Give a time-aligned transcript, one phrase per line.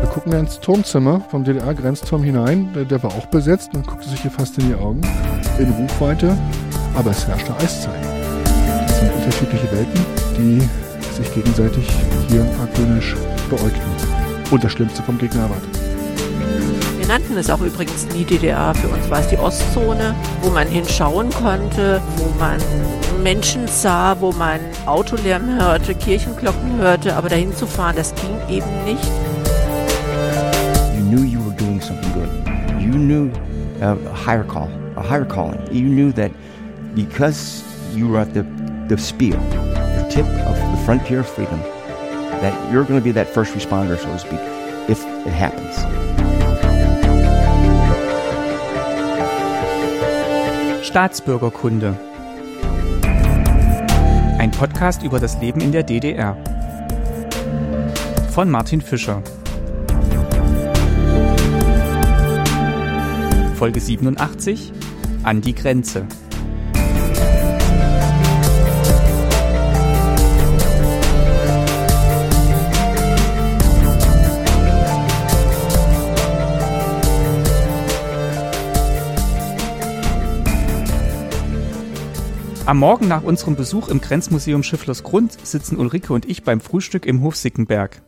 [0.00, 2.72] Wir gucken ins Turmzimmer vom DDR-Grenzturm hinein.
[2.74, 3.72] Der, der war auch besetzt.
[3.72, 5.00] Man guckte sich hier fast in die Augen.
[5.58, 6.36] In Rufweite.
[6.94, 8.04] Aber es herrschte Eiszeit.
[8.86, 10.06] Das sind unterschiedliche Welten,
[10.36, 10.60] die
[11.16, 11.88] sich gegenseitig
[12.28, 13.16] hier argwöhnisch
[13.50, 13.90] beäugten.
[14.52, 15.70] Und das Schlimmste vom Gegner erwartet.
[16.98, 18.74] Wir nannten es auch übrigens nie DDR.
[18.76, 22.60] Für uns war es die Ostzone, wo man hinschauen konnte, wo man
[23.22, 28.84] Menschen sah, wo man Autolärm hörte, Kirchenglocken hörte, aber dahin zu fahren, das ging eben
[28.84, 29.04] nicht.
[30.96, 32.28] You knew you were doing something good.
[32.80, 33.30] You knew
[33.80, 35.60] uh, a higher call, a higher calling.
[35.70, 36.30] You knew that
[36.94, 37.62] because
[37.94, 38.44] you were at the,
[38.88, 41.60] the spear, the tip of the frontier of freedom,
[42.40, 44.40] that you're going to be that first responder, so to speak,
[44.88, 45.76] if it happens.
[50.88, 51.94] Staatsbürgerkunde.
[54.58, 56.36] Podcast über das Leben in der DDR.
[58.32, 59.22] Von Martin Fischer.
[63.54, 64.72] Folge 87
[65.22, 66.08] An die Grenze.
[82.68, 87.06] Am Morgen nach unserem Besuch im Grenzmuseum Schifflers Grund sitzen Ulrike und ich beim Frühstück
[87.06, 88.02] im Hof Sickenberg.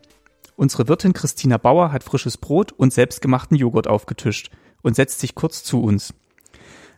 [0.54, 4.50] Unsere Wirtin Christina Bauer hat frisches Brot und selbstgemachten Joghurt aufgetischt
[4.82, 6.12] und setzt sich kurz zu uns.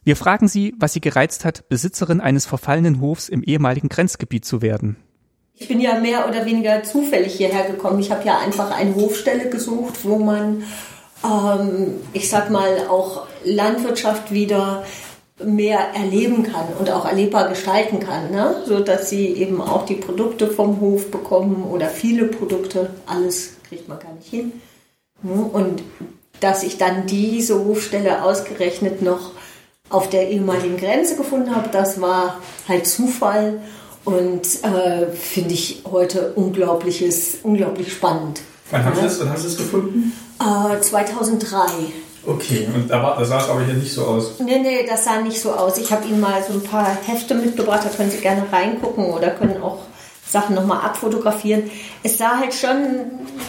[0.02, 4.60] Wir fragen sie, was sie gereizt hat, Besitzerin eines verfallenen Hofs im ehemaligen Grenzgebiet zu
[4.60, 4.96] werden.
[5.54, 8.00] Ich bin ja mehr oder weniger zufällig hierher gekommen.
[8.00, 10.64] Ich habe ja einfach eine Hofstelle gesucht, wo man,
[11.24, 14.82] ähm, ich sag mal, auch Landwirtschaft wieder
[15.44, 18.62] mehr erleben kann und auch erlebbar gestalten kann, ne?
[18.66, 22.90] so dass sie eben auch die Produkte vom Hof bekommen oder viele Produkte.
[23.06, 24.52] Alles kriegt man gar nicht hin.
[25.22, 25.82] Und
[26.40, 29.32] dass ich dann diese Hofstelle ausgerechnet noch
[29.88, 33.60] auf der ehemaligen Grenze gefunden habe, das war halt Zufall
[34.04, 38.40] und äh, finde ich heute unglaubliches, unglaublich spannend.
[38.70, 40.12] Wann das, haben Sie das gefunden?
[40.40, 41.58] Äh, 2003.
[42.24, 44.38] Okay, und da, war, da sah es aber hier nicht so aus.
[44.38, 45.78] Nee, nee, das sah nicht so aus.
[45.78, 49.30] Ich habe Ihnen mal so ein paar Hefte mitgebracht, da können Sie gerne reingucken oder
[49.30, 49.78] können auch
[50.24, 51.70] Sachen nochmal abfotografieren.
[52.02, 52.76] Es sah halt schon,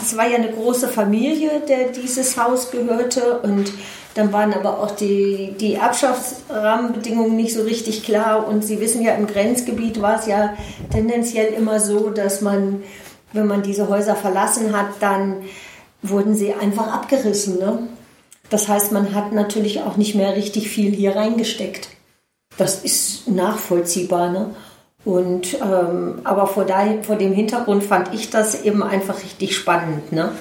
[0.01, 3.72] es war ja eine große Familie, der dieses Haus gehörte und
[4.16, 9.13] dann waren aber auch die, die Abschaftsrahmenbedingungen nicht so richtig klar und Sie wissen ja,
[9.13, 10.55] im Grenzgebiet war es ja
[10.91, 12.84] tendenziell immer so, dass man,
[13.34, 15.44] wenn man diese Häuser verlassen hat, dann
[16.03, 17.57] wurden sie einfach abgerissen.
[17.57, 17.79] Ne?
[18.53, 21.88] Das heißt, man hat natürlich auch nicht mehr richtig viel hier reingesteckt.
[22.56, 24.30] Das ist nachvollziehbar.
[24.30, 24.53] Ne?
[25.03, 30.12] Und ähm, aber vor, dahin, vor dem Hintergrund fand ich das eben einfach richtig spannend.
[30.12, 30.34] Ne?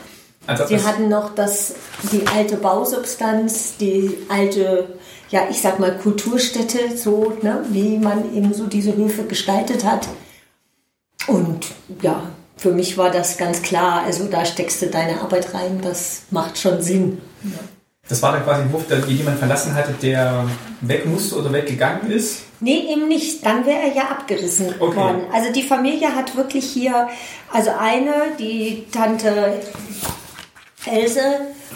[0.46, 1.74] Also Sie hatten noch das,
[2.12, 4.90] die alte Bausubstanz, die alte,
[5.30, 10.06] ja, ich sag mal Kulturstätte, so, ne, wie man eben so diese Höfe gestaltet hat.
[11.28, 11.68] Und
[12.02, 12.24] ja,
[12.58, 14.02] für mich war das ganz klar.
[14.04, 17.22] Also da steckst du deine Arbeit rein, das macht schon Sinn.
[18.08, 20.44] Das war dann quasi ein Wurf, den jemand verlassen hatte, der
[20.80, 22.42] weg musste oder weggegangen ist.
[22.60, 23.44] Nee, eben nicht.
[23.46, 24.96] Dann wäre er ja abgerissen Okay.
[24.96, 25.20] worden.
[25.32, 27.08] Also die Familie hat wirklich hier,
[27.52, 29.54] also eine, die Tante
[30.84, 31.20] Else,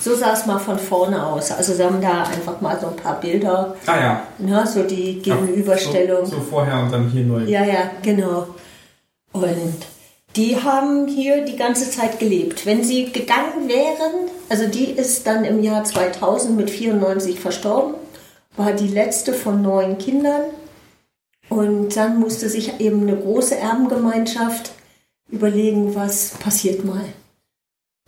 [0.01, 1.53] so sah es mal von vorne aus.
[1.53, 4.23] Also sie haben da einfach mal so ein paar Bilder, Ah ja.
[4.39, 6.27] ne, so die Gegenüberstellung.
[6.27, 7.45] So, so vorher und dann hier neu.
[7.45, 8.49] Ja, ja, genau.
[9.33, 9.47] Und
[10.37, 12.67] die haben hier die ganze Zeit gelebt.
[12.67, 17.95] Wenn sie gegangen wären, also die ist dann im Jahr 2000 mit 94 verstorben,
[18.57, 20.43] war die letzte von neun Kindern.
[21.49, 24.73] Und dann musste sich eben eine große Erbengemeinschaft
[25.31, 27.05] überlegen, was passiert mal.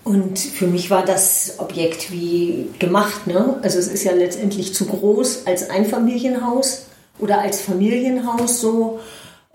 [0.05, 3.27] Und für mich war das Objekt wie gemacht.
[3.27, 3.59] Ne?
[3.63, 6.87] Also es ist ja letztendlich zu groß als Einfamilienhaus
[7.19, 9.01] oder als Familienhaus so.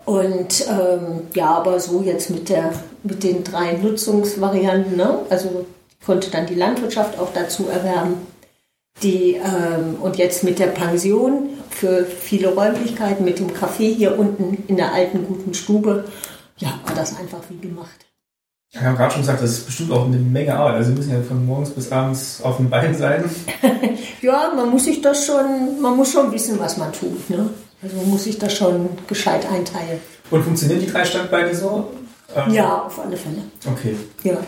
[0.04, 2.72] Und ähm, ja, aber so jetzt mit, der,
[3.02, 5.20] mit den drei Nutzungsvarianten, ne?
[5.30, 5.66] also
[6.04, 8.26] konnte dann die Landwirtschaft auch dazu erwerben.
[9.02, 14.62] Die, ähm, und jetzt mit der Pension für viele Räumlichkeiten, mit dem Café hier unten
[14.68, 16.04] in der alten guten Stube,
[16.58, 18.06] ja, war das einfach wie gemacht.
[18.70, 20.74] Wir haben gerade schon gesagt, das ist bestimmt auch eine Menge Arbeit.
[20.74, 23.24] Also Sie müssen ja von morgens bis abends auf dem Bein sein.
[24.20, 27.28] Ja, man muss sich das schon, man muss schon wissen, was man tut.
[27.28, 27.50] Ne?
[27.84, 30.00] Also muss sich das schon gescheit einteilen.
[30.30, 31.90] Und funktionieren die drei Standbeine so?
[32.34, 33.42] Ähm, Ja, auf alle Fälle.
[33.70, 33.96] Okay.
[34.22, 34.38] Ja.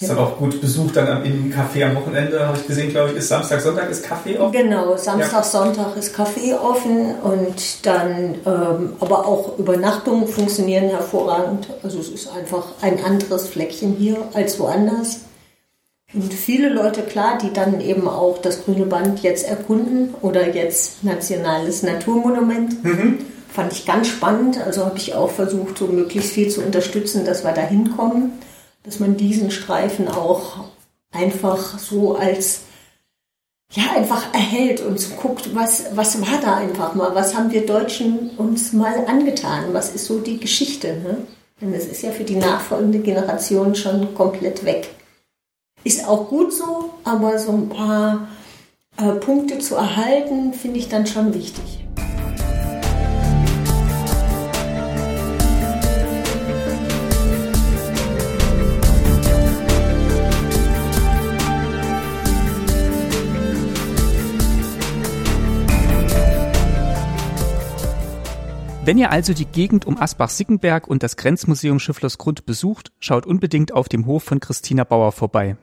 [0.00, 3.16] Ist dann auch gut besucht dann im Café am Wochenende, habe ich gesehen, glaube ich,
[3.16, 4.50] ist Samstag, Sonntag ist Kaffee offen.
[4.52, 5.42] Genau, Samstag, ja.
[5.44, 11.68] Sonntag ist Kaffee offen und dann ähm, aber auch Übernachtungen funktionieren hervorragend.
[11.84, 15.20] Also es ist einfach ein anderes Fleckchen hier als woanders.
[16.12, 21.02] Und viele Leute, klar, die dann eben auch das Grüne Band jetzt erkunden oder jetzt
[21.02, 22.84] Nationales Naturmonument.
[22.84, 23.18] Mhm.
[23.48, 24.58] Fand ich ganz spannend.
[24.64, 28.32] Also habe ich auch versucht, so möglichst viel zu unterstützen, dass wir da hinkommen,
[28.84, 30.64] dass man diesen Streifen auch
[31.10, 32.62] einfach so als
[33.72, 37.66] ja, einfach erhält und so guckt, was, was war da einfach mal, was haben wir
[37.66, 40.88] Deutschen uns mal angetan, was ist so die Geschichte.
[40.88, 41.26] Ne?
[41.60, 44.90] Denn es ist ja für die nachfolgende Generation schon komplett weg.
[45.84, 48.28] Ist auch gut so, aber so ein paar
[48.96, 51.84] äh, Punkte zu erhalten, finde ich dann schon wichtig.
[68.86, 73.88] Wenn ihr also die Gegend um Asbach-Sickenberg und das Grenzmuseum Schifflersgrund besucht, schaut unbedingt auf
[73.88, 75.56] dem Hof von Christina Bauer vorbei.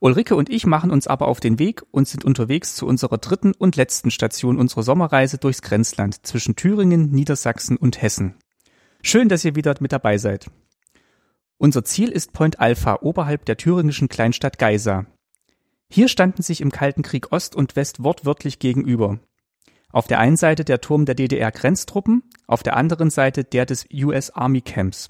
[0.00, 3.52] Ulrike und ich machen uns aber auf den Weg und sind unterwegs zu unserer dritten
[3.52, 8.34] und letzten Station unserer Sommerreise durchs Grenzland zwischen Thüringen, Niedersachsen und Hessen.
[9.02, 10.50] Schön, dass ihr wieder mit dabei seid.
[11.56, 15.06] Unser Ziel ist Point Alpha oberhalb der thüringischen Kleinstadt Geisa.
[15.90, 19.18] Hier standen sich im Kalten Krieg Ost und West wortwörtlich gegenüber.
[19.90, 24.30] Auf der einen Seite der Turm der DDR-Grenztruppen, auf der anderen Seite der des US
[24.30, 25.08] Army Camps.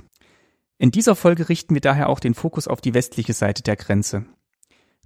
[0.78, 4.24] In dieser Folge richten wir daher auch den Fokus auf die westliche Seite der Grenze.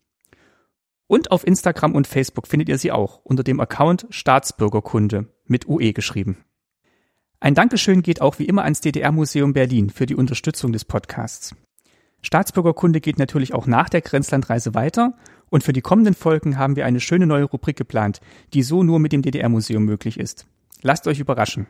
[1.08, 5.92] Und auf Instagram und Facebook findet ihr sie auch unter dem Account Staatsbürgerkunde mit UE
[5.94, 6.38] geschrieben.
[7.40, 11.56] Ein Dankeschön geht auch wie immer ans DDR-Museum Berlin für die Unterstützung des Podcasts.
[12.22, 15.14] Staatsbürgerkunde geht natürlich auch nach der Grenzlandreise weiter
[15.50, 18.22] und für die kommenden Folgen haben wir eine schöne neue Rubrik geplant,
[18.54, 20.46] die so nur mit dem DDR-Museum möglich ist.
[20.82, 21.68] Lasst euch überraschen.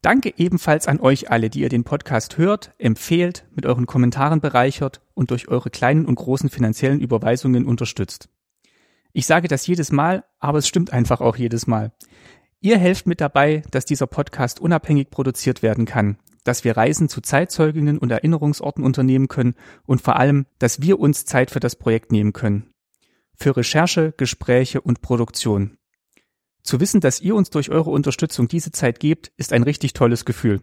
[0.00, 5.00] Danke ebenfalls an euch alle, die ihr den Podcast hört, empfehlt, mit euren Kommentaren bereichert
[5.14, 8.28] und durch eure kleinen und großen finanziellen Überweisungen unterstützt.
[9.12, 11.92] Ich sage das jedes Mal, aber es stimmt einfach auch jedes Mal.
[12.60, 17.20] Ihr helft mit dabei, dass dieser Podcast unabhängig produziert werden kann, dass wir Reisen zu
[17.20, 19.54] Zeitzeuginnen und Erinnerungsorten unternehmen können
[19.84, 22.70] und vor allem, dass wir uns Zeit für das Projekt nehmen können
[23.38, 25.78] für Recherche, Gespräche und Produktion.
[26.62, 30.24] Zu wissen, dass ihr uns durch eure Unterstützung diese Zeit gebt, ist ein richtig tolles
[30.24, 30.60] Gefühl.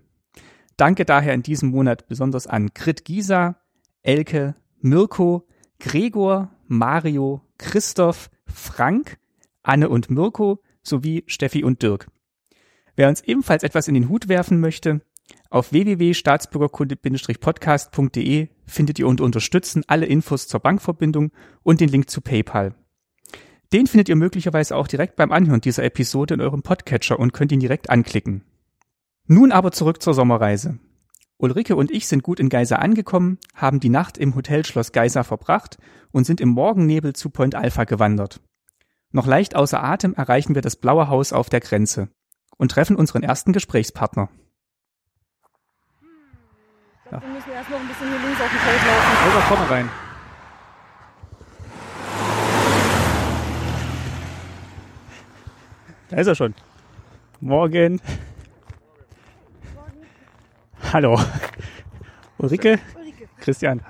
[0.77, 3.61] Danke daher in diesem Monat besonders an Grit Gisa,
[4.03, 5.47] Elke, Mirko,
[5.79, 9.17] Gregor, Mario, Christoph, Frank,
[9.63, 12.07] Anne und Mirko sowie Steffi und Dirk.
[12.95, 15.01] Wer uns ebenfalls etwas in den Hut werfen möchte,
[15.55, 21.31] auf www.staatsbürgerkunde-podcast.de findet ihr unter Unterstützen alle Infos zur Bankverbindung
[21.63, 22.75] und den Link zu PayPal.
[23.71, 27.53] Den findet ihr möglicherweise auch direkt beim Anhören dieser Episode in eurem Podcatcher und könnt
[27.53, 28.43] ihn direkt anklicken.
[29.27, 30.77] Nun aber zurück zur Sommerreise.
[31.37, 35.23] Ulrike und ich sind gut in Geisa angekommen, haben die Nacht im Hotel Schloss Geisa
[35.23, 35.77] verbracht
[36.11, 38.41] und sind im Morgennebel zu Point Alpha gewandert.
[39.13, 42.09] Noch leicht außer Atem erreichen wir das blaue Haus auf der Grenze
[42.57, 44.27] und treffen unseren ersten Gesprächspartner.
[47.11, 47.21] Ja.
[47.21, 49.31] Wir müssen erst noch ein bisschen hier links auf dem Feld laufen.
[49.31, 49.89] Oder vorne rein.
[56.09, 56.55] Da ist er schon.
[57.41, 58.01] Morgen.
[59.75, 60.07] Morgen.
[60.93, 61.19] Hallo.
[62.39, 62.79] Ulrike.
[62.95, 63.29] Ulrike.
[63.39, 63.81] Christian.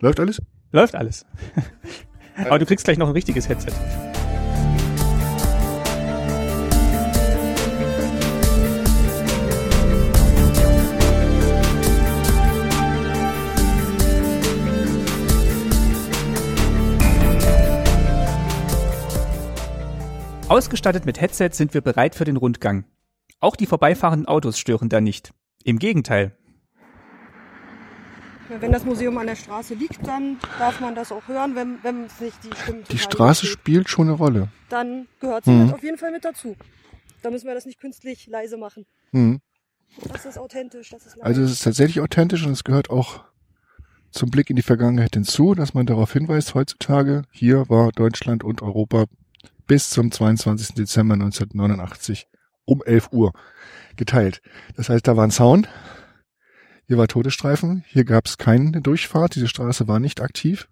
[0.00, 0.42] Läuft alles?
[0.72, 1.24] Läuft alles.
[2.36, 3.72] Aber du kriegst gleich noch ein richtiges Headset.
[20.48, 22.84] Ausgestattet mit Headset sind wir bereit für den Rundgang.
[23.40, 25.32] Auch die vorbeifahrenden Autos stören da nicht.
[25.64, 26.34] Im Gegenteil.
[28.60, 32.04] Wenn das Museum an der Straße liegt, dann darf man das auch hören, wenn, wenn
[32.06, 33.60] es nicht die Stimmen Die Straße übersteht.
[33.60, 34.48] spielt schon eine Rolle.
[34.70, 35.66] Dann gehört sie Mhm.
[35.66, 36.56] mit auf jeden Fall mit dazu.
[37.22, 38.86] Da müssen wir das nicht künstlich leise machen.
[39.12, 39.40] Mhm.
[40.10, 41.26] Das ist authentisch, das ist leise.
[41.26, 43.22] Also es ist tatsächlich authentisch und es gehört auch
[44.12, 48.62] zum Blick in die Vergangenheit hinzu, dass man darauf hinweist, heutzutage, hier war Deutschland und
[48.62, 49.04] Europa
[49.68, 50.74] bis zum 22.
[50.74, 52.26] Dezember 1989
[52.64, 53.32] um 11 Uhr
[53.96, 54.42] geteilt.
[54.76, 55.68] Das heißt, da war ein Zaun,
[56.86, 60.68] hier war Todesstreifen, hier gab es keine Durchfahrt, diese Straße war nicht aktiv.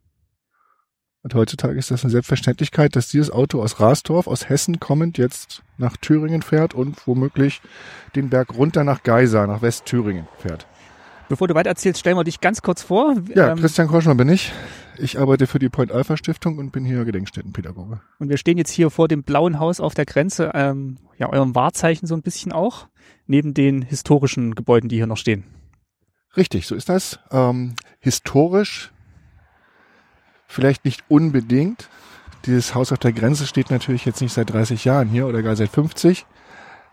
[1.23, 5.62] Und heutzutage ist das eine Selbstverständlichkeit, dass dieses Auto aus Rasdorf, aus Hessen kommend, jetzt
[5.76, 7.61] nach Thüringen fährt und womöglich
[8.15, 10.67] den Berg runter nach Geisa, nach Westthüringen fährt.
[11.28, 13.16] Bevor du weiter erzählst, stellen wir dich ganz kurz vor.
[13.35, 14.52] Ja, Ähm, Christian Korschmann bin ich.
[14.99, 18.00] Ich arbeite für die Point Alpha Stiftung und bin hier Gedenkstättenpädagoge.
[18.18, 21.54] Und wir stehen jetzt hier vor dem blauen Haus auf der Grenze, ähm, ja, eurem
[21.54, 22.88] Wahrzeichen so ein bisschen auch,
[23.26, 25.45] neben den historischen Gebäuden, die hier noch stehen.
[26.37, 27.18] Richtig, so ist das.
[27.30, 28.92] Ähm, historisch
[30.47, 31.88] vielleicht nicht unbedingt.
[32.47, 35.56] Dieses Haus auf der Grenze steht natürlich jetzt nicht seit 30 Jahren hier oder gar
[35.56, 36.25] seit 50.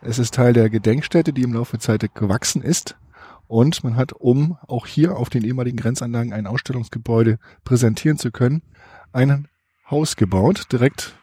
[0.01, 2.95] Es ist Teil der Gedenkstätte, die im Laufe der Zeit gewachsen ist.
[3.47, 8.63] Und man hat, um auch hier auf den ehemaligen Grenzanlagen ein Ausstellungsgebäude präsentieren zu können,
[9.11, 9.47] ein
[9.89, 11.15] Haus gebaut, direkt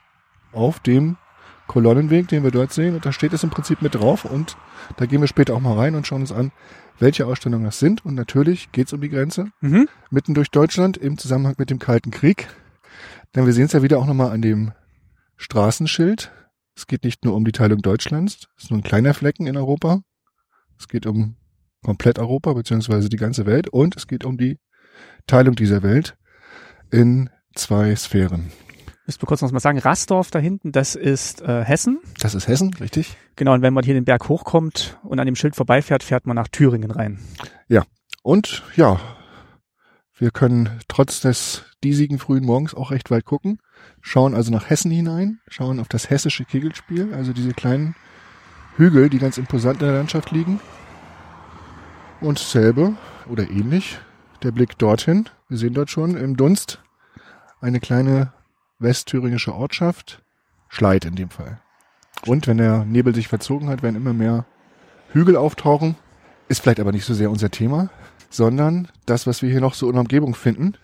[0.53, 1.17] auf dem
[1.67, 2.95] Kolonnenweg, den wir dort sehen.
[2.95, 4.25] Und da steht es im Prinzip mit drauf.
[4.25, 4.57] Und
[4.97, 6.53] da gehen wir später auch mal rein und schauen uns an,
[6.99, 8.05] welche Ausstellungen das sind.
[8.05, 9.89] Und natürlich geht es um die Grenze, Mhm.
[10.11, 12.49] mitten durch Deutschland im Zusammenhang mit dem Kalten Krieg.
[13.35, 14.73] Denn wir sehen es ja wieder auch nochmal an dem
[15.37, 16.31] Straßenschild.
[16.77, 19.57] Es geht nicht nur um die Teilung Deutschlands, es ist nur ein kleiner Flecken in
[19.57, 20.01] Europa.
[20.79, 21.37] Es geht um
[21.83, 24.59] komplett Europa beziehungsweise die ganze Welt und es geht um die
[25.27, 26.17] Teilung dieser Welt
[26.91, 28.51] in zwei Sphären.
[29.07, 31.99] Müssen wir kurz noch mal sagen, Rasdorf da hinten, das ist äh, Hessen.
[32.21, 33.17] Das ist Hessen, richtig?
[33.35, 36.37] Genau, und wenn man hier den Berg hochkommt und an dem Schild vorbeifährt, fährt man
[36.37, 37.19] nach Thüringen rein.
[38.23, 39.01] Und ja,
[40.17, 43.59] wir können trotz des diesigen frühen Morgens auch recht weit gucken,
[44.03, 47.95] schauen also nach Hessen hinein, schauen auf das hessische Kegelspiel, also diese kleinen
[48.77, 50.61] Hügel, die ganz imposant in der Landschaft liegen.
[52.21, 52.95] Und selbe
[53.31, 53.99] oder ähnlich,
[54.43, 56.83] der Blick dorthin, wir sehen dort schon im Dunst
[57.63, 58.33] eine kleine
[58.79, 60.23] westthüringische Ortschaft,
[60.69, 61.61] Schleit in dem Fall.
[62.27, 64.45] Und wenn der Nebel sich verzogen hat, werden immer mehr
[65.13, 65.97] Hügel auftauchen.
[66.49, 67.89] Ist vielleicht aber nicht so sehr unser Thema,
[68.29, 70.75] sondern das, was wir hier noch so in der Umgebung finden.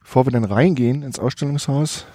[0.00, 2.06] Bevor wir dann reingehen ins Ausstellungshaus,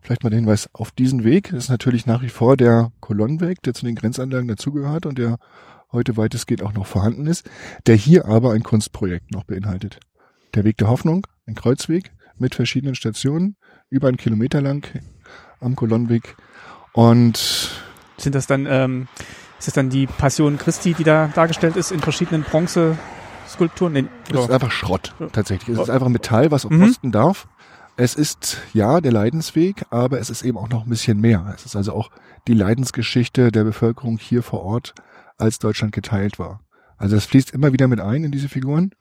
[0.00, 1.50] vielleicht mal der Hinweis auf diesen Weg.
[1.50, 5.38] Das ist natürlich nach wie vor der Kolonnenweg, der zu den Grenzanlagen dazugehört und der
[5.92, 7.48] heute weitestgehend auch noch vorhanden ist,
[7.86, 10.00] der hier aber ein Kunstprojekt noch beinhaltet.
[10.54, 13.56] Der Weg der Hoffnung, ein Kreuzweg mit verschiedenen Stationen,
[13.90, 14.86] über einen Kilometer lang
[15.60, 16.36] am Kolonnenweg.
[16.92, 17.70] Und
[18.16, 19.08] Sind das dann, ähm,
[19.58, 23.92] ist das dann die Passion Christi, die da dargestellt ist in verschiedenen Bronzeskulpturen?
[23.92, 25.76] Nee, Es ist einfach Schrott, tatsächlich.
[25.76, 26.82] Es ist einfach Metall, was auch Mhm.
[26.86, 27.48] kosten darf.
[27.96, 31.52] Es ist, ja, der Leidensweg, aber es ist eben auch noch ein bisschen mehr.
[31.54, 32.10] Es ist also auch
[32.48, 34.94] die Leidensgeschichte der Bevölkerung hier vor Ort,
[35.42, 36.60] als Deutschland geteilt war.
[36.96, 38.92] Also das fließt immer wieder mit ein in diese Figuren.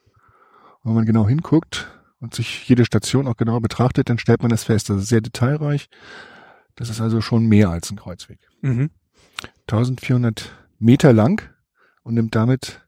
[0.81, 1.87] Und wenn man genau hinguckt
[2.19, 4.89] und sich jede Station auch genauer betrachtet, dann stellt man das fest.
[4.89, 5.87] Das ist sehr detailreich.
[6.75, 8.39] Das ist also schon mehr als ein Kreuzweg.
[8.61, 8.89] Mhm.
[9.67, 11.49] 1400 Meter lang
[12.03, 12.81] und nimmt damit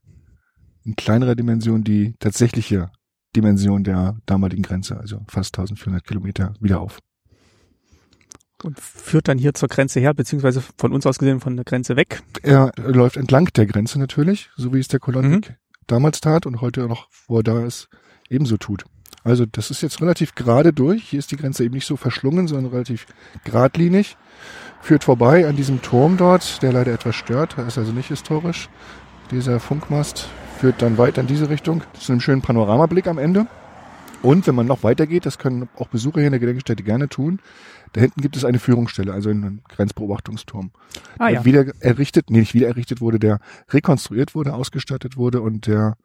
[0.84, 2.92] in kleinerer Dimension die tatsächliche
[3.36, 7.00] Dimension der damaligen Grenze, also fast 1400 Kilometer, wieder auf.
[8.64, 11.96] Und führt dann hier zur Grenze her, beziehungsweise von uns aus gesehen von der Grenze
[11.96, 12.22] weg.
[12.42, 16.88] Er läuft entlang der Grenze natürlich, so wie es der Kolonnenweg damals tat und heute
[16.88, 17.90] noch, wo er da ist,
[18.30, 18.86] ebenso tut.
[19.24, 21.04] Also das ist jetzt relativ gerade durch.
[21.04, 23.06] Hier ist die Grenze eben nicht so verschlungen, sondern relativ
[23.44, 24.18] geradlinig.
[24.82, 27.58] Führt vorbei an diesem Turm dort, der leider etwas stört.
[27.58, 28.70] Er ist also nicht historisch.
[29.32, 30.28] Dieser Funkmast
[30.60, 33.48] führt dann weiter in diese Richtung zu einem schönen Panoramablick am Ende.
[34.22, 37.40] Und wenn man noch weitergeht, das können auch Besucher hier in der Gedenkstätte gerne tun,
[37.94, 40.72] da hinten gibt es eine Führungsstelle, also einen Grenzbeobachtungsturm.
[41.18, 41.42] Ah ja.
[41.42, 45.98] Der wieder errichtet, nee, nicht wieder errichtet wurde, der rekonstruiert wurde, ausgestattet wurde und der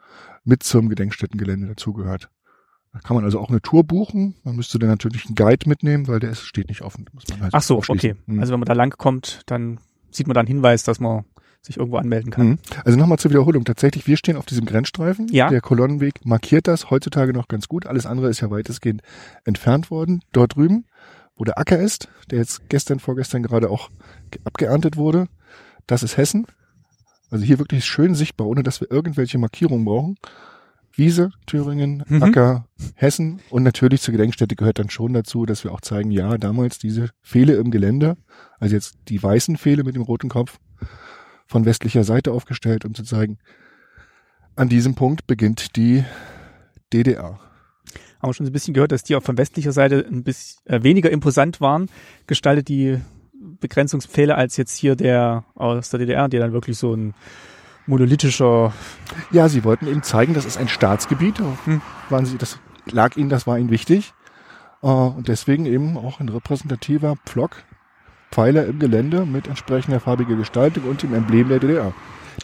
[0.45, 2.31] mit zum Gedenkstättengelände dazugehört.
[2.93, 4.35] Da kann man also auch eine Tour buchen.
[4.45, 7.07] Man müsste dann natürlich einen Guide mitnehmen, weil der ist, steht nicht offen.
[7.13, 8.17] Muss man halt Ach so, okay.
[8.27, 8.41] Mhm.
[8.41, 9.79] Also wenn man da lang kommt, dann
[10.11, 11.25] sieht man da einen Hinweis, dass man
[11.61, 12.49] sich irgendwo anmelden kann.
[12.49, 12.59] Mhm.
[12.85, 13.65] Also nochmal zur Wiederholung.
[13.65, 15.29] Tatsächlich, wir stehen auf diesem Grenzstreifen.
[15.29, 15.49] Ja.
[15.49, 17.87] Der Kolonnenweg markiert das heutzutage noch ganz gut.
[17.87, 19.03] Alles andere ist ja weitestgehend
[19.45, 20.23] entfernt worden.
[20.33, 20.87] Dort drüben,
[21.39, 23.89] wo der Acker ist, der jetzt gestern, vorgestern gerade auch
[24.31, 25.29] ge- abgeerntet wurde,
[25.87, 26.47] das ist Hessen.
[27.31, 30.17] Also hier wirklich schön sichtbar, ohne dass wir irgendwelche Markierungen brauchen.
[30.93, 32.23] Wiese, Thüringen, Mhm.
[32.25, 32.67] Acker,
[32.97, 36.79] Hessen und natürlich zur Gedenkstätte gehört dann schon dazu, dass wir auch zeigen, ja, damals
[36.79, 38.17] diese Pfähle im Gelände,
[38.59, 40.59] also jetzt die weißen Pfähle mit dem roten Kopf,
[41.47, 43.39] von westlicher Seite aufgestellt, um zu zeigen,
[44.57, 46.05] an diesem Punkt beginnt die
[46.93, 47.39] DDR.
[48.21, 50.83] Haben wir schon ein bisschen gehört, dass die auch von westlicher Seite ein bisschen äh,
[50.83, 51.89] weniger imposant waren,
[52.27, 52.99] gestaltet die
[53.61, 57.15] Begrenzungspfähle als jetzt hier der aus der DDR, der dann wirklich so ein
[57.87, 58.73] monolithischer
[59.31, 61.39] Ja, sie wollten eben zeigen, das ist ein Staatsgebiet.
[61.65, 61.81] Hm.
[62.11, 62.59] Waren sie, das
[62.91, 64.13] lag ihnen, das war ihnen wichtig.
[64.83, 67.65] Äh, Und deswegen eben auch ein repräsentativer Pflock,
[68.31, 71.95] Pfeiler im Gelände mit entsprechender farbiger Gestaltung und dem Emblem der DDR.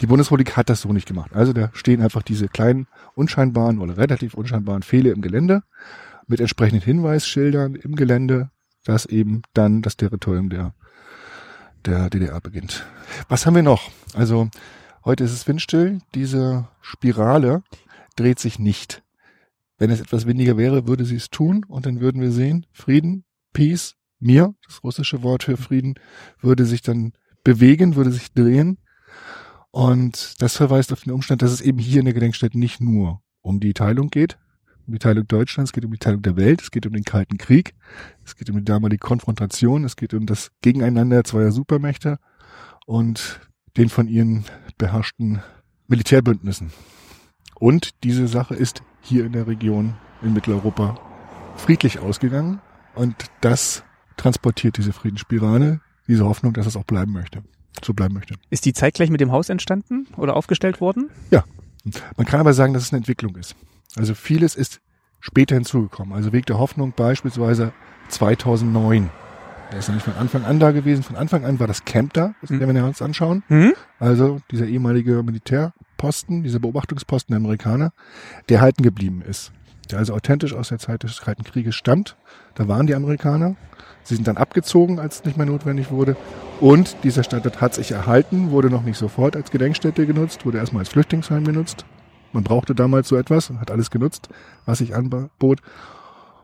[0.01, 1.33] Die Bundesrepublik hat das so nicht gemacht.
[1.35, 5.63] Also da stehen einfach diese kleinen, unscheinbaren oder relativ unscheinbaren Pfähle im Gelände
[6.27, 8.51] mit entsprechenden Hinweisschildern im Gelände,
[8.85, 10.75] dass eben dann das Territorium der,
[11.85, 12.87] der DDR beginnt.
[13.29, 13.91] Was haben wir noch?
[14.15, 14.49] Also
[15.05, 16.01] heute ist es windstill.
[16.15, 17.63] Diese Spirale
[18.17, 19.03] dreht sich nicht.
[19.79, 23.25] Wenn es etwas windiger wäre, würde sie es tun und dann würden wir sehen, Frieden,
[23.53, 25.95] Peace, mir, das russische Wort für Frieden,
[26.41, 28.79] würde sich dann bewegen, würde sich drehen.
[29.75, 33.21] Und das verweist auf den Umstand, dass es eben hier in der Gedenkstätte nicht nur
[33.43, 34.39] um die Teilung geht,
[34.87, 37.03] um die Teilung Deutschlands, es geht um die Teilung der Welt, es geht um den
[37.03, 37.75] Kalten Krieg,
[38.25, 42.21] es geht um die damalige Konfrontation, es geht um das Gegeneinander zweier Supermächte
[42.87, 43.41] und
[43.77, 44.45] den von ihnen
[44.79, 45.43] beherrschten
[45.89, 46.71] Militärbündnissen.
[47.57, 51.01] Und diese Sache ist hier in der Region in Mitteleuropa
[51.57, 52.61] friedlich ausgegangen
[52.95, 53.83] und das
[54.17, 57.43] transportiert diese Friedensspirale, diese Hoffnung, dass es auch bleiben möchte,
[57.83, 58.35] so bleiben möchte.
[58.51, 61.11] Ist die zeitgleich mit dem Haus entstanden oder aufgestellt worden?
[62.17, 63.57] Man kann aber sagen, dass es eine Entwicklung ist.
[63.97, 64.81] Also vieles ist
[65.21, 66.15] später hinzugekommen.
[66.15, 67.73] Also Weg der Hoffnung beispielsweise
[68.09, 69.11] 2009.
[69.73, 71.03] Der ist ja nicht von Anfang an da gewesen.
[71.03, 72.61] Von Anfang an war das Camp da, das Mhm.
[72.61, 73.43] werden wir uns anschauen.
[73.49, 73.73] Mhm.
[73.99, 77.93] Also dieser ehemalige Militärposten, dieser Beobachtungsposten der Amerikaner,
[78.49, 79.53] der halten geblieben ist.
[79.91, 82.17] Der also authentisch aus der Zeit des Kalten Krieges stammt.
[82.55, 83.57] Da waren die Amerikaner.
[84.03, 86.17] Sie sind dann abgezogen, als es nicht mehr notwendig wurde.
[86.61, 90.81] Und dieser Standort hat sich erhalten, wurde noch nicht sofort als Gedenkstätte genutzt, wurde erstmal
[90.81, 91.85] als Flüchtlingsheim genutzt.
[92.33, 94.29] Man brauchte damals so etwas und hat alles genutzt,
[94.67, 95.61] was sich anbot.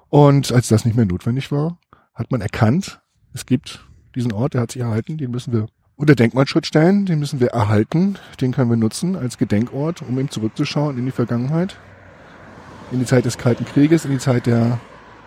[0.08, 1.78] Und als das nicht mehr notwendig war,
[2.14, 3.00] hat man erkannt,
[3.32, 5.66] es gibt diesen Ort, der hat sich erhalten, den müssen wir
[5.96, 10.30] unter Denkmalschutz stellen, den müssen wir erhalten, den können wir nutzen als Gedenkort, um eben
[10.30, 11.76] zurückzuschauen in die Vergangenheit,
[12.92, 14.80] in die Zeit des Kalten Krieges, in die Zeit der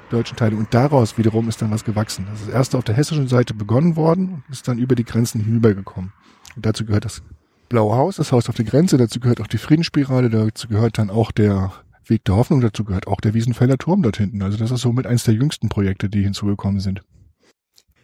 [0.10, 0.60] deutschen Teilung.
[0.60, 2.26] Und daraus wiederum ist dann was gewachsen.
[2.30, 5.42] Das ist erst auf der hessischen Seite begonnen worden und ist dann über die Grenzen
[5.42, 6.14] hinübergekommen.
[6.56, 7.24] Und dazu gehört das
[7.70, 11.10] Blaue Haus, das Haus auf der Grenze, dazu gehört auch die Friedensspirale, dazu gehört dann
[11.10, 11.72] auch der
[12.06, 14.44] Weg der Hoffnung, dazu gehört auch der Wiesenfelder Turm dort hinten.
[14.44, 17.02] Also das ist somit eines der jüngsten Projekte, die hinzugekommen sind.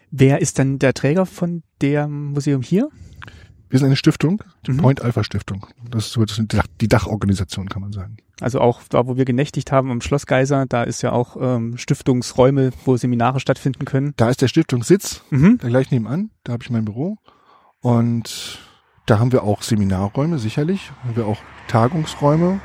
[0.10, 2.89] Wer ist dann der Träger von dem Museum hier?
[3.69, 4.77] Wir sind eine Stiftung, die Mhm.
[4.77, 5.67] Point Alpha Stiftung.
[5.91, 6.25] Das ist so
[6.82, 8.17] die Dachorganisation, kann man sagen.
[8.41, 11.77] Also auch da, wo wir genächtigt haben am Schloss Geiser, da ist ja auch ähm,
[11.77, 14.13] Stiftungsräume, wo Seminare stattfinden können.
[14.17, 15.58] Da ist der Stiftungssitz, Mhm.
[15.62, 17.17] da gleich nebenan, da habe ich mein Büro.
[17.82, 18.60] Und
[19.05, 20.91] da haben wir auch Seminarräume, sicherlich.
[21.03, 22.60] Haben wir auch Tagungsräume.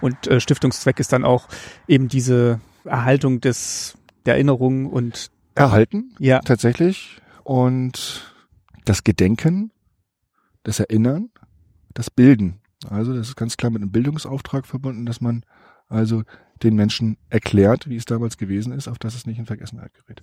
[0.00, 1.48] Und äh, Stiftungszweck ist dann auch
[1.88, 7.20] eben diese Erhaltung des der Erinnerung und Erhalten, ja, tatsächlich.
[7.42, 8.34] Und
[8.84, 9.70] das Gedenken,
[10.62, 11.30] das Erinnern,
[11.94, 12.60] das Bilden.
[12.88, 15.44] Also das ist ganz klar mit einem Bildungsauftrag verbunden, dass man
[15.88, 16.22] also
[16.62, 20.22] den Menschen erklärt, wie es damals gewesen ist, auf dass es nicht in Vergessenheit gerät.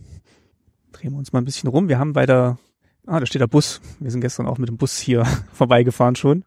[0.91, 1.89] drehen wir uns mal ein bisschen rum.
[1.89, 2.57] Wir haben bei der,
[3.05, 3.81] ah, da steht der Bus.
[3.99, 6.45] Wir sind gestern auch mit dem Bus hier vorbeigefahren schon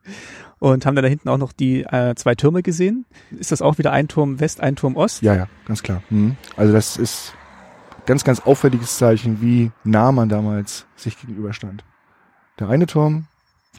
[0.58, 3.06] und haben dann da hinten auch noch die äh, zwei Türme gesehen.
[3.30, 5.22] Ist das auch wieder ein Turm West, ein Turm Ost?
[5.22, 6.02] Ja, ja, ganz klar.
[6.10, 6.36] Mhm.
[6.56, 7.34] Also das ist
[8.06, 11.84] ganz, ganz auffälliges Zeichen, wie nah man damals sich gegenüberstand.
[12.58, 13.26] Der eine Turm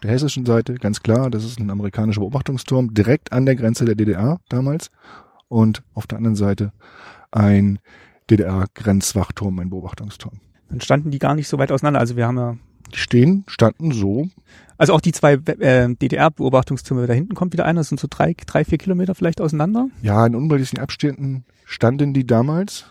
[0.04, 3.96] der hessischen Seite, ganz klar, das ist ein amerikanischer Beobachtungsturm, direkt an der Grenze der
[3.96, 4.90] DDR damals.
[5.48, 6.72] Und auf der anderen Seite
[7.32, 7.80] ein
[8.30, 10.40] DDR-Grenzwachturm, ein Beobachtungsturm.
[10.70, 12.00] Dann standen die gar nicht so weit auseinander.
[12.00, 12.56] Also wir haben ja,
[12.94, 14.28] Die stehen, standen so,
[14.78, 18.34] also auch die zwei äh, DDR-Beobachtungstürme, da hinten kommt wieder einer, das sind so drei,
[18.46, 19.88] drei, vier Kilometer vielleicht auseinander.
[20.02, 22.86] ja, in unbedingten Abständen standen die damals.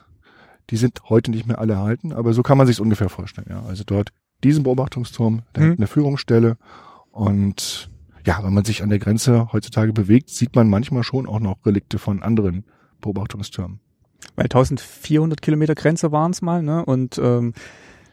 [0.70, 3.48] Die sind heute nicht mehr alle erhalten, aber so kann man sich ungefähr vorstellen.
[3.50, 4.10] Ja, also dort
[4.44, 5.64] diesen Beobachtungsturm, da Mhm.
[5.66, 6.56] hinten eine Führungsstelle
[7.10, 7.90] und
[8.26, 11.64] ja, wenn man sich an der Grenze heutzutage bewegt, sieht man manchmal schon auch noch
[11.64, 12.64] Relikte von anderen
[13.00, 13.80] Beobachtungstürmen.
[14.36, 16.84] Weil 1400 Kilometer Grenze waren es mal, ne?
[16.84, 17.54] Und ähm,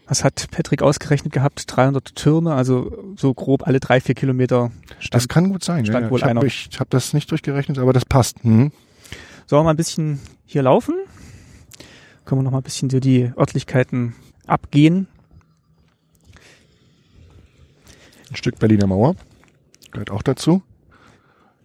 [0.07, 1.63] was hat Patrick ausgerechnet gehabt?
[1.67, 5.15] 300 Türme, also so grob alle drei, vier Kilometer stand.
[5.15, 5.85] Das kann gut sein.
[5.85, 6.09] stand ja.
[6.09, 6.47] wohl ich habe
[6.79, 8.41] hab das nicht durchgerechnet, aber das passt.
[8.43, 8.71] Hm.
[9.45, 10.95] Sollen wir mal ein bisschen hier laufen?
[12.25, 15.07] Können wir noch mal ein bisschen so die Örtlichkeiten abgehen?
[18.37, 19.15] Ein Stück Berliner Mauer
[19.91, 20.61] gehört auch dazu.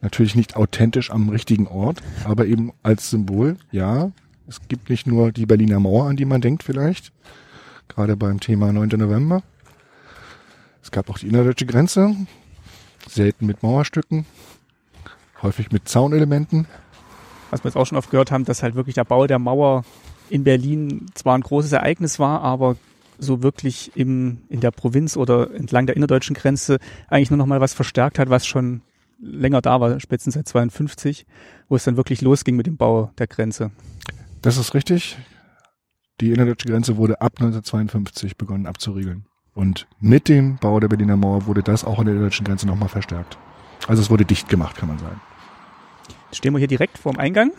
[0.01, 3.59] Natürlich nicht authentisch am richtigen Ort, aber eben als Symbol.
[3.73, 4.11] Ja,
[4.49, 7.13] es gibt nicht nur die Berliner Mauer, an die man denkt vielleicht,
[7.89, 8.89] gerade beim Thema 9.
[8.89, 9.43] November.
[10.83, 12.17] Es gab auch die innerdeutsche Grenze,
[13.07, 14.25] selten mit Mauerstücken,
[15.43, 16.67] häufig mit Zaunelementen.
[17.51, 19.85] was wir jetzt auch schon oft gehört haben, dass halt wirklich der Bau der Mauer
[20.31, 22.77] in Berlin zwar ein großes Ereignis war, aber
[23.23, 27.61] so wirklich im, in der Provinz oder entlang der innerdeutschen Grenze eigentlich nur noch mal
[27.61, 28.83] was verstärkt hat, was schon
[29.21, 31.27] länger da war, spätestens seit 52,
[31.69, 33.71] wo es dann wirklich losging mit dem Bau der Grenze.
[34.43, 35.17] Das ist richtig.
[36.21, 39.27] Die innerdeutsche Grenze wurde ab 1952 begonnen abzuriegeln.
[39.55, 42.89] Und mit dem Bau der Berliner Mauer wurde das auch an der innerdeutschen Grenze nochmal
[42.89, 43.39] verstärkt.
[43.87, 45.21] Also es wurde dicht gemacht, kann man sagen.
[46.31, 47.53] Jetzt stehen wir hier direkt vorm Eingang.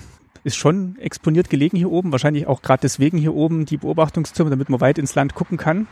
[0.44, 2.12] Ist schon exponiert gelegen hier oben.
[2.12, 5.88] Wahrscheinlich auch gerade deswegen hier oben die Beobachtungstürme, damit man weit ins Land gucken kann.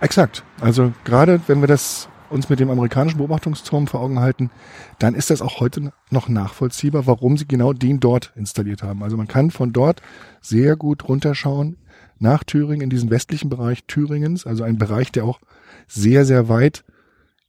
[0.00, 0.44] Exakt.
[0.60, 4.50] Also gerade wenn wir das uns mit dem amerikanischen Beobachtungsturm vor Augen halten,
[4.98, 9.02] dann ist das auch heute noch nachvollziehbar, warum sie genau den dort installiert haben.
[9.02, 10.00] Also man kann von dort
[10.40, 11.76] sehr gut runterschauen
[12.18, 15.40] nach Thüringen in diesen westlichen Bereich Thüringens, also ein Bereich, der auch
[15.88, 16.84] sehr, sehr weit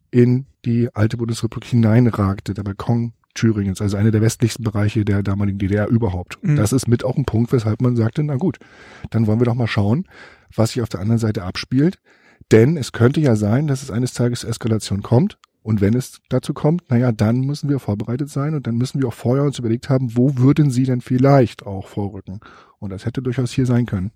[0.10, 5.58] in die alte Bundesrepublik hineinragte, der Balkon Thüringens, also einer der westlichsten Bereiche der damaligen
[5.58, 6.38] DDR überhaupt.
[6.42, 6.56] Mhm.
[6.56, 8.58] Das ist mit auch ein Punkt, weshalb man sagte, na gut,
[9.10, 10.08] dann wollen wir doch mal schauen,
[10.56, 12.00] was sich auf der anderen Seite abspielt.
[12.52, 15.38] Denn es könnte ja sein, dass es eines Tages Eskalation kommt.
[15.64, 19.08] Und wenn es dazu kommt, naja, dann müssen wir vorbereitet sein und dann müssen wir
[19.08, 22.40] auch vorher uns überlegt haben, wo würden sie denn vielleicht auch vorrücken.
[22.80, 24.12] Und das hätte durchaus hier sein können.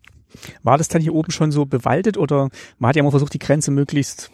[0.63, 2.49] War das dann hier oben schon so bewaldet oder
[2.80, 4.32] man hat ja immer versucht, die Grenze möglichst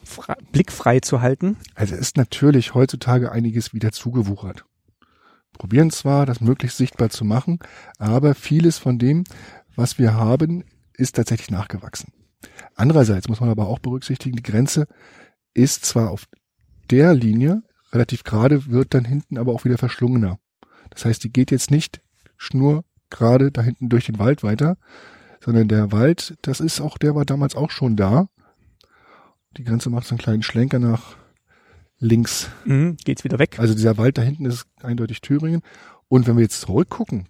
[0.52, 1.58] blickfrei zu halten?
[1.76, 4.66] Also ist natürlich heutzutage einiges wieder zugewuchert.
[5.54, 7.60] Probieren zwar, das möglichst sichtbar zu machen,
[7.98, 9.24] aber vieles von dem,
[9.76, 12.14] was wir haben, ist tatsächlich nachgewachsen.
[12.76, 14.88] Andererseits muss man aber auch berücksichtigen, die Grenze
[15.54, 16.28] ist zwar auf
[16.90, 20.40] der Linie relativ gerade, wird dann hinten aber auch wieder verschlungener.
[20.90, 22.02] Das heißt, die geht jetzt nicht
[22.38, 24.78] schnur gerade da hinten durch den Wald weiter,
[25.44, 28.30] sondern der Wald, das ist auch, der war damals auch schon da.
[29.58, 31.18] Die Grenze macht so einen kleinen Schlenker nach
[32.02, 32.50] links.
[32.66, 33.60] Mhm, geht's wieder weg.
[33.60, 35.62] Also dieser Wald da hinten ist eindeutig Thüringen.
[36.10, 37.28] Und wenn wir jetzt zurückgucken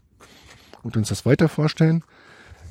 [0.81, 2.03] und uns das weiter vorstellen,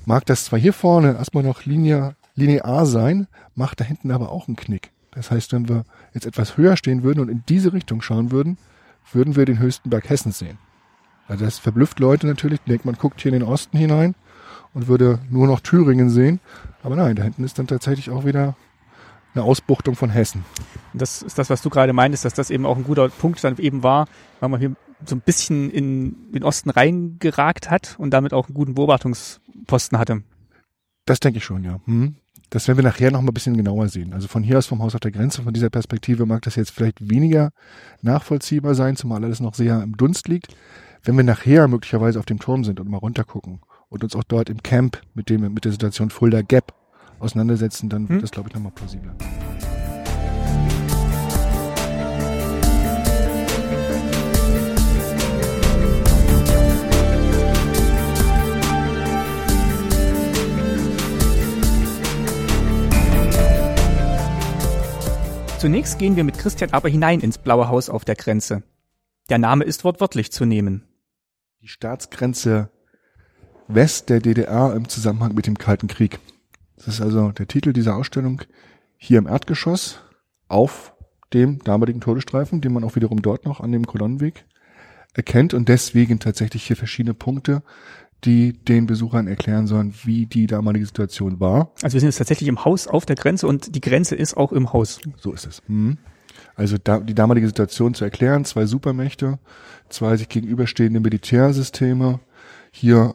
[0.06, 4.48] mag das zwar hier vorne erstmal noch linear, linear sein, macht da hinten aber auch
[4.48, 4.90] einen Knick.
[5.12, 5.84] Das heißt, wenn wir
[6.14, 8.58] jetzt etwas höher stehen würden und in diese Richtung schauen würden,
[9.12, 10.58] würden wir den höchsten Berg Hessens sehen.
[11.28, 14.14] Also das verblüfft Leute natürlich, denkt, man guckt hier in den Osten hinein
[14.72, 16.40] und würde nur noch Thüringen sehen.
[16.82, 18.56] Aber nein, da hinten ist dann tatsächlich auch wieder
[19.34, 20.44] eine Ausbuchtung von Hessen.
[20.92, 23.56] Das ist das, was du gerade meintest, dass das eben auch ein guter Punkt dann
[23.58, 24.06] eben war,
[24.40, 28.54] weil man hier so ein bisschen in den Osten reingeragt hat und damit auch einen
[28.54, 30.22] guten Beobachtungsposten hatte.
[31.06, 31.80] Das denke ich schon, ja.
[31.86, 32.16] Hm.
[32.50, 34.12] Das werden wir nachher noch mal ein bisschen genauer sehen.
[34.12, 36.72] Also von hier aus vom Haus auf der Grenze, von dieser Perspektive mag das jetzt
[36.72, 37.52] vielleicht weniger
[38.02, 40.56] nachvollziehbar sein, zumal alles noch sehr im Dunst liegt.
[41.04, 44.50] Wenn wir nachher möglicherweise auf dem Turm sind und mal runtergucken und uns auch dort
[44.50, 46.74] im Camp mit dem, mit der Situation Fulda Gap
[47.20, 48.20] auseinandersetzen, dann wird Hm.
[48.22, 49.14] das, glaube ich, nochmal plausibler.
[65.60, 68.62] Zunächst gehen wir mit Christian aber hinein ins Blaue Haus auf der Grenze.
[69.28, 70.88] Der Name ist wortwörtlich zu nehmen.
[71.60, 72.70] Die Staatsgrenze
[73.68, 76.18] West der DDR im Zusammenhang mit dem Kalten Krieg.
[76.84, 78.42] Das ist also der Titel dieser Ausstellung
[78.96, 80.00] hier im Erdgeschoss
[80.48, 80.94] auf
[81.32, 84.44] dem damaligen Todesstreifen, den man auch wiederum dort noch an dem Kolonnenweg
[85.14, 87.62] erkennt und deswegen tatsächlich hier verschiedene Punkte,
[88.24, 91.72] die den Besuchern erklären sollen, wie die damalige Situation war.
[91.82, 94.52] Also wir sind jetzt tatsächlich im Haus auf der Grenze und die Grenze ist auch
[94.52, 95.00] im Haus.
[95.16, 95.62] So ist es.
[95.68, 95.98] Mhm.
[96.54, 99.38] Also da, die damalige Situation zu erklären, zwei Supermächte,
[99.88, 102.20] zwei sich gegenüberstehende Militärsysteme,
[102.70, 103.14] hier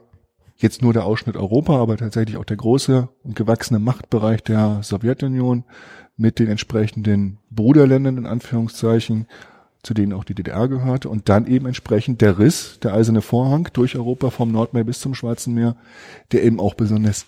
[0.57, 5.63] jetzt nur der Ausschnitt Europa, aber tatsächlich auch der große und gewachsene Machtbereich der Sowjetunion
[6.17, 9.27] mit den entsprechenden Bruderländern in Anführungszeichen,
[9.83, 13.69] zu denen auch die DDR gehörte und dann eben entsprechend der Riss, der eiserne Vorhang
[13.73, 15.75] durch Europa vom Nordmeer bis zum Schwarzen Meer,
[16.31, 17.25] der eben auch besonders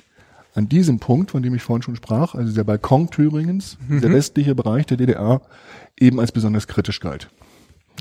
[0.56, 4.56] an diesem Punkt, von dem ich vorhin schon sprach, also der Balkon Thüringens, der westliche
[4.56, 5.42] Bereich der DDR,
[6.00, 7.30] eben als besonders kritisch galt.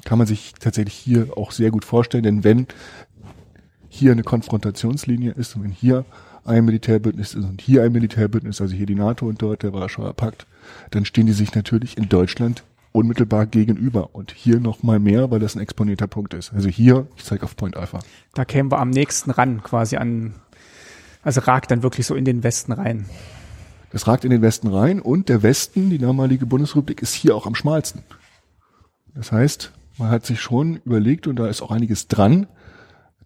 [0.05, 2.67] Kann man sich tatsächlich hier auch sehr gut vorstellen, denn wenn
[3.97, 6.05] hier eine Konfrontationslinie ist und wenn hier
[6.45, 10.13] ein Militärbündnis ist und hier ein Militärbündnis, also hier die NATO und dort der Warschauer
[10.15, 10.47] Pakt,
[10.91, 15.41] dann stehen die sich natürlich in Deutschland unmittelbar gegenüber und hier noch mal mehr, weil
[15.41, 16.53] das ein exponierter Punkt ist.
[16.55, 18.01] Also hier, ich zeige auf Point Alpha.
[18.35, 20.35] Da kämen wir am nächsten ran, quasi an,
[21.23, 23.07] also ragt dann wirklich so in den Westen rein.
[23.91, 27.47] Das ragt in den Westen rein und der Westen, die damalige Bundesrepublik, ist hier auch
[27.47, 28.03] am schmalsten.
[29.15, 32.47] Das heißt, man hat sich schon überlegt, und da ist auch einiges dran,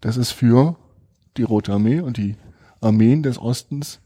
[0.01, 0.75] dass es für
[1.37, 2.35] die Rote Armee und die
[2.81, 4.01] Armeen des Ostens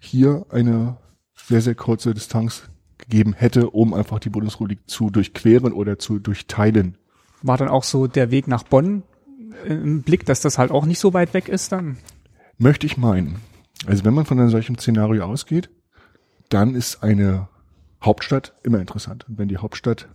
[0.00, 0.96] hier eine
[1.34, 2.62] sehr, sehr kurze Distanz
[2.98, 6.96] gegeben hätte, um einfach die Bundesrepublik zu durchqueren oder zu durchteilen.
[7.42, 9.02] War dann auch so der Weg nach Bonn
[9.64, 11.98] im Blick, dass das halt auch nicht so weit weg ist dann?
[12.58, 13.36] Möchte ich meinen.
[13.86, 15.68] Also wenn man von einem solchen Szenario ausgeht,
[16.48, 17.48] dann ist eine
[18.02, 19.28] Hauptstadt immer interessant.
[19.28, 20.08] Und wenn die Hauptstadt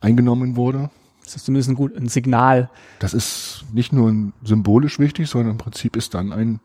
[0.00, 0.90] eingenommen wurde,
[1.26, 2.70] Das ist zumindest ein, gut, ein Signal.
[3.00, 6.60] das ist nicht nur symbolisch wichtig, sondern im Prinzip ist dann ein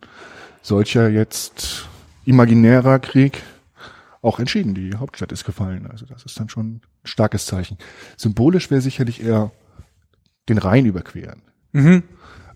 [0.62, 1.88] solcher jetzt
[2.26, 3.41] imaginärer Krieg
[4.21, 4.76] auch entschieden.
[4.76, 5.88] Die Hauptstadt ist gefallen.
[5.88, 7.78] Also das ist dann schon ein starkes Zeichen.
[8.17, 9.52] Symbolisch wäre sicherlich eher
[10.47, 11.41] den Rhein überqueren.
[11.71, 12.04] Mhm.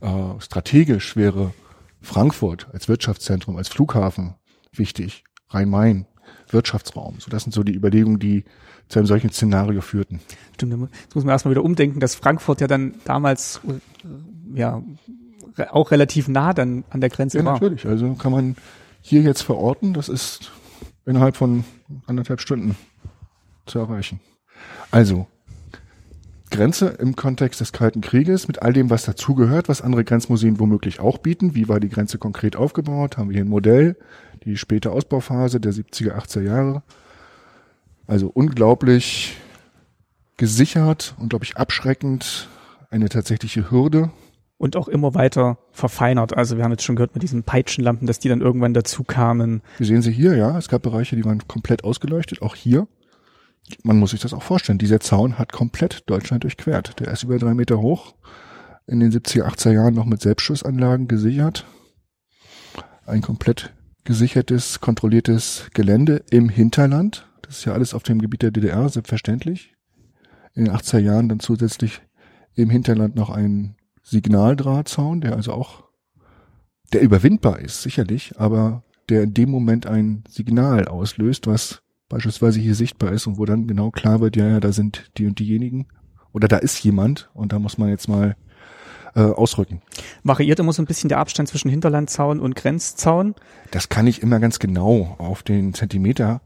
[0.01, 1.53] Äh, strategisch wäre
[2.01, 4.35] Frankfurt als Wirtschaftszentrum, als Flughafen
[4.71, 5.23] wichtig.
[5.49, 6.05] Rhein-Main,
[6.49, 7.15] Wirtschaftsraum.
[7.19, 8.43] So, das sind so die Überlegungen, die
[8.87, 10.19] zu einem solchen Szenario führten.
[10.53, 14.81] Stimmt, jetzt muss man erstmal wieder umdenken, dass Frankfurt ja dann damals äh, ja
[15.71, 17.53] auch relativ nah dann an der Grenze Ja, war.
[17.53, 17.85] natürlich.
[17.85, 18.55] Also kann man
[19.01, 19.93] hier jetzt verorten.
[19.93, 20.51] Das ist
[21.05, 21.63] innerhalb von
[22.07, 22.75] anderthalb Stunden
[23.65, 24.19] zu erreichen.
[24.91, 25.27] Also,
[26.51, 30.99] Grenze im Kontext des Kalten Krieges mit all dem, was dazugehört, was andere Grenzmuseen womöglich
[30.99, 31.55] auch bieten.
[31.55, 33.17] Wie war die Grenze konkret aufgebaut?
[33.17, 33.97] Haben wir hier ein Modell,
[34.45, 36.83] die späte Ausbauphase der 70er, 80er Jahre.
[38.07, 39.37] Also unglaublich
[40.37, 42.47] gesichert, unglaublich abschreckend,
[42.89, 44.11] eine tatsächliche Hürde.
[44.57, 46.37] Und auch immer weiter verfeinert.
[46.37, 49.61] Also wir haben jetzt schon gehört mit diesen Peitschenlampen, dass die dann irgendwann dazu kamen.
[49.77, 50.57] Wir sehen sie hier, ja.
[50.57, 52.87] Es gab Bereiche, die waren komplett ausgeleuchtet, auch hier.
[53.83, 54.77] Man muss sich das auch vorstellen.
[54.77, 56.99] Dieser Zaun hat komplett Deutschland durchquert.
[56.99, 58.15] Der ist über drei Meter hoch.
[58.87, 61.65] In den 70er, 80er Jahren noch mit Selbstschussanlagen gesichert.
[63.05, 63.73] Ein komplett
[64.05, 67.27] gesichertes, kontrolliertes Gelände im Hinterland.
[67.41, 69.73] Das ist ja alles auf dem Gebiet der DDR, selbstverständlich.
[70.53, 72.01] In den 80er Jahren dann zusätzlich
[72.53, 75.83] im Hinterland noch ein Signaldrahtzaun, der also auch,
[76.93, 82.75] der überwindbar ist, sicherlich, aber der in dem Moment ein Signal auslöst, was beispielsweise hier
[82.75, 85.87] sichtbar ist und wo dann genau klar wird, ja, ja, da sind die und diejenigen
[86.31, 88.35] oder da ist jemand und da muss man jetzt mal
[89.15, 89.81] äh, ausrücken.
[90.23, 93.35] Variiert immer so ein bisschen der Abstand zwischen Hinterlandzaun und Grenzzaun.
[93.71, 96.41] Das kann ich immer ganz genau auf den Zentimeter.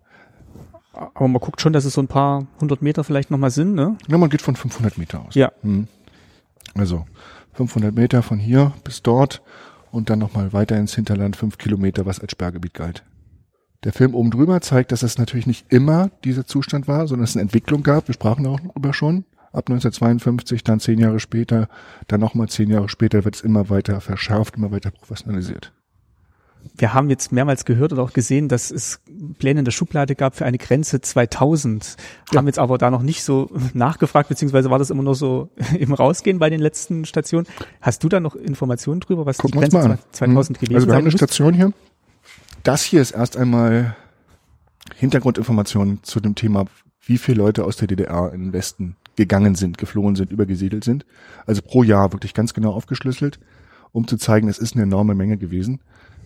[0.93, 3.97] Aber man guckt schon, dass es so ein paar hundert Meter vielleicht nochmal sind, ne?
[4.08, 5.36] Ja, man geht von 500 Meter aus.
[5.36, 5.51] Ja.
[5.62, 5.88] Hm.
[6.75, 7.05] Also
[7.53, 9.41] 500 Meter von hier bis dort
[9.91, 13.03] und dann nochmal weiter ins Hinterland, fünf Kilometer, was als Sperrgebiet galt.
[13.84, 17.36] Der Film oben drüber zeigt, dass es natürlich nicht immer dieser Zustand war, sondern es
[17.36, 18.08] eine Entwicklung gab.
[18.08, 19.23] Wir sprachen auch darüber schon.
[19.52, 21.70] Ab 1952, dann zehn Jahre später,
[22.08, 25.74] dann nochmal zehn Jahre später wird es immer weiter verschärft, immer weiter professionalisiert.
[26.78, 29.00] Wir haben jetzt mehrmals gehört oder auch gesehen, dass es
[29.38, 31.96] Pläne in der Schublade gab für eine Grenze 2000.
[32.36, 35.94] Haben jetzt aber da noch nicht so nachgefragt, beziehungsweise war das immer nur so im
[35.94, 37.48] Rausgehen bei den letzten Stationen.
[37.82, 40.00] Hast du da noch Informationen drüber, was Gucken die Grenze mal an.
[40.12, 40.62] 2000 Hm.
[40.62, 41.12] gewesen Also wir haben eine?
[41.12, 41.74] Station hier.
[42.64, 43.96] Das hier ist erst einmal
[44.96, 46.66] Hintergrundinformationen zu dem Thema,
[47.06, 51.06] wie viele Leute aus der DDR in den Westen gegangen sind, geflohen sind, übergesiedelt sind.
[51.45, 53.39] Also pro Jahr wirklich ganz genau aufgeschlüsselt,
[53.91, 55.82] um zu zeigen, es ist eine enorme Menge gewesen.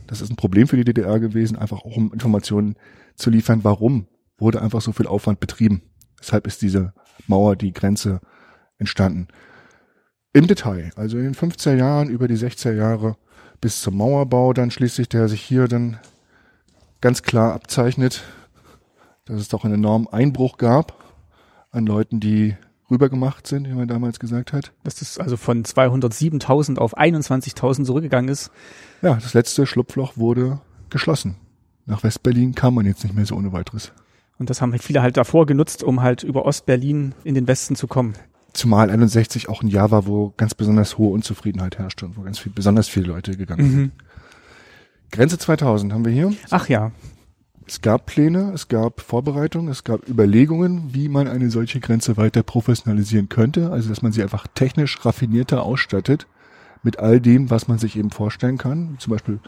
[0.07, 2.75] Das ist ein Problem für die DDR gewesen, einfach auch um Informationen
[3.15, 5.81] zu liefern, warum wurde einfach so viel Aufwand betrieben.
[6.19, 6.93] Weshalb ist diese
[7.27, 8.19] Mauer, die Grenze
[8.77, 9.27] entstanden.
[10.33, 13.17] Im Detail, also in den 50er Jahren, über die 60er Jahre
[13.61, 15.99] bis zum Mauerbau dann schließlich, der sich hier dann
[17.01, 18.23] ganz klar abzeichnet,
[19.25, 21.15] dass es doch einen enormen Einbruch gab
[21.71, 22.55] an Leuten, die
[22.93, 24.71] rübergemacht sind, wie man damals gesagt hat.
[24.83, 28.51] Dass das also von 207.000 auf 21.000 zurückgegangen ist.
[29.01, 31.35] Ja, das letzte Schlupfloch wurde geschlossen.
[31.85, 33.91] Nach Westberlin kam man jetzt nicht mehr so ohne weiteres.
[34.39, 37.75] Und das haben halt viele halt davor genutzt, um halt über Ostberlin in den Westen
[37.75, 38.13] zu kommen.
[38.53, 42.39] Zumal 61 auch ein Jahr war, wo ganz besonders hohe Unzufriedenheit herrschte und wo ganz
[42.39, 43.91] viel, besonders viele Leute gegangen sind.
[45.11, 46.33] Grenze 2000 haben wir hier.
[46.49, 46.91] Ach ja,
[47.65, 52.43] Es gab Pläne, es gab Vorbereitungen, es gab Überlegungen, wie man eine solche Grenze weiter
[52.43, 53.71] professionalisieren könnte.
[53.71, 56.27] Also, dass man sie einfach technisch raffinierter ausstattet
[56.83, 58.95] mit all dem, was man sich eben vorstellen kann.
[58.99, 59.39] Zum Beispiel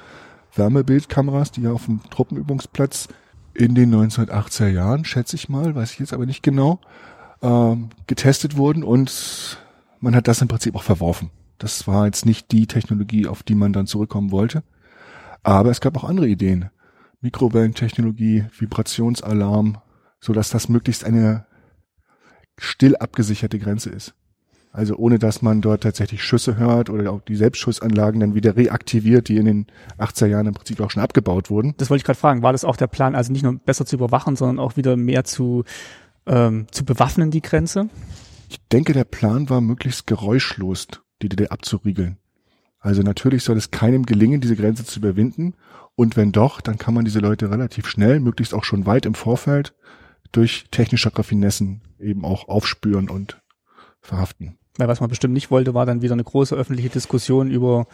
[0.55, 3.09] Wärmebildkameras, die ja auf dem Truppenübungsplatz
[3.53, 6.79] in den 1980er Jahren, schätze ich mal, weiß ich jetzt aber nicht genau,
[7.41, 9.57] ähm, getestet wurden und
[9.99, 11.31] man hat das im Prinzip auch verworfen.
[11.57, 14.63] Das war jetzt nicht die Technologie, auf die man dann zurückkommen wollte.
[15.43, 16.69] Aber es gab auch andere Ideen.
[17.25, 19.79] Mikrowellentechnologie, Vibrationsalarm,
[20.19, 21.45] so dass das möglichst eine
[22.57, 24.13] still abgesicherte Grenze ist.
[24.71, 29.29] Also ohne dass man dort tatsächlich Schüsse hört oder auch die Selbstschussanlagen dann wieder reaktiviert,
[29.29, 31.73] die in den 80er Jahren im Prinzip auch schon abgebaut wurden.
[31.77, 32.43] das wollte ich gerade fragen.
[32.43, 35.23] War das auch der Plan, also nicht nur besser zu überwachen, sondern auch wieder mehr
[35.23, 35.63] zu,
[36.27, 37.89] ähm, zu bewaffnen, die Grenze?
[38.49, 40.87] Ich denke, der Plan war, möglichst geräuschlos
[41.21, 42.17] die DDR abzuriegeln.
[42.85, 45.55] Also natürlich soll es keinem gelingen, diese Grenze zu überwinden.
[45.95, 49.15] Und wenn doch, dann kann man diese Leute relativ schnell, möglichst auch schon weit im
[49.15, 49.73] Vorfeld,
[50.31, 53.41] durch technische Raffinessen eben auch aufspüren und
[54.01, 54.59] verhaften.
[54.77, 57.87] Weil was man bestimmt nicht wollte, war dann wieder eine große öffentliche Diskussion über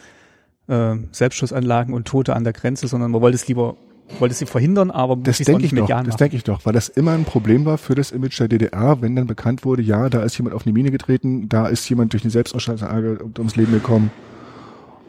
[0.68, 3.76] äh, Selbstschussanlagen und Tote an der Grenze, sondern man wollte es lieber,
[4.18, 7.12] wollte sie verhindern, aber Das denke ich doch, das denke ich doch, weil das immer
[7.12, 10.36] ein Problem war für das Image der DDR, wenn dann bekannt wurde, ja, da ist
[10.36, 14.10] jemand auf eine Mine getreten, da ist jemand durch eine Selbstausschussanlage ums Leben gekommen.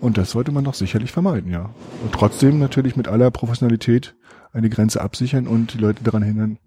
[0.03, 1.69] Und das sollte man doch sicherlich vermeiden, ja.
[2.03, 4.15] Und trotzdem natürlich mit aller Professionalität
[4.51, 6.59] eine Grenze absichern und die Leute daran hindern,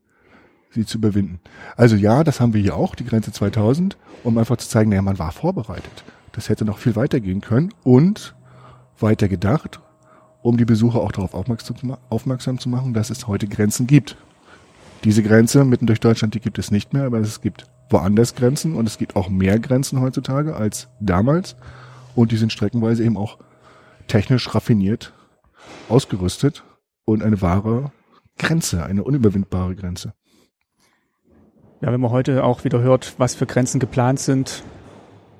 [0.70, 1.40] sie zu überwinden.
[1.76, 5.02] Also ja, das haben wir hier auch, die Grenze 2000, um einfach zu zeigen, naja,
[5.02, 6.02] man war vorbereitet.
[6.32, 8.34] Das hätte noch viel weiter gehen können und
[8.98, 9.80] weiter gedacht,
[10.40, 14.16] um die Besucher auch darauf aufmerksam zu machen, dass es heute Grenzen gibt.
[15.04, 18.74] Diese Grenze mitten durch Deutschland, die gibt es nicht mehr, aber es gibt woanders Grenzen
[18.76, 21.54] und es gibt auch mehr Grenzen heutzutage als damals.
[22.16, 23.38] Und die sind streckenweise eben auch
[24.08, 25.12] technisch raffiniert
[25.88, 26.64] ausgerüstet
[27.04, 27.92] und eine wahre
[28.38, 30.14] Grenze, eine unüberwindbare Grenze.
[31.80, 34.64] Ja, wenn man heute auch wieder hört, was für Grenzen geplant sind,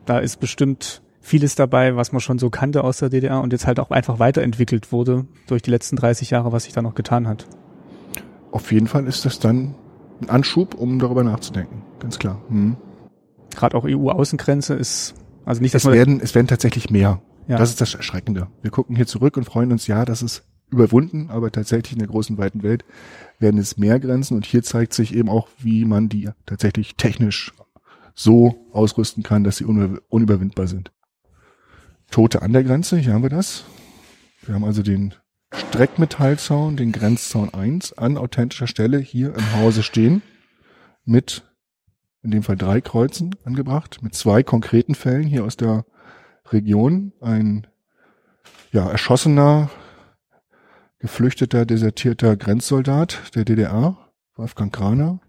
[0.05, 3.67] da ist bestimmt vieles dabei, was man schon so kannte aus der DDR und jetzt
[3.67, 7.27] halt auch einfach weiterentwickelt wurde durch die letzten 30 Jahre, was sich da noch getan
[7.27, 7.47] hat.
[8.53, 9.75] Auf jeden Fall ist das dann
[10.21, 11.83] ein Anschub, um darüber nachzudenken.
[11.99, 12.41] Ganz klar.
[12.49, 12.77] Hm.
[13.55, 15.15] Gerade auch EU-Außengrenze ist,
[15.47, 17.23] also nicht, dass Es werden, es werden tatsächlich mehr.
[17.49, 17.57] Ja.
[17.57, 18.49] Das ist das Erschreckende.
[18.61, 22.09] Wir gucken hier zurück und freuen uns, ja, das ist überwunden, aber tatsächlich in der
[22.09, 22.85] großen, weiten Welt
[23.39, 27.53] werden es mehr Grenzen und hier zeigt sich eben auch, wie man die tatsächlich technisch
[28.15, 30.91] so ausrüsten kann, dass sie unüber- unüberwindbar sind.
[32.11, 33.65] Tote an der Grenze, hier haben wir das.
[34.45, 35.15] Wir haben also den
[35.55, 40.23] Streckmetallzaun, den Grenzzaun 1 an authentischer Stelle hier im Hause stehen
[41.05, 41.45] mit
[42.27, 45.87] in dem Fall drei Kreuzen angebracht, mit zwei konkreten Fällen hier aus der
[46.51, 47.13] Region.
[47.21, 47.69] Ein
[48.73, 49.71] ja, erschossener,
[50.99, 53.97] geflüchteter, desertierter Grenzsoldat der DDR,
[54.35, 55.21] Wolfgang Kraner,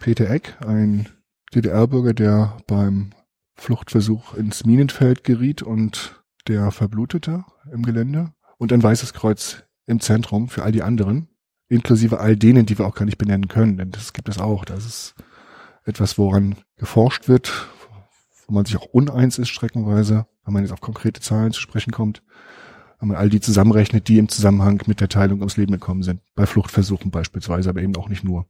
[0.00, 1.10] Peter Eck, ein
[1.54, 3.10] DDR-Bürger, der beim
[3.54, 10.48] Fluchtversuch ins Minenfeld geriet und der verblutete im Gelände und ein weißes Kreuz im Zentrum
[10.48, 11.28] für all die anderen,
[11.68, 14.64] inklusive all denen, die wir auch gar nicht benennen können, denn das gibt es auch.
[14.64, 15.14] Das ist
[15.88, 17.52] etwas, woran geforscht wird,
[18.46, 21.92] wo man sich auch uneins ist streckenweise, wenn man jetzt auf konkrete Zahlen zu sprechen
[21.92, 22.22] kommt,
[23.00, 26.20] wenn man all die zusammenrechnet, die im Zusammenhang mit der Teilung ums Leben gekommen sind,
[26.34, 28.46] bei Fluchtversuchen beispielsweise, aber eben auch nicht nur.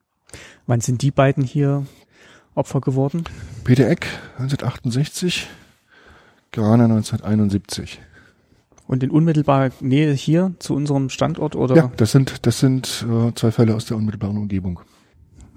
[0.67, 1.87] wann sind die beiden hier
[2.55, 3.25] Opfer geworden?
[3.65, 4.07] Peter Eck
[4.39, 5.49] 1968,
[6.53, 8.01] Grana 1971.
[8.87, 13.35] Und in unmittelbarer Nähe hier zu unserem Standort oder Ja, das sind das sind äh,
[13.35, 14.81] zwei Fälle aus der unmittelbaren Umgebung.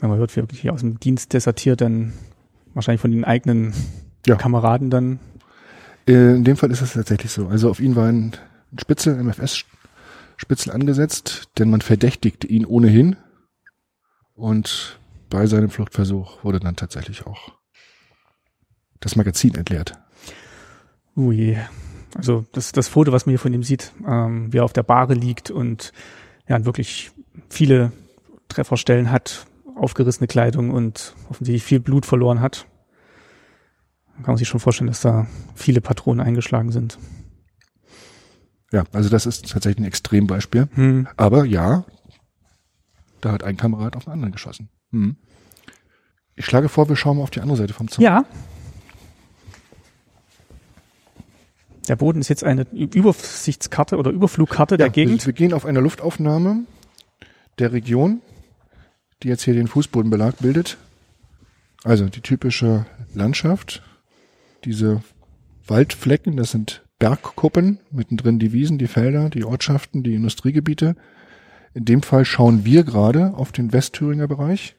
[0.02, 2.12] Wenn man hört, wirklich aus dem Dienst desertiert, dann
[2.74, 3.74] wahrscheinlich von den eigenen
[4.26, 4.36] Ja.
[4.36, 5.20] Kameraden dann.
[6.08, 7.48] Äh, In dem Fall ist es tatsächlich so.
[7.48, 8.36] Also auf ihn war ein
[8.80, 13.16] Spitzel, MFS-Spitzel angesetzt, denn man verdächtigte ihn ohnehin.
[14.34, 17.54] Und bei seinem Fluchtversuch wurde dann tatsächlich auch
[19.00, 19.94] das Magazin entleert.
[21.16, 21.58] Ui.
[22.16, 24.84] Also das, das Foto, was man hier von ihm sieht, ähm, wie er auf der
[24.84, 25.94] Bahre liegt und
[26.48, 27.12] ja, wirklich
[27.50, 27.92] viele
[28.50, 32.66] Trefferstellen hat, aufgerissene Kleidung und offensichtlich viel Blut verloren hat.
[34.16, 37.00] Kann man sich schon vorstellen, dass da viele Patronen eingeschlagen sind.
[38.72, 40.70] Ja, also das ist tatsächlich ein Extrembeispiel.
[40.74, 41.08] Hm.
[41.18, 41.86] Aber ja,
[43.20, 44.70] da hat ein Kamerad auf den anderen geschossen.
[44.92, 45.16] Hm.
[46.36, 48.04] Ich schlage vor, wir schauen mal auf die andere Seite vom Zaun.
[48.04, 48.26] Ja.
[51.88, 55.22] Der Boden ist jetzt eine Übersichtskarte oder Überflugkarte der Ja, Gegend.
[55.24, 56.64] Wir, wir gehen auf eine Luftaufnahme
[57.60, 58.22] der Region,
[59.24, 60.78] die jetzt hier den Fußbodenbelag bildet.
[61.84, 63.82] Also die typische Landschaft.
[64.66, 65.02] Diese
[65.68, 70.96] Waldflecken, das sind Bergkuppen, mittendrin die Wiesen, die Felder, die Ortschaften, die Industriegebiete.
[71.74, 74.76] In dem Fall schauen wir gerade auf den Westthüringer Bereich.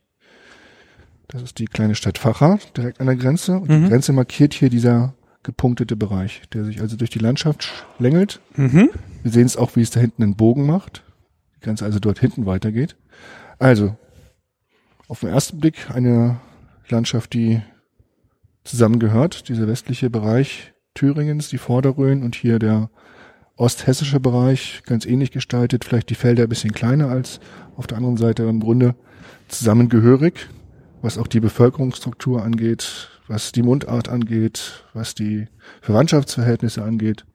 [1.29, 3.57] Das ist die kleine Stadt Facha, direkt an der Grenze.
[3.57, 3.85] Und Mhm.
[3.85, 8.41] die Grenze markiert hier dieser gepunktete Bereich, der sich also durch die Landschaft schlängelt.
[8.57, 8.91] Mhm.
[9.23, 11.03] Wir sehen es auch, wie es da hinten einen Bogen macht.
[11.57, 12.95] Die Grenze also dort hinten weitergeht.
[13.59, 13.97] Also,
[15.13, 16.41] auf den ersten Blick eine
[16.89, 17.61] Landschaft, die
[18.65, 19.51] zusammengehört.
[19.51, 22.89] Dieser westliche Bereich Thüringens, die Vorderrhön und hier der
[23.57, 25.85] osthessische Bereich, ganz ähnlich gestaltet.
[25.85, 27.41] Vielleicht die Felder ein bisschen kleiner als
[27.77, 28.95] auf der anderen Seite, aber im Grunde
[29.49, 30.49] zusammengehörig,
[31.03, 35.47] was auch die Bevölkerungsstruktur angeht, was die Mundart angeht, was die
[35.83, 37.27] Verwandtschaftsverhältnisse angeht.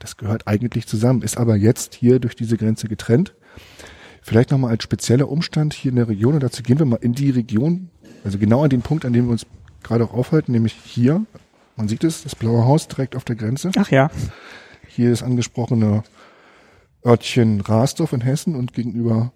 [0.00, 3.36] Das gehört eigentlich zusammen, ist aber jetzt hier durch diese Grenze getrennt.
[4.22, 7.12] Vielleicht nochmal als spezieller Umstand hier in der Region, und dazu gehen wir mal in
[7.12, 7.90] die Region,
[8.24, 9.46] also genau an den Punkt, an dem wir uns
[9.82, 11.24] gerade auch aufhalten, nämlich hier.
[11.76, 13.70] Man sieht es, das blaue Haus direkt auf der Grenze.
[13.76, 14.10] Ach ja.
[14.88, 16.02] Hier das angesprochene
[17.06, 19.32] Örtchen Rasdorf in Hessen und gegenüber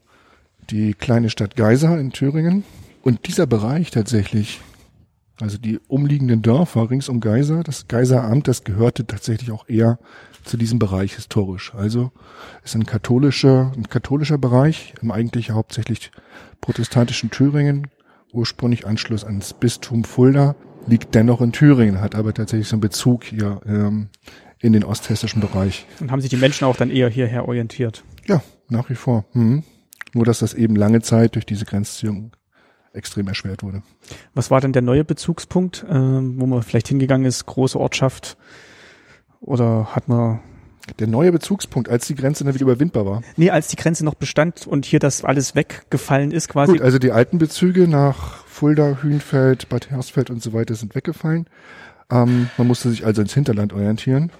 [0.71, 2.65] die kleine Stadt Geisa in Thüringen.
[3.03, 4.61] Und dieser Bereich tatsächlich,
[5.41, 9.99] Also die umliegenden Dörfer rings um Geiser, das Geiseramt, das gehörte tatsächlich auch eher
[10.45, 11.75] zu diesem Bereich historisch.
[11.75, 12.13] Also
[12.65, 16.11] ist ein katholischer, ein katholischer Bereich, im eigentlich hauptsächlich
[16.61, 17.89] protestantischen Thüringen,
[18.33, 20.55] ursprünglich Anschluss ans Bistum Fulda,
[20.87, 24.09] liegt dennoch in Thüringen, hat aber tatsächlich so einen Bezug hier ähm,
[24.59, 25.87] in den osthessischen Bereich.
[26.01, 28.05] Und haben sich die Menschen auch dann eher hierher orientiert?
[28.27, 29.25] Ja, nach wie vor.
[29.33, 29.65] Mhm.
[30.15, 32.33] Nur dass das eben lange Zeit durch diese Grenzziehung
[32.93, 33.83] extrem erschwert wurde.
[34.35, 38.37] Was war denn der neue Bezugspunkt, äh, wo man vielleicht hingegangen ist, große Ortschaft?
[39.43, 40.41] Oder hat man
[40.99, 43.23] Der neue Bezugspunkt, als die Grenze dann wieder überwindbar war.
[43.37, 46.73] Nee, als die Grenze noch bestand und hier das alles weggefallen ist quasi.
[46.73, 51.47] Gut, also die alten Bezüge nach Fulda, Hühnfeld, Bad Hersfeld und so weiter sind weggefallen.
[52.11, 54.33] Ähm, man musste sich also ins Hinterland orientieren.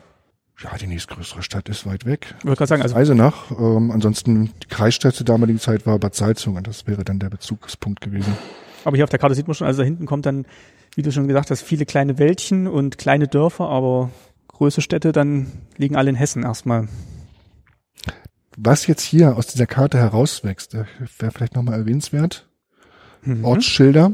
[0.63, 2.35] Ja, die nächstgrößere Stadt ist weit weg.
[2.39, 3.51] Ich wollte gerade sagen, also Eisenach.
[3.53, 6.63] Ähm, ansonsten die Kreisstadt zur damaligen Zeit war Bad Salzungen.
[6.65, 8.37] Das wäre dann der Bezugspunkt gewesen.
[8.85, 10.45] Aber hier auf der Karte sieht man schon, also da hinten kommt dann,
[10.95, 14.11] wie du schon gesagt hast, viele kleine Wäldchen und kleine Dörfer, aber
[14.63, 16.87] größere Städte dann liegen alle in Hessen erstmal.
[18.57, 20.85] Was jetzt hier aus dieser Karte herauswächst, äh,
[21.19, 22.49] wäre vielleicht nochmal erwähnenswert.
[23.23, 23.45] Mhm.
[23.45, 24.13] Ortsschilder.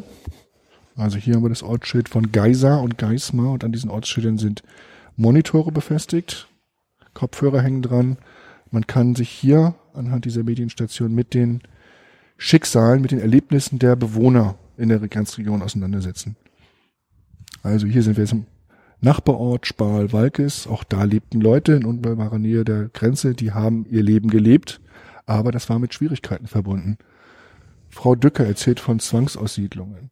[0.96, 4.62] Also hier haben wir das Ortsschild von Geisa und Geismar und an diesen Ortsschildern sind
[5.16, 6.48] Monitore befestigt,
[7.12, 8.16] Kopfhörer hängen dran.
[8.70, 11.60] Man kann sich hier anhand dieser Medienstation mit den
[12.38, 16.36] Schicksalen, mit den Erlebnissen der Bewohner in der Grenzregion auseinandersetzen.
[17.62, 18.46] Also hier sind wir jetzt im
[19.00, 20.66] Nachbarort Spahl-Walkes.
[20.66, 24.80] Auch da lebten Leute in unmittelbarer Nähe der Grenze, die haben ihr Leben gelebt,
[25.26, 26.98] aber das war mit Schwierigkeiten verbunden.
[27.88, 30.10] Frau Dücker erzählt von Zwangsaussiedlungen.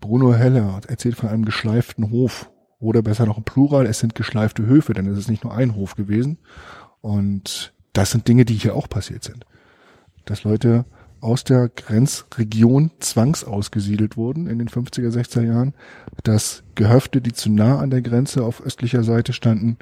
[0.00, 2.50] Bruno Heller erzählt von einem geschleiften Hof.
[2.80, 5.74] Oder besser noch im Plural, es sind geschleifte Höfe, denn es ist nicht nur ein
[5.74, 6.38] Hof gewesen.
[7.00, 9.44] Und das sind Dinge, die hier auch passiert sind.
[10.26, 10.84] Dass Leute
[11.20, 15.74] aus der Grenzregion zwangsausgesiedelt wurden in den 50er, 60er Jahren,
[16.22, 19.76] dass Gehöfte, die zu nah an der Grenze auf östlicher Seite standen,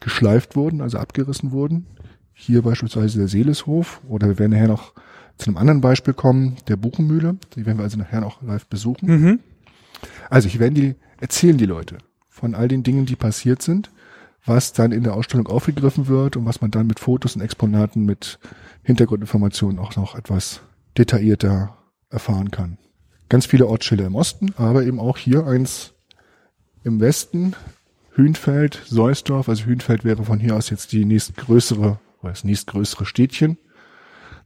[0.00, 1.86] geschleift wurden, also abgerissen wurden.
[2.32, 4.92] Hier beispielsweise der Seeleshof oder wir werden nachher noch
[5.38, 7.36] zu einem anderen Beispiel kommen, der Buchenmühle.
[7.56, 9.06] Die werden wir also nachher noch live besuchen.
[9.08, 9.40] Mhm.
[10.30, 11.98] Also hier werden die, erzählen die Leute
[12.28, 13.90] von all den Dingen, die passiert sind,
[14.44, 18.04] was dann in der Ausstellung aufgegriffen wird und was man dann mit Fotos und Exponaten,
[18.04, 18.38] mit
[18.84, 20.60] Hintergrundinformationen auch noch etwas
[20.96, 21.76] detaillierter
[22.10, 22.78] erfahren kann.
[23.28, 25.94] Ganz viele Ortsschilder im Osten, aber eben auch hier eins
[26.84, 27.54] im Westen,
[28.12, 29.48] Hühnfeld, Seusdorf.
[29.48, 33.58] Also Hühnfeld wäre von hier aus jetzt die nächstgrößere, oder das nächstgrößere Städtchen.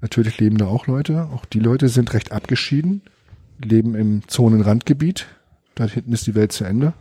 [0.00, 1.28] Natürlich leben da auch Leute.
[1.32, 3.02] Auch die Leute sind recht abgeschieden,
[3.62, 5.26] leben im Zonenrandgebiet.
[5.74, 6.94] Da hinten ist die Welt zu Ende.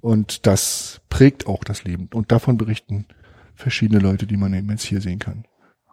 [0.00, 2.08] Und das prägt auch das Leben.
[2.12, 3.06] Und davon berichten
[3.54, 5.44] verschiedene Leute, die man eben jetzt hier sehen kann.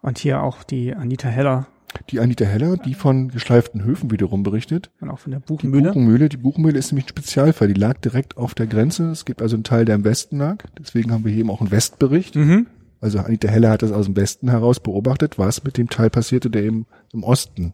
[0.02, 1.66] Und hier auch die Anita Heller
[2.10, 4.90] Die Anita Heller, die von geschleiften Höfen wiederum berichtet.
[5.00, 5.88] und auch von der Die Buchenmühle.
[5.88, 7.68] Buchenmühle, die Buchenmühle ist nämlich ein Spezialfall.
[7.68, 9.10] Die lag direkt auf der Grenze.
[9.10, 10.64] Es gibt also einen Teil, der im Westen lag.
[10.78, 12.36] Deswegen haben wir hier eben auch einen Westbericht.
[12.36, 12.66] Mhm.
[13.00, 16.50] Also Anita Heller hat das aus dem Westen heraus beobachtet, was mit dem Teil passierte,
[16.50, 17.72] der eben im Osten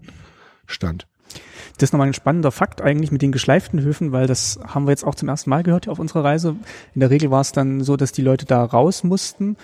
[0.67, 1.07] stand.
[1.77, 4.93] Das ist nochmal ein spannender Fakt eigentlich mit den geschleiften Höfen, weil das haben wir
[4.93, 6.57] jetzt auch zum ersten Mal gehört hier auf unserer Reise.
[6.95, 9.57] In der Regel war es dann so, dass die Leute da raus mussten,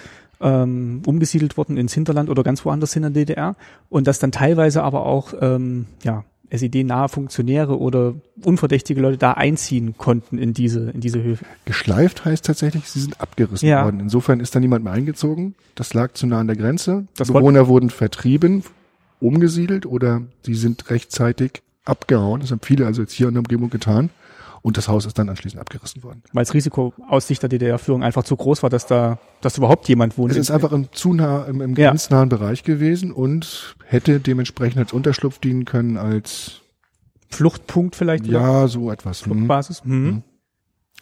[0.43, 3.57] ähm, umgesiedelt wurden ins Hinterland oder ganz woanders in der DDR
[3.89, 8.15] und dass dann teilweise aber auch ähm, ja, SED-nahe Funktionäre oder
[8.45, 11.47] unverdächtige Leute da einziehen konnten in diese, in diese Höfe.
[11.65, 13.85] Geschleift heißt tatsächlich, sie sind abgerissen Ja.
[13.85, 14.01] worden.
[14.01, 15.55] Insofern ist da niemand mehr eingezogen.
[15.75, 17.07] Das lag zu nah an der Grenze.
[17.17, 18.65] Das Die Bewohner wurden vertrieben,
[19.21, 22.41] umgesiedelt oder sie sind rechtzeitig abgehauen.
[22.41, 24.11] Das haben viele also jetzt hier in der Umgebung getan.
[24.63, 26.23] Und das Haus ist dann anschließend abgerissen worden.
[26.33, 29.89] Weil das Risiko aus Sicht der DDR-Führung einfach zu groß war, dass da, dass überhaupt
[29.89, 30.31] jemand wohnt.
[30.31, 31.91] Es ist einfach im zu nah, im, im Ja.
[31.91, 36.63] grenznahen Bereich gewesen und hätte dementsprechend als Unterschlupf dienen können, als,
[37.35, 39.25] Fluchtpunkt vielleicht oder ja, so etwas.
[39.25, 39.33] Hm.
[39.33, 39.85] Fluchtbasis.
[39.85, 40.23] Mhm.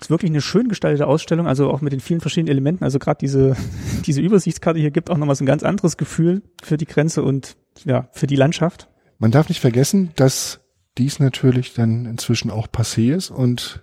[0.00, 2.84] Ist wirklich eine schön gestaltete Ausstellung, also auch mit den vielen verschiedenen Elementen.
[2.84, 3.56] Also gerade diese,
[4.06, 7.56] diese Übersichtskarte hier gibt auch nochmal so ein ganz anderes Gefühl für die Grenze und
[7.84, 8.88] ja, für die Landschaft.
[9.18, 10.60] Man darf nicht vergessen, dass
[11.00, 13.82] dies natürlich dann inzwischen auch passé ist und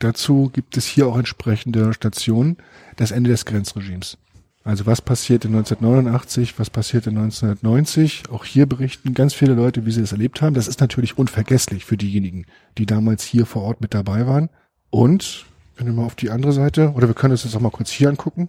[0.00, 2.56] dazu gibt es hier auch entsprechende Stationen,
[2.96, 4.18] das Ende des Grenzregimes.
[4.64, 8.24] Also was passierte 1989, was passierte 1990?
[8.30, 10.54] Auch hier berichten ganz viele Leute, wie sie das erlebt haben.
[10.54, 12.44] Das ist natürlich unvergesslich für diejenigen,
[12.76, 14.50] die damals hier vor Ort mit dabei waren.
[14.90, 15.46] Und,
[15.76, 17.90] wenn wir mal auf die andere Seite, oder wir können uns das auch mal kurz
[17.90, 18.48] hier angucken.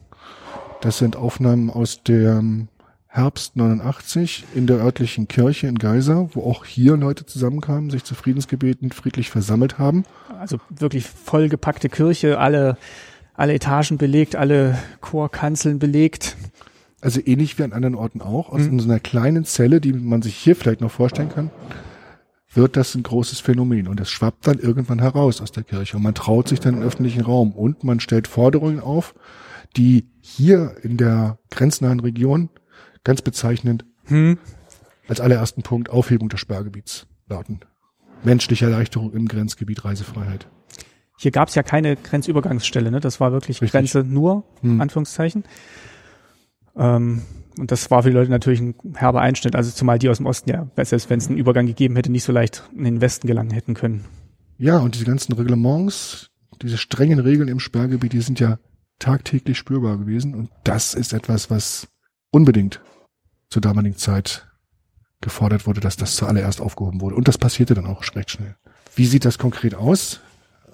[0.82, 2.68] Das sind Aufnahmen aus dem
[3.14, 8.16] Herbst 89 in der örtlichen Kirche in Geisa, wo auch hier Leute zusammenkamen, sich zu
[8.16, 10.06] Friedensgebeten friedlich versammelt haben.
[10.40, 12.78] Also wirklich vollgepackte Kirche, alle,
[13.34, 16.38] alle Etagen belegt, alle Chorkanzeln belegt.
[17.02, 18.80] Also ähnlich wie an anderen Orten auch, aus Mhm.
[18.80, 21.52] so einer kleinen Zelle, die man sich hier vielleicht noch vorstellen kann.
[22.54, 26.04] wird das ein großes Phänomen und es schwappt dann irgendwann heraus aus der Kirche und
[26.04, 29.16] man traut sich dann im öffentlichen Raum und man stellt Forderungen auf,
[29.78, 32.50] die hier in der grenznahen Region
[33.04, 34.38] ganz bezeichnend Hm.
[35.08, 37.60] als allerersten Punkt Aufhebung des Sperrgebiets lauten.
[38.24, 40.48] Menschliche Erleichterung im Grenzgebiet Reisefreiheit.
[41.18, 43.00] Hier gab es ja keine Grenzübergangsstelle, ne?
[43.00, 43.72] Das war wirklich Richtig.
[43.72, 44.82] Grenze nur, Hm.
[44.82, 45.44] Anführungszeichen.
[46.76, 47.22] Ähm,
[47.58, 50.26] und das war für die Leute natürlich ein herber Einschnitt, also zumal die aus dem
[50.26, 53.28] Osten ja, selbst wenn es einen Übergang gegeben hätte, nicht so leicht in den Westen
[53.28, 54.06] gelangen hätten können.
[54.58, 56.30] Ja, und diese ganzen Reglements,
[56.62, 58.58] diese strengen Regeln im Sperrgebiet, die sind ja
[59.00, 60.34] tagtäglich spürbar gewesen.
[60.34, 61.88] Und das ist etwas, was
[62.32, 62.80] unbedingt
[63.52, 64.48] zur damaligen Zeit
[65.20, 67.16] gefordert wurde, dass das zuallererst aufgehoben wurde.
[67.16, 68.56] Und das passierte dann auch recht schnell.
[68.96, 70.22] Wie sieht das konkret aus,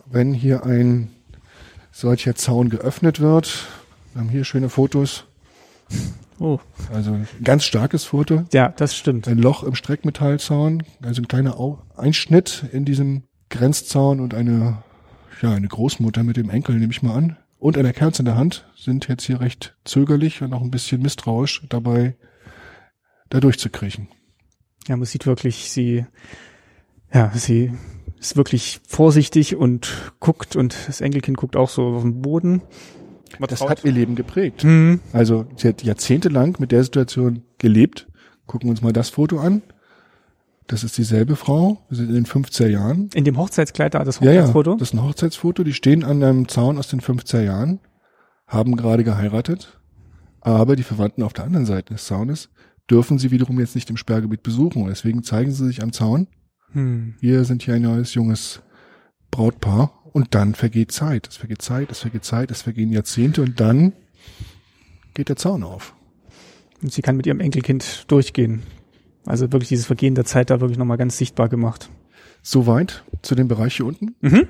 [0.06, 1.10] wenn hier ein
[1.92, 3.66] solcher Zaun geöffnet wird?
[4.14, 5.26] Wir haben hier schöne Fotos.
[6.40, 6.60] Oh,
[6.94, 8.46] Also ein ganz starkes Foto.
[8.54, 9.28] ja, das stimmt.
[9.28, 11.58] Ein Loch im Streckmetallzaun, also ein kleiner
[11.98, 14.84] Einschnitt in diesem Grenzzaun und eine,
[15.42, 18.36] ja, eine Großmutter mit dem Enkel, nehme ich mal an, und eine Kerze in der
[18.36, 22.16] Hand sind jetzt hier recht zögerlich und auch ein bisschen misstrauisch dabei,
[23.30, 24.08] da durchzukriechen.
[24.88, 26.06] Ja, man sieht wirklich, sie,
[27.14, 27.74] ja, sie
[28.20, 32.62] ist wirklich vorsichtig und guckt und das Enkelkind guckt auch so auf den Boden.
[33.40, 34.64] Man Das traut- hat ihr Leben geprägt.
[34.64, 35.02] Hm.
[35.14, 38.08] Also sie hat jahrzehntelang mit der Situation gelebt.
[38.46, 39.62] Gucken wir uns mal das Foto an.
[40.68, 41.86] Das ist dieselbe Frau.
[41.90, 43.10] Wir sind in den 50er Jahren.
[43.14, 44.76] In dem Hochzeitskleid da, das Ja, ja, Hochzeitsfoto.
[44.78, 45.64] das ist ein Hochzeitsfoto.
[45.64, 47.80] Die stehen an einem Zaun aus den 50er Jahren,
[48.48, 49.80] haben gerade geheiratet,
[50.42, 52.50] aber die Verwandten auf der anderen Seite des Zaunes
[52.90, 54.86] dürfen sie wiederum jetzt nicht im Sperrgebiet besuchen.
[54.88, 56.28] Deswegen zeigen sie sich am Zaun.
[56.72, 57.16] Hm.
[57.20, 58.62] Wir sind hier ein neues, junges
[59.32, 59.94] Brautpaar.
[60.14, 61.28] Und dann vergeht Zeit.
[61.28, 63.94] Es vergeht Zeit, es vergeht Zeit, es vergehen Jahrzehnte und dann
[65.14, 65.94] geht der Zaun auf.
[66.82, 68.64] Und sie kann mit ihrem Enkelkind durchgehen.
[69.26, 71.90] Also wirklich dieses Vergehen der Zeit da wirklich nochmal ganz sichtbar gemacht.
[72.42, 74.16] Soweit zu dem Bereich hier unten.
[74.22, 74.48] Mhm.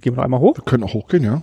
[0.00, 0.56] Gehen wir noch einmal hoch.
[0.56, 1.42] Wir können auch hochgehen, ja.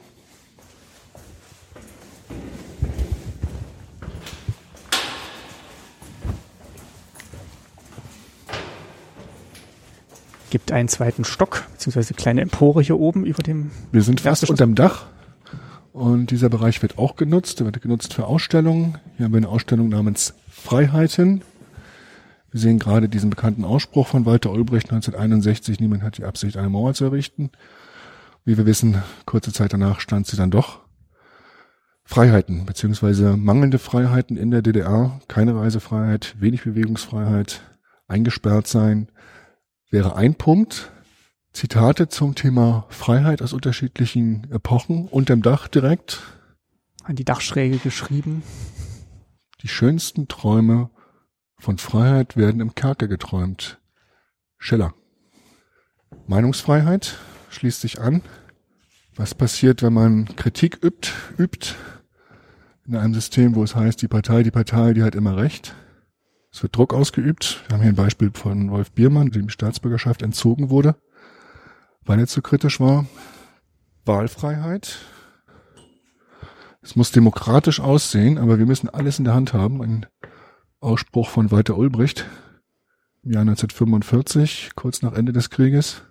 [10.56, 13.72] Gibt einen zweiten Stock, beziehungsweise eine kleine Empore hier oben über dem.
[13.92, 14.52] Wir sind fast Erdgeschoss.
[14.52, 15.08] unterm Dach
[15.92, 17.60] und dieser Bereich wird auch genutzt.
[17.60, 18.98] Der wird genutzt für Ausstellungen.
[19.18, 21.42] Hier haben wir eine Ausstellung namens Freiheiten.
[22.52, 26.70] Wir sehen gerade diesen bekannten Ausspruch von Walter Ulbricht 1961, niemand hat die Absicht, eine
[26.70, 27.52] Mauer zu errichten.
[28.46, 30.80] Wie wir wissen, kurze Zeit danach stand sie dann doch.
[32.06, 37.60] Freiheiten, beziehungsweise mangelnde Freiheiten in der DDR, keine Reisefreiheit, wenig Bewegungsfreiheit,
[38.08, 39.10] eingesperrt sein,
[39.90, 40.92] wäre ein Punkt.
[41.54, 46.22] Zitate zum Thema Freiheit aus unterschiedlichen Epochen unterm Dach direkt.
[47.04, 48.44] An die Dachschräge geschrieben.
[49.62, 50.90] Die schönsten Träume
[51.58, 53.80] von Freiheit werden im Kerker geträumt.
[54.58, 54.94] Schiller.
[56.28, 57.18] Meinungsfreiheit
[57.50, 58.22] schließt sich an.
[59.16, 61.76] Was passiert, wenn man Kritik übt, übt
[62.86, 65.74] in einem System, wo es heißt, die Partei, die Partei, die hat immer recht.
[66.56, 67.66] Es wird Druck ausgeübt.
[67.68, 70.96] Wir haben hier ein Beispiel von Wolf Biermann, dem die Staatsbürgerschaft entzogen wurde,
[72.06, 73.08] weil er zu kritisch war.
[74.06, 75.00] Wahlfreiheit.
[76.82, 79.82] Es muss demokratisch aussehen, aber wir müssen alles in der Hand haben.
[79.82, 80.06] Ein
[80.80, 82.26] Ausspruch von Walter Ulbricht
[83.24, 86.04] im Jahr 1945, kurz nach Ende des Krieges.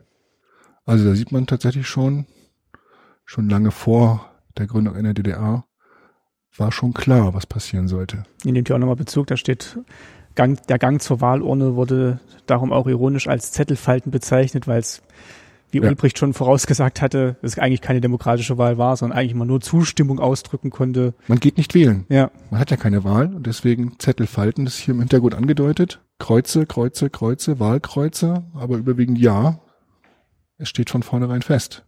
[0.85, 2.27] Also da sieht man tatsächlich schon,
[3.25, 5.65] schon lange vor der Gründung in der DDR,
[6.55, 8.25] war schon klar, was passieren sollte.
[8.45, 9.79] Ihr nehmt ja auch nochmal Bezug, da steht,
[10.35, 15.03] Gang, der Gang zur Wahlurne wurde darum auch ironisch als Zettelfalten bezeichnet, weil es,
[15.71, 15.89] wie Ja.
[15.89, 20.19] Ulbricht schon vorausgesagt hatte, es eigentlich keine demokratische Wahl war, sondern eigentlich immer nur Zustimmung
[20.21, 21.15] ausdrücken konnte.
[21.29, 22.05] Man geht nicht wählen.
[22.09, 26.01] Ja, Man hat ja keine Wahl und deswegen Zettelfalten, das ist hier im Hintergrund angedeutet.
[26.19, 29.61] Kreuze, Kreuze, Kreuze, Wahlkreuze, aber überwiegend ja.
[30.59, 31.85] Es steht von vornherein fest.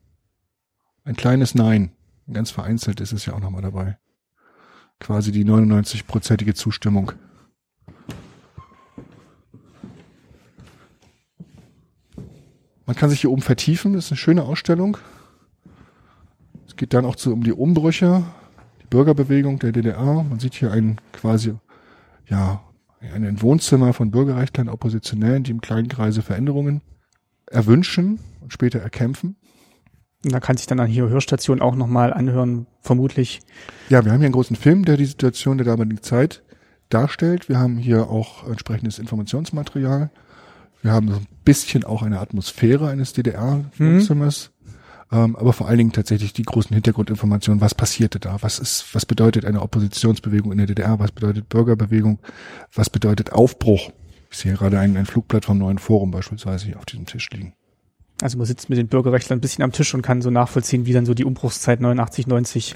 [1.05, 1.93] Ein kleines Nein.
[2.33, 3.99] Ganz vereinzelt ist es ja auch nochmal dabei.
[4.99, 7.13] Quasi die 99-prozentige Zustimmung.
[12.87, 14.97] Man kann sich hier oben vertiefen, das ist eine schöne Ausstellung.
[16.67, 18.23] Es geht dann auch zu, um die Umbrüche,
[18.83, 20.23] die Bürgerbewegung der DDR.
[20.23, 21.55] Man sieht hier ein quasi,
[22.29, 22.63] ja,
[23.01, 26.81] ein Wohnzimmer von Bürgerrechtlern, Oppositionellen, die im kleinen Kreise Veränderungen
[27.47, 29.37] erwünschen und später erkämpfen.
[30.25, 33.41] und da kann sich dann an hier Hörstation auch nochmal anhören, vermutlich.
[33.89, 36.43] Ja, wir haben hier einen großen Film, der die Situation der damaligen Zeit
[36.89, 37.49] darstellt.
[37.49, 40.11] Wir haben hier auch entsprechendes Informationsmaterial.
[40.83, 44.51] Wir haben so ein bisschen auch eine Atmosphäre eines DDR-Wohnzimmers.
[45.13, 47.61] Ähm, aber vor allen Dingen tatsächlich die großen Hintergrundinformationen.
[47.61, 48.39] Was passierte da?
[48.41, 50.99] Was ist, was bedeutet eine Oppositionsbewegung in der DDR?
[50.99, 52.19] Was bedeutet Bürgerbewegung?
[52.75, 53.93] Was bedeutet Aufbruch?
[54.31, 57.55] Ich sehe gerade ein, ein Flugblatt vom neuen Forum beispielsweise hier auf diesem Tisch liegen.
[58.21, 60.93] Also man sitzt mit den Bürgerrechtlern ein bisschen am Tisch und kann so nachvollziehen, wie
[60.93, 62.75] dann so die Umbruchszeit 89, 90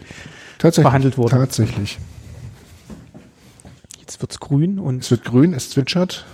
[0.59, 0.85] Tatsächlich.
[0.85, 1.31] behandelt wurde.
[1.37, 1.99] Tatsächlich.
[3.99, 6.27] Jetzt wird's grün und Es wird grün, es zwitschert.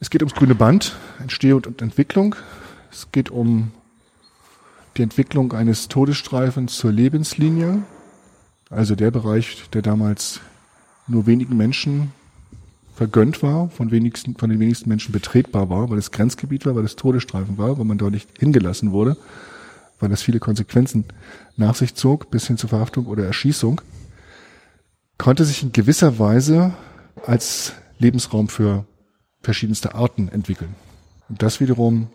[0.00, 2.36] Es geht ums grüne Band, Entstehung und Entwicklung.
[2.90, 3.72] Es geht um
[4.96, 7.82] die Entwicklung eines Todesstreifens zur Lebenslinie.
[8.70, 10.40] Also der Bereich, der damals
[11.06, 12.12] nur wenigen Menschen
[12.94, 16.84] vergönnt war, von, wenigsten, von den wenigsten Menschen betretbar war, weil es Grenzgebiet war, weil
[16.84, 19.16] es Todesstreifen war, weil man dort nicht hingelassen wurde,
[20.00, 21.04] weil das viele Konsequenzen
[21.56, 23.80] nach sich zog, bis hin zur Verhaftung oder Erschießung
[25.18, 26.72] konnte sich in gewisser Weise
[27.26, 28.86] als Lebensraum für
[29.48, 30.74] verschiedenste Arten entwickeln.
[31.30, 32.08] Und das wiederum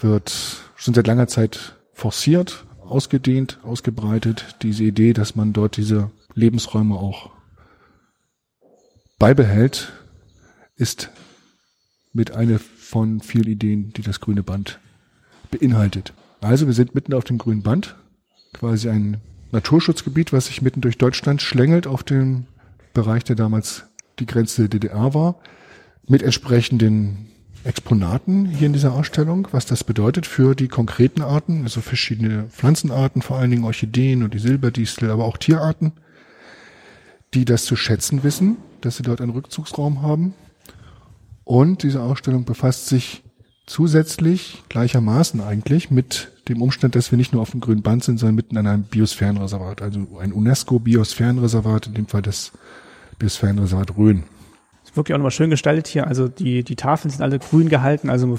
[0.00, 0.32] wird
[0.74, 7.30] schon seit langer Zeit forciert, ausgedehnt, ausgebreitet, diese Idee, dass man dort diese Lebensräume auch
[9.20, 9.92] beibehält,
[10.74, 11.10] ist
[12.12, 14.80] mit einer von vielen Ideen, die das grüne Band
[15.52, 16.12] beinhaltet.
[16.40, 17.94] Also wir sind mitten auf dem grünen Band,
[18.52, 19.20] quasi ein
[19.52, 22.46] Naturschutzgebiet, was sich mitten durch Deutschland schlängelt auf dem
[22.94, 23.84] Bereich, der damals
[24.18, 25.36] die Grenze der DDR war,
[26.08, 27.28] mit entsprechenden
[27.64, 33.22] Exponaten hier in dieser Ausstellung, was das bedeutet für die konkreten Arten, also verschiedene Pflanzenarten,
[33.22, 35.92] vor allen Dingen Orchideen und die Silberdistel, aber auch Tierarten,
[37.34, 40.34] die das zu schätzen wissen, dass sie dort einen Rückzugsraum haben.
[41.44, 43.22] Und diese Ausstellung befasst sich
[43.66, 48.18] zusätzlich gleichermaßen eigentlich mit dem Umstand, dass wir nicht nur auf dem grünen Band sind,
[48.18, 52.52] sondern mitten in einem Biosphärenreservat, also ein UNESCO-Biosphärenreservat, in dem Fall das
[53.18, 54.24] Biosphärenreservat Rhön.
[54.94, 56.06] Wirklich auch nochmal schön gestaltet hier.
[56.06, 58.38] Also die, die Tafeln sind alle grün gehalten, also man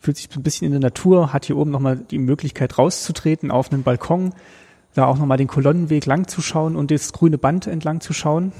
[0.00, 3.72] fühlt sich ein bisschen in der Natur, hat hier oben nochmal die Möglichkeit rauszutreten auf
[3.72, 4.32] einen Balkon,
[4.94, 8.52] da auch nochmal den Kolonnenweg lang zu schauen und das grüne Band entlang zu schauen.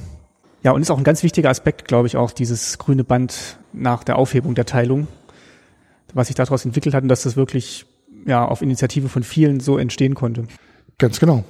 [0.62, 4.02] Ja, und ist auch ein ganz wichtiger Aspekt, glaube ich, auch dieses grüne Band nach
[4.02, 5.06] der Aufhebung der Teilung,
[6.12, 7.86] was sich daraus entwickelt hat und dass das wirklich
[8.26, 10.46] ja auf Initiative von vielen so entstehen konnte.
[10.98, 11.44] Ganz genau.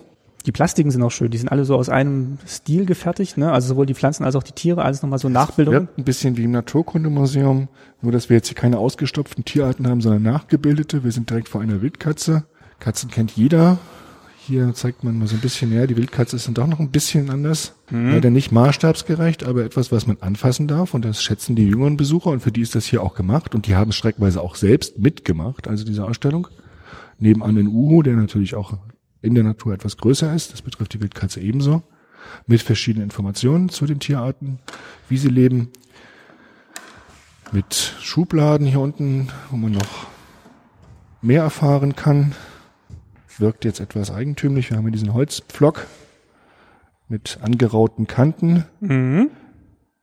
[0.47, 3.51] Die Plastiken sind auch schön, die sind alle so aus einem Stil gefertigt, ne?
[3.51, 5.89] Also sowohl die Pflanzen als auch die Tiere, alles nochmal so Nachbildungen.
[5.89, 7.69] Wirkt ein bisschen wie im Naturkundemuseum,
[8.01, 11.03] nur dass wir jetzt hier keine ausgestopften Tierarten haben, sondern nachgebildete.
[11.03, 12.45] Wir sind direkt vor einer Wildkatze.
[12.79, 13.79] Katzen kennt jeder.
[14.39, 15.89] Hier zeigt man mal so ein bisschen näher.
[15.89, 17.75] Die Wildkatze ist dann doch noch ein bisschen anders.
[17.91, 20.95] Leider nicht maßstabsgerecht, aber etwas, was man anfassen darf.
[20.95, 22.31] Und das schätzen die jüngeren Besucher.
[22.31, 23.57] Und für die ist das hier auch gemacht.
[23.57, 26.47] Und die haben es schreckweise auch selbst mitgemacht, also diese Ausstellung.
[27.19, 28.79] Nebenan den Uhu, der natürlich auch
[29.27, 30.53] in der Natur etwas größer ist.
[30.53, 31.83] Das betrifft die Wildkatze ebenso.
[32.47, 34.59] Mit verschiedenen Informationen zu den Tierarten,
[35.09, 35.71] wie sie leben.
[37.53, 40.07] Mit Schubladen hier unten, wo man noch
[41.23, 42.35] mehr erfahren kann.
[43.39, 44.71] Wirkt jetzt etwas eigentümlich.
[44.71, 45.87] Wir haben hier diesen Holzpflock
[47.09, 48.65] mit angerauten Kanten,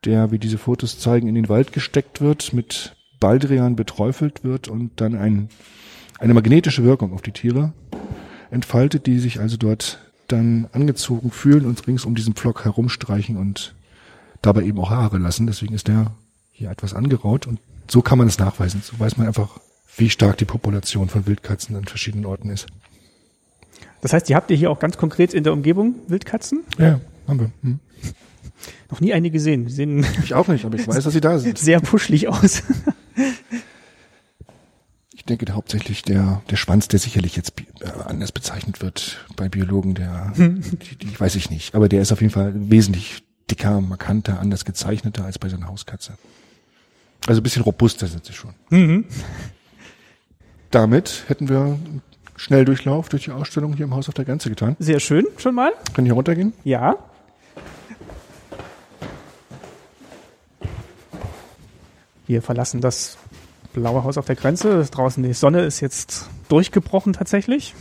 [0.05, 5.01] der, wie diese Fotos zeigen, in den Wald gesteckt wird, mit Baldrian beträufelt wird und
[5.01, 5.49] dann ein,
[6.19, 7.73] eine magnetische Wirkung auf die Tiere
[8.53, 13.75] entfaltet, die sich also dort dann angezogen fühlen und rings um diesen Pflock herumstreichen und
[14.41, 15.47] dabei eben auch Haare lassen.
[15.47, 16.11] Deswegen ist der
[16.51, 18.81] hier etwas angeraut und so kann man es nachweisen.
[18.83, 19.59] So weiß man einfach,
[19.97, 22.67] wie stark die Population von Wildkatzen an verschiedenen Orten ist.
[24.01, 26.63] Das heißt, die habt ihr hier auch ganz konkret in der Umgebung Wildkatzen?
[26.77, 27.51] Ja, haben wir.
[27.61, 27.79] Hm.
[28.91, 29.65] Noch nie eine gesehen.
[29.65, 31.57] Die sehen Ich auch nicht, aber ich weiß, dass sie da sind.
[31.57, 32.63] sehr puschlig aus.
[35.25, 39.93] Ich denke hauptsächlich der, der Schwanz, der sicherlich jetzt äh, anders bezeichnet wird bei Biologen,
[39.95, 41.75] der, die, die weiß ich nicht.
[41.75, 46.17] Aber der ist auf jeden Fall wesentlich dicker, markanter, anders gezeichneter als bei seiner Hauskatze.
[47.25, 48.53] Also ein bisschen robuster sind sie schon.
[50.71, 52.01] Damit hätten wir einen
[52.35, 54.75] Schnelldurchlauf durch die Ausstellung hier im Haus auf der Grenze getan.
[54.79, 55.71] Sehr schön, schon mal.
[55.93, 56.51] Können hier runtergehen?
[56.65, 56.97] Ja.
[62.27, 63.17] Wir verlassen das
[63.73, 64.85] blaue Haus auf der Grenze.
[64.85, 67.73] Draußen die Sonne ist jetzt durchgebrochen tatsächlich.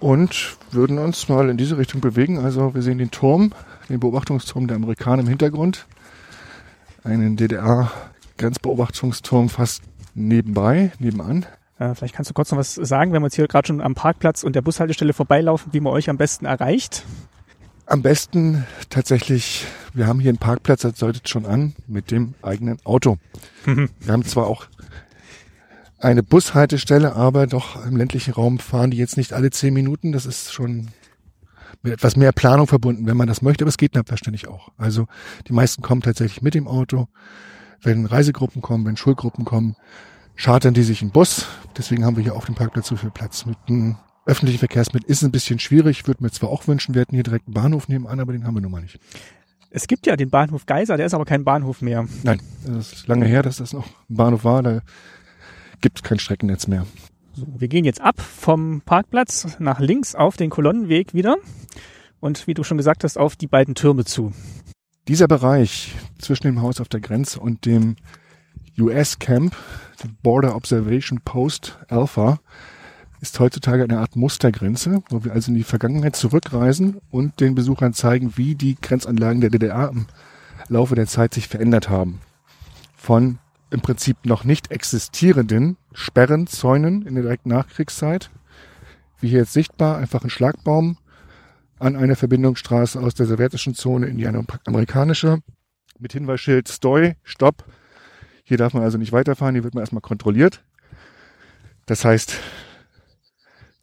[0.00, 2.38] und würden uns mal in diese Richtung bewegen.
[2.38, 3.52] Also wir sehen den Turm,
[3.88, 5.86] den Beobachtungsturm der Amerikaner im Hintergrund,
[7.04, 9.82] einen DDR-Grenzbeobachtungsturm fast
[10.14, 11.46] nebenbei, nebenan.
[11.78, 13.94] Äh, vielleicht kannst du kurz noch was sagen, wenn wir jetzt hier gerade schon am
[13.94, 17.04] Parkplatz und der Bushaltestelle vorbeilaufen, wie man euch am besten erreicht.
[17.88, 19.64] Am besten tatsächlich,
[19.94, 23.16] wir haben hier einen Parkplatz, das deutet schon an, mit dem eigenen Auto.
[23.64, 24.66] Wir haben zwar auch
[25.98, 30.12] eine Bushaltestelle, aber doch im ländlichen Raum fahren die jetzt nicht alle zehn Minuten.
[30.12, 30.88] Das ist schon
[31.82, 34.68] mit etwas mehr Planung verbunden, wenn man das möchte, aber es geht selbstverständlich auch.
[34.76, 35.06] Also
[35.48, 37.08] die meisten kommen tatsächlich mit dem Auto.
[37.80, 39.76] Wenn Reisegruppen kommen, wenn Schulgruppen kommen,
[40.36, 41.46] chartern die sich einen Bus.
[41.78, 43.96] Deswegen haben wir hier auf dem Parkplatz so viel Platz mit einem
[44.28, 46.06] öffentlichen Verkehrsmitteln ist ein bisschen schwierig.
[46.06, 48.54] Würde mir zwar auch wünschen, wir hätten hier direkt einen Bahnhof nebenan, aber den haben
[48.54, 49.00] wir nun mal nicht.
[49.70, 52.06] Es gibt ja den Bahnhof Geiser, der ist aber kein Bahnhof mehr.
[52.22, 54.62] Nein, das ist lange her, dass das noch ein Bahnhof war.
[54.62, 54.80] Da
[55.80, 56.86] gibt es kein Streckennetz mehr.
[57.32, 61.36] So, wir gehen jetzt ab vom Parkplatz nach links auf den Kolonnenweg wieder
[62.20, 64.32] und wie du schon gesagt hast, auf die beiden Türme zu.
[65.06, 67.96] Dieser Bereich zwischen dem Haus auf der Grenze und dem
[68.78, 69.56] US Camp,
[70.02, 72.40] dem Border Observation Post Alpha,
[73.20, 77.92] ist heutzutage eine Art Mustergrenze, wo wir also in die Vergangenheit zurückreisen und den Besuchern
[77.92, 80.06] zeigen, wie die Grenzanlagen der DDR im
[80.68, 82.20] Laufe der Zeit sich verändert haben.
[82.96, 83.38] Von
[83.70, 88.30] im Prinzip noch nicht existierenden Sperren, Zäunen in der direkten Nachkriegszeit,
[89.20, 90.96] wie hier jetzt sichtbar, einfach ein Schlagbaum
[91.78, 95.42] an einer Verbindungsstraße aus der sowjetischen Zone in die amerikanische,
[95.98, 97.64] mit Hinweisschild Stoi, Stopp.
[98.44, 100.64] Hier darf man also nicht weiterfahren, hier wird man erstmal kontrolliert.
[101.86, 102.38] Das heißt,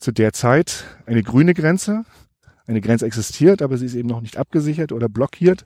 [0.06, 2.06] zu der Zeit eine grüne Grenze.
[2.68, 5.66] Eine Grenze existiert, aber sie ist eben noch nicht abgesichert oder blockiert,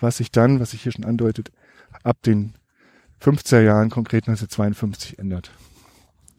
[0.00, 1.52] was sich dann, was sich hier schon andeutet,
[2.02, 2.54] ab den
[3.22, 5.52] 50er Jahren, konkret 1952, ändert.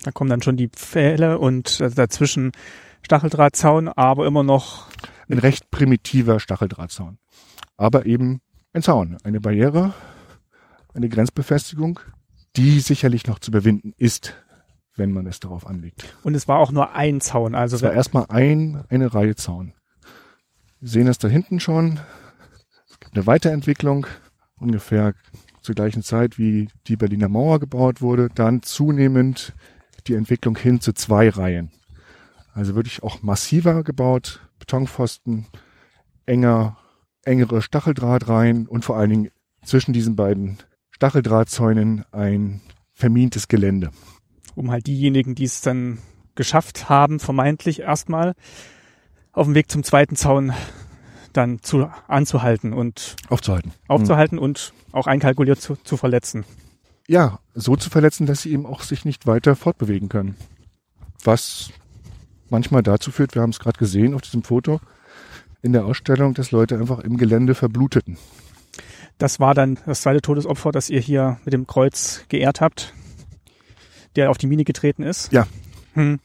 [0.03, 2.51] Da kommen dann schon die Pfähle und äh, dazwischen
[3.03, 4.87] Stacheldrahtzaun, aber immer noch
[5.29, 7.19] ein recht primitiver Stacheldrahtzaun.
[7.77, 8.41] Aber eben
[8.73, 9.93] ein Zaun, eine Barriere,
[10.93, 12.01] eine Grenzbefestigung,
[12.57, 14.35] die sicherlich noch zu überwinden ist,
[14.99, 16.03] wenn man es darauf anlegt.
[16.23, 17.55] Und es war auch nur ein Zaun.
[17.55, 19.73] Also es war erstmal ein, eine Reihe Zaun.
[20.79, 21.99] Wir sehen es da hinten schon.
[22.87, 24.05] Es gibt eine Weiterentwicklung,
[24.59, 25.15] ungefähr
[25.61, 28.29] zur gleichen Zeit, wie die Berliner Mauer gebaut wurde.
[28.33, 29.53] Dann zunehmend
[30.07, 31.71] die Entwicklung hin zu zwei Reihen.
[32.53, 35.47] Also wirklich auch massiver gebaut, Betonpfosten,
[36.25, 36.77] enger,
[37.23, 39.31] engere Stacheldrahtreihen und vor allen Dingen
[39.63, 40.57] zwischen diesen beiden
[40.91, 42.61] Stacheldrahtzäunen ein
[42.93, 43.91] vermintes Gelände
[44.59, 45.99] um halt diejenigen, die es dann
[46.35, 48.35] geschafft haben, vermeintlich erstmal
[49.31, 50.53] auf dem Weg zum zweiten Zaun
[51.31, 53.71] dann zu, anzuhalten und aufzuhalten.
[53.87, 54.43] Aufzuhalten mhm.
[54.43, 56.43] und auch einkalkuliert zu, zu verletzen.
[57.07, 60.35] Ja, so zu verletzen, dass sie eben auch sich nicht weiter fortbewegen können.
[61.23, 61.71] Was
[62.49, 64.81] manchmal dazu führt, wir haben es gerade gesehen auf diesem Foto
[65.61, 68.17] in der Ausstellung, dass Leute einfach im Gelände verbluteten.
[69.17, 72.93] Das war dann das zweite Todesopfer, das ihr hier mit dem Kreuz geehrt habt
[74.15, 75.31] der auf die Mine getreten ist.
[75.31, 75.47] Ja.
[75.93, 76.19] Hm.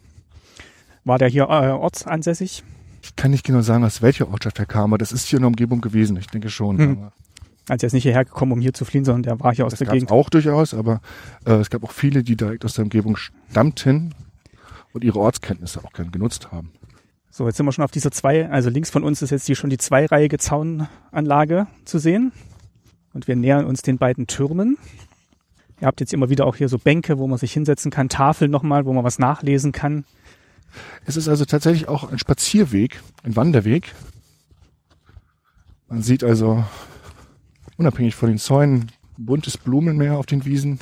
[1.05, 2.63] War der hier äh, ortsansässig?
[3.03, 5.43] Ich kann nicht genau sagen, aus welcher Ortschaft er kam, aber das ist hier in
[5.43, 6.17] der Umgebung gewesen.
[6.17, 6.79] Ich denke schon.
[6.79, 6.99] Hm.
[7.69, 9.73] Also er ist nicht hierher gekommen, um hier zu fliehen, sondern der war hier aus
[9.73, 10.11] das der Gegend.
[10.11, 11.01] auch durchaus, aber
[11.47, 14.15] äh, es gab auch viele, die direkt aus der Umgebung stammten
[14.93, 16.73] und ihre Ortskenntnisse auch gern genutzt haben.
[17.31, 19.57] So, jetzt sind wir schon auf dieser zwei, also links von uns ist jetzt hier
[19.57, 22.33] schon die zweireihige Zaunanlage zu sehen.
[23.13, 24.77] Und wir nähern uns den beiden Türmen.
[25.81, 28.51] Ihr habt jetzt immer wieder auch hier so Bänke, wo man sich hinsetzen kann, Tafeln
[28.51, 30.05] nochmal, wo man was nachlesen kann.
[31.05, 33.93] Es ist also tatsächlich auch ein Spazierweg, ein Wanderweg.
[35.89, 36.65] Man sieht also
[37.77, 40.81] unabhängig von den Zäunen buntes Blumenmeer auf den Wiesen.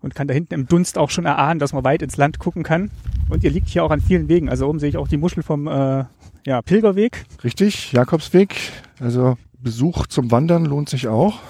[0.00, 2.62] Und kann da hinten im Dunst auch schon erahnen, dass man weit ins Land gucken
[2.62, 2.90] kann.
[3.28, 4.48] Und ihr liegt hier auch an vielen Wegen.
[4.48, 6.04] Also oben sehe ich auch die Muschel vom äh,
[6.46, 7.24] ja, Pilgerweg.
[7.42, 8.56] Richtig, Jakobsweg.
[9.00, 11.40] Also Besuch zum Wandern lohnt sich auch.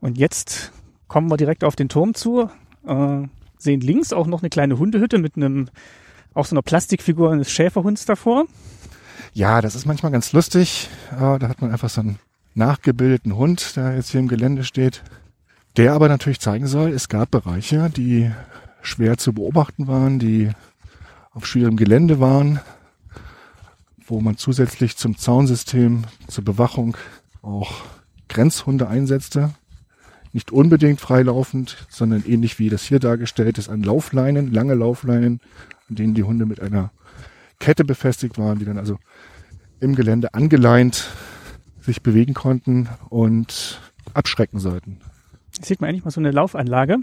[0.00, 0.72] Und jetzt
[1.12, 2.48] kommen wir direkt auf den Turm zu,
[2.86, 3.22] äh,
[3.58, 5.68] sehen links auch noch eine kleine Hundehütte mit einem,
[6.32, 8.46] auch so einer Plastikfigur eines Schäferhunds davor.
[9.34, 10.88] Ja, das ist manchmal ganz lustig.
[11.10, 12.18] Äh, da hat man einfach so einen
[12.54, 15.02] nachgebildeten Hund, der jetzt hier im Gelände steht.
[15.76, 18.30] Der aber natürlich zeigen soll, es gab Bereiche, die
[18.80, 20.50] schwer zu beobachten waren, die
[21.32, 22.58] auf schwierigem Gelände waren,
[24.06, 26.96] wo man zusätzlich zum Zaunsystem, zur Bewachung
[27.42, 27.70] auch
[28.28, 29.50] Grenzhunde einsetzte
[30.32, 35.40] nicht unbedingt freilaufend, sondern ähnlich wie das hier dargestellt ist, an Laufleinen, lange Laufleinen,
[35.88, 36.90] an denen die Hunde mit einer
[37.58, 38.98] Kette befestigt waren, die dann also
[39.80, 41.10] im Gelände angeleint
[41.80, 43.80] sich bewegen konnten und
[44.14, 45.00] abschrecken sollten.
[45.56, 46.98] Hier sieht man eigentlich mal so eine Laufanlage.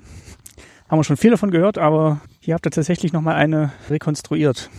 [0.89, 4.69] Haben wir schon viel davon gehört, aber hier habt ihr tatsächlich nochmal eine rekonstruiert.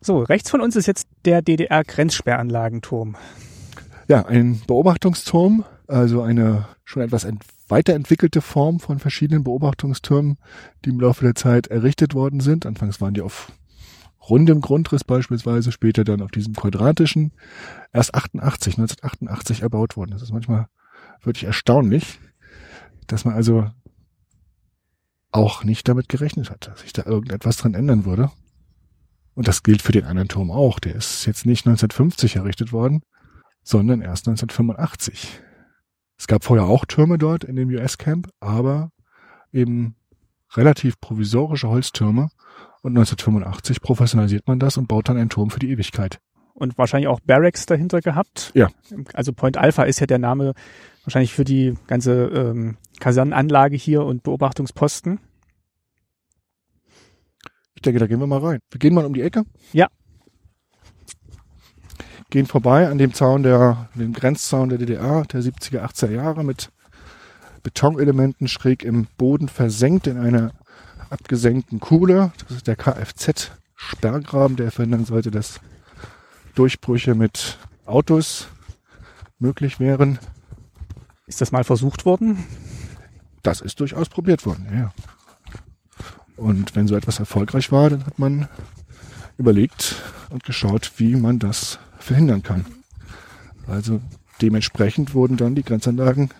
[0.00, 3.16] So, rechts von uns ist jetzt der DDR-Grenzsperranlagenturm.
[4.06, 7.26] Ja, ein Beobachtungsturm, also eine schon etwas
[7.68, 10.38] weiterentwickelte Form von verschiedenen Beobachtungstürmen,
[10.84, 12.66] die im Laufe der Zeit errichtet worden sind.
[12.66, 13.52] Anfangs waren die auf
[14.28, 17.32] rundem Grundriss beispielsweise, später dann auf diesem quadratischen.
[17.92, 20.12] Erst 88, 1988 erbaut worden.
[20.12, 20.66] Das ist manchmal
[21.22, 22.18] wirklich erstaunlich,
[23.06, 23.70] dass man also
[25.32, 28.30] auch nicht damit gerechnet hat, dass sich da irgendetwas dran ändern würde.
[29.34, 30.78] Und das gilt für den anderen Turm auch.
[30.78, 33.02] Der ist jetzt nicht 1950 errichtet worden,
[33.62, 35.40] sondern erst 1985.
[36.18, 38.90] Es gab vorher auch Türme dort in dem US-Camp, aber
[39.52, 39.96] eben
[40.54, 42.28] relativ provisorische Holztürme
[42.82, 46.20] Und 1985 professionalisiert man das und baut dann einen Turm für die Ewigkeit.
[46.54, 48.52] Und wahrscheinlich auch Barracks dahinter gehabt.
[48.54, 48.68] Ja.
[49.12, 50.54] Also Point Alpha ist ja der Name
[51.04, 55.20] wahrscheinlich für die ganze ähm, Kasernenanlage hier und Beobachtungsposten.
[57.74, 58.60] Ich denke, da gehen wir mal rein.
[58.70, 59.44] Wir gehen mal um die Ecke.
[59.72, 59.88] Ja.
[62.30, 66.70] Gehen vorbei an dem Zaun der, dem Grenzzaun der DDR der 70er, 80er Jahre mit
[67.62, 70.52] Betonelementen schräg im Boden versenkt in einer
[71.10, 72.32] abgesenkten Kuhle.
[72.46, 75.60] Das ist der Kfz-Sperrgraben, der verhindern sollte, dass
[76.54, 78.48] Durchbrüche mit Autos
[79.38, 80.18] möglich wären.
[81.26, 82.44] Ist das mal versucht worden?
[83.42, 84.92] Das ist durchaus probiert worden, ja.
[86.36, 88.48] Und wenn so etwas erfolgreich war, dann hat man
[89.38, 92.64] überlegt und geschaut, wie man das verhindern kann.
[93.66, 94.00] Also
[94.40, 96.30] dementsprechend wurden dann die Grenzanlagen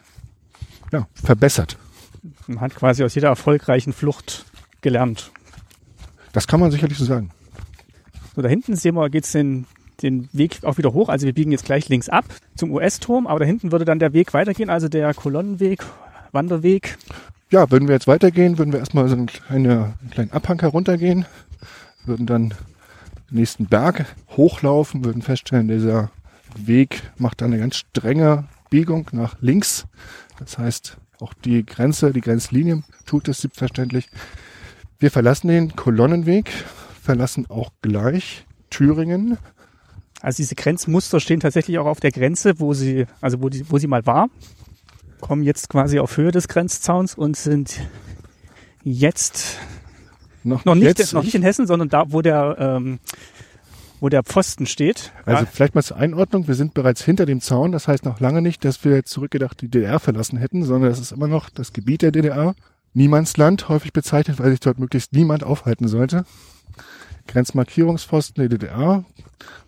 [0.93, 1.77] ja, verbessert.
[2.47, 4.45] Man hat quasi aus jeder erfolgreichen Flucht
[4.81, 5.33] gelernt.
[6.33, 7.31] Das kann man sicherlich so sagen.
[8.35, 9.67] So, da hinten sehen wir, geht's den,
[10.03, 11.09] den Weg auch wieder hoch.
[11.09, 14.13] Also wir biegen jetzt gleich links ab zum US-Turm, aber da hinten würde dann der
[14.13, 15.83] Weg weitergehen, also der Kolonnenweg,
[16.33, 16.99] Wanderweg.
[17.51, 21.25] Ja, würden wir jetzt weitergehen, würden wir erstmal so einen, kleine, einen kleinen Abhang heruntergehen,
[22.05, 22.55] würden dann
[23.31, 24.07] nächsten Berg
[24.37, 26.11] hochlaufen, würden feststellen, dieser
[26.57, 29.87] Weg macht eine ganz strenge Biegung nach links.
[30.39, 34.09] Das heißt, auch die Grenze, die Grenzlinie tut es selbstverständlich.
[34.99, 36.51] Wir verlassen den Kolonnenweg,
[37.03, 39.39] verlassen auch gleich Thüringen.
[40.21, 43.79] Also diese Grenzmuster stehen tatsächlich auch auf der Grenze, wo sie, also wo, die, wo
[43.79, 44.29] sie mal war.
[45.21, 47.81] Kommen jetzt quasi auf Höhe des Grenzzauns und sind
[48.83, 49.59] jetzt
[50.47, 52.99] Noch, noch nicht, jetzt, noch nicht in Hessen, sondern da, wo der, ähm,
[54.01, 55.13] wo der Pfosten steht.
[55.25, 56.47] Also Ja, vielleicht mal zur Einordnung.
[56.47, 57.73] Wir sind bereits hinter dem Zaun.
[57.73, 61.13] Das heißt noch lange nicht, dass wir zurückgedacht die DDR verlassen hätten, sondern es ist
[61.13, 62.55] immer noch das Gebiet der DDR.
[62.95, 66.25] Niemandsland, häufig bezeichnet, weil sich dort möglichst niemand aufhalten sollte.
[67.27, 69.05] Grenzmarkierungspfosten der DDR.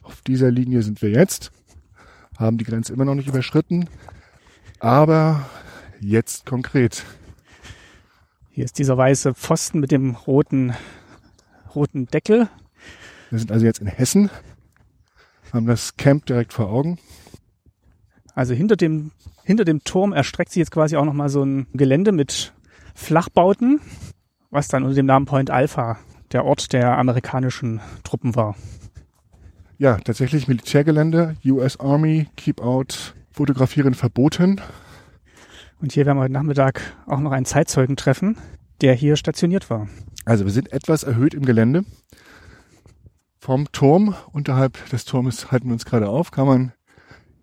[0.02, 1.50] Auf dieser Linie sind wir jetzt.
[2.38, 3.88] Haben die Grenze immer noch nicht überschritten.
[4.78, 5.48] Aber
[6.00, 7.04] jetzt konkret.
[8.58, 10.74] Hier ist dieser weiße Pfosten mit dem roten,
[11.76, 12.48] roten Deckel.
[13.30, 14.30] Wir sind also jetzt in Hessen.
[15.52, 16.98] Haben das Camp direkt vor Augen.
[18.34, 19.12] Also hinter dem,
[19.44, 22.52] hinter dem Turm erstreckt sich jetzt quasi auch nochmal so ein Gelände mit
[22.96, 23.80] Flachbauten,
[24.50, 26.00] was dann unter dem Namen Point Alpha
[26.32, 28.56] der Ort der amerikanischen Truppen war.
[29.76, 31.36] Ja, tatsächlich Militärgelände.
[31.44, 34.60] US Army, Keep Out, Fotografieren verboten.
[35.80, 38.36] Und hier werden wir heute Nachmittag auch noch einen Zeitzeugen treffen,
[38.80, 39.88] der hier stationiert war.
[40.24, 41.84] Also wir sind etwas erhöht im Gelände.
[43.38, 46.72] Vom Turm, unterhalb des Turmes halten wir uns gerade auf, kann man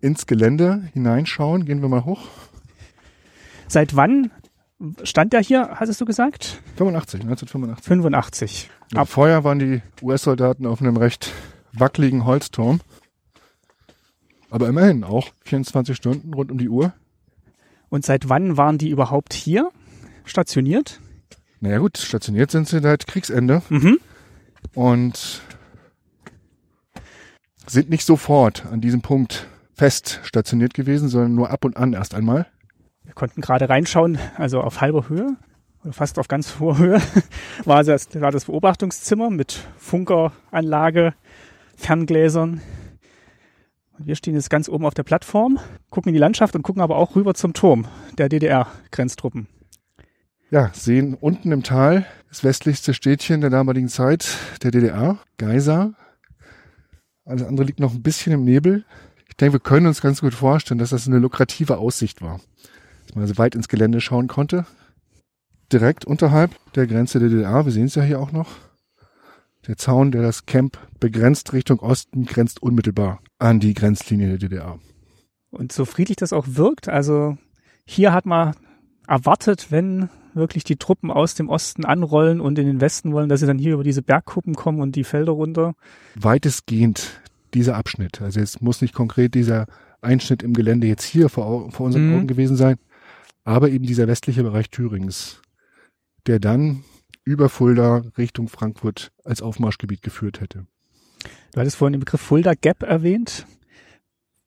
[0.00, 1.64] ins Gelände hineinschauen.
[1.64, 2.28] Gehen wir mal hoch.
[3.68, 4.30] Seit wann
[5.02, 6.62] stand er hier, hattest du gesagt?
[6.76, 7.86] 85, 1985.
[7.86, 8.70] 85.
[8.94, 11.32] Ab vorher waren die US-Soldaten auf einem recht
[11.72, 12.80] wackeligen Holzturm.
[14.50, 16.92] Aber immerhin auch 24 Stunden rund um die Uhr.
[17.96, 19.70] Und seit wann waren die überhaupt hier
[20.26, 21.00] stationiert?
[21.60, 23.98] Naja gut, stationiert sind sie seit Kriegsende Mhm.
[24.74, 25.40] und
[27.66, 32.14] sind nicht sofort an diesem Punkt fest stationiert gewesen, sondern nur ab und an erst
[32.14, 32.46] einmal.
[33.04, 35.34] Wir konnten gerade reinschauen, also auf halber Höhe,
[35.82, 37.00] oder fast auf ganz hoher Höhe,
[37.64, 41.14] war das, war das Beobachtungszimmer mit Funkeranlage,
[41.78, 42.60] Ferngläsern.
[43.98, 45.58] Wir stehen jetzt ganz oben auf der Plattform,
[45.90, 47.86] gucken in die Landschaft und gucken aber auch rüber zum Turm
[48.18, 49.48] der DDR-Grenztruppen.
[50.50, 55.94] Ja, sehen unten im Tal das westlichste Städtchen der damaligen Zeit der DDR, Geisa.
[57.24, 58.84] Alles andere liegt noch ein bisschen im Nebel.
[59.28, 62.40] Ich denke, wir können uns ganz gut vorstellen, dass das eine lukrative Aussicht war.
[63.06, 64.66] Dass man so weit ins Gelände schauen konnte.
[65.72, 68.48] Direkt unterhalb der Grenze der DDR, wir sehen es ja hier auch noch.
[69.66, 74.78] Der Zaun, der das Camp begrenzt Richtung Osten, grenzt unmittelbar an die Grenzlinie der DDR.
[75.50, 77.36] Und so friedlich das auch wirkt, also
[77.84, 78.54] hier hat man
[79.06, 83.40] erwartet, wenn wirklich die Truppen aus dem Osten anrollen und in den Westen wollen, dass
[83.40, 85.74] sie dann hier über diese Bergkuppen kommen und die Felder runter.
[86.14, 87.20] weitestgehend
[87.54, 88.20] dieser Abschnitt.
[88.20, 89.66] Also jetzt muss nicht konkret dieser
[90.02, 92.14] Einschnitt im Gelände jetzt hier vor, vor unseren Mhm.
[92.16, 92.76] Augen gewesen sein,
[93.44, 95.40] aber eben dieser westliche Bereich Thürings,
[96.26, 96.84] der dann
[97.26, 100.66] über Fulda Richtung Frankfurt als Aufmarschgebiet geführt hätte.
[101.52, 103.46] Du hattest vorhin den Begriff Fulda Gap erwähnt.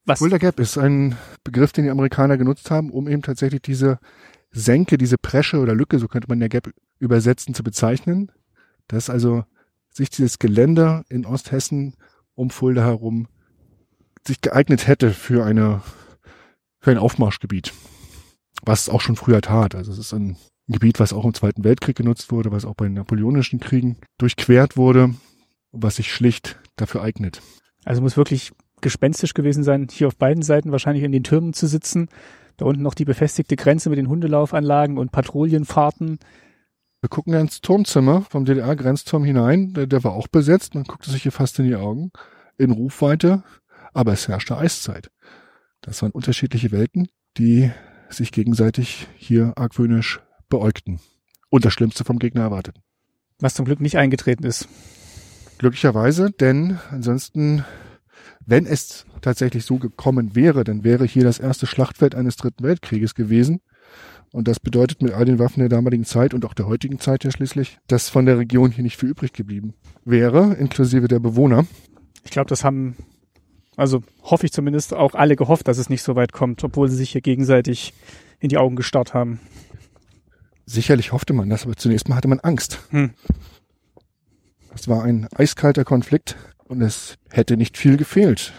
[0.05, 0.19] Was?
[0.19, 3.99] Fulda Gap ist ein Begriff, den die Amerikaner genutzt haben, um eben tatsächlich diese
[4.49, 8.31] Senke, diese Presche oder Lücke, so könnte man ja Gap übersetzen, zu bezeichnen.
[8.87, 9.43] Dass also
[9.91, 11.95] sich dieses Gelände in Osthessen
[12.33, 13.27] um Fulda herum
[14.25, 15.81] sich geeignet hätte für eine
[16.79, 17.73] für ein Aufmarschgebiet.
[18.63, 19.75] Was es auch schon früher tat.
[19.75, 20.37] Also es ist ein
[20.69, 23.97] Ein Gebiet, was auch im Zweiten Weltkrieg genutzt wurde, was auch bei den napoleonischen Kriegen
[24.19, 25.15] durchquert wurde,
[25.71, 27.41] was sich schlicht dafür eignet.
[27.85, 31.65] Also muss wirklich gespenstisch gewesen sein, hier auf beiden Seiten wahrscheinlich in den Türmen zu
[31.65, 32.07] sitzen.
[32.57, 36.19] Da unten noch die befestigte Grenze mit den Hundelaufanlagen und Patrouillenfahrten.
[37.01, 39.73] Wir gucken ja ins Turmzimmer vom DDR-Grenzturm hinein.
[39.73, 40.75] Der, der war auch besetzt.
[40.75, 42.11] Man guckte sich hier fast in die Augen.
[42.59, 43.41] In Rufweite.
[43.93, 45.09] Aber es herrschte Eiszeit.
[45.81, 47.07] Das waren unterschiedliche Welten,
[47.37, 47.71] die
[48.09, 50.19] sich gegenseitig hier argwöhnisch
[50.49, 50.99] beäugten.
[51.49, 52.81] Und das Schlimmste vom Gegner erwarteten.
[53.39, 54.67] Was zum Glück nicht eingetreten ist.
[55.57, 57.65] Glücklicherweise, denn ansonsten,
[58.45, 63.15] wenn es tatsächlich so gekommen wäre, dann wäre hier das erste Schlachtfeld eines Dritten Weltkrieges
[63.15, 63.61] gewesen.
[64.31, 67.23] Und das bedeutet mit all den Waffen der damaligen Zeit und auch der heutigen Zeit
[67.23, 69.73] ja schließlich, dass von der Region hier nicht viel übrig geblieben
[70.05, 71.65] wäre, inklusive der Bewohner.
[72.23, 72.95] Ich glaube, das haben,
[73.75, 76.97] also hoffe ich zumindest, auch alle gehofft, dass es nicht so weit kommt, obwohl sie
[76.97, 77.93] sich hier gegenseitig
[78.39, 79.39] in die Augen gestarrt haben.
[80.69, 82.79] Sicherlich hoffte man das, aber zunächst mal hatte man Angst.
[82.91, 83.15] Hm.
[84.75, 88.53] Es war ein eiskalter Konflikt und es hätte nicht viel gefehlt,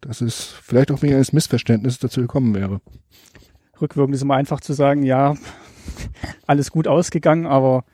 [0.00, 2.80] dass es vielleicht auch wegen eines Missverständnisses dazu gekommen wäre.
[3.80, 5.34] Rückwirkend ist immer einfach zu sagen, ja,
[6.46, 7.84] alles gut ausgegangen, aber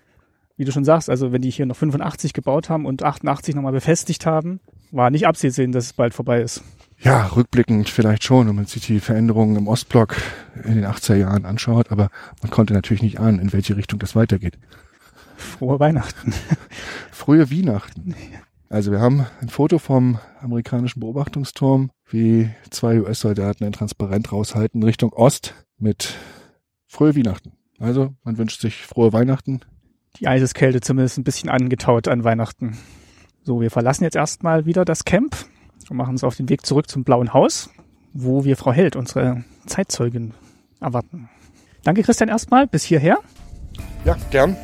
[0.62, 3.72] wie du schon sagst, also wenn die hier noch 85 gebaut haben und 88 nochmal
[3.72, 4.60] befestigt haben,
[4.92, 6.62] war nicht abzusehen, dass es bald vorbei ist.
[7.00, 10.14] Ja, rückblickend vielleicht schon, wenn man sich die Veränderungen im Ostblock
[10.62, 12.10] in den 80er Jahren anschaut, aber
[12.42, 14.56] man konnte natürlich nicht ahnen, in welche Richtung das weitergeht.
[15.36, 16.32] Frohe Weihnachten.
[17.10, 18.14] Frühe Weihnachten.
[18.68, 25.12] Also wir haben ein Foto vom amerikanischen Beobachtungsturm, wie zwei US-Soldaten ein Transparent raushalten Richtung
[25.12, 26.14] Ost mit
[26.86, 27.50] Frühe Weihnachten.
[27.80, 29.62] Also man wünscht sich frohe Weihnachten.
[30.22, 32.78] Die Eiseskälte zumindest ein bisschen angetaut an Weihnachten.
[33.42, 35.34] So, wir verlassen jetzt erstmal wieder das Camp
[35.90, 37.70] und machen uns auf den Weg zurück zum Blauen Haus,
[38.12, 40.32] wo wir Frau Held, unsere Zeitzeugin,
[40.80, 41.28] erwarten.
[41.82, 43.18] Danke Christian erstmal, bis hierher.
[44.04, 44.56] Ja, gern.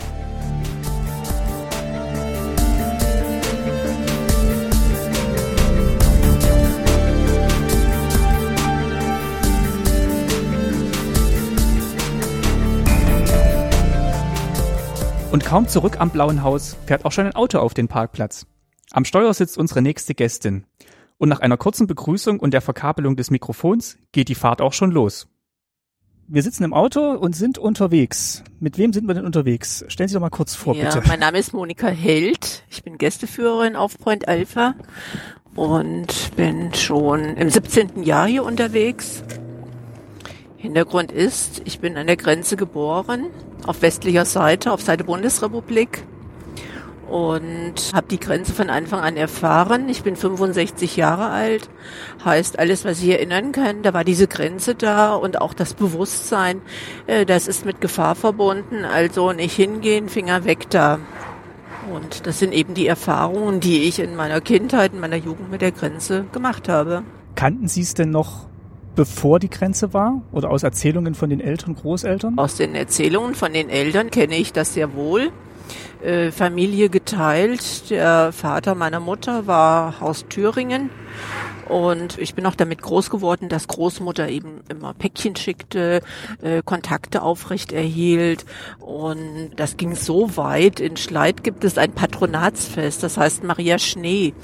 [15.30, 18.46] Und kaum zurück am Blauen Haus fährt auch schon ein Auto auf den Parkplatz.
[18.92, 20.64] Am Steuer sitzt unsere nächste Gästin.
[21.18, 24.90] Und nach einer kurzen Begrüßung und der Verkabelung des Mikrofons geht die Fahrt auch schon
[24.90, 25.28] los.
[26.28, 28.42] Wir sitzen im Auto und sind unterwegs.
[28.58, 29.84] Mit wem sind wir denn unterwegs?
[29.88, 31.06] Stellen Sie doch mal kurz vor, ja, bitte.
[31.06, 32.64] mein Name ist Monika Held.
[32.70, 34.74] Ich bin Gästeführerin auf Point Alpha
[35.54, 38.02] und bin schon im 17.
[38.02, 39.22] Jahr hier unterwegs.
[40.56, 43.26] Hintergrund ist, ich bin an der Grenze geboren,
[43.66, 46.04] auf westlicher Seite, auf Seite Bundesrepublik
[47.08, 49.88] und habe die Grenze von Anfang an erfahren.
[49.88, 51.70] Ich bin 65 Jahre alt,
[52.24, 56.60] heißt alles, was ich erinnern kann, da war diese Grenze da und auch das Bewusstsein,
[57.06, 60.98] äh, das ist mit Gefahr verbunden, also nicht hingehen, Finger weg da.
[61.92, 65.62] Und das sind eben die Erfahrungen, die ich in meiner Kindheit, in meiner Jugend mit
[65.62, 67.02] der Grenze gemacht habe.
[67.34, 68.46] Kannten Sie es denn noch,
[68.98, 70.22] bevor die Grenze war?
[70.32, 72.36] Oder aus Erzählungen von den Eltern, Großeltern?
[72.36, 75.30] Aus den Erzählungen von den Eltern kenne ich das sehr wohl.
[76.02, 77.90] Äh, Familie geteilt.
[77.90, 80.90] Der Vater meiner Mutter war aus Thüringen.
[81.68, 86.00] Und ich bin auch damit groß geworden, dass Großmutter eben immer Päckchen schickte,
[86.42, 88.46] äh, Kontakte aufrecht erhielt.
[88.80, 90.80] Und das ging so weit.
[90.80, 94.34] In Schleid gibt es ein Patronatsfest, das heißt Maria Schnee.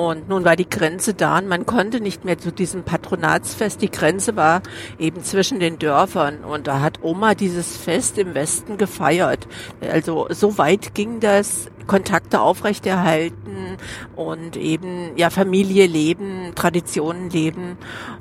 [0.00, 3.82] Und nun war die Grenze da und man konnte nicht mehr zu diesem Patronatsfest.
[3.82, 4.62] Die Grenze war
[4.98, 9.46] eben zwischen den Dörfern und da hat Oma dieses Fest im Westen gefeiert.
[9.82, 13.76] Also so weit ging das, Kontakte aufrechterhalten
[14.16, 17.76] und eben ja Familie leben, Traditionen leben.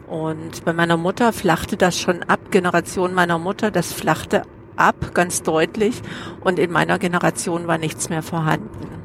[0.05, 4.41] Und bei meiner Mutter flachte das schon ab, Generation meiner Mutter, das flachte
[4.75, 6.01] ab, ganz deutlich.
[6.41, 8.98] Und in meiner Generation war nichts mehr vorhanden.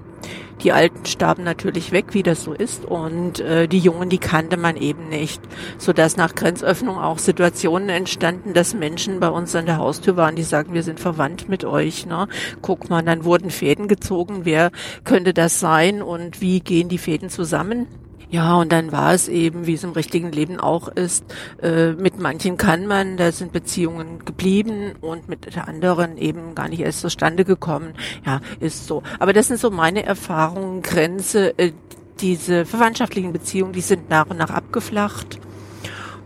[0.62, 4.56] Die Alten starben natürlich weg, wie das so ist, und äh, die Jungen, die kannte
[4.56, 5.42] man eben nicht,
[5.78, 10.36] so dass nach Grenzöffnung auch Situationen entstanden, dass Menschen bei uns an der Haustür waren,
[10.36, 12.06] die sagen, wir sind verwandt mit euch.
[12.06, 12.28] Ne?
[12.62, 14.70] Guck mal, dann wurden Fäden gezogen, wer
[15.04, 17.86] könnte das sein und wie gehen die Fäden zusammen?
[18.34, 21.24] Ja, und dann war es eben, wie es im richtigen Leben auch ist,
[21.62, 26.80] äh, mit manchen kann man, da sind Beziehungen geblieben und mit anderen eben gar nicht
[26.80, 27.94] erst zustande gekommen.
[28.26, 29.04] Ja, ist so.
[29.20, 31.74] Aber das sind so meine Erfahrungen, Grenze, äh,
[32.18, 35.38] diese verwandtschaftlichen Beziehungen, die sind nach und nach abgeflacht.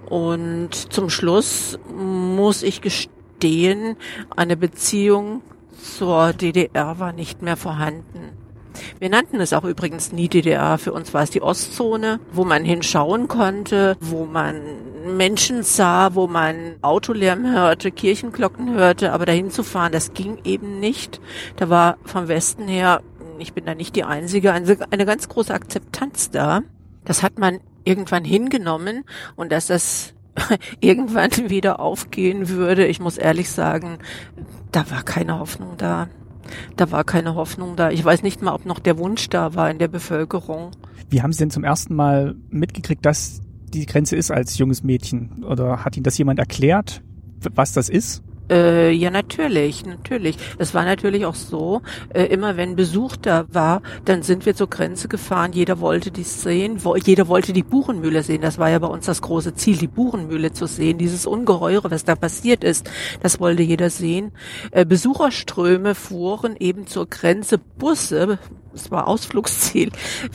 [0.08, 3.98] Und zum Schluss muss ich gestehen,
[4.34, 5.42] eine Beziehung
[5.78, 8.47] zur DDR war nicht mehr vorhanden.
[8.98, 10.78] Wir nannten es auch übrigens nie DDR.
[10.78, 14.60] Für uns war es die Ostzone, wo man hinschauen konnte, wo man
[15.16, 20.80] Menschen sah, wo man Autolärm hörte, Kirchenglocken hörte, aber dahin zu fahren, das ging eben
[20.80, 21.20] nicht.
[21.56, 23.02] Da war vom Westen her,
[23.38, 26.62] ich bin da nicht die Einzige, eine ganz große Akzeptanz da.
[27.04, 29.04] Das hat man irgendwann hingenommen
[29.36, 30.14] und dass das
[30.80, 33.98] irgendwann wieder aufgehen würde, ich muss ehrlich sagen,
[34.72, 36.08] da war keine Hoffnung da.
[36.76, 37.90] Da war keine Hoffnung da.
[37.90, 40.70] Ich weiß nicht mal, ob noch der Wunsch da war in der Bevölkerung.
[41.10, 43.40] Wie haben Sie denn zum ersten Mal mitgekriegt, dass
[43.72, 45.44] die Grenze ist als junges Mädchen?
[45.44, 47.02] Oder hat Ihnen das jemand erklärt,
[47.54, 48.22] was das ist?
[48.50, 50.36] Äh, ja, natürlich, natürlich.
[50.58, 51.82] Es war natürlich auch so,
[52.14, 56.22] äh, immer wenn Besuch da war, dann sind wir zur Grenze gefahren, jeder wollte die
[56.22, 58.40] sehen, wo, jeder wollte die Buchenmühle sehen.
[58.40, 62.04] Das war ja bei uns das große Ziel, die Buchenmühle zu sehen, dieses Ungeheure, was
[62.04, 62.90] da passiert ist,
[63.20, 64.32] das wollte jeder sehen.
[64.70, 68.38] Äh, Besucherströme fuhren eben zur Grenze, Busse,
[68.74, 69.90] es war Ausflugsziel.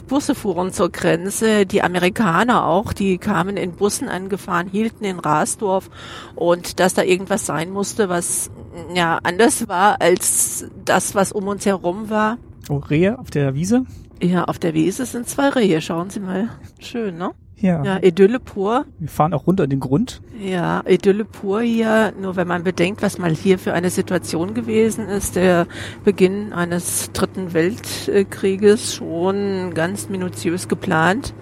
[0.08, 5.90] Busse fuhren zur Grenze, die Amerikaner auch, die kamen in Bussen angefahren, hielten in Rasdorf
[6.36, 8.50] und dass da irgendwas sein musste, was
[8.94, 12.38] ja anders war als das, was um uns herum war.
[12.70, 13.86] Oh, Rehe auf der Wiese?
[14.22, 16.50] Ja, auf der Wiese sind zwei Rehe, schauen Sie mal.
[16.80, 17.32] Schön, ne?
[17.58, 17.84] Ja.
[17.84, 18.86] Ja, Idylle pur.
[19.00, 20.22] Wir fahren auch runter in den Grund.
[20.40, 25.08] Ja, Idylle pur hier, nur wenn man bedenkt, was mal hier für eine Situation gewesen
[25.08, 25.68] ist, der
[26.04, 31.34] Beginn eines dritten Weltkrieges schon ganz minutiös geplant,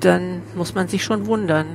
[0.00, 1.66] dann muss man sich schon wundern.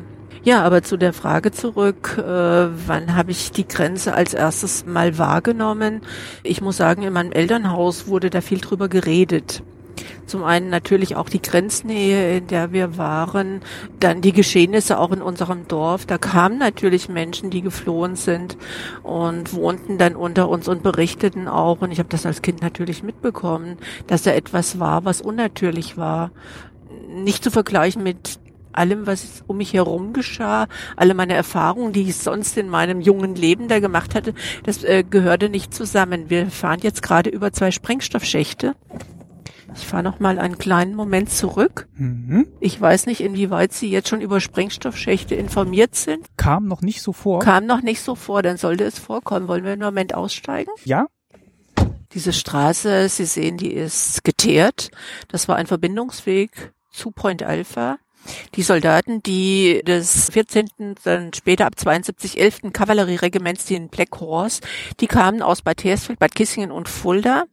[0.45, 5.17] Ja, aber zu der Frage zurück, äh, wann habe ich die Grenze als erstes mal
[5.17, 6.01] wahrgenommen?
[6.43, 9.63] Ich muss sagen, in meinem Elternhaus wurde da viel drüber geredet.
[10.25, 13.61] Zum einen natürlich auch die Grenznähe, in der wir waren,
[13.99, 16.05] dann die Geschehnisse auch in unserem Dorf.
[16.05, 18.57] Da kamen natürlich Menschen, die geflohen sind
[19.03, 23.03] und wohnten dann unter uns und berichteten auch, und ich habe das als Kind natürlich
[23.03, 23.77] mitbekommen,
[24.07, 26.31] dass da etwas war, was unnatürlich war.
[27.09, 28.39] Nicht zu vergleichen mit
[28.71, 33.35] allem, was um mich herum geschah, alle meine Erfahrungen, die ich sonst in meinem jungen
[33.35, 34.33] Leben da gemacht hatte,
[34.63, 36.29] das äh, gehörte nicht zusammen.
[36.29, 38.75] Wir fahren jetzt gerade über zwei Sprengstoffschächte
[39.75, 41.87] ich fahre noch mal einen kleinen Moment zurück.
[41.95, 42.47] Mhm.
[42.59, 46.27] Ich weiß nicht, inwieweit Sie jetzt schon über Sprengstoffschächte informiert sind.
[46.37, 47.39] Kam noch nicht so vor.
[47.39, 49.47] Kam noch nicht so vor, dann sollte es vorkommen.
[49.47, 50.71] Wollen wir einen Moment aussteigen?
[50.85, 51.07] Ja.
[52.13, 54.91] Diese Straße, Sie sehen, die ist geteert.
[55.29, 57.97] Das war ein Verbindungsweg zu Point Alpha.
[58.55, 60.67] Die Soldaten, die des 14.,
[61.03, 62.71] dann später ab 72 11.
[62.71, 64.61] Kavallerieregiments, die in Black Horse,
[64.99, 67.45] die kamen aus Bad Hersfeld, Bad Kissingen und Fulda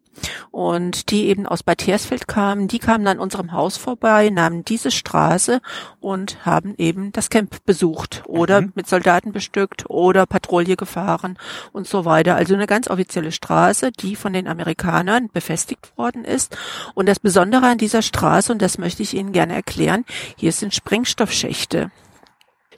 [0.50, 4.90] und die eben aus Bad Hersfeld kamen, die kamen an unserem Haus vorbei, nahmen diese
[4.90, 5.60] Straße
[6.00, 8.72] und haben eben das Camp besucht oder mhm.
[8.74, 11.38] mit Soldaten bestückt oder Patrouille gefahren
[11.72, 12.36] und so weiter.
[12.36, 16.56] Also eine ganz offizielle Straße, die von den Amerikanern befestigt worden ist.
[16.94, 20.04] Und das Besondere an dieser Straße, und das möchte ich Ihnen gerne erklären,
[20.36, 21.90] hier sind Sprengstoffschächte.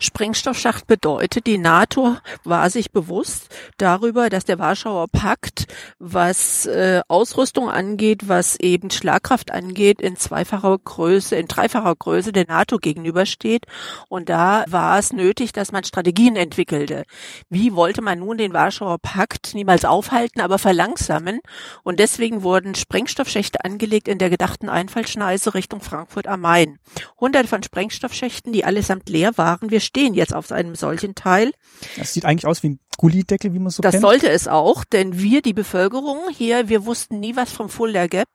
[0.03, 5.67] Sprengstoffschacht bedeutet, die NATO war sich bewusst darüber, dass der Warschauer Pakt,
[6.01, 12.47] was äh, Ausrüstung angeht, was eben Schlagkraft angeht, in zweifacher Größe, in dreifacher Größe der
[12.49, 13.67] NATO gegenübersteht.
[14.09, 17.05] Und da war es nötig, dass man Strategien entwickelte.
[17.49, 21.41] Wie wollte man nun den Warschauer Pakt niemals aufhalten, aber verlangsamen?
[21.85, 26.81] Und deswegen wurden Sprengstoffschächte angelegt in der gedachten Einfallschneise Richtung Frankfurt am Main.
[27.21, 29.71] Hunderte von Sprengstoffschächten, die allesamt leer waren.
[29.71, 31.53] Wir stehen jetzt auf einem solchen Teil.
[31.99, 34.05] Das sieht eigentlich aus wie ein Gullideckel, wie man so das kennt.
[34.05, 38.07] Das sollte es auch, denn wir, die Bevölkerung hier, wir wussten nie was vom Fulda
[38.07, 38.29] Gap.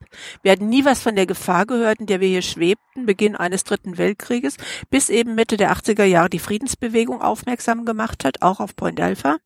[0.43, 3.63] Wir hatten nie was von der Gefahr gehört, in der wir hier schwebten, Beginn eines
[3.63, 4.57] dritten Weltkrieges,
[4.89, 9.37] bis eben Mitte der 80er Jahre die Friedensbewegung aufmerksam gemacht hat, auch auf Point Alpha.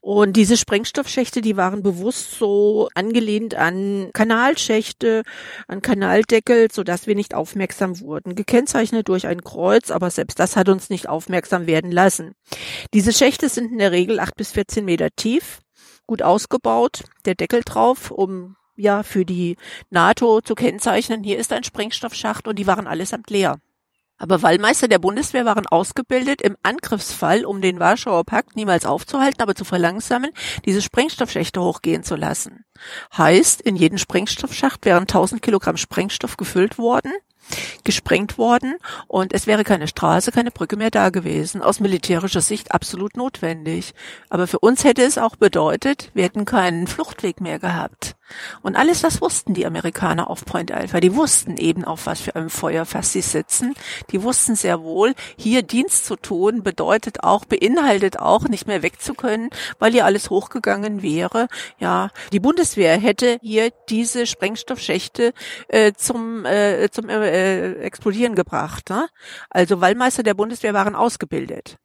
[0.00, 5.24] Und diese Sprengstoffschächte, die waren bewusst so angelehnt an Kanalschächte,
[5.68, 8.34] an Kanaldeckel, sodass wir nicht aufmerksam wurden.
[8.34, 12.34] Gekennzeichnet durch ein Kreuz, aber selbst das hat uns nicht aufmerksam werden lassen.
[12.92, 15.60] Diese Schächte sind in der Regel acht bis 14 Meter tief,
[16.06, 19.56] gut ausgebaut, der Deckel drauf, um ja für die
[19.90, 23.58] NATO zu kennzeichnen, hier ist ein Sprengstoffschacht und die waren allesamt leer.
[24.16, 29.56] Aber Wallmeister der Bundeswehr waren ausgebildet, im Angriffsfall, um den Warschauer Pakt niemals aufzuhalten, aber
[29.56, 30.30] zu verlangsamen,
[30.64, 32.64] diese Sprengstoffschächte hochgehen zu lassen.
[33.16, 37.12] Heißt, in jeden Sprengstoffschacht wären 1000 Kilogramm Sprengstoff gefüllt worden
[37.84, 38.76] gesprengt worden
[39.08, 41.62] und es wäre keine Straße, keine Brücke mehr da gewesen.
[41.62, 43.94] Aus militärischer Sicht absolut notwendig.
[44.30, 48.16] Aber für uns hätte es auch bedeutet, wir hätten keinen Fluchtweg mehr gehabt.
[48.62, 51.00] Und alles das wussten die Amerikaner auf Point Alpha.
[51.00, 53.74] Die wussten eben, auf was für einem Feuerfass sie sitzen.
[54.10, 59.50] Die wussten sehr wohl, hier Dienst zu tun bedeutet auch, beinhaltet auch, nicht mehr wegzukönnen,
[59.78, 61.48] weil hier alles hochgegangen wäre.
[61.78, 65.32] Ja, die Bundeswehr hätte hier diese Sprengstoffschächte
[65.68, 68.90] äh, zum, äh, zum äh, äh, explodieren gebracht.
[68.90, 69.08] Ne?
[69.50, 71.76] Also Wallmeister der Bundeswehr waren ausgebildet.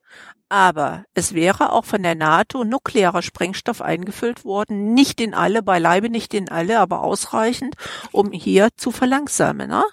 [0.51, 6.09] Aber es wäre auch von der NATO nuklearer Sprengstoff eingefüllt worden, nicht in alle, beileibe
[6.09, 7.75] nicht in alle, aber ausreichend,
[8.11, 9.69] um hier zu verlangsamen.
[9.69, 9.83] Ne?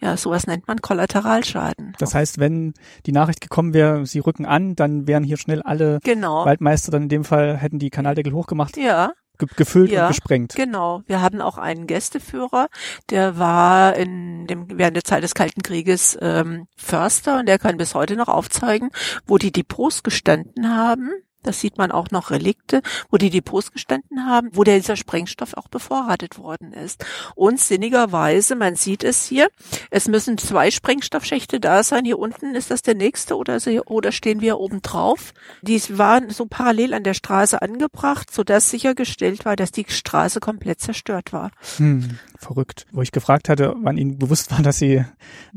[0.00, 1.94] Ja, sowas nennt man Kollateralschaden.
[1.98, 2.72] Das heißt, wenn
[3.04, 6.46] die Nachricht gekommen wäre, sie rücken an, dann wären hier schnell alle Genau.
[6.46, 10.54] Waldmeister dann in dem Fall hätten die Kanaldeckel hochgemacht, Ja, ge gefüllt Ja, und gesprengt.
[10.54, 11.02] Genau.
[11.06, 12.68] Wir hatten auch einen Gästeführer,
[13.10, 17.76] der war in dem, während der Zeit des Kalten Krieges ähm, Förster und der kann
[17.76, 18.90] bis heute noch aufzeigen,
[19.26, 21.10] wo die Depots gestanden haben.
[21.46, 25.54] Das sieht man auch noch Relikte, wo die Depots gestanden haben, wo der, dieser Sprengstoff
[25.54, 27.04] auch bevorratet worden ist.
[27.34, 29.48] Und sinnigerweise, man sieht es hier,
[29.90, 32.04] es müssen zwei Sprengstoffschächte da sein.
[32.04, 35.32] Hier unten ist das der nächste oder, so- oder stehen wir oben drauf.
[35.62, 40.80] Die waren so parallel an der Straße angebracht, sodass sichergestellt war, dass die Straße komplett
[40.80, 41.50] zerstört war.
[41.76, 42.86] Hm, verrückt.
[42.92, 45.04] Wo ich gefragt hatte, wann ihnen bewusst war, dass sie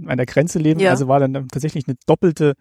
[0.06, 0.92] an der Grenze leben, Ja.
[0.92, 2.56] also war dann tatsächlich eine doppelte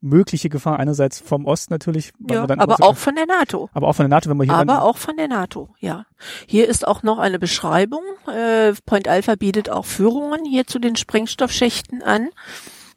[0.00, 0.78] mögliche Gefahr.
[0.78, 3.68] Einerseits vom Ost natürlich, weil Ja, aber auch von der NATO.
[3.72, 6.06] aber auch von der NATO, wenn man hier Aber auch von der NATO, ja.
[6.46, 8.02] Hier ist auch noch eine Beschreibung.
[8.26, 12.28] Äh, Point Alpha bietet auch Führungen hier zu den Sprengstoffschächten an.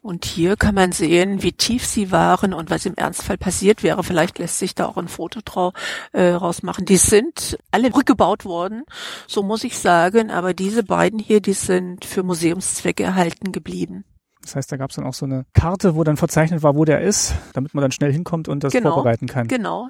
[0.04, 4.02] Und hier kann man sehen, wie tief sie waren und was im Ernstfall passiert wäre.
[4.02, 5.72] Vielleicht lässt sich da auch ein Foto trau,
[6.12, 6.84] äh, rausmachen.
[6.86, 8.82] Die sind alle rückgebaut worden,
[9.28, 10.32] so muss ich sagen.
[10.32, 14.04] Aber diese beiden hier, die sind für Museumszwecke erhalten geblieben.
[14.42, 16.84] Das heißt, da gab es dann auch so eine Karte, wo dann verzeichnet war, wo
[16.84, 19.48] der ist, damit man dann schnell hinkommt und das Genau, vorbereiten kann.
[19.48, 19.88] Genau.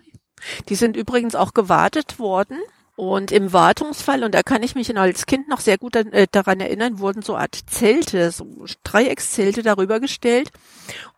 [0.69, 2.59] Die sind übrigens auch gewartet worden.
[3.03, 6.61] Und im Wartungsfall, und da kann ich mich als Kind noch sehr gut äh, daran
[6.61, 8.47] erinnern, wurden so Art Zelte, so
[8.85, 10.53] Dreieckszelte darüber gestellt.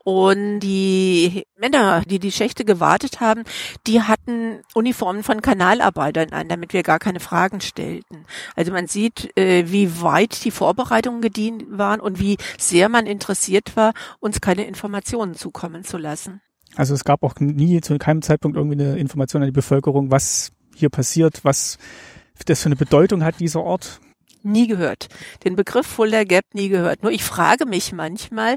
[0.03, 3.45] Und die Männer, die die Schächte gewartet haben,
[3.87, 8.25] die hatten Uniformen von Kanalarbeitern an, damit wir gar keine Fragen stellten.
[8.57, 13.77] Also man sieht, äh, wie weit die Vorbereitungen gedient waren und wie sehr man interessiert
[13.77, 16.41] war, uns keine Informationen zukommen zu lassen.
[16.77, 20.51] Also es gab auch nie zu keinem Zeitpunkt irgendwie eine Information an die Bevölkerung, was
[20.77, 21.79] hier passiert, was
[22.47, 24.01] das für eine Bedeutung hat, dieser Ort.
[24.47, 25.09] Nie gehört.
[25.45, 27.03] Den Begriff Fuller Gap nie gehört.
[27.03, 28.57] Nur ich frage mich manchmal,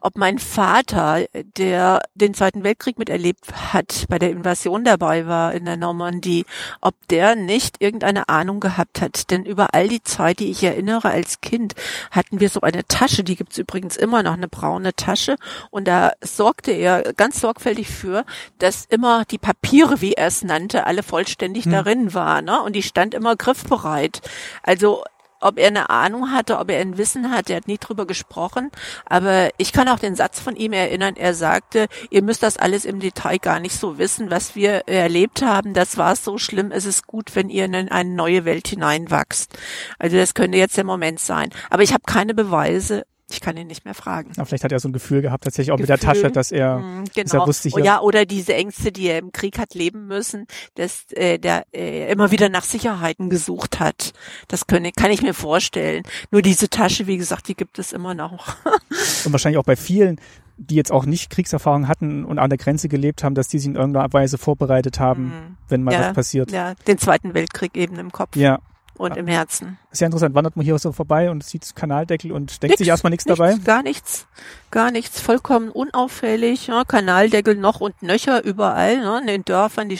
[0.00, 5.64] ob mein Vater, der den Zweiten Weltkrieg miterlebt hat, bei der Invasion dabei war in
[5.64, 6.44] der Normandie,
[6.80, 9.30] ob der nicht irgendeine Ahnung gehabt hat.
[9.30, 11.74] Denn über all die Zeit, die ich erinnere als Kind,
[12.10, 15.36] hatten wir so eine Tasche, die gibt's übrigens immer noch, eine braune Tasche.
[15.70, 18.24] Und da sorgte er ganz sorgfältig für,
[18.58, 22.46] dass immer die Papiere, wie er es nannte, alle vollständig darin waren.
[22.46, 22.60] Ne?
[22.60, 24.20] Und die stand immer griffbereit.
[24.64, 25.04] Also
[25.40, 28.70] ob er eine Ahnung hatte, ob er ein Wissen hatte, er hat nie drüber gesprochen,
[29.06, 32.84] aber ich kann auch den Satz von ihm erinnern, er sagte, ihr müsst das alles
[32.84, 36.84] im Detail gar nicht so wissen, was wir erlebt haben, das war so schlimm, es
[36.84, 39.56] ist gut, wenn ihr in eine neue Welt hineinwachst.
[39.98, 43.66] Also das könnte jetzt der Moment sein, aber ich habe keine Beweise, ich kann ihn
[43.66, 44.32] nicht mehr fragen.
[44.36, 46.14] Aber vielleicht hat er so ein Gefühl gehabt, tatsächlich auch mit der Gefühl.
[46.22, 47.46] Tasche, dass er, Mm, dass er Genau.
[47.46, 50.46] wusste, Oh ja, oder diese Ängste, die er im Krieg hat leben müssen,
[50.76, 54.12] dass äh, der äh, immer wieder nach Sicherheiten gesucht hat.
[54.48, 56.02] Das könne, kann ich mir vorstellen.
[56.30, 58.56] Nur diese Tasche, wie gesagt, die gibt es immer noch.
[59.24, 60.20] und wahrscheinlich auch bei vielen,
[60.56, 63.68] die jetzt auch nicht Kriegserfahrung hatten und an der Grenze gelebt haben, dass die sich
[63.68, 65.56] in irgendeiner Weise vorbereitet haben, Mhm.
[65.68, 66.50] wenn mal ja, was passiert.
[66.50, 68.58] Ja, den Zweiten Weltkrieg eben im Kopf Ja,
[68.98, 69.78] und im Herzen.
[69.94, 70.34] ja interessant.
[70.34, 73.54] Wandert man hier so vorbei und sieht Kanaldeckel und denkt sich erstmal nichts dabei.
[73.64, 74.26] Gar nichts,
[74.70, 76.66] gar nichts, vollkommen unauffällig.
[76.66, 78.98] Ja, Kanaldeckel noch und nöcher überall.
[78.98, 79.98] Ne, in den Dörfern, die,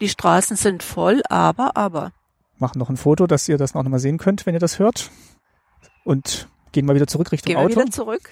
[0.00, 2.12] die Straßen sind voll, aber, aber.
[2.58, 5.10] Machen noch ein Foto, dass ihr das noch mal sehen könnt, wenn ihr das hört.
[6.04, 7.80] Und gehen mal wieder zurück Richtung Gehen wir Auto.
[7.80, 8.30] wieder zurück.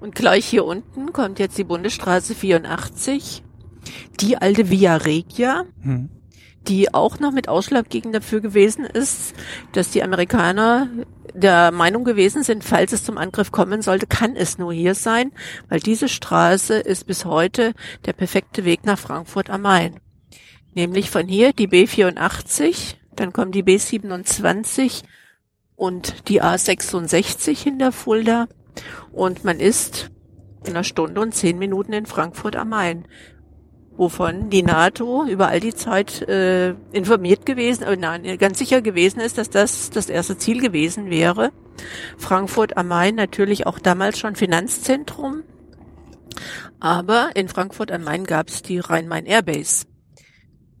[0.00, 3.42] Und gleich hier unten kommt jetzt die Bundesstraße 84,
[4.20, 6.10] die alte Via Regia, Hm.
[6.68, 9.34] Die auch noch mit ausschlaggebend dafür gewesen ist,
[9.72, 10.88] dass die Amerikaner
[11.34, 15.32] der Meinung gewesen sind, falls es zum Angriff kommen sollte, kann es nur hier sein,
[15.68, 17.72] weil diese Straße ist bis heute
[18.04, 20.00] der perfekte Weg nach Frankfurt am Main.
[20.74, 25.02] Nämlich von hier die B84, dann kommt die B27
[25.76, 28.46] und die A66 hinter Fulda
[29.10, 30.10] und man ist
[30.64, 33.06] in einer Stunde und zehn Minuten in Frankfurt am Main
[33.96, 39.20] wovon die NATO über all die Zeit äh, informiert gewesen, äh, nein, ganz sicher gewesen
[39.20, 41.52] ist, dass das das erste Ziel gewesen wäre.
[42.18, 45.42] Frankfurt am Main natürlich auch damals schon Finanzzentrum,
[46.80, 49.86] aber in Frankfurt am Main gab es die Rhein-Main Airbase,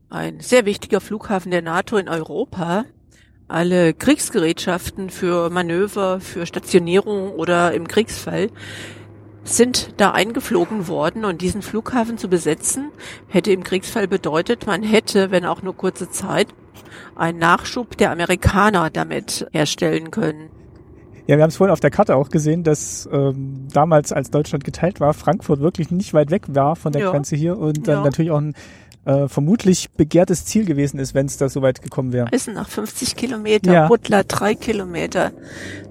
[0.08, 2.84] ein sehr wichtiger Flughafen der NATO in Europa.
[3.48, 8.50] Alle Kriegsgerätschaften für Manöver, für Stationierung oder im Kriegsfall
[9.44, 12.90] sind da eingeflogen worden und diesen Flughafen zu besetzen,
[13.28, 16.48] hätte im Kriegsfall bedeutet, man hätte, wenn auch nur kurze Zeit,
[17.16, 20.48] einen Nachschub der Amerikaner damit herstellen können.
[21.26, 24.64] Ja, wir haben es vorhin auf der Karte auch gesehen, dass ähm, damals, als Deutschland
[24.64, 27.10] geteilt war, Frankfurt wirklich nicht weit weg war von der Ja.
[27.10, 28.04] Grenze hier und dann Ja.
[28.04, 28.54] natürlich auch ein
[29.04, 32.28] äh, vermutlich begehrtes Ziel gewesen ist, wenn es da so weit gekommen wäre.
[32.32, 33.88] Eisenach 50 Kilometer, Ja.
[33.88, 35.32] Butler 3 Kilometer.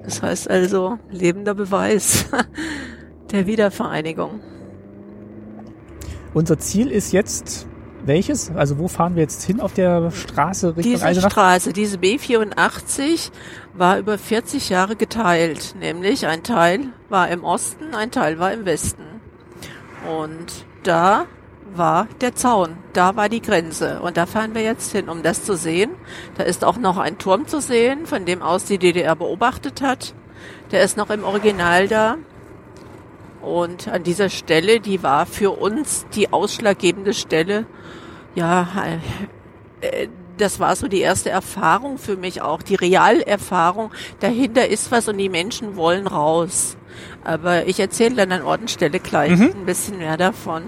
[0.04, 2.26] Das heißt also lebender Beweis
[3.32, 4.40] der Wiedervereinigung.
[6.34, 7.68] Unser Ziel ist jetzt
[8.04, 8.52] welches?
[8.56, 11.32] Also wo fahren wir jetzt hin auf der Straße Richtung Diese Eisenach?
[11.32, 13.32] Straße, diese B84,
[13.74, 15.76] war über 40 Jahre geteilt.
[15.80, 19.04] Nämlich ein Teil war im Osten, ein Teil war im Westen.
[20.10, 21.26] Und da
[21.74, 24.02] war der Zaun, da war die Grenze.
[24.02, 25.92] Und da fahren wir jetzt hin, um das zu sehen.
[26.38, 30.14] Da ist auch noch ein Turm zu sehen, von dem aus die DDR beobachtet hat.
[30.72, 32.18] Der ist noch im Original da.
[33.42, 37.66] Und an dieser Stelle, die war für uns die ausschlaggebende Stelle,
[38.36, 38.68] ja,
[39.82, 40.08] äh,
[40.38, 43.92] das war so die erste Erfahrung für mich auch, die Realerfahrung.
[44.20, 46.78] Dahinter ist was und die Menschen wollen raus.
[47.24, 49.52] Aber ich erzähle dann an Ort und Stelle gleich Mhm.
[49.56, 50.64] ein bisschen mehr davon.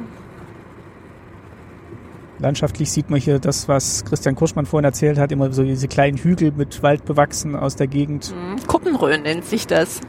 [2.39, 6.17] Landschaftlich sieht man hier das, was Christian Kurschmann vorhin erzählt hat, immer so diese kleinen
[6.17, 8.33] Hügel mit Wald bewachsen aus der Gegend.
[8.33, 10.01] Hm, Kuppenröhren nennt sich das.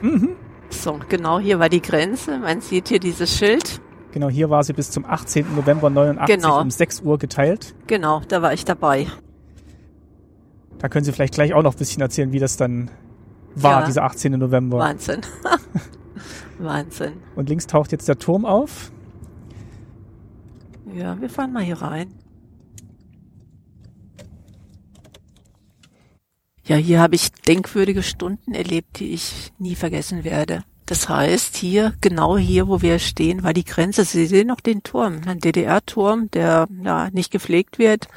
[0.75, 2.39] So, genau hier war die Grenze.
[2.39, 3.81] Man sieht hier dieses Schild.
[4.13, 5.55] Genau, hier war sie bis zum 18.
[5.57, 6.61] November 89 Genau.
[6.61, 7.75] um 6 Uhr geteilt.
[7.87, 9.07] Genau, da war ich dabei.
[10.79, 12.91] Da können Sie vielleicht gleich auch noch ein bisschen erzählen, wie das dann
[13.55, 13.87] war, Ja.
[13.87, 14.33] dieser 18.
[14.39, 14.79] November.
[14.79, 15.23] Wahnsinn.
[16.59, 17.15] Wahnsinn.
[17.35, 18.93] Und links taucht jetzt der Turm auf.
[20.95, 22.09] Ja, wir fahren mal hier rein.
[26.67, 30.65] Ja, hier habe ich denkwürdige Stunden erlebt, die ich nie vergessen werde.
[30.87, 34.05] Das heißt, hier, genau hier, wo wir stehen, war die Grenze.
[34.05, 38.09] Sie sehen noch den Turm, ein DDR-Turm, der ja, nicht gepflegt wird,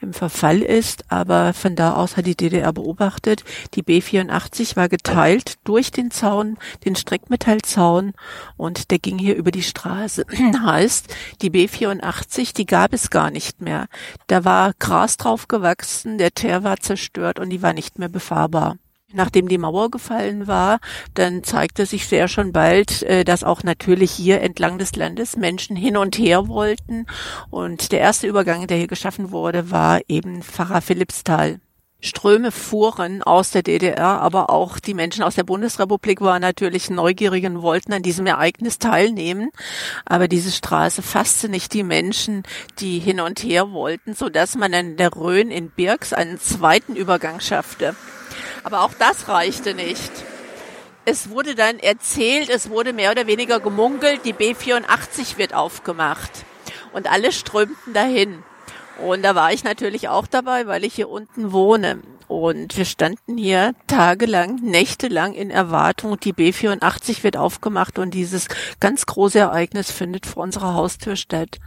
[0.00, 3.44] im Verfall ist, aber von da aus hat die DDR beobachtet.
[3.74, 6.56] Die B84 war geteilt durch den Zaun,
[6.86, 8.12] den Streckmetallzaun
[8.56, 10.24] und der ging hier über die Straße.
[10.64, 13.88] heißt, die B84, die gab es gar nicht mehr.
[14.26, 18.78] Da war Gras drauf gewachsen, der Teer war zerstört und die war nicht mehr befahrbar.
[19.16, 20.78] Nachdem die Mauer gefallen war,
[21.14, 25.74] dann zeigte sich sehr schon bald, äh, dass auch natürlich hier entlang des Landes Menschen
[25.74, 27.06] hin und her wollten.
[27.48, 31.60] Und der erste Übergang, der hier geschaffen wurde, war eben Pfarrer Philippsthal.
[32.00, 37.46] Ströme fuhren aus der DDR, aber auch die Menschen aus der Bundesrepublik waren natürlich neugierig
[37.46, 39.50] und wollten an diesem Ereignis teilnehmen.
[40.04, 42.42] Aber diese Straße fasste nicht die Menschen,
[42.80, 46.96] die hin und her wollten, so dass man an der Rhön in Birks einen zweiten
[46.96, 47.96] Übergang schaffte.
[48.66, 50.10] Aber auch das reichte nicht.
[51.04, 56.44] Es wurde dann erzählt, es wurde mehr oder weniger gemunkelt, die B84 wird aufgemacht.
[56.92, 58.42] Und alle strömten dahin.
[59.00, 62.00] Und da war ich natürlich auch dabei, weil ich hier unten wohne.
[62.28, 68.48] Und wir standen hier tagelang, nächtelang in Erwartung, die B84 wird aufgemacht und dieses
[68.80, 71.58] ganz große Ereignis findet vor unserer Haustür statt.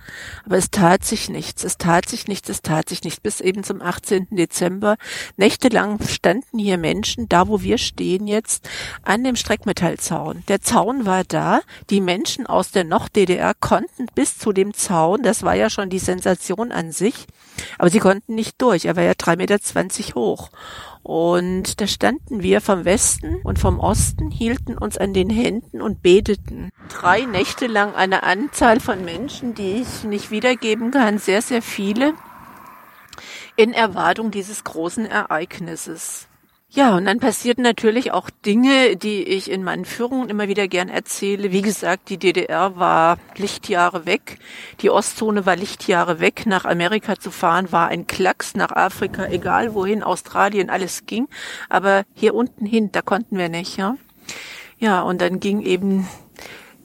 [0.45, 3.19] Aber es tat sich nichts, es tat sich nichts, es tat sich nichts.
[3.19, 4.27] Bis eben zum 18.
[4.31, 4.98] Dezember.
[5.38, 8.68] Nächtelang standen hier Menschen, da wo wir stehen jetzt,
[9.03, 10.44] an dem Streckmetallzaun.
[10.48, 15.44] Der Zaun war da, die Menschen aus der Noch-DDR konnten bis zu dem Zaun, das
[15.44, 17.27] war ja schon die Sensation an sich,
[17.77, 20.48] aber sie konnten nicht durch, er war ja 3,20 Meter hoch.
[21.03, 26.01] Und da standen wir vom Westen und vom Osten, hielten uns an den Händen und
[26.01, 26.69] beteten.
[26.89, 32.13] Drei Nächte lang eine Anzahl von Menschen, die ich nicht wiedergeben kann, sehr, sehr viele,
[33.55, 36.28] in Erwartung dieses großen Ereignisses.
[36.72, 40.88] Ja, und dann passierten natürlich auch Dinge, die ich in meinen Führungen immer wieder gern
[40.88, 41.52] erzähle.
[41.52, 44.38] Wie gesagt, die DDR war Lichtjahre weg.
[44.82, 46.46] Die Ostzone war Lichtjahre weg.
[46.46, 51.28] Nach Amerika zu fahren war ein Klacks, nach Afrika, egal wohin, Australien, alles ging.
[51.70, 53.96] Aber hier unten hin, da konnten wir nicht, ja.
[54.78, 56.08] Ja, und dann ging eben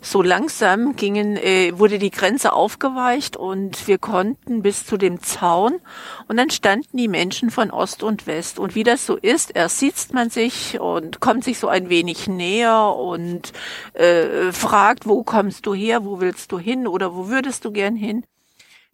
[0.05, 5.81] so langsam gingen, äh, wurde die Grenze aufgeweicht und wir konnten bis zu dem Zaun
[6.28, 8.59] und dann standen die Menschen von Ost und West.
[8.59, 12.28] Und wie das so ist, erst sieht man sich und kommt sich so ein wenig
[12.28, 13.52] näher und
[13.94, 17.97] äh, fragt, wo kommst du her, wo willst du hin oder wo würdest du gern
[17.97, 18.24] hin?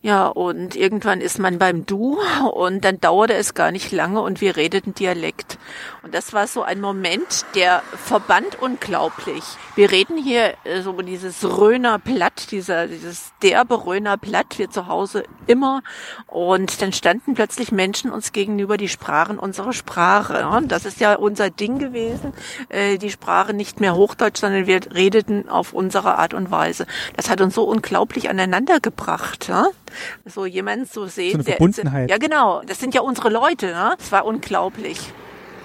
[0.02, 2.18] Ja, und irgendwann ist man beim Du
[2.52, 5.58] und dann dauerte es gar nicht lange und wir redeten Dialekt.
[6.02, 9.44] Und das war so ein Moment, der verband unglaublich.
[9.74, 14.86] Wir reden hier äh, so dieses Röner Platt, dieser, dieses derbe Röner Platt, wir zu
[14.86, 15.82] Hause immer.
[16.26, 20.48] Und dann standen plötzlich Menschen uns gegenüber, die sprachen unsere Sprache.
[20.48, 22.32] Und das ist ja unser Ding gewesen,
[22.70, 26.86] äh, die Sprache nicht mehr Hochdeutsch, sondern wir redeten auf unsere Art und Weise.
[27.16, 29.50] Das hat uns so unglaublich aneinander gebracht.
[30.24, 31.32] So jemand so sehen.
[31.32, 32.10] So eine der- Verbundenheit.
[32.10, 32.62] Ja, genau.
[32.66, 33.66] Das sind ja unsere Leute.
[33.66, 33.94] Ne?
[33.98, 34.98] Das war unglaublich.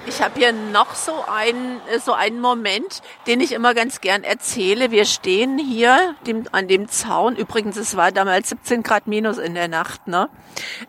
[0.08, 4.92] Ich habe hier noch so einen, so einen Moment, den ich immer ganz gern erzähle.
[4.92, 7.36] Wir stehen hier dem, an dem Zaun.
[7.36, 10.08] Übrigens, es war damals 17 Grad minus in der Nacht.
[10.08, 10.30] Ne?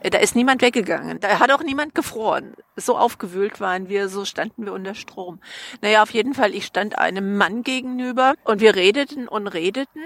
[0.02, 1.18] Da ist niemand weggegangen.
[1.18, 2.52] Da hat auch niemand gefroren.
[2.76, 5.40] So aufgewühlt waren wir, so standen wir unter Strom.
[5.80, 10.02] Naja, auf jeden Fall, ich stand einem Mann gegenüber und wir redeten und redeten.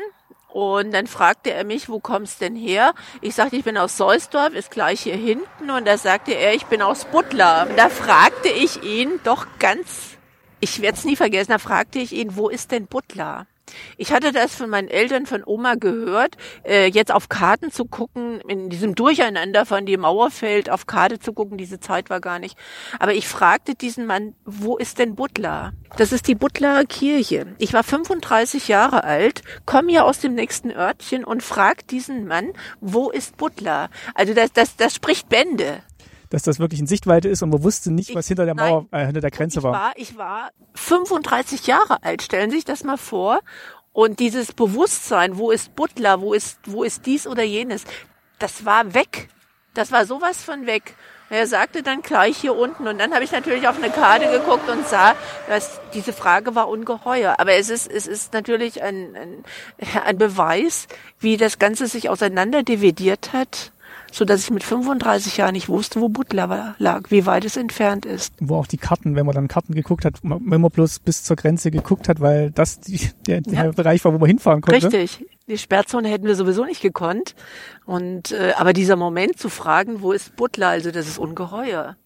[0.52, 2.94] Und dann fragte er mich, wo kommst denn her?
[3.20, 5.70] Ich sagte, ich bin aus Seusdorf, ist gleich hier hinten.
[5.70, 7.66] Und da sagte er, ich bin aus Butler.
[7.68, 10.16] Und da fragte ich ihn doch ganz,
[10.60, 13.46] ich werde es nie vergessen, da fragte ich ihn, wo ist denn Butler?
[13.96, 18.40] Ich hatte das von meinen Eltern, von Oma gehört, äh, jetzt auf Karten zu gucken,
[18.48, 22.56] in diesem Durcheinander von dem Mauerfeld auf Karte zu gucken, diese Zeit war gar nicht.
[22.98, 25.72] Aber ich fragte diesen Mann, wo ist denn Butler?
[25.96, 27.54] Das ist die Butler Kirche.
[27.58, 32.52] Ich war 35 Jahre alt, komme hier aus dem nächsten Örtchen und frag diesen Mann,
[32.80, 33.90] wo ist Butler?
[34.14, 35.82] Also das, das, das spricht Bände
[36.30, 38.86] dass das wirklich in Sichtweite ist und man wusste nicht, was ich, hinter der Mauer,
[38.92, 39.72] äh, hinter der Grenze ich war.
[39.72, 39.92] war.
[39.96, 43.40] Ich war 35 Jahre alt, stellen Sie sich das mal vor.
[43.92, 47.84] Und dieses Bewusstsein, wo ist Butler, wo ist, wo ist dies oder jenes,
[48.38, 49.28] das war weg.
[49.74, 50.94] Das war sowas von weg.
[51.28, 54.68] Er sagte dann gleich hier unten und dann habe ich natürlich auf eine Karte geguckt
[54.68, 55.14] und sah,
[55.48, 57.36] dass diese Frage war ungeheuer.
[57.38, 59.44] Aber es ist, es ist natürlich ein, ein,
[60.04, 60.88] ein Beweis,
[61.20, 63.72] wie das Ganze sich auseinander dividiert hat
[64.12, 68.06] so dass ich mit 35 Jahren nicht wusste, wo Butler lag, wie weit es entfernt
[68.06, 68.34] ist.
[68.40, 71.36] Wo auch die Karten, wenn man dann Karten geguckt hat, wenn man bloß bis zur
[71.36, 73.70] Grenze geguckt hat, weil das die, der, der ja.
[73.72, 74.92] Bereich war, wo man hinfahren konnte.
[74.92, 75.26] Richtig.
[75.48, 77.34] Die Sperrzone hätten wir sowieso nicht gekonnt.
[77.84, 81.96] Und äh, aber dieser Moment zu fragen, wo ist Butler, also das ist ungeheuer.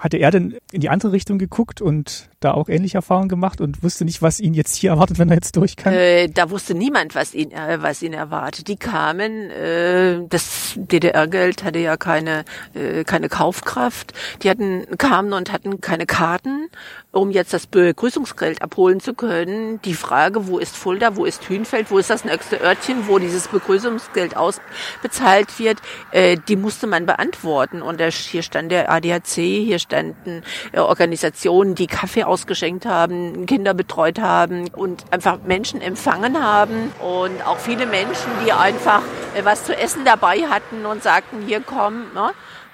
[0.00, 3.82] Hatte er denn in die andere Richtung geguckt und da auch ähnliche Erfahrungen gemacht und
[3.82, 5.92] wusste nicht, was ihn jetzt hier erwartet, wenn er jetzt durch kann?
[5.92, 8.68] Äh, da wusste niemand, was ihn, äh, was ihn erwartet.
[8.68, 12.44] Die kamen, äh, das DDR-Geld hatte ja keine,
[12.74, 14.12] äh, keine Kaufkraft.
[14.42, 16.68] Die hatten, kamen und hatten keine Karten,
[17.10, 19.80] um jetzt das Begrüßungsgeld abholen zu können.
[19.82, 23.48] Die Frage, wo ist Fulda, wo ist Hünfeld, wo ist das nächste Örtchen, wo dieses
[23.48, 25.78] Begrüßungsgeld ausbezahlt wird,
[26.12, 27.82] äh, die musste man beantworten.
[27.82, 30.42] Und da, hier stand der ADAC, hier standen
[30.72, 37.44] äh, Organisationen, die Kaffee ausgeschenkt haben, Kinder betreut haben und einfach Menschen empfangen haben und
[37.46, 39.02] auch viele Menschen, die einfach
[39.34, 42.30] äh, was zu essen dabei hatten und sagten, hier komm, ne?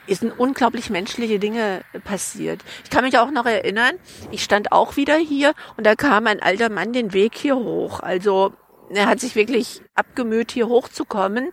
[0.06, 2.60] Es sind unglaublich menschliche Dinge passiert.
[2.84, 3.94] Ich kann mich auch noch erinnern,
[4.30, 8.00] ich stand auch wieder hier und da kam ein alter Mann den Weg hier hoch.
[8.00, 8.52] Also
[8.90, 11.52] er hat sich wirklich abgemüht, hier hochzukommen.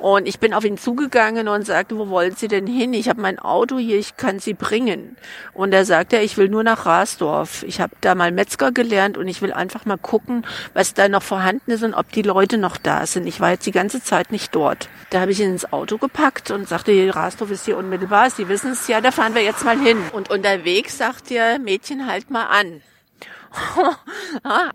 [0.00, 2.94] Und ich bin auf ihn zugegangen und sagte, wo wollen Sie denn hin?
[2.94, 5.16] Ich habe mein Auto hier, ich kann Sie bringen.
[5.52, 7.62] Und er sagte, ich will nur nach Rasdorf.
[7.64, 11.22] Ich habe da mal Metzger gelernt und ich will einfach mal gucken, was da noch
[11.22, 13.26] vorhanden ist und ob die Leute noch da sind.
[13.26, 14.88] Ich war jetzt die ganze Zeit nicht dort.
[15.10, 18.30] Da habe ich ihn ins Auto gepackt und sagte, Rasdorf ist hier unmittelbar.
[18.30, 19.98] Sie wissen es ja, da fahren wir jetzt mal hin.
[20.12, 22.80] Und unterwegs sagt der Mädchen, halt mal an.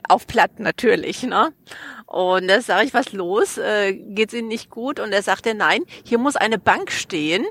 [0.07, 1.53] Auf Platt natürlich, ne?
[2.05, 3.57] Und da sage ich, was los?
[3.57, 4.99] Äh, geht's Ihnen nicht gut?
[4.99, 7.45] Und er sagte, nein, hier muss eine Bank stehen.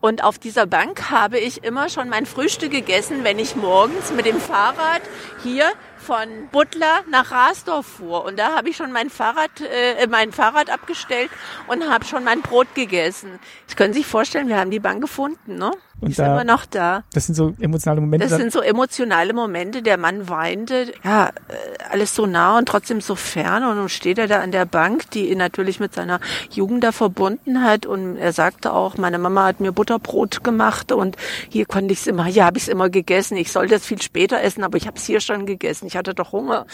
[0.00, 4.24] Und auf dieser Bank habe ich immer schon mein Frühstück gegessen, wenn ich morgens mit
[4.24, 5.02] dem Fahrrad
[5.42, 8.24] hier von Butler nach Rasdorf fuhr.
[8.24, 11.30] Und da habe ich schon mein Fahrrad, äh, mein Fahrrad abgestellt
[11.68, 13.38] und habe schon mein Brot gegessen.
[13.66, 15.70] Sie können sich vorstellen, wir haben die Bank gefunden, ne?
[16.00, 17.04] Und ist da, immer noch da.
[17.12, 18.26] Das sind so emotionale Momente.
[18.26, 19.82] Das sind so emotionale Momente.
[19.82, 20.92] Der Mann weinte.
[21.04, 21.30] Ja, äh,
[21.90, 23.64] alles so nah und trotzdem so fern.
[23.64, 26.20] Und nun steht er da an der Bank, die ihn natürlich mit seiner
[26.50, 27.86] Jugend da verbunden hat.
[27.86, 31.16] Und er sagte auch, meine Mama hat mir Butterbrot gemacht und
[31.48, 33.36] hier konnte ich es immer, hier habe ich es immer gegessen.
[33.36, 35.86] Ich sollte es viel später essen, aber ich habe es hier schon gegessen.
[35.86, 36.66] Ich hatte doch Hunger.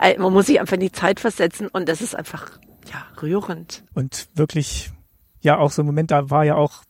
[0.00, 2.50] Äh, man muss sich einfach in die Zeit versetzen und das ist einfach
[2.92, 3.84] ja rührend.
[3.94, 4.90] Und wirklich
[5.40, 6.82] ja auch so ein Moment, da war ja auch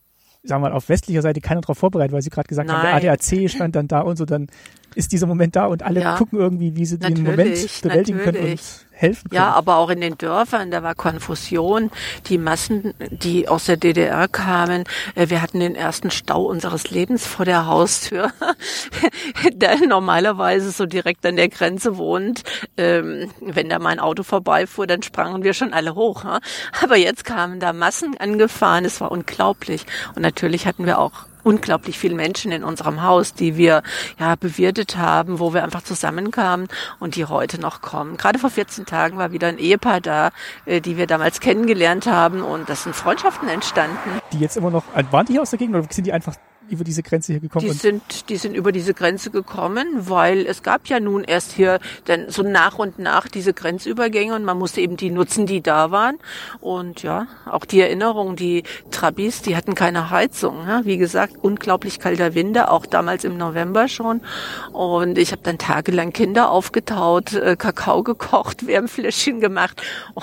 [0.47, 2.77] sagen wir mal, auf westlicher Seite keiner darauf vorbereitet, weil sie gerade gesagt Nein.
[2.77, 4.49] haben, der ADAC stand dann da und so, dann
[4.97, 6.17] ist dieser Moment da und alle ja.
[6.17, 8.25] gucken irgendwie, wie sie den Moment bewältigen natürlich.
[8.25, 9.37] können und helfen können.
[9.37, 11.91] Ja, aber auch in den Dörfern, da war Konfusion,
[12.27, 14.85] die Massen, die aus der DDR kamen.
[15.15, 18.33] Äh, wir hatten den ersten Stau unseres Lebens vor der Haustür,
[19.53, 22.43] der normalerweise so direkt an der Grenze wohnt.
[22.79, 26.25] Ähm, wenn da mein Auto vorbeifuhr, dann sprangen wir schon alle hoch.
[26.83, 29.85] Aber jetzt kamen da Massen angefahren, es war unglaublich.
[30.15, 33.85] Und natürlich hatten wir auch unglaublich viele Menschen in unserem Haus, die wir
[34.19, 36.67] ja bewirtet haben, wo wir einfach zusammenkamen
[36.99, 38.17] und die heute noch kommen.
[38.17, 40.31] Gerade vor 14 Tagen war wieder ein Ehepaar da,
[40.65, 44.21] äh, die wir damals kennengelernt haben und das sind Freundschaften entstanden.
[44.33, 44.83] Die jetzt immer noch,
[45.13, 46.35] waren die aus der Gegend oder sind die einfach
[46.69, 47.67] über diese Grenze hier gekommen?
[47.67, 51.79] Die sind, die sind über diese Grenze gekommen, weil es gab ja nun erst hier
[52.05, 55.91] dann so nach und nach diese Grenzübergänge und man musste eben die nutzen, die da
[55.91, 56.19] waren.
[56.61, 60.67] Und ja, auch die Erinnerung, die Trabis, die hatten keine Heizung.
[60.67, 60.85] Ja?
[60.85, 64.21] Wie gesagt, unglaublich kalter Winter, auch damals im November schon.
[64.73, 69.83] Und ich habe dann tagelang Kinder aufgetaut, äh, Kakao gekocht, Wärmfläschchen gemacht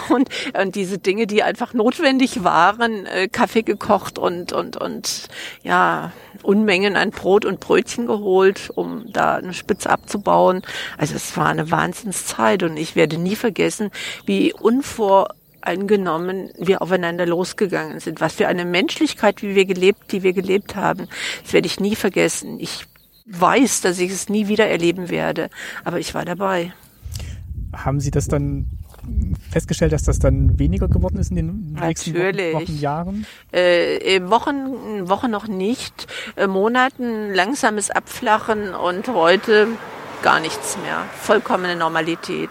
[0.10, 0.30] und,
[0.60, 5.28] und diese Dinge, die einfach notwendig waren, äh, Kaffee gekocht und, und, und
[5.64, 6.12] ja,
[6.44, 10.62] Unmengen an Brot und Brötchen geholt, um da eine Spitze abzubauen.
[10.98, 13.92] Also es war eine Wahnsinnszeit und ich werde nie vergessen,
[14.26, 18.22] wie unvoreingenommen wir aufeinander losgegangen sind.
[18.22, 21.08] Was für eine Menschlichkeit, wie wir gelebt, die wir gelebt haben.
[21.44, 22.60] Das werde ich nie vergessen.
[22.60, 22.86] Ich
[23.26, 25.50] weiß, dass ich es nie wieder erleben werde,
[25.84, 26.74] aber ich war dabei.
[27.74, 28.68] haben Sie das dann
[29.52, 32.54] festgestellt, dass das dann weniger geworden ist in den nächsten Natürlich.
[32.54, 33.26] Wochen, Wochen, Jahren?
[33.52, 39.68] Äh, Wochen, Wochen noch nicht, äh, Monaten langsames Abflachen und heute
[40.22, 41.06] gar nichts mehr.
[41.22, 42.50] Vollkommene Normalität.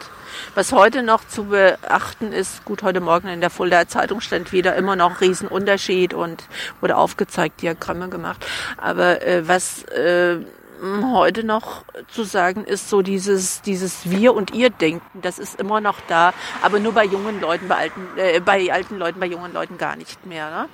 [0.54, 4.76] Was heute noch zu beachten ist, gut, heute Morgen in der Fulda Zeitung stand wieder
[4.76, 6.44] immer noch Riesenunterschied und
[6.80, 8.44] wurde aufgezeigt, Diagramme gemacht.
[8.76, 10.40] Aber äh, was äh,
[10.82, 16.00] heute noch zu sagen ist, so dieses, dieses Wir- und Ihr-Denken, das ist immer noch
[16.08, 16.32] da,
[16.62, 19.96] aber nur bei jungen Leuten, bei alten, äh, bei alten Leuten, bei jungen Leuten gar
[19.96, 20.50] nicht mehr.
[20.50, 20.68] Ne?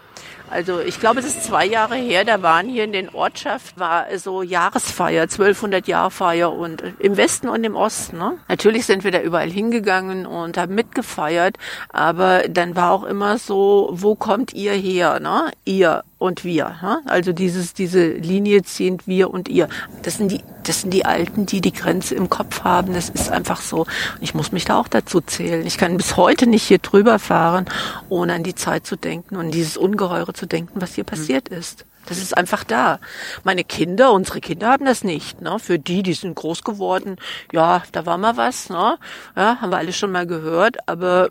[0.51, 4.07] Also ich glaube, es ist zwei Jahre her, da waren hier in den Ortschaften, war
[4.17, 8.17] so Jahresfeier, 1200 Jahrfeier und im Westen und im Osten.
[8.17, 8.39] Ne?
[8.49, 11.59] Natürlich sind wir da überall hingegangen und haben mitgefeiert,
[11.91, 15.21] aber dann war auch immer so, wo kommt ihr her?
[15.21, 15.51] Ne?
[15.65, 16.77] Ihr und wir.
[16.83, 17.01] Ne?
[17.07, 19.69] Also dieses, diese Linie ziehend wir und ihr.
[20.03, 22.93] Das sind die, das sind die Alten, die die Grenze im Kopf haben.
[22.93, 23.83] Das ist einfach so.
[23.83, 25.67] Und ich muss mich da auch dazu zählen.
[25.67, 27.67] Ich kann bis heute nicht hier drüber fahren,
[28.09, 31.85] ohne an die Zeit zu denken und dieses Ungeheure zu denken, was hier passiert ist.
[32.09, 33.01] Das ist einfach da.
[33.45, 35.43] Meine Kinder, unsere Kinder haben das nicht.
[35.43, 35.59] Ne?
[35.59, 37.17] Für die, die sind groß geworden,
[37.53, 38.71] ja, da war mal was.
[38.71, 38.99] Ne?
[39.37, 40.77] Ja, haben wir alle schon mal gehört.
[40.89, 41.29] Aber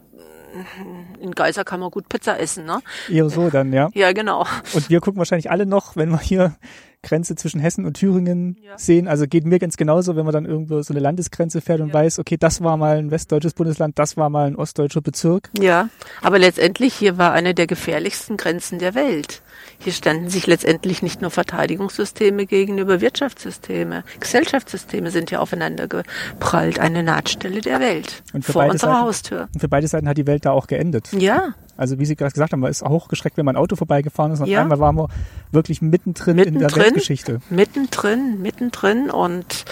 [1.20, 2.80] in Geiser kann man gut Pizza essen, ne?
[3.10, 3.90] Eher so dann, ja.
[3.94, 4.46] Ja, genau.
[4.74, 6.56] Und wir gucken wahrscheinlich alle noch, wenn wir hier
[7.04, 8.78] Grenze zwischen Hessen und Thüringen Ja.
[8.78, 9.08] sehen.
[9.08, 11.94] Also geht mir ganz genauso, wenn man dann irgendwo so eine Landesgrenze fährt und Ja.
[11.94, 15.50] weiß, okay, das war mal ein westdeutsches Bundesland, das war mal ein ostdeutscher Bezirk.
[15.60, 15.90] Ja,
[16.22, 19.42] aber letztendlich hier war eine der gefährlichsten Grenzen der Welt.
[19.80, 26.80] Hier standen sich letztendlich nicht nur Verteidigungssysteme gegenüber Wirtschaftssysteme, Gesellschaftssysteme sind hier aufeinander geprallt.
[26.80, 29.48] Eine Nahtstelle der Welt Und für vor beide unserer Seiten- Haustür.
[29.54, 31.10] Und für beide Seiten hat die Welt da auch geendet.
[31.14, 33.76] Ja, Also wie Sie gerade gesagt haben, man ist auch hochgeschreckt, wenn man ein Auto
[33.76, 34.40] vorbeigefahren ist.
[34.40, 34.58] Und Ja.
[34.60, 35.10] auf einmal waren wir
[35.52, 36.84] wirklich mittendrin, in der Mittendrin.
[36.86, 37.40] Weltgeschichte.
[37.52, 39.66] mittendrin, mittendrin und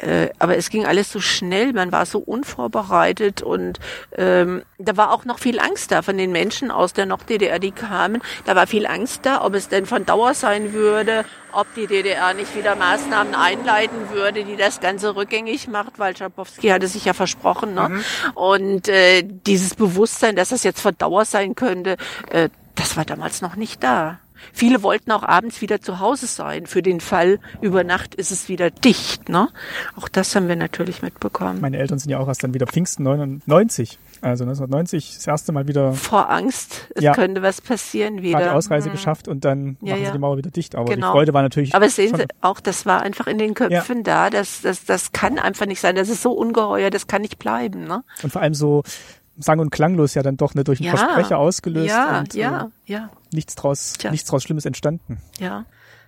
[0.00, 3.78] äh, aber es ging alles so schnell, man war so unvorbereitet und
[4.16, 7.72] ähm, da war auch noch viel Angst da von den Menschen aus der Nord-DDR, die
[7.72, 8.22] kamen.
[8.44, 12.34] Da war viel Angst da, ob es denn von Dauer sein würde, ob die DDR
[12.34, 17.12] nicht wieder Maßnahmen einleiten würde, die das Ganze rückgängig macht, weil Schabowski hatte sich ja
[17.12, 17.74] versprochen.
[17.74, 18.02] Ne?
[18.34, 21.96] Und äh, dieses Bewusstsein, dass das jetzt von Dauer sein könnte,
[22.30, 24.18] äh, das war damals noch nicht da.
[24.52, 26.66] Viele wollten auch abends wieder zu Hause sein.
[26.66, 29.28] Für den Fall, über Nacht ist es wieder dicht.
[29.28, 29.48] Ne?
[29.96, 31.60] Auch das haben wir natürlich mitbekommen.
[31.60, 33.98] Meine Eltern sind ja auch erst dann wieder Pfingsten 99.
[34.20, 37.12] Also 1990 das erste Mal wieder Vor Angst, es Ja.
[37.12, 38.38] könnte was passieren wieder.
[38.38, 38.92] die Ausreise Hm.
[38.92, 40.10] geschafft und dann Ja, machen sie ja.
[40.12, 40.76] die Mauer wieder dicht.
[40.76, 41.08] Aber Genau.
[41.08, 44.30] die Freude war natürlich Aber sehen Sie auch, das war einfach in den Köpfen da.
[44.30, 45.96] Das, das, das kann einfach nicht sein.
[45.96, 47.84] Das ist so ungeheuer, das kann nicht bleiben.
[47.84, 48.04] Ne?
[48.22, 48.82] und vor allem so
[49.38, 50.96] sang- und klanglos ja dann doch ne, durch einen Ja.
[50.96, 53.10] Versprecher ausgelöst Ja, und ja, Äh, ja.
[53.32, 54.10] nichts draus, Tja.
[54.10, 55.18] nichts draus Schlimmes entstanden.
[55.38, 55.64] Ja.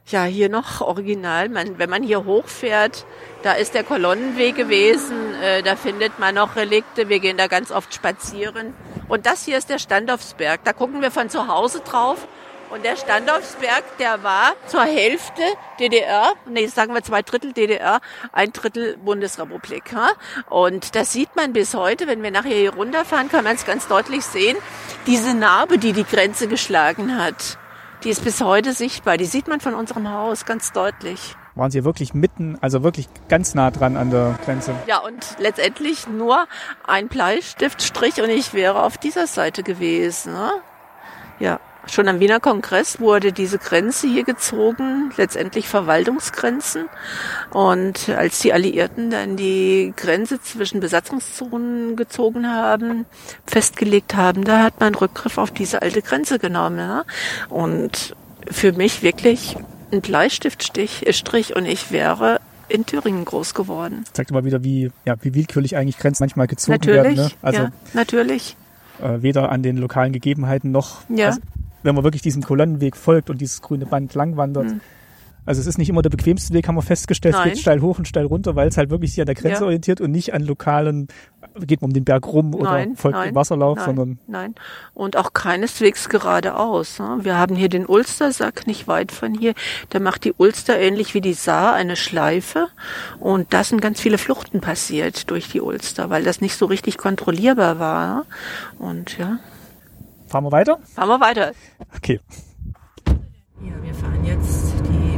[0.07, 1.49] Ja, hier noch original.
[1.49, 3.07] Man, wenn man hier hochfährt,
[3.43, 7.09] da ist der Kolonnenweg gewesen, äh, da findet man noch Relikte.
[7.09, 8.75] Wir gehen da ganz oft spazieren.
[9.09, 10.63] Und das hier ist der Standorfsberg.
[10.65, 12.29] Da gucken wir von zu Hause drauf.
[12.75, 15.43] Und der Standorfsberg, der war zur Hälfte
[15.79, 18.01] DDR, nee, sagen wir zwei Drittel DDR,
[18.33, 19.95] ein Drittel Bundesrepublik.
[20.51, 23.87] Und das sieht man bis heute, wenn wir nachher hier runterfahren, kann man es ganz
[23.87, 24.57] deutlich sehen.
[25.07, 27.59] Diese Narbe, die die Grenze geschlagen hat,
[28.03, 29.19] die ist bis heute sichtbar.
[29.19, 31.37] Die sieht man von unserem Haus ganz deutlich.
[31.55, 34.75] Waren sie wirklich mitten, also wirklich ganz nah dran an der Grenze.
[34.89, 36.49] Ja, und letztendlich nur
[36.85, 40.33] ein Bleistiftstrich und ich wäre auf dieser Seite gewesen.
[40.33, 40.51] Ne?
[41.39, 46.87] Ja, schon am Wiener Kongress wurde diese Grenze hier gezogen, letztendlich Verwaltungsgrenzen.
[47.51, 53.07] Und als die Alliierten dann die Grenze zwischen Besatzungszonen gezogen haben,
[53.47, 56.77] festgelegt haben, da hat man Rückgriff auf diese alte Grenze genommen.
[56.77, 57.05] Ne?
[57.49, 58.15] Und
[58.51, 59.57] für mich wirklich
[59.93, 64.05] ein Bleistiftstich, äh, Strich und ich wäre in Thüringen groß geworden.
[64.13, 67.15] Zeigt immer wieder, wie, ja, wie willkürlich eigentlich Grenzen manchmal gezogen Natürlich, werden.
[67.17, 67.31] Ne?
[67.43, 68.57] Also ja, natürlich.
[69.03, 71.27] äh, weder an den lokalen Gegebenheiten noch, Ja.
[71.29, 71.41] also,
[71.85, 74.81] wenn man wirklich diesem Kolonnenweg folgt und dieses grüne Band langwandert, Hm.
[75.47, 77.35] Also es ist nicht immer der bequemste Weg, haben wir festgestellt.
[77.35, 77.51] Es Nein.
[77.51, 79.67] geht steil hoch und steil runter, weil es halt wirklich sich an der Grenze Ja.
[79.67, 81.07] orientiert und nicht an lokalen,
[81.61, 84.55] geht man um den Berg rum oder nein, folgt nein, dem Wasserlauf, nein, sondern nein.
[84.95, 86.99] Und auch keineswegs geradeaus.
[86.99, 87.19] ne?
[87.25, 89.53] Wir haben hier den Ulstersack nicht weit von hier.
[89.91, 92.69] Da macht die Ulster ähnlich wie die Saar eine Schleife.
[93.21, 96.97] Und da sind ganz viele Fluchten passiert durch die Ulster, weil das nicht so richtig
[96.97, 98.15] kontrollierbar war.
[98.17, 98.25] ne?
[98.79, 99.41] Und ja,
[100.35, 100.79] fahren wir weiter?
[100.95, 101.53] fahren wir weiter.
[101.97, 102.19] Okay.
[103.61, 104.74] Ja, wir fahren jetzt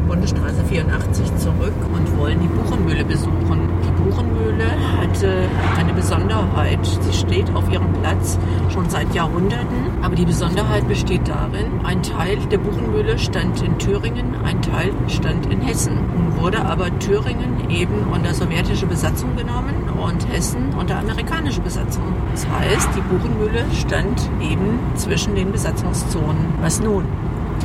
[0.06, 3.68] Bundesstraße 84 zurück und wollen die Buchenmühle besuchen.
[3.84, 4.64] Die Buchenmühle
[5.00, 6.84] hatte eine Besonderheit.
[6.84, 8.38] Sie steht auf ihrem Platz
[8.72, 9.66] schon seit Jahrhunderten.
[10.02, 15.46] Aber die Besonderheit besteht darin, ein Teil der Buchenmühle stand in Thüringen, ein Teil stand
[15.46, 15.94] in Hessen.
[16.16, 22.04] Nun wurde aber Thüringen eben unter sowjetische Besatzung genommen und Hessen unter amerikanische Besatzung.
[22.32, 26.54] Das heißt, die Buchenmühle stand eben zwischen den Besatzungszonen.
[26.60, 27.04] Was nun?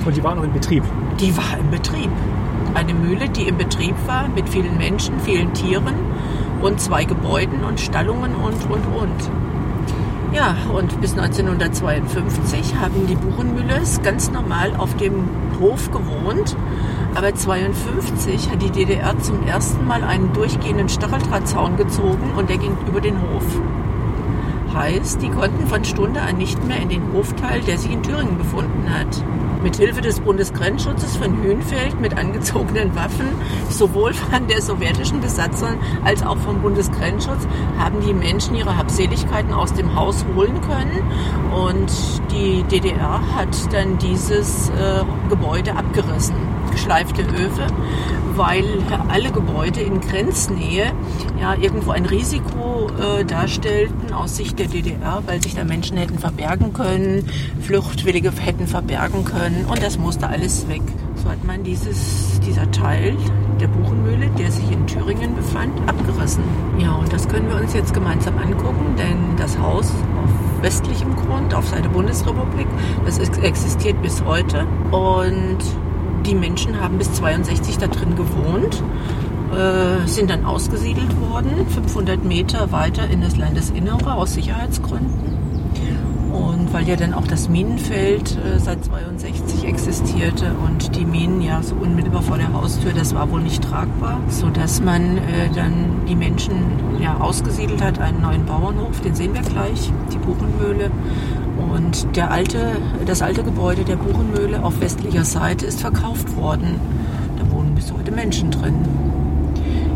[0.06, 0.84] Und die waren noch in Betrieb.
[1.20, 2.10] Die war im Betrieb.
[2.74, 5.94] Eine Mühle, die im Betrieb war mit vielen Menschen, vielen Tieren
[6.62, 9.30] und zwei Gebäuden und Stallungen und, und, und.
[10.34, 15.28] Ja, und bis 1952 haben die Buchenmüllers ganz normal auf dem
[15.60, 16.56] Hof gewohnt.
[17.16, 22.78] Aber 52 hat die DDR zum ersten Mal einen durchgehenden Stacheldrahtzaun gezogen und der ging
[22.88, 23.44] über den Hof.
[24.74, 28.38] Heißt, die konnten von Stunde an nicht mehr in den Hofteil, der sich in Thüringen
[28.38, 29.24] befunden hat.
[29.62, 33.28] Mit Hilfe des Bundesgrenzschutzes von Hühnfeld mit angezogenen Waffen,
[33.70, 39.74] sowohl von der sowjetischen Besatzung als auch vom Bundesgrenzschutz, haben die Menschen ihre Habseligkeiten aus
[39.74, 41.04] dem Haus holen können.
[41.54, 41.92] Und
[42.32, 46.36] die DDR hat dann dieses äh, Gebäude abgerissen.
[46.72, 47.68] Geschleifte Höfe,
[48.36, 48.64] weil
[49.10, 50.92] alle Gebäude in Grenznähe
[51.40, 52.90] ja irgendwo ein Risiko
[53.20, 57.28] äh, darstellten aus Sicht der DDR, weil sich da Menschen hätten verbergen können,
[57.62, 60.82] Fluchtwillige hätten verbergen können und das musste alles weg.
[61.16, 63.16] So hat man dieses, dieser Teil
[63.60, 66.44] der Buchenmühle, der sich in Thüringen befand, abgerissen.
[66.80, 71.54] Ja, und das können wir uns jetzt gemeinsam angucken, denn das Haus auf westlichem Grund,
[71.54, 72.68] auf Seite Bundesrepublik,
[73.06, 75.58] das ex- existiert bis heute und
[76.26, 78.84] die Menschen haben bis 62 da drin gewohnt,
[79.54, 85.31] äh, sind dann ausgesiedelt worden, 500 Meter weiter in das Landesinnere aus Sicherheitsgründen.
[86.32, 91.62] Und weil ja dann auch das Minenfeld äh, seit 62 existierte und die Minen ja
[91.62, 96.16] so unmittelbar vor der Haustür, das war wohl nicht tragbar, sodass man äh, dann die
[96.16, 96.56] Menschen
[97.02, 100.90] ja ausgesiedelt hat, einen neuen Bauernhof, den sehen wir gleich, die Buchenmühle.
[101.74, 106.80] Und der alte, das alte Gebäude der Buchenmühle auf westlicher Seite ist verkauft worden.
[107.38, 108.76] Da wohnen bis heute Menschen drin.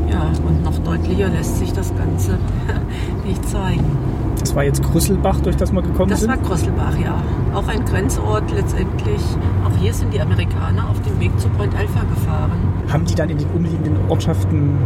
[0.09, 2.37] Ja, und noch deutlicher lässt sich das Ganze
[3.25, 3.97] nicht zeigen.
[4.45, 6.29] Das war jetzt Krüsselbach, durch das wir gekommen Das sind.
[6.29, 7.15] war Krosselbach, ja.
[7.55, 9.19] Auch ein Grenzort letztendlich.
[9.65, 12.51] Auch hier sind die Amerikaner auf dem Weg zu Point Alpha gefahren.
[12.93, 14.77] Haben die dann in den umliegenden Ortschaften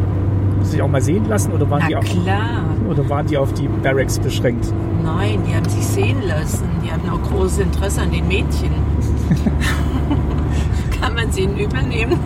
[0.61, 2.63] sich auch mal sehen lassen oder waren, die Na auf, klar.
[2.89, 4.71] oder waren die auf die Barracks beschränkt?
[5.03, 6.63] Nein, die haben sich sehen lassen.
[6.81, 8.71] Die hatten auch großes Interesse an den Mädchen.
[11.01, 12.17] Kann man sie ihnen übel nehmen?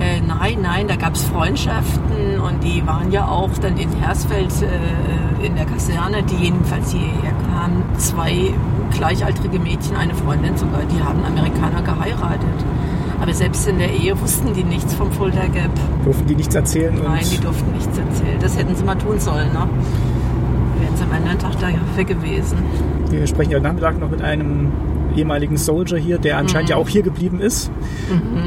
[0.00, 4.52] Äh, nein, nein, da gab es Freundschaften und die waren ja auch dann in Hersfeld
[4.62, 7.82] äh, in der Kaserne, die jedenfalls hierher kamen.
[7.98, 8.52] Zwei
[8.90, 12.64] gleichaltrige Mädchen, eine Freundin sogar, die haben Amerikaner geheiratet.
[13.20, 15.70] Aber selbst in der Ehe wussten die nichts vom Fulda Gap.
[16.04, 16.94] Durften die nichts erzählen?
[17.02, 18.38] Nein, die durften nichts erzählen.
[18.40, 19.68] Das hätten sie mal tun sollen, ne?
[20.80, 22.58] Wären sie am anderen Tag da weg gewesen.
[23.10, 24.72] wir sprechen ja heute Nachmittag noch mit einem
[25.16, 27.70] ehemaligen Soldier hier, der anscheinend ja auch hier geblieben ist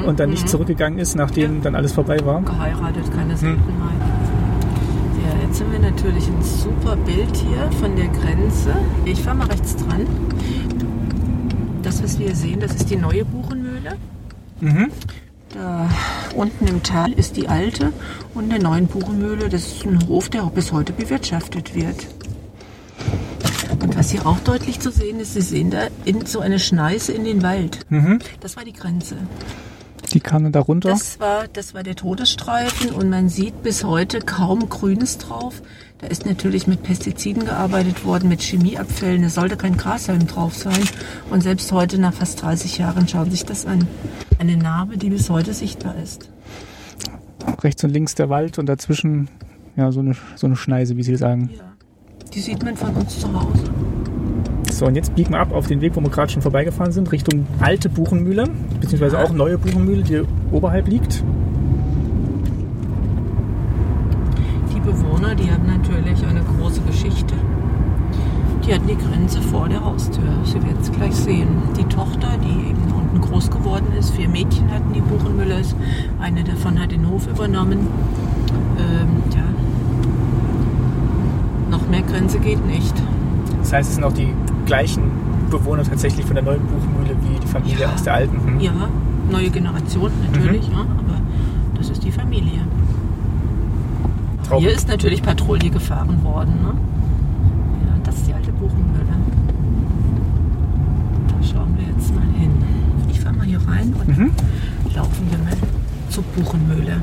[0.06, 2.41] und dann nicht zurückgegangen ist, nachdem dann alles vorbei war.
[2.41, 4.02] Geheiratet, keine Seltenheit.
[5.26, 8.76] Ja, jetzt sind wir natürlich ein super Bild hier von der Grenze.
[9.06, 10.06] Ich fahre mal rechts dran.
[11.81, 13.98] Das, was wir hier sehen, das ist die neue Buchenmühle.
[15.49, 15.90] Da
[16.35, 17.91] unten im Tal ist die alte
[18.34, 19.49] und der neuen Buchenmühle.
[19.49, 22.07] Das ist ein Hof, der auch bis heute bewirtschaftet wird.
[24.03, 27.23] Was hier auch deutlich zu sehen ist, Sie sehen da in so eine Schneise in
[27.23, 27.85] den Wald.
[28.41, 29.15] Das war die Grenze.
[30.11, 30.89] Die kamen da runter.
[30.89, 35.61] Das war, das war der Todesstreifen und man sieht bis heute kaum Grünes drauf.
[35.99, 39.23] Da ist natürlich mit Pestiziden gearbeitet worden, mit Chemieabfällen.
[39.23, 40.84] Es sollte kein Grashalm drauf sein.
[41.30, 43.88] Und selbst heute, nach fast 30 Jahren, schauen sich das an.
[44.38, 46.30] Eine Narbe, die bis heute sichtbar ist.
[47.61, 49.30] Rechts und links der Wald und dazwischen
[49.77, 51.51] ja, so, eine, so eine Schneise, wie Sie sagen.
[51.57, 51.73] Ja.
[52.34, 53.82] Die sieht man von uns zu Hause.
[54.74, 57.12] So, und jetzt biegen wir ab auf den Weg, wo wir gerade schon vorbeigefahren sind,
[57.12, 58.50] Richtung alte Buchenmühle,
[58.82, 61.24] beziehungsweise auch neue Buchenmühle, die oberhalb liegt.
[64.74, 67.36] Die Bewohner, die haben natürlich eine große Geschichte.
[68.66, 70.24] Die hatten die Grenze vor der Haustür.
[70.44, 71.50] Sie werden es gleich sehen.
[71.78, 74.10] Die Tochter, die eben unten groß geworden ist.
[74.16, 75.76] Vier Mädchen hatten die Buchenmüllers.
[76.20, 77.88] Eine davon hat den Hof übernommen.
[78.80, 79.44] Ähm, ja.
[81.70, 82.94] Noch mehr Grenze geht nicht.
[83.60, 84.34] Das heißt, es sind auch die
[84.74, 85.04] gleichen
[85.52, 87.94] Bewohner tatsächlich von der neuen Buchmühle wie die Familie Ja.
[87.94, 88.38] aus der alten.
[88.44, 88.60] Hm.
[88.60, 88.72] Ja,
[89.32, 90.74] neue Generation natürlich, Mhm.
[90.74, 91.22] ja, aber
[91.78, 92.62] das ist die Familie.
[94.48, 94.62] Traum.
[94.64, 96.56] Hier ist natürlich Patrouille gefahren worden.
[96.64, 96.70] Ne?
[97.86, 99.14] Ja, das ist die alte Buchenmühle.
[101.28, 102.50] Da schauen wir jetzt mal hin.
[103.12, 104.32] Ich fahre mal hier rein und Mhm.
[104.95, 105.54] laufen wir mal
[106.10, 106.94] zur Buchenmühle.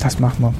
[0.00, 0.54] Das machen wir.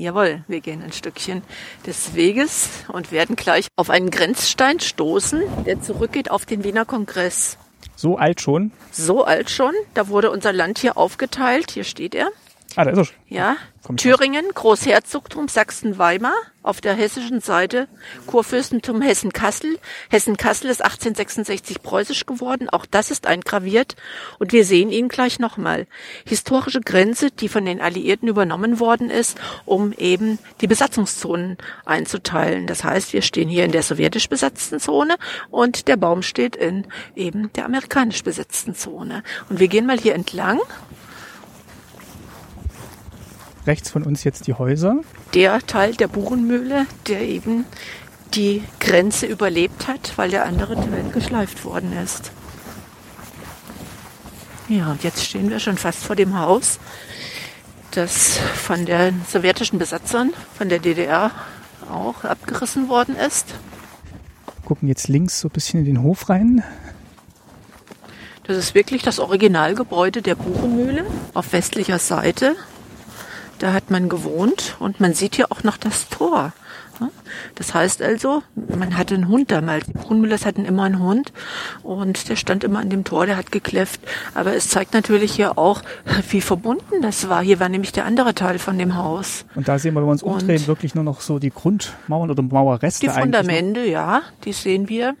[0.00, 1.42] Jawohl, wir gehen ein Stückchen
[1.86, 7.58] des Weges und werden gleich auf einen Grenzstein stoßen, der zurückgeht auf den Wiener Kongress.
[7.96, 8.72] So alt schon.
[8.90, 11.72] So alt schon, da wurde unser Land hier aufgeteilt.
[11.72, 12.30] Hier steht er.
[12.76, 13.16] Ah, da ist er schon.
[13.28, 17.88] Ja, Kommt Thüringen, Großherzogtum Sachsen-Weimar, auf der hessischen Seite
[18.26, 19.78] Kurfürstentum Hessen-Kassel.
[20.10, 23.96] Hessen-Kassel ist 1866 preußisch geworden, auch das ist eingraviert
[24.38, 25.86] und wir sehen ihn gleich nochmal.
[26.26, 31.56] Historische Grenze, die von den Alliierten übernommen worden ist, um eben die Besatzungszonen
[31.86, 32.66] einzuteilen.
[32.66, 35.16] Das heißt, wir stehen hier in der sowjetisch besetzten Zone
[35.50, 36.86] und der Baum steht in
[37.16, 39.22] eben der amerikanisch besetzten Zone.
[39.48, 40.60] Und wir gehen mal hier entlang.
[43.66, 45.00] Rechts von uns jetzt die Häuser.
[45.34, 47.66] der Teil der Buchenmühle, der eben
[48.34, 52.32] die Grenze überlebt hat, weil der andere Teil geschleift worden ist.
[54.68, 56.78] Ja, und jetzt stehen wir schon fast vor dem Haus,
[57.90, 61.32] das von den sowjetischen Besatzern, von der DDR
[61.90, 63.54] auch abgerissen worden ist.
[64.64, 66.62] Gucken jetzt links so ein bisschen in den Hof rein.
[68.44, 71.04] Das ist wirklich das Originalgebäude der Buchenmühle
[71.34, 72.54] auf westlicher Seite.
[73.60, 76.52] Da hat man gewohnt und man sieht hier auch noch das Tor.
[77.54, 78.42] Das heißt also,
[78.76, 79.86] man hatte einen Hund damals.
[79.86, 81.32] Die Buchenmüllers hatten immer einen Hund
[81.82, 84.00] und der stand immer an dem Tor, der hat gekläfft.
[84.34, 85.80] Aber es zeigt natürlich hier auch,
[86.30, 87.42] wie verbunden das war.
[87.42, 89.46] Hier war nämlich der andere Teil von dem Haus.
[89.54, 92.30] Und da sehen wir, wenn wir uns Und- umdrehen, wirklich nur noch so die Grundmauern
[92.30, 93.06] oder Mauerreste.
[93.06, 93.12] Die.
[93.12, 95.14] Fundamente, ja, die sehen wir.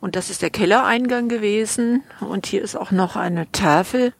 [0.00, 2.02] Und das ist der Kellereingang gewesen.
[2.20, 4.12] Und hier ist auch noch eine Tafel,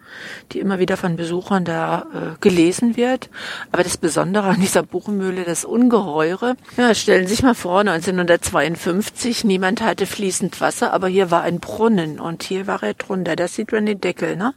[0.53, 3.31] die immer wieder von Besuchern da äh, gelesen wird.
[3.73, 6.57] Aber das Besondere an dieser Buchenmühle, das Ungeheure.
[6.77, 11.61] Ja, stellen Sie sich mal vor, 1952, niemand hatte fließend Wasser, aber hier war ein
[11.61, 13.37] Brunnen und hier war er drunter.
[13.37, 14.55] Da sieht man den Deckel, ne?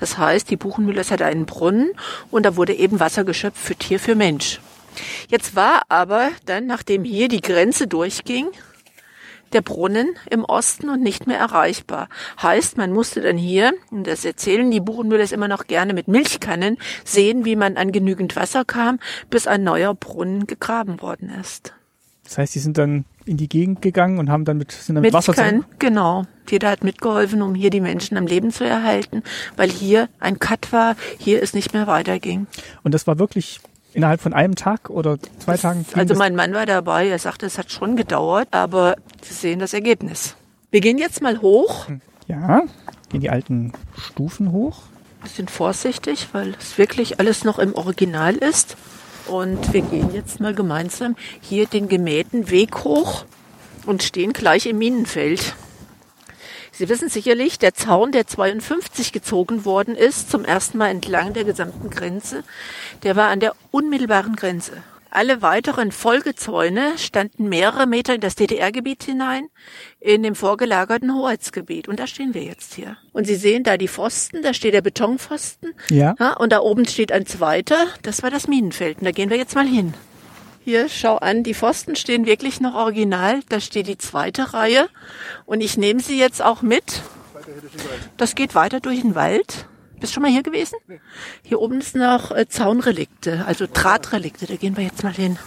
[0.00, 1.92] Das heißt, die Buchenmühle hatte einen Brunnen
[2.30, 4.60] und da wurde eben Wasser geschöpft für Tier, für Mensch.
[5.28, 8.48] Jetzt war aber dann, nachdem hier die Grenze durchging,
[9.52, 12.08] der Brunnen im Osten und nicht mehr erreichbar.
[12.42, 16.08] Heißt, man musste dann hier, und das erzählen die Buchenmüller es immer noch gerne mit
[16.08, 18.98] Milchkannen, sehen, wie man an genügend Wasser kam,
[19.30, 21.74] bis ein neuer Brunnen gegraben worden ist.
[22.24, 25.02] Das heißt, die sind dann in die Gegend gegangen und haben dann mit, sind dann
[25.02, 26.24] Mit mit Wasser zu, genau.
[26.48, 29.22] Jeder hat mitgeholfen, um hier die Menschen am Leben zu erhalten,
[29.56, 32.46] weil hier ein Cut war, hier es nicht mehr weiterging.
[32.82, 33.60] Und das war wirklich
[33.98, 35.84] innerhalb von einem Tag oder zwei Tagen?
[35.84, 39.34] ging Also das- mein Mann war dabei, er sagte, es hat schon gedauert, aber Sie
[39.34, 40.34] sehen das Ergebnis.
[40.70, 41.86] Wir gehen jetzt mal hoch.
[42.26, 42.62] ja,
[43.10, 44.82] gehen die alten Stufen hoch.
[45.22, 48.76] bisschen vorsichtig, weil es wirklich alles noch im Original ist.
[49.26, 53.24] Und wir gehen jetzt mal gemeinsam hier den gemähten Weg hoch
[53.84, 55.54] und stehen gleich im Minenfeld.
[56.78, 61.42] Sie wissen sicherlich, der Zaun, der 52 gezogen worden ist, zum ersten Mal entlang der
[61.42, 62.44] gesamten Grenze,
[63.02, 64.84] der war an der unmittelbaren Grenze.
[65.10, 69.48] Alle weiteren Folgezäune standen mehrere Meter in das DDR-Gebiet hinein,
[69.98, 71.88] in dem vorgelagerten Hoheitsgebiet.
[71.88, 72.96] Und da stehen wir jetzt hier.
[73.12, 75.74] Und Sie sehen da die Pfosten, da steht der Betonpfosten.
[75.88, 76.14] Ja.
[76.20, 78.98] Ja, und da oben steht ein zweiter, das war das Minenfeld.
[78.98, 79.94] Und da gehen wir jetzt mal hin.
[80.68, 83.40] Hier, schau an, die Pfosten stehen wirklich noch original.
[83.48, 84.90] Da steht die zweite Reihe.
[85.46, 87.00] Und ich nehme sie jetzt auch mit.
[88.18, 89.66] Das geht weiter durch den Wald.
[89.98, 90.76] Bist schon mal hier gewesen?
[91.42, 94.44] Hier oben ist noch äh, Zaunrelikte, also Drahtrelikte.
[94.44, 95.38] Da gehen wir jetzt mal hin.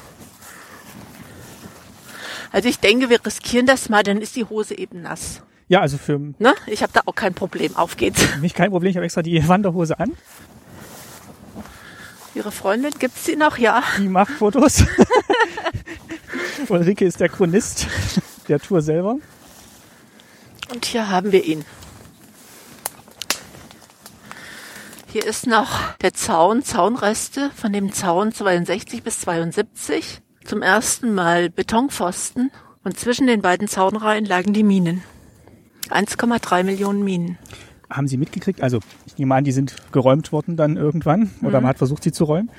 [2.51, 5.43] Also ich denke, wir riskieren das mal, dann ist die Hose eben nass.
[5.67, 6.55] Ja, also für Ne?
[6.65, 7.75] Ich habe da auch kein Problem.
[7.75, 8.37] Auf geht's.
[8.41, 8.89] mich kein Problem.
[8.89, 10.13] Ich habe extra die Wanderhose an.
[12.33, 13.57] Ihre Freundin, gibt's sie noch?
[13.57, 13.83] Ja.
[13.97, 14.83] Die macht Fotos.
[16.69, 17.87] Ulrike ist der Chronist
[18.47, 19.17] der Tour selber.
[20.71, 21.65] Und hier haben wir ihn.
[25.11, 30.21] Hier ist noch der Zaun, Zaunreste von dem Zaun 62 bis 72.
[30.45, 32.49] Zum ersten Mal Betonpfosten
[32.85, 35.03] und zwischen den beiden Zaunreihen lagen die Minen.
[35.89, 37.37] 1,3 Millionen Minen.
[37.91, 38.61] Haben Sie mitgekriegt?
[38.61, 42.11] Also ich nehme an, die sind geräumt worden dann irgendwann oder man hat versucht, sie
[42.11, 42.49] zu räumen.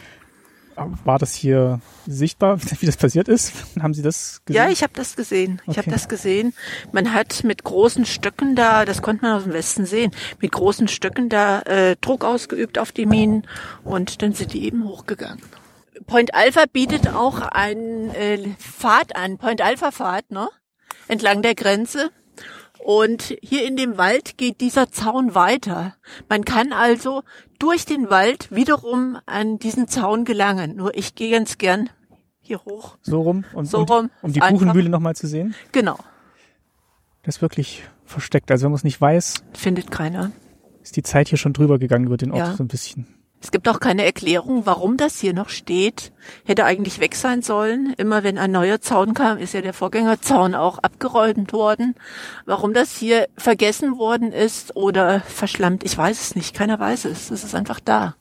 [1.05, 3.53] War das hier sichtbar, wie das passiert ist?
[3.81, 4.63] Haben Sie das gesehen?
[4.63, 5.61] Ja, ich habe das gesehen.
[5.67, 5.91] Ich habe Okay.
[5.91, 6.55] das gesehen.
[6.93, 10.89] Man hat mit großen Stöcken da, das konnte man aus dem Westen sehen, mit großen
[10.89, 13.47] Stöcken da äh, Druck ausgeübt auf die Minen
[13.85, 15.43] und dann sind die eben hochgegangen.
[16.07, 20.49] Point Alpha bietet auch einen äh, Pfad an, Point Alpha Pfad, ne?
[21.07, 22.11] Entlang der Grenze.
[22.85, 25.95] Und hier in dem Wald geht dieser Zaun weiter.
[26.29, 27.23] Man kann also
[27.61, 30.75] durch den Wald wiederum an diesen Zaun gelangen.
[30.77, 31.91] Nur ich gehe ganz gern
[32.41, 32.97] hier hoch.
[33.03, 33.45] So rum?
[33.55, 34.11] Und, So rum.
[34.21, 34.59] Um die Einfach.
[34.59, 35.55] Kuchenmühle nochmal zu sehen?
[35.71, 35.97] Genau.
[37.23, 38.51] Das ist wirklich versteckt.
[38.51, 40.33] Also wenn man es nicht weiß, Findet keiner.
[40.83, 42.57] ist die Zeit hier schon drüber gegangen über den Ort Ja.
[42.57, 43.07] so ein bisschen.
[43.43, 46.13] Es gibt auch keine Erklärung, warum das hier noch steht.
[46.45, 47.93] Hätte eigentlich weg sein sollen.
[47.97, 51.97] Immer wenn ein neuer Zaun kam, ist ja der Vorgängerzaun auch abgeräumt worden.
[52.47, 56.55] Warum das hier vergessen worden ist oder verschlammt, ich weiß es nicht.
[56.55, 57.31] Keiner weiß es.
[57.33, 58.15] Es ist einfach da.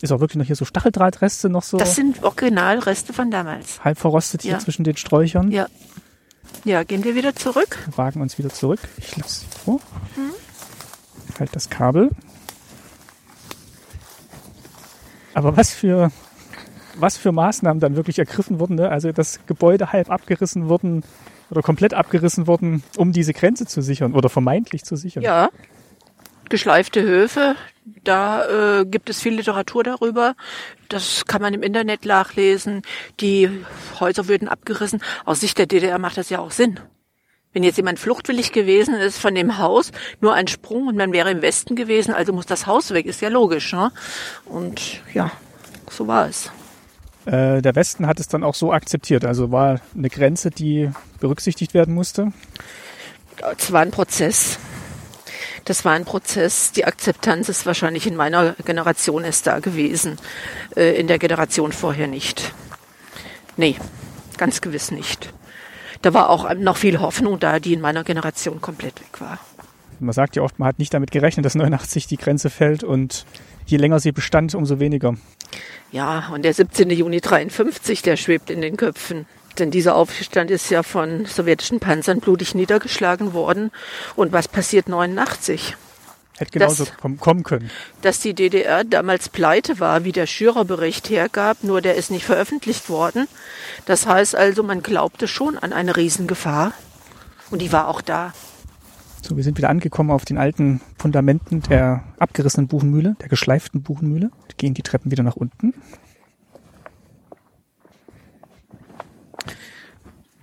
[0.00, 3.82] Ist auch wirklich noch hier so Stacheldrahtreste noch so Das sind Originalreste von damals.
[3.82, 4.58] halb verrostet hier Ja.
[4.60, 5.50] zwischen den Sträuchern.
[5.50, 5.66] Ja.
[6.64, 7.78] Ja, gehen wir wieder zurück.
[7.86, 8.80] Wir wagen uns wieder zurück.
[8.98, 9.80] Ich lasse sie vor.
[10.16, 10.30] Mhm.
[11.40, 12.10] Halt das Kabel.
[15.34, 16.10] Aber was für,
[16.96, 18.88] was für Maßnahmen dann wirklich ergriffen wurden, ne?
[18.88, 21.04] also das Gebäude halb abgerissen wurden
[21.50, 25.22] oder komplett abgerissen wurden, um diese Grenze zu sichern oder vermeintlich zu sichern.
[25.22, 25.50] Ja.
[26.48, 27.56] Geschleifte Höfe,
[28.04, 30.34] da äh, gibt es viel Literatur darüber.
[30.88, 32.82] Das kann man im Internet nachlesen.
[33.20, 33.48] Die
[33.98, 35.02] Häuser würden abgerissen.
[35.24, 36.80] Aus Sicht der DDR macht das ja auch Sinn.
[37.54, 41.30] Wenn jetzt jemand fluchtwillig gewesen ist von dem Haus, nur ein Sprung und man wäre
[41.30, 43.72] im Westen gewesen, also muss das Haus weg, ist ja logisch.
[43.72, 43.92] Ne?
[44.44, 45.30] Und ja,
[45.88, 46.50] so war es.
[47.26, 49.24] Äh, der Westen hat es dann auch so akzeptiert.
[49.24, 50.90] Also war eine Grenze, die
[51.20, 52.32] berücksichtigt werden musste.
[53.56, 54.58] Es war ein Prozess.
[55.64, 56.72] Das war ein Prozess.
[56.72, 60.18] Die Akzeptanz ist wahrscheinlich in meiner Generation erst da gewesen.
[60.76, 62.52] Äh, in der Generation vorher nicht.
[63.56, 63.76] Nee,
[64.36, 65.32] ganz gewiss nicht.
[66.04, 69.38] Da war auch noch viel Hoffnung da, die in meiner Generation komplett weg war.
[70.00, 73.24] Man sagt ja oft, man hat nicht damit gerechnet, dass 89 die Grenze fällt und
[73.64, 75.14] je länger sie bestand, umso weniger.
[75.92, 76.90] Ja, und der 17.
[76.90, 79.24] Juni 53, der schwebt in den Köpfen.
[79.58, 83.70] Denn dieser Aufstand ist ja von sowjetischen Panzern blutig niedergeschlagen worden.
[84.14, 85.74] Und was passiert 89?
[86.36, 87.70] Hätte genauso Das- kommen, kommen können.
[88.02, 92.88] dass die DDR damals pleite war, wie der Schürer-Bericht hergab, nur der ist nicht veröffentlicht
[92.88, 93.28] worden.
[93.86, 96.72] Das heißt also, man glaubte schon an eine Riesengefahr.
[97.50, 98.32] Und die war auch da.
[99.22, 104.30] So, wir sind wieder angekommen auf den alten Fundamenten der abgerissenen Buchenmühle, der geschleiften Buchenmühle.
[104.56, 105.72] Gehen die Treppen wieder nach unten.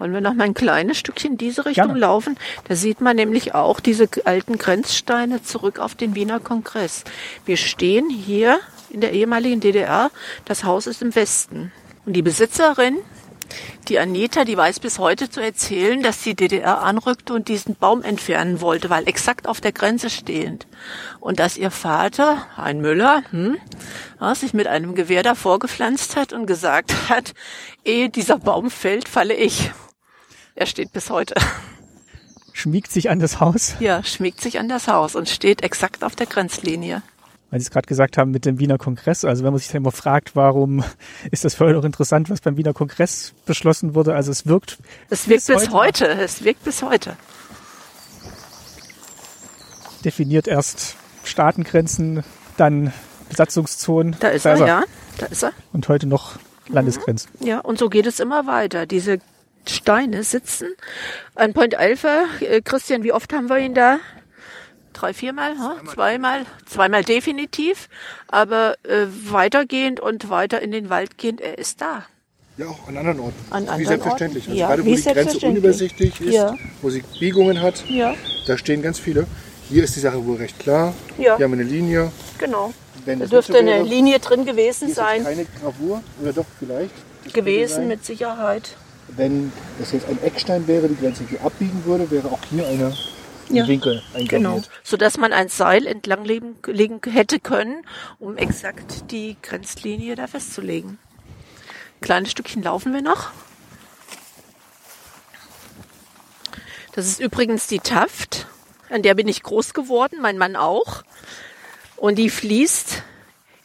[0.02, 2.00] Wollen wir noch mal ein kleines Stückchen in diese Richtung Gerne.
[2.00, 2.36] laufen?
[2.68, 7.04] Da sieht man nämlich auch diese alten Grenzsteine zurück auf den Wiener Kongress.
[7.46, 8.60] Wir stehen hier
[8.90, 10.10] in der ehemaligen DDR.
[10.46, 11.72] Das Haus ist im Westen.
[12.04, 12.98] Und die Besitzerin,
[13.90, 18.02] die Anita, die weiß bis heute zu erzählen, dass die DDR anrückte und diesen Baum
[18.02, 20.66] entfernen wollte, weil exakt auf der Grenze stehend.
[21.20, 23.58] Und dass ihr Vater, ein Müller, hm,
[24.34, 27.36] sich mit einem Gewehr davor gepflanzt hat und gesagt hat,
[27.86, 29.70] ehe dieser Baum fällt, falle ich.
[30.56, 31.36] Er steht bis heute.
[32.54, 36.16] Schmiegt sich an das Haus, Ja, schmiegt sich an das Haus und steht exakt auf
[36.16, 37.02] der Grenzlinie.
[37.50, 39.24] weil Sie es gerade gesagt haben mit dem Wiener Kongress.
[39.26, 40.84] Also wenn man sich dann immer fragt, warum
[41.32, 44.14] ist das für euch noch interessant, was beim Wiener Kongress beschlossen wurde.
[44.16, 44.78] Also es wirkt
[45.10, 46.08] Es wirkt Bis bis, heute.
[46.10, 46.22] heute.
[46.22, 47.16] Es wirkt bis heute.
[50.06, 52.24] definiert erst Staatengrenzen,
[52.58, 52.92] dann
[53.30, 54.16] Besatzungszonen.
[54.20, 54.84] Da ist er, ja.
[55.18, 55.54] Da ist er.
[55.74, 56.38] Und heute noch
[56.68, 57.30] Landesgrenzen.
[57.40, 58.86] Ja, und so geht es immer weiter.
[58.86, 59.20] Diese
[59.68, 60.70] Steine sitzen
[61.36, 62.26] an Point Alpha.
[62.40, 64.00] Äh, Christian, wie oft haben wir ihn da?
[64.94, 65.56] Drei, viermal?
[65.56, 67.88] Zweimal, zweimal, zweimal definitiv.
[68.28, 72.06] Aber äh, weitergehend und weiter in den Wald gehend, er ist da.
[72.58, 73.36] Ja, auch an anderen Orten.
[73.50, 74.44] An wie anderen selbstverständlich.
[74.44, 74.52] Orten.
[74.52, 76.56] Also Ja, gerade wo wie die Grenze unübersichtlich ist, Ja.
[76.82, 78.14] wo sie Biegungen hat, Ja,
[78.46, 79.26] da stehen ganz viele.
[79.70, 80.94] Hier ist die Sache wohl recht klar.
[81.18, 81.38] Ja.
[81.38, 82.12] Hier haben wir eine Linie.
[82.38, 82.74] genau.
[83.06, 85.24] Wenn Da dürfte eine wäre, Linie drin gewesen ist sein.
[85.24, 86.94] jetzt keine Gravur, oder doch vielleicht.
[87.34, 88.76] Gewesen mit Sicherheit.
[89.16, 92.88] Wenn das jetzt ein Eckstein wäre, die Grenze hier abbiegen würde, wäre auch hier eine,
[93.50, 93.68] ein Ja.
[93.68, 94.50] Winkel Genau.
[94.54, 94.70] eingraviert.
[94.84, 97.86] So dass man ein Seil entlang legen, legen hätte können,
[98.20, 100.98] um exakt die Grenzlinie da festzulegen.
[102.00, 103.32] Kleines Stückchen laufen wir noch.
[106.94, 108.48] Das ist übrigens die Taft.
[108.90, 111.04] An der bin ich groß geworden, mein Mann auch.
[111.96, 113.04] Und die fließt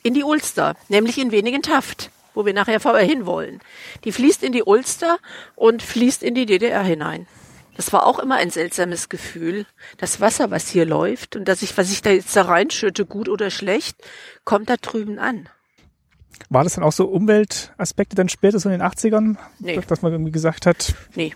[0.02, 3.60] in die Ulster, nämlich in wenigen Taft, wo wir nachher vorher hinwollen.
[4.04, 5.18] Die fließt in die Ulster
[5.56, 7.26] und fließt in die DDR hinein.
[7.76, 9.66] Das war auch immer ein seltsames Gefühl.
[9.98, 13.28] Das Wasser, was hier läuft und dass ich, was ich da jetzt da reinschütte, gut
[13.28, 13.96] oder schlecht,
[14.44, 15.48] kommt da drüben an.
[16.48, 19.36] War das dann auch so Umweltaspekte dann später so in den 80ern?
[19.58, 19.80] Nee.
[19.86, 21.34] Dass man irgendwie gesagt hat, Nee.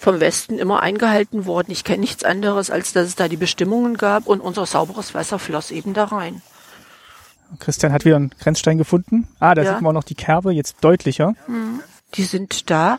[0.00, 1.72] Vom Westen immer eingehalten worden.
[1.72, 5.40] Ich kenne nichts anderes, als dass es da die Bestimmungen gab und unser sauberes Wasser
[5.40, 6.40] floss eben da rein.
[7.58, 9.28] Christian hat wieder einen Grenzstein gefunden.
[9.40, 9.72] Ah, da Ja.
[9.74, 11.34] sieht man auch noch die Kerbe, jetzt deutlicher.
[12.14, 12.98] Die sind da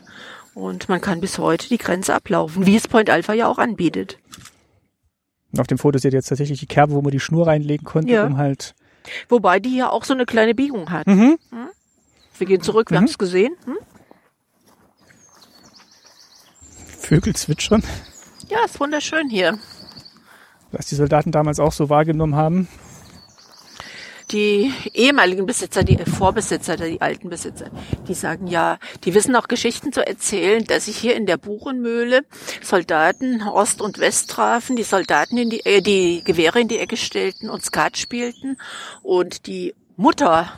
[0.54, 4.18] und man kann bis heute die Grenze ablaufen, wie es Point Alpha ja auch anbietet.
[5.52, 7.86] Und auf dem Foto seht ihr jetzt tatsächlich die Kerbe, wo man die Schnur reinlegen
[7.86, 8.26] konnte, Ja.
[8.26, 8.76] um halt.
[9.30, 11.08] Wobei die ja auch so eine kleine Biegung hat.
[11.08, 11.38] Mhm.
[11.52, 11.70] Hm?
[12.38, 13.56] Wir gehen zurück, wir haben es gesehen.
[13.66, 13.78] Hm?
[17.00, 17.84] Vögel zwitschern,
[18.50, 19.58] Ja, ist wunderschön hier.
[20.72, 22.68] was die Soldaten damals auch so wahrgenommen haben.
[24.32, 27.72] Die ehemaligen Besitzer, die Vorbesitzer, die alten Besitzer,
[28.08, 32.24] die sagen ja, die wissen auch Geschichten zu erzählen, dass sich hier in der Buchenmühle
[32.62, 36.96] Soldaten Ost und West trafen, die Soldaten in die, äh, die Gewehre in die Ecke
[36.96, 38.58] stellten und Skat spielten
[39.02, 40.52] und die Mutter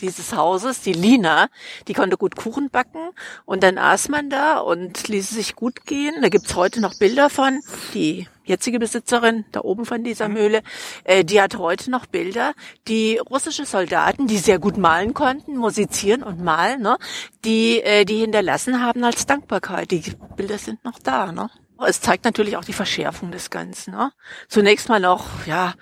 [0.00, 1.48] dieses Hauses, die Lina,
[1.86, 3.10] die konnte gut Kuchen backen
[3.44, 6.16] und dann aß man da und ließ es sich gut gehen.
[6.22, 7.60] Da gibt's heute noch Bilder von.
[7.94, 10.62] Die jetzige Besitzerin da oben von dieser Mühle,
[11.04, 12.54] äh, die hat heute noch Bilder,
[12.88, 16.96] die russische Soldaten, die sehr gut malen konnten, musizieren und malen, ne,
[17.44, 19.90] die äh, die hinterlassen haben als Dankbarkeit.
[19.90, 20.02] Die
[20.36, 21.32] Bilder sind noch da.
[21.32, 21.50] Ne?
[21.86, 23.92] Es zeigt natürlich auch die Verschärfung des Ganzen.
[23.92, 24.12] Ne?
[24.48, 25.74] Zunächst mal noch, ja,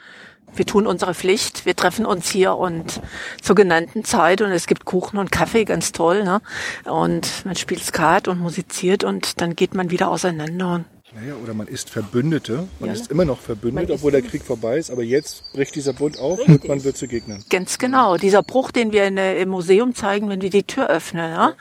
[0.55, 3.01] wir tun unsere Pflicht, wir treffen uns hier und
[3.41, 6.41] zur genannten Zeit und es gibt Kuchen und Kaffee, ganz toll, ne?
[6.85, 10.75] Und man spielt Skat und musiziert und dann geht man wieder auseinander.
[10.75, 12.69] Und Naja, oder man ist Verbündete.
[12.79, 12.93] Man Ja.
[12.95, 14.91] ist immer noch verbündet, obwohl der Krieg vorbei ist.
[14.93, 16.63] Aber jetzt bricht dieser Bund auf Richtig.
[16.63, 17.43] und man wird zu Gegnern.
[17.51, 20.89] ganz genau, dieser Bruch, den wir in, der- im Museum zeigen, wenn wir die Tür
[20.89, 21.55] öffnen, ne?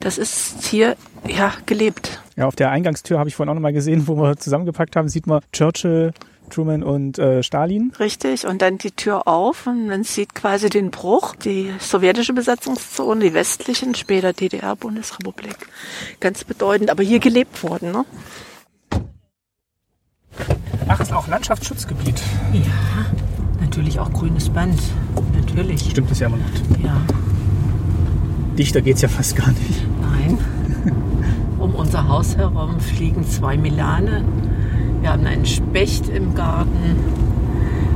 [0.00, 0.96] das ist hier
[1.26, 2.20] ja gelebt.
[2.36, 5.26] Ja, auf der Eingangstür habe ich vorhin auch nochmal gesehen, wo wir zusammengepackt haben, sieht
[5.26, 6.12] man Churchill,
[6.50, 7.92] Truman und äh, Stalin.
[8.00, 13.20] Richtig, und dann die Tür auf und man sieht quasi den Bruch, die sowjetische Besatzungszone,
[13.24, 15.56] die westlichen, später DDR-Bundesrepublik.
[16.18, 17.92] Ganz bedeutend, aber hier gelebt worden.
[17.92, 18.04] Ne?
[20.88, 22.20] Ach, ist auch Landschaftsschutzgebiet.
[22.52, 22.62] Ja,
[23.60, 24.80] natürlich auch grünes Band.
[25.34, 25.90] Natürlich.
[25.90, 26.84] Stimmt das ja immer noch.
[26.84, 26.96] Ja,
[28.58, 29.86] Dichter geht's ja fast gar nicht.
[30.00, 30.38] nein.
[31.58, 34.24] Um unser Haus herum fliegen zwei Milane.
[35.02, 36.96] Wir haben einen Specht im Garten.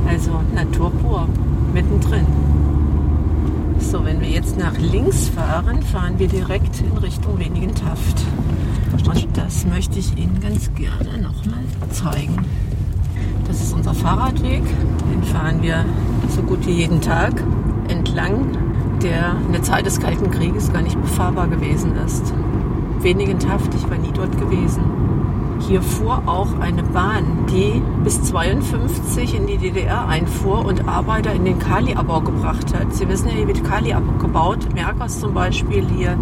[0.07, 1.27] Also Natur pur,
[1.73, 2.25] mittendrin.
[3.91, 8.25] So, wenn wir jetzt nach links fahren, fahren wir direkt in Richtung Wenigentaft.
[8.91, 12.35] Und das möchte ich Ihnen ganz gerne nochmal zeigen.
[13.47, 14.63] Das ist unser Fahrradweg.
[15.13, 15.85] Den fahren wir
[16.29, 17.43] so gut wie jeden Tag
[17.87, 18.57] entlang,
[19.03, 22.33] der in der Zeit des Kalten Krieges gar nicht befahrbar gewesen ist.
[23.01, 24.81] Wenigentaft, ich war nie dort gewesen.
[25.59, 31.45] Hier fuhr auch eine Bahn, die bis 52 in die DDR einfuhr und Arbeiter in
[31.45, 32.93] den Kaliabbau gebracht hat.
[32.93, 34.73] Sie wissen ja, hier wird Kali abgebaut.
[34.73, 36.17] Merkers zum Beispiel hier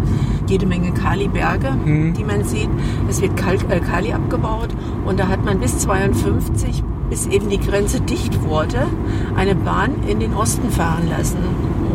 [0.46, 1.76] jede Menge Kaliberge,
[2.12, 2.70] die man sieht.
[3.08, 4.68] Es wird Kal äh, Kali abgebaut
[5.04, 8.86] und da hat man bis 52, bis eben die Grenze dicht wurde,
[9.36, 11.38] eine Bahn in den Osten fahren lassen.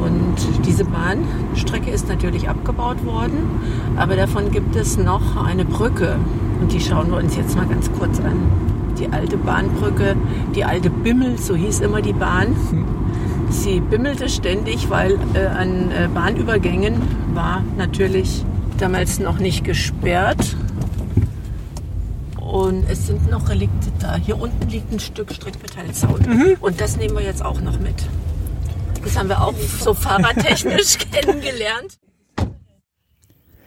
[0.10, 3.38] Und diese Bahnstrecke ist natürlich abgebaut worden,
[3.96, 6.16] aber davon gibt es noch eine Brücke.
[6.60, 8.38] Und die schauen wir uns jetzt mal ganz kurz an.
[8.98, 10.16] Die alte Bahnbrücke,
[10.56, 12.56] die alte Bimmel, so hieß immer die Bahn.
[13.50, 17.02] Sie bimmelte ständig, weil äh, an äh, Bahnübergängen
[17.34, 18.44] war natürlich
[18.78, 20.56] damals noch nicht gesperrt.
[22.40, 24.16] Und es sind noch Relikte da.
[24.16, 26.26] Hier unten liegt ein Stück Strickmetallzaun.
[26.60, 27.96] Und das nehmen wir jetzt auch noch mit.
[29.04, 31.98] Das haben wir auch so fahrradtechnisch kennengelernt.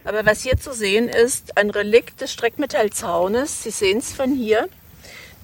[0.04, 3.62] Aber was hier zu sehen ist, ein Relikt des Streckmetallzaunes.
[3.62, 4.68] Sie sehen es von hier.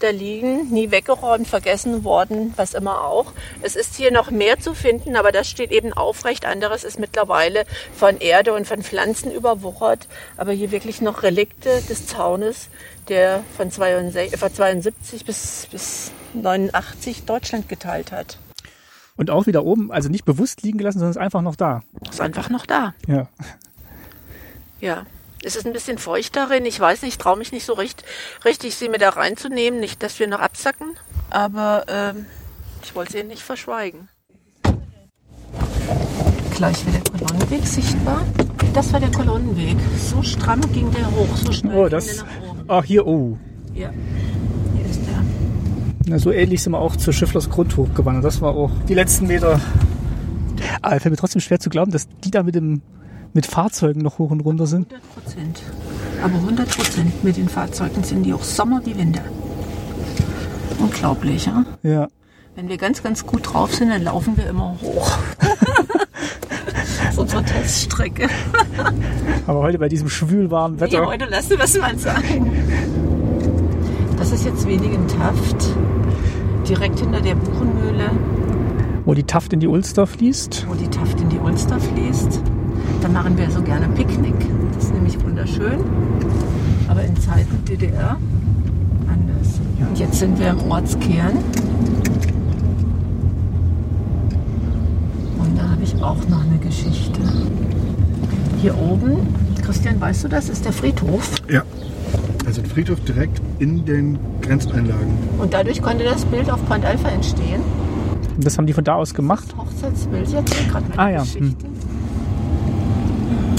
[0.00, 3.32] Da liegen, nie weggeräumt, vergessen worden, was immer auch.
[3.62, 6.44] Es ist hier noch mehr zu finden, aber das steht eben aufrecht.
[6.44, 7.64] Anderes ist mittlerweile
[7.96, 10.06] von Erde und von Pflanzen überwuchert.
[10.36, 12.68] Aber hier wirklich noch Relikte des Zaunes,
[13.08, 18.38] der von 62, von 72 bis, bis 89 Deutschland geteilt hat.
[19.18, 21.82] Und auch wieder oben, also nicht bewusst liegen gelassen, sondern ist einfach noch da.
[22.08, 22.94] Ist einfach noch da.
[23.06, 23.28] Ja.
[24.80, 25.04] Ja.
[25.44, 26.64] Es ist ein bisschen feucht darin.
[26.64, 28.04] Ich weiß nicht, traue mich nicht so recht,
[28.44, 29.78] richtig, sie mir da reinzunehmen.
[29.80, 30.94] Nicht, dass wir noch absacken.
[31.30, 32.26] Aber ähm,
[32.82, 34.08] ich wollte sie nicht verschweigen.
[36.56, 38.24] Gleich wird der Kolonnenweg sichtbar.
[38.74, 39.76] Das war der Kolonnenweg.
[39.98, 42.06] So stramm ging der hoch, so schnell Oh, ging das.
[42.06, 42.64] der nach oben.
[42.68, 43.38] Ach, hier, oh.
[43.74, 43.90] Ja.
[44.76, 45.24] Hier ist der.
[46.08, 48.24] Na, so ähnlich sind wir auch zur Schifflers Grund hochgewandert.
[48.24, 49.60] Das war auch die letzten Meter.
[50.80, 52.80] Aber es fällt mir trotzdem schwer zu glauben, dass die da mit dem
[53.34, 54.86] mit Fahrzeugen noch hoch und runter sind.
[54.90, 55.62] 100 Prozent.
[56.24, 59.22] Aber 100 Prozent mit den Fahrzeugen sind die auch Sommer wie Winter.
[60.78, 61.64] Unglaublich, ja?
[61.82, 62.08] Ja.
[62.54, 65.12] Wenn wir ganz, ganz gut drauf sind, dann laufen wir immer hoch.
[67.68, 68.28] Durchstrecke.
[69.46, 71.02] Aber heute bei diesem schwülwarmen Wetter.
[71.02, 72.50] Ja, heute lassen wir es mal sein.
[74.30, 75.74] Das ist jetzt Wenigen-Taft,
[76.68, 78.10] direkt hinter der Buchenmühle,
[79.06, 80.66] Wo die Taft in die Ulster fließt.
[80.68, 82.42] wo die Taft in die Ulster fließt.
[83.00, 84.34] Da machen wir so gerne Picknick.
[84.74, 85.78] Das ist nämlich wunderschön.
[86.88, 88.18] Aber in Zeiten DDR
[89.08, 89.60] anders.
[89.88, 91.38] Und jetzt sind wir im Ortskern.
[95.38, 97.20] Und da habe ich auch noch eine Geschichte.
[98.60, 99.16] Hier oben,
[99.64, 101.30] Christian, weißt du das, ist der Friedhof.
[101.48, 101.62] Ja.
[102.48, 105.18] Also ein Friedhof direkt in den Grenzeinlagen.
[105.38, 107.60] Und dadurch konnte das Bild auf Point Alpha entstehen.
[108.36, 109.54] Und das haben die von da aus gemacht.
[109.58, 110.26] Hochzeitsbild.
[110.28, 111.20] Ich erzähle gerade meine Ah, ja.
[111.20, 111.66] Geschichte.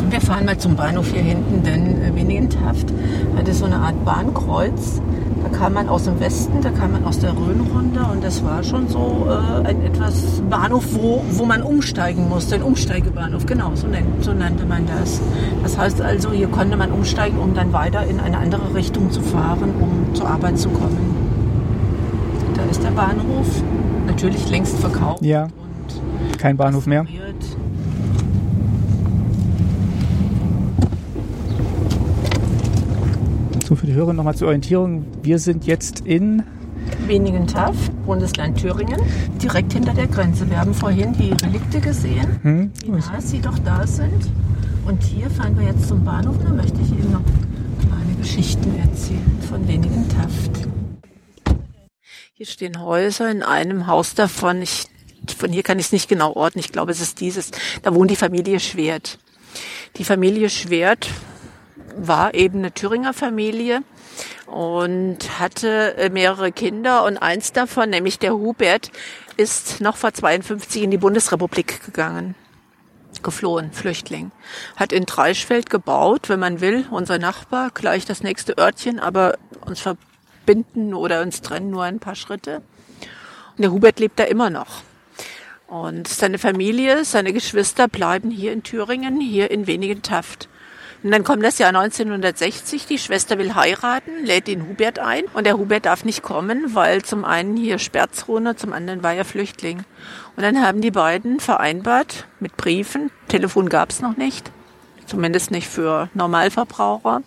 [0.09, 2.87] Wir fahren mal zum Bahnhof hier hinten, denn äh, Wenigen-Taft
[3.37, 4.99] hatte so eine Art Bahnkreuz.
[5.43, 8.43] Da kam man aus dem Westen, da kam man aus der Rhön runter und das
[8.43, 13.71] war schon so äh, ein etwas Bahnhof, wo, wo man umsteigen musste, ein Umsteigebahnhof, genau,
[13.75, 15.21] so, nennt, so nannte man das.
[15.63, 19.21] Das heißt also, hier konnte man umsteigen, um dann weiter in eine andere Richtung zu
[19.21, 21.15] fahren, um zur Arbeit zu kommen.
[22.55, 23.47] Da ist der Bahnhof,
[24.07, 25.23] natürlich längst verkauft.
[25.23, 25.47] Ja.
[26.37, 27.05] Kein Bahnhof mehr.
[33.69, 35.05] So für die Hörer nochmal zur Orientierung.
[35.21, 36.41] Wir sind jetzt in
[37.05, 38.99] Wenigen-Taft, Bundesland Thüringen,
[39.39, 40.49] direkt hinter der Grenze.
[40.49, 44.27] Wir haben vorhin die Relikte gesehen, hm, wie nah sie doch da sind.
[44.87, 47.21] Und hier fahren wir jetzt zum Bahnhof da möchte ich Ihnen noch
[47.79, 50.67] kleine Geschichten erzählen von Wenigen-Taft.
[52.33, 54.87] Hier stehen Häuser, in einem Haus davon, ich,
[55.37, 57.51] von hier kann ich es nicht genau orten, ich glaube es ist dieses,
[57.83, 59.19] da wohnt die Familie Schwert.
[59.97, 61.07] Die Familie Schwert
[61.95, 63.83] war eben eine Thüringer Familie
[64.45, 68.91] und hatte äh, mehrere Kinder und eins davon, nämlich der Hubert,
[69.37, 72.35] ist noch vor 52 in die Bundesrepublik gegangen.
[73.23, 74.31] Geflohen, Flüchtling.
[74.75, 79.81] Hat in Dreischfeld gebaut, wenn man will, unser Nachbar, gleich das nächste Örtchen, aber uns
[79.81, 82.61] verbinden oder uns trennen nur ein paar Schritte.
[83.57, 84.83] Und der Hubert lebt da immer noch.
[85.67, 90.49] Und seine Familie, seine Geschwister bleiben hier in Thüringen, hier in Wenigen-Taft.
[91.01, 95.45] Und dann kommt das Jahr 1960, die Schwester will heiraten, lädt den Hubert ein und
[95.45, 99.85] der Hubert darf nicht kommen, weil zum einen hier Sperrzone, zum anderen war er Flüchtling.
[100.35, 104.51] Und dann haben die beiden vereinbart mit Briefen, Telefon gab's noch nicht,
[105.05, 107.21] zumindest nicht für Normalverbraucher,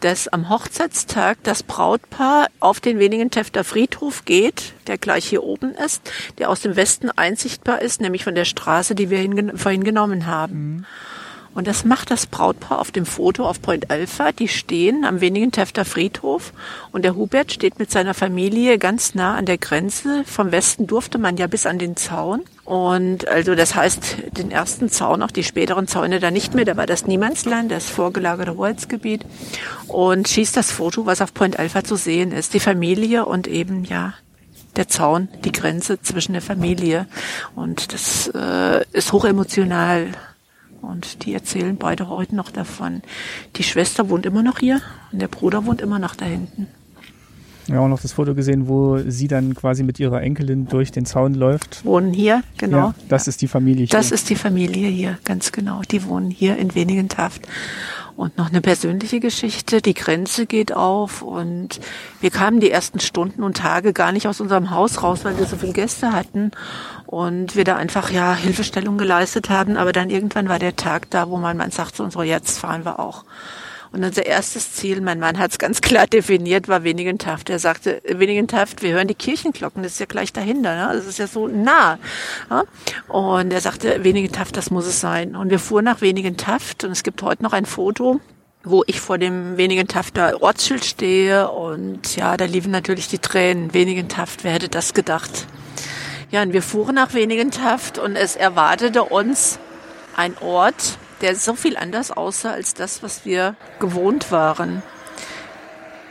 [0.00, 5.74] dass am Hochzeitstag das Brautpaar auf den wenigen Tefter Friedhof geht, der gleich hier oben
[5.74, 10.26] ist, der aus dem Westen einsichtbar ist, nämlich von der Straße, die wir vorhin genommen
[10.26, 10.86] haben.
[11.54, 14.32] Und das macht das Brautpaar auf dem Foto auf Point Alpha.
[14.32, 16.52] Die stehen am wenigen Tefter Friedhof
[16.92, 20.22] und der Hubert steht mit seiner Familie ganz nah an der Grenze.
[20.24, 22.42] Vom Westen durfte man ja bis an den Zaun.
[22.64, 26.64] Und also das heißt, den ersten Zaun, auch die späteren Zäune da nicht mehr.
[26.64, 29.24] Da war das Niemandsland, das vorgelagerte Hoheitsgebiet.
[29.86, 32.54] Und schießt das Foto, was auf Point Alpha zu sehen ist.
[32.54, 34.14] Die Familie und eben, ja,
[34.76, 37.06] der Zaun, die Grenze zwischen der Familie.
[37.54, 40.08] Und das äh, ist hochemotional.
[40.80, 43.02] Und die erzählen beide heute noch davon.
[43.56, 44.80] Die Schwester wohnt immer noch hier
[45.12, 46.68] und der Bruder wohnt immer noch da hinten.
[47.68, 50.90] Wir haben auch noch das Foto gesehen, wo sie dann quasi mit ihrer Enkelin durch
[50.90, 51.84] den Zaun läuft.
[51.84, 52.78] Wohnen hier, genau.
[52.78, 53.98] Ja, das ist die Familie hier.
[53.98, 55.82] Das ist die Familie hier, ganz genau.
[55.82, 57.46] Die wohnen hier in Wenigen-Taft.
[58.16, 59.80] Und noch eine persönliche Geschichte.
[59.80, 61.78] Die Grenze geht auf und
[62.20, 65.46] wir kamen die ersten Stunden und Tage gar nicht aus unserem Haus raus, weil wir
[65.46, 66.50] so viele Gäste hatten
[67.08, 69.78] und wir da einfach ja Hilfestellung geleistet haben.
[69.78, 72.58] Aber dann irgendwann war der Tag da, wo mein Mann sagt so, und so jetzt
[72.58, 73.24] fahren wir auch.
[73.92, 77.48] Und unser erstes Ziel, mein Mann hat es ganz klar definiert, war Wenigentaft.
[77.48, 80.94] Er sagte, Wenigentaft, wir hören die Kirchenglocken, das ist ja gleich dahinter, ne?
[80.94, 81.98] das ist ja so nah.
[82.50, 82.64] Ja?
[83.08, 85.34] Und er sagte, Wenigentaft, das muss es sein.
[85.34, 88.20] Und wir fuhren nach Wenigentaft und es gibt heute noch ein Foto,
[88.64, 93.72] wo ich vor dem Wenigentafter Ortsschild stehe und ja, da liefen natürlich die Tränen.
[93.72, 95.46] Wenigentaft, wer hätte das gedacht?
[96.30, 99.58] Ja, und wir fuhren nach Wenigentaft und es erwartete uns
[100.14, 104.82] ein Ort, der so viel anders aussah als das, was wir gewohnt waren.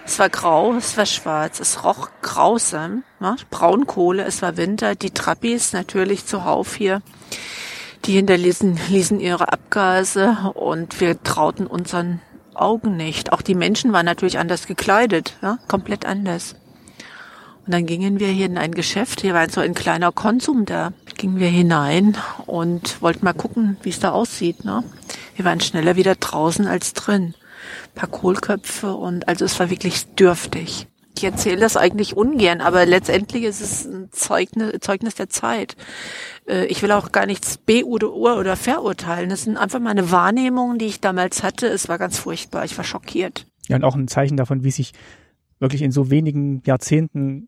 [0.07, 3.35] Es war grau, es war schwarz, es roch grausam, ne?
[3.52, 7.02] Braunkohle, es war Winter, die Trappis natürlich zuhauf hier,
[8.06, 12.22] die hinterließen ließen ihre Abgase und wir trauten unseren
[12.56, 13.34] Augen nicht.
[13.34, 15.60] Auch die Menschen waren natürlich anders gekleidet, ja?
[15.68, 16.56] komplett anders.
[17.68, 20.94] Und dann gingen wir hier in ein Geschäft, hier war so ein kleiner Konsum da.
[21.18, 22.15] Gingen wir hinein
[22.45, 24.64] und wollten mal gucken, wie es da aussieht.
[24.64, 24.85] Ne?
[25.35, 27.35] Wir waren schneller wieder draußen als drin.
[27.35, 30.88] Ein paar Kohlköpfe und also es war wirklich dürftig.
[31.18, 35.76] Ich erzähle das eigentlich ungern, aber letztendlich ist es ein Zeugnis, Zeugnis der Zeit.
[36.48, 39.30] Äh, ich will auch gar nichts be- oder oder verurteilen.
[39.30, 41.68] Das sind einfach meine Wahrnehmungen, die ich damals hatte.
[41.68, 42.64] Es war ganz furchtbar.
[42.64, 43.45] Ich war schockiert.
[43.68, 44.94] Ja, und auch ein Zeichen davon, wie sich
[45.60, 47.48] wirklich in so wenigen Jahrzehnten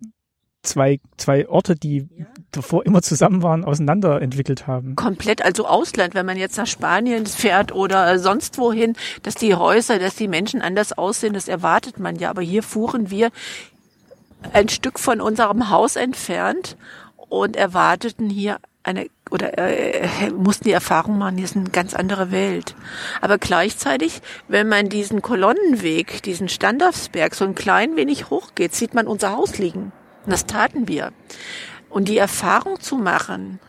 [0.62, 2.08] zwei, zwei Orte, die
[2.52, 4.96] davor immer zusammen waren, auseinanderentwickelt haben.
[4.96, 10.00] Komplett, also Ausland, wenn man jetzt nach Spanien fährt oder sonst wohin, dass die Häuser,
[10.00, 12.30] dass die Menschen anders aussehen, das erwartet man ja.
[12.30, 13.32] Aber hier fuhren wir
[14.54, 16.78] ein Stück von unserem Haus entfernt
[17.30, 22.32] und erwarteten hier eine oder äh, mussten die Erfahrung machen, hier ist eine ganz andere
[22.32, 22.76] Welt.
[23.22, 29.08] Aber gleichzeitig, wenn man diesen Kolonnenweg, diesen Standafsberg so ein klein wenig hochgeht, sieht man
[29.08, 29.92] unser Haus liegen.
[30.26, 31.12] Und das taten wir.
[31.90, 33.60] Und die Erfahrung zu machen,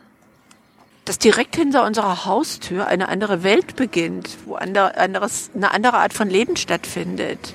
[1.05, 6.13] dass direkt hinter unserer Haustür eine andere Welt beginnt, wo andere, anderes, eine andere Art
[6.13, 7.55] von Leben stattfindet.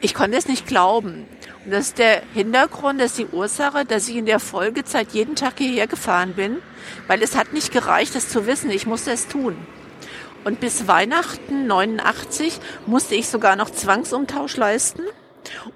[0.00, 1.26] Ich konnte es nicht glauben.
[1.64, 5.34] Und das ist der Hintergrund, das ist die Ursache, dass ich in der Folgezeit jeden
[5.34, 6.58] Tag hierher gefahren bin,
[7.08, 8.70] weil es hat nicht gereicht, das zu wissen.
[8.70, 9.56] Ich musste es tun.
[10.44, 15.02] Und bis Weihnachten 89 musste ich sogar noch Zwangsumtausch leisten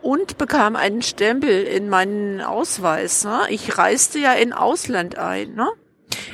[0.01, 3.25] und bekam einen Stempel in meinen Ausweis.
[3.25, 3.41] Ne?
[3.49, 5.55] Ich reiste ja in Ausland ein.
[5.55, 5.69] Ne?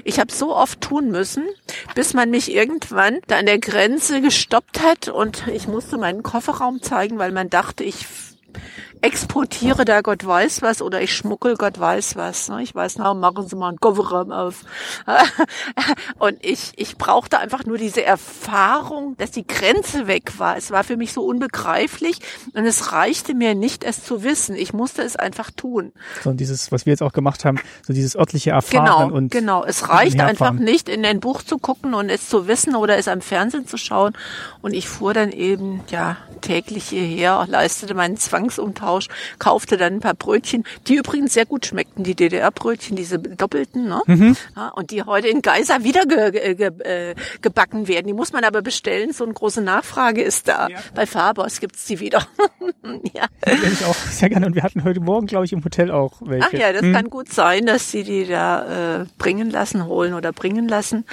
[0.05, 1.45] Ich habe so oft tun müssen,
[1.95, 6.83] bis man mich irgendwann da an der Grenze gestoppt hat und ich musste meinen Kofferraum
[6.83, 8.07] zeigen, weil man dachte, ich
[9.03, 12.49] exportiere da Gott weiß was oder ich schmuckel Gott weiß was.
[12.49, 12.63] Ne?
[12.63, 14.65] Ich weiß, na, machen Sie mal einen Kofferraum auf.
[16.19, 20.57] Und ich, ich brauchte einfach nur diese Erfahrung, dass die Grenze weg war.
[20.57, 22.21] Es war für mich so unbegreiflich
[22.55, 24.57] und es reichte mir nicht, es zu wissen.
[24.57, 25.93] Ich musste es einfach tun.
[26.23, 29.65] So dieses, was wir jetzt auch gemacht haben, so dieses örtliche Erfahren Genau, und genau.
[29.65, 33.09] Es reicht einfach nicht, in ein Buch zu gucken und es zu wissen oder es
[33.09, 34.15] am Fernsehen zu schauen.
[34.63, 38.88] Und ich fuhr dann eben, ja, täglich hierher, leistete meinen Zwangsumtausch,
[39.39, 44.03] kaufte dann ein paar Brötchen, die übrigens sehr gut schmeckten, die DDR-Brötchen, diese doppelten, ne?
[44.07, 44.37] Mhm.
[44.57, 48.07] Ja, und die heute in Geisa wieder ge, ge, äh, gebacken werden.
[48.07, 50.69] Die muss man aber bestellen, so eine große Nachfrage ist da.
[50.95, 52.27] Bei Fabers gibt's die wieder.
[53.15, 53.27] ja.
[53.47, 54.47] Ich auch sehr gerne.
[54.47, 56.47] Und wir hatten heute Morgen, glaube ich, im Hotel auch welche.
[56.49, 56.93] Ach ja, das Hm.
[56.93, 61.05] kann gut sein, dass sie die da äh, bringen lassen, holen oder bringen lassen.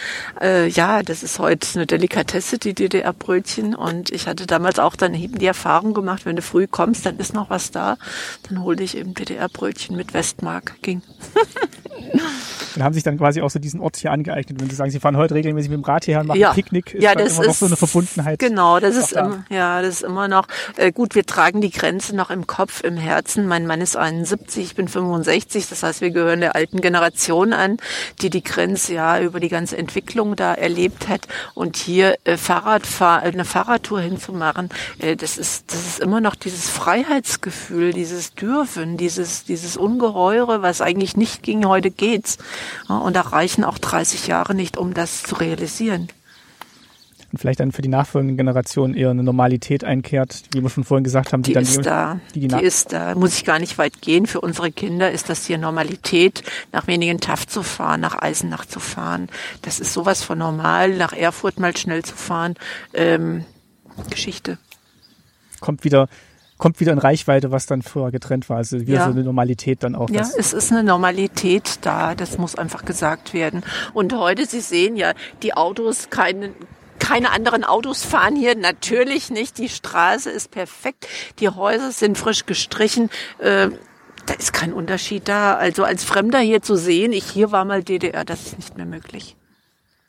[0.42, 3.76] Äh, ja, das ist heute eine Delikatesse, die DDR-Brötchen.
[3.76, 7.18] Und ich hatte damals auch dann eben die Erfahrung gemacht, wenn du früh kommst, dann
[7.18, 7.98] ist noch was da.
[8.44, 10.82] Dann hol dich eben DDR-Brötchen mit Westmark.
[10.82, 11.02] Ging.
[12.76, 14.60] Und haben sich dann quasi auch so diesen Ort hier angeeignet.
[14.60, 16.52] Wenn Sie sagen, Sie fahren heute regelmäßig mit dem Rad hierher und machen Ja.
[16.54, 18.40] Picknick, ist Ja, das immer noch ist- so eine Verbundenheit.
[18.40, 19.26] Genau, das ist da.
[19.28, 21.16] immer, ja, das ist immer noch äh, gut.
[21.16, 23.48] Wir tragen die Grenze noch im Kopf, im Herzen.
[23.48, 25.70] Mein Mann ist 71, ich bin 65.
[25.70, 27.78] Das heißt, wir gehören der alten Generation an,
[28.22, 31.22] die die Grenze ja über die ganze Entwicklung da erlebt hat.
[31.54, 34.68] Und hier äh, Fahrradfahr eine Fahrradtour hinzumachen,
[35.00, 40.82] äh, das ist, das ist immer noch dieses Freiheitsgefühl, dieses Dürfen, dieses, dieses Ungeheure, was
[40.82, 41.66] eigentlich nicht ging.
[41.66, 42.38] Heute geht's.
[42.90, 46.10] Ja, und da reichen auch 30 Jahre nicht, um das zu realisieren.
[47.32, 51.04] Und vielleicht dann für die nachfolgenden Generationen eher eine Normalität einkehrt, wie wir schon vorhin
[51.04, 52.20] gesagt haben, die, Die dann ist da.
[52.34, 53.14] die, Die, die, ist da.
[53.16, 54.26] Muss ich gar nicht weit gehen.
[54.26, 58.80] Für unsere Kinder ist das hier Normalität, nach wenigen Taft zu fahren, nach Eisenach zu
[58.80, 59.28] fahren.
[59.64, 62.56] Das ist sowas von normal, nach Erfurt mal schnell zu fahren.
[62.94, 63.44] Ähm,
[64.10, 64.58] Geschichte.
[65.60, 66.08] kommt wieder
[66.58, 68.58] kommt wieder in Reichweite, was dann vorher getrennt war.
[68.58, 69.06] Also wieder Ja.
[69.06, 70.10] so eine Normalität dann auch.
[70.10, 72.16] Ja, es ist eine Normalität da.
[72.16, 73.64] Das muss einfach gesagt werden.
[73.94, 75.14] Und heute, Sie sehen ja,
[75.44, 76.52] die Autos, keine,
[77.00, 78.56] keine anderen Autos fahren hier.
[78.56, 79.58] Natürlich nicht.
[79.58, 81.08] Die Straße ist perfekt.
[81.40, 83.10] Die Häuser sind frisch gestrichen.
[83.40, 83.70] Äh,
[84.26, 85.56] da ist kein Unterschied da.
[85.56, 88.86] Also als Fremder hier zu sehen, ich hier war mal DDR, das ist nicht mehr
[88.88, 89.36] möglich.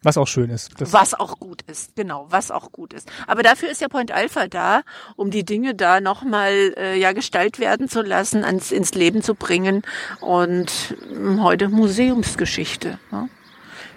[0.07, 0.71] Was auch schön ist.
[0.93, 3.07] Was auch gut ist, genau, was auch gut ist.
[3.27, 4.81] Aber dafür ist ja Point Alpha da,
[5.17, 9.35] um die Dinge da nochmal äh, ja Gestalt werden zu lassen, ans, ins Leben zu
[9.35, 9.83] bringen.
[10.21, 12.99] Und ähm, heute Museumsgeschichte.
[13.11, 13.29] Ne?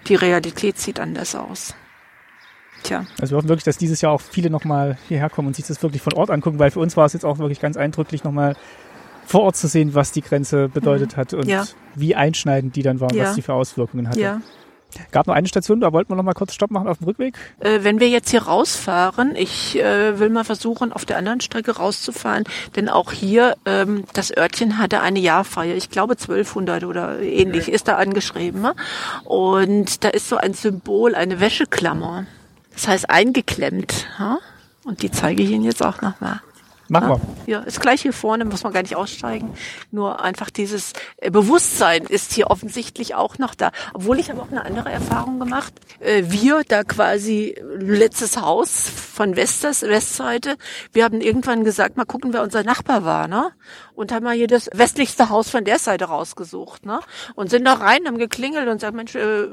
[0.07, 1.75] Die Realität sieht anders aus.
[2.83, 5.67] Tja, also wir hoffen wirklich, dass dieses Jahr auch viele nochmal hierher kommen und sich
[5.67, 8.23] das wirklich von Ort angucken, weil für uns war es jetzt auch wirklich ganz eindrücklich,
[8.23, 8.55] nochmal
[9.25, 11.49] vor Ort zu sehen, was die Grenze bedeutet hat und Mhm.
[11.49, 11.65] Ja.
[11.95, 13.25] wie einschneidend die dann war, Ja.
[13.25, 14.19] was die für Auswirkungen hatte.
[14.19, 14.41] ja.
[15.11, 17.35] Gab noch eine Station, da wollten wir noch mal kurz Stopp machen auf dem Rückweg.
[17.59, 21.77] Äh, wenn wir jetzt hier rausfahren, ich äh, will mal versuchen, auf der anderen Strecke
[21.77, 22.43] rauszufahren,
[22.75, 27.87] denn auch hier, ähm, das Örtchen hatte eine Jahrfeier, ich glaube 1200 oder ähnlich, ist
[27.87, 28.61] da angeschrieben.
[28.61, 28.75] Ne?
[29.25, 32.25] Und da ist so ein Symbol, eine Wäscheklammer.
[32.73, 34.07] Das heißt eingeklemmt.
[34.17, 34.39] Ja?
[34.85, 36.41] Und die zeige ich Ihnen jetzt auch nochmal.
[36.89, 37.19] Machen wir.
[37.45, 39.53] Ja, ist gleich hier vorne, muss man gar nicht aussteigen.
[39.91, 43.71] Nur einfach dieses äh, Bewusstsein ist hier offensichtlich auch noch da.
[43.93, 45.73] Obwohl ich habe auch eine andere Erfahrung gemacht.
[45.99, 50.57] Äh, Wir da quasi letztes Haus von Westers, Westseite.
[50.91, 53.51] Wir haben irgendwann gesagt, mal gucken, wer unser Nachbar war, ne?
[53.93, 56.99] Und haben mal hier das westlichste Haus von der Seite rausgesucht, ne?
[57.35, 59.47] Und sind da rein, haben geklingelt und sagen, Mensch, äh,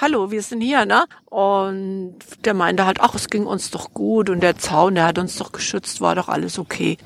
[0.00, 1.04] hallo, wir sind hier, ne?
[1.26, 2.14] Und
[2.44, 5.36] der meinte halt, ach, es ging uns doch gut und der Zaun, der hat uns
[5.36, 6.98] doch geschützt, war doch alles okay.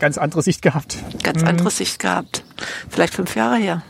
[0.00, 0.98] Ganz andere Sicht gehabt.
[1.22, 1.48] Ganz Mhm.
[1.48, 2.44] andere Sicht gehabt.
[2.88, 3.82] Vielleicht fünf Jahre her.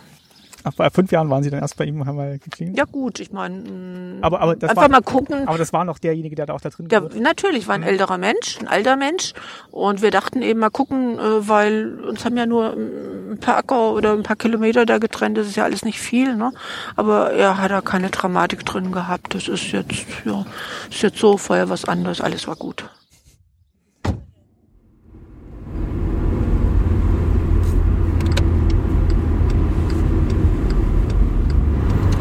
[0.64, 2.78] Ach, bei fünf Jahren waren Sie dann erst bei ihm und haben mal geklingelt?
[2.78, 5.48] Ja gut, ich meine, Aber, aber das einfach war, mal gucken.
[5.48, 7.16] Aber das war noch derjenige, der da auch da drin hat.
[7.16, 9.32] natürlich war ein älterer Mensch, ein alter Mensch.
[9.70, 13.56] Und wir dachten eben mal gucken, äh, weil uns haben ja nur ähm, ein paar
[13.56, 15.36] Acker oder ein paar Kilometer da getrennt.
[15.38, 16.52] Das ist ja alles nicht viel, ne?
[16.96, 19.34] Aber er hat da keine Dramatik drin gehabt.
[19.34, 20.44] Das ist jetzt, ja,
[20.90, 22.20] ist jetzt so, vorher was anderes.
[22.20, 22.84] Alles war gut.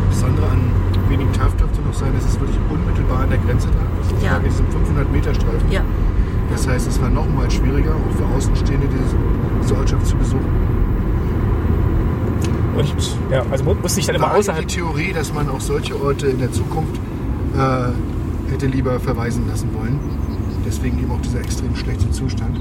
[0.10, 1.60] Besondere an wenigen Taft
[2.26, 3.88] es wirklich unmittelbar an der Grenze lag.
[4.00, 4.34] Das ist Ja.
[4.34, 4.40] ja.
[4.40, 5.72] diesem 500 Meter Streifen.
[5.72, 5.82] Ja.
[6.52, 9.16] Das heißt, es war noch mal schwieriger, auch für Außenstehende diese,
[9.64, 10.46] diese Ortschaft zu besuchen.
[12.76, 12.94] Und
[13.32, 14.66] ja, also mu- musste ich dann immer außerhalb.
[14.68, 16.96] die Theorie, dass man auch solche Orte in der Zukunft
[17.58, 20.00] äh, hätte lieber verweisen lassen wollen.
[20.66, 22.60] Deswegen eben auch dieser extrem schlechte Zustand.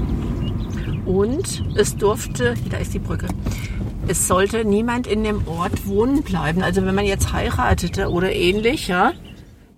[1.05, 3.27] Und es durfte, da ist die Brücke,
[4.07, 6.61] es sollte niemand in dem Ort wohnen bleiben.
[6.61, 9.11] Also wenn man jetzt heiratete oder ähnlich, ja,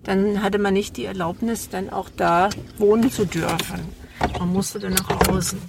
[0.04, 3.80] dann hatte man nicht die Erlaubnis, dann auch da wohnen zu dürfen.
[4.38, 5.60] Man musste dann nach außen.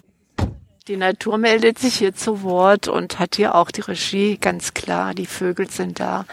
[0.87, 5.15] Die Natur meldet sich hier zu Wort und hat hier auch die Regie, ganz klar.
[5.15, 6.25] Die Vögel sind da.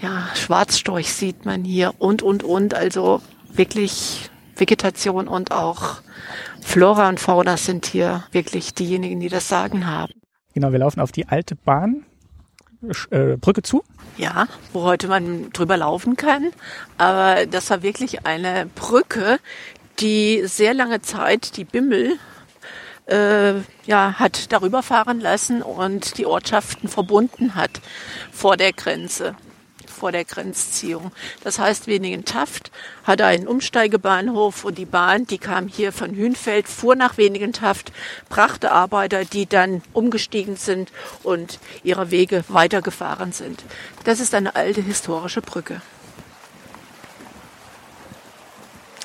[0.00, 2.74] Ja, Schwarzstorch sieht man hier und, und, und.
[2.74, 3.22] Also
[3.52, 6.02] wirklich Vegetation und auch
[6.60, 10.14] Flora und Fauna sind hier wirklich diejenigen, die das Sagen haben.
[10.52, 12.04] Genau, wir laufen auf die alte Bahn,
[13.10, 13.84] äh, Brücke zu.
[14.16, 16.52] Ja, wo heute man drüber laufen kann.
[16.98, 19.38] Aber das war wirklich eine Brücke,
[19.98, 22.18] die sehr lange Zeit die Bimmel
[23.06, 23.54] äh,
[23.86, 27.80] ja, hat darüber fahren lassen und die Ortschaften verbunden hat
[28.32, 29.36] vor der Grenze,
[29.96, 31.10] vor der Grenzziehung.
[31.42, 32.70] Das heißt, Wenigentaft
[33.04, 37.92] hatte einen Umsteigebahnhof und die Bahn, die kam hier von Hünfeld, fuhr nach Wenigentaft,
[38.28, 40.92] brachte Arbeiter, die dann umgestiegen sind
[41.22, 43.64] und ihre Wege weitergefahren sind.
[44.04, 45.80] Das ist eine alte historische Brücke.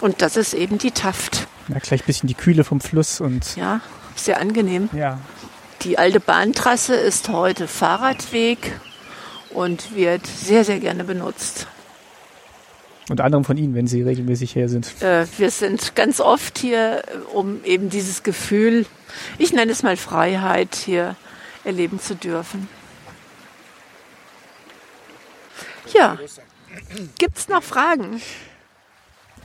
[0.02, 1.48] Und das ist eben die Taft.
[1.68, 3.82] Ja, gleich ein bisschen die Kühle vom Fluss und Ja,
[4.16, 4.90] sehr angenehm.
[4.94, 5.20] ja,
[5.84, 8.80] Die alte Bahntrasse ist heute Fahrradweg
[9.53, 11.68] und wird sehr, sehr gerne benutzt.
[13.10, 15.02] unter anderem von Ihnen, wenn Sie regelmäßig her sind.
[15.02, 18.86] Äh, wir sind ganz oft hier, äh, um eben dieses Gefühl,
[19.38, 21.15] ich nenne es mal Freiheit, hier
[21.65, 22.69] erleben zu dürfen.
[25.94, 26.18] Ja,
[27.18, 28.22] gibt's noch Fragen?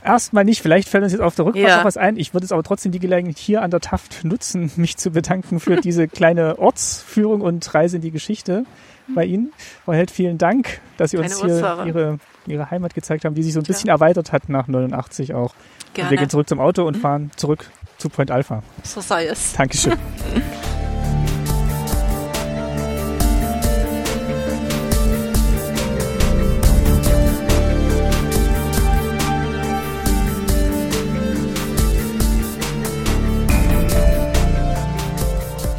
[0.03, 1.77] Erstmal nicht, vielleicht fällt uns jetzt auf der Rückfahrt Ja.
[1.77, 2.15] noch was ein.
[2.17, 5.59] Ich würde es aber trotzdem die Gelegenheit hier an der Taft nutzen, mich zu bedanken
[5.59, 8.63] für diese kleine Ortsführung und Reise in die Geschichte
[9.13, 9.51] bei Ihnen.
[9.85, 11.87] Frau Held, vielen Dank, dass Sie uns Keine hier Ursache.
[11.87, 15.53] Ihre, Ihre Heimat gezeigt haben, die sich so ein bisschen erweitert hat nach 89 auch.
[15.53, 15.55] Und
[15.95, 16.17] wir Gerne.
[16.17, 17.65] gehen zurück zum Auto und fahren zurück
[17.97, 18.63] zu Point Alpha.
[18.83, 19.53] So sei es.
[19.53, 19.97] Dankeschön.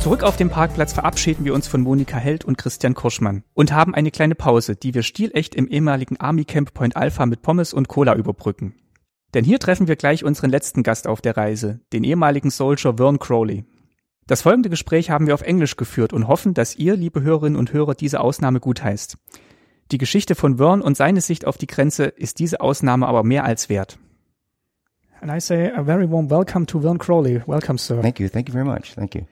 [0.08, 3.94] Zurück auf dem Parkplatz verabschieden wir uns von Monika Held und Christian Kurschmann und haben
[3.94, 7.88] eine kleine Pause, die wir stilecht im ehemaligen Army Camp Point Alpha mit Pommes und
[7.88, 8.74] Cola überbrücken.
[9.34, 13.18] Denn hier treffen wir gleich unseren letzten Gast auf der Reise, den ehemaligen Soldier Vern
[13.18, 13.66] Crowley.
[14.26, 17.74] Das folgende Gespräch haben wir auf Englisch geführt und hoffen, dass ihr, liebe Hörerinnen und
[17.74, 19.18] Hörer, diese Ausnahme gutheißt.
[19.92, 23.44] Die Geschichte von Vern und seine Sicht auf die Grenze ist diese Ausnahme aber mehr
[23.44, 23.98] als wert.
[25.20, 27.42] And I say a very warm welcome to Vern Crowley.
[27.46, 28.00] Welcome, sir.
[28.00, 28.30] Thank you.
[28.30, 28.94] Thank you very much.
[28.94, 29.24] Thank you.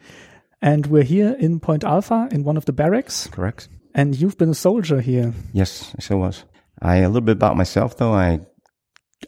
[0.62, 3.27] And we're here in Point Alpha in one of the barracks.
[3.28, 3.69] Correct?
[3.95, 5.33] And you've been a soldier here.
[5.53, 6.45] Yes, I sure was.
[6.83, 8.12] I a little bit about myself though.
[8.12, 8.41] I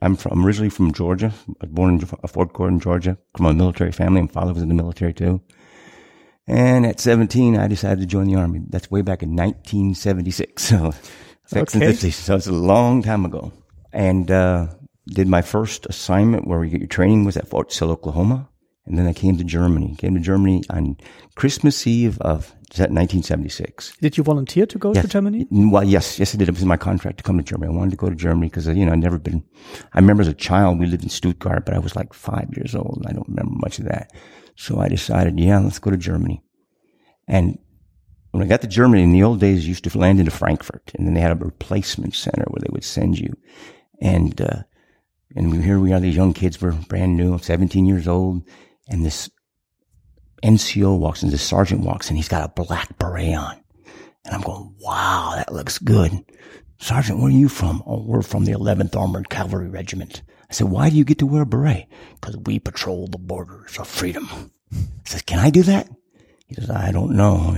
[0.03, 1.33] I'm from I'm originally from Georgia.
[1.49, 3.17] I was born in Ge- Fort Gordon, Georgia.
[3.37, 4.21] From a military family.
[4.23, 5.41] My father was in the military too.
[6.47, 8.61] And at 17, I decided to join the army.
[8.71, 10.73] That's way back in 1976.
[11.51, 11.95] So, back in the Okay.
[11.95, 12.13] 50s.
[12.13, 13.53] So it's a long time ago.
[13.91, 14.67] And uh,
[15.07, 18.51] did my first assignment where we get your training was at Fort Sill, Oklahoma.
[18.89, 19.95] And then I came to Germany.
[19.99, 20.97] Came to Germany on
[21.35, 23.97] Christmas Eve of 1976.
[24.01, 25.47] Did you volunteer to go to Germany?
[25.51, 26.49] Well, yes, yes, I did.
[26.49, 27.73] It was in my contract to come to Germany.
[27.73, 29.45] I wanted to go to Germany because, you know, I'd never been,
[29.93, 32.75] I remember as a child, we lived in Stuttgart, but I was like five years
[32.75, 34.13] old I don't remember much of that.
[34.57, 36.43] So I decided, yeah, let's go to Germany.
[37.27, 37.59] And
[38.33, 40.93] when I got to Germany in the old days, you used to land into Frankfurt
[40.95, 43.35] and then they had a replacement center where they would send you.
[44.01, 44.63] And, uh,
[45.37, 48.43] And here we are, these young kids, we're brand new, 17 years old,
[48.89, 49.31] and this
[50.43, 53.61] NCO walks in, this sergeant walks in, he's got a black beret on.
[54.25, 56.25] And I'm going, wow, that looks good.
[56.79, 57.83] Sergeant, where are you from?
[57.87, 60.23] Oh, we're from the 11th Armored Cavalry Regiment.
[60.51, 61.87] I said, why do you get to wear a beret?
[62.21, 64.51] Because we patrol the borders of freedom.
[64.73, 65.89] I says, can I do that?
[66.47, 67.55] He says, I don't know.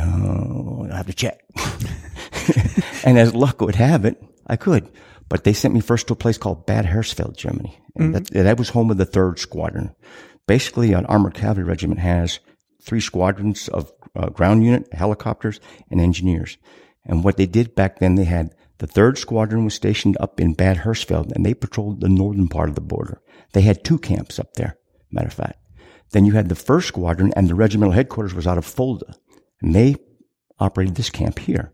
[0.88, 1.44] Uh, I have to check.
[3.04, 4.88] and as luck would have it, I could.
[5.28, 7.78] But they sent me first to a place called Bad Hersfeld, Germany.
[7.94, 9.94] And that, that was home of the third squadron.
[10.50, 12.40] Basically, an armored cavalry regiment has
[12.82, 15.60] three squadrons of uh, ground unit, helicopters,
[15.92, 16.58] and engineers.
[17.04, 20.54] And what they did back then, they had the third squadron was stationed up in
[20.54, 23.22] Bad Hersfeld, and they patrolled the northern part of the border.
[23.52, 24.76] They had two camps up there,
[25.12, 25.60] matter of fact.
[26.10, 29.14] Then you had the first squadron, and the regimental headquarters was out of Fulda,
[29.62, 29.94] and they
[30.58, 31.70] operated this camp here.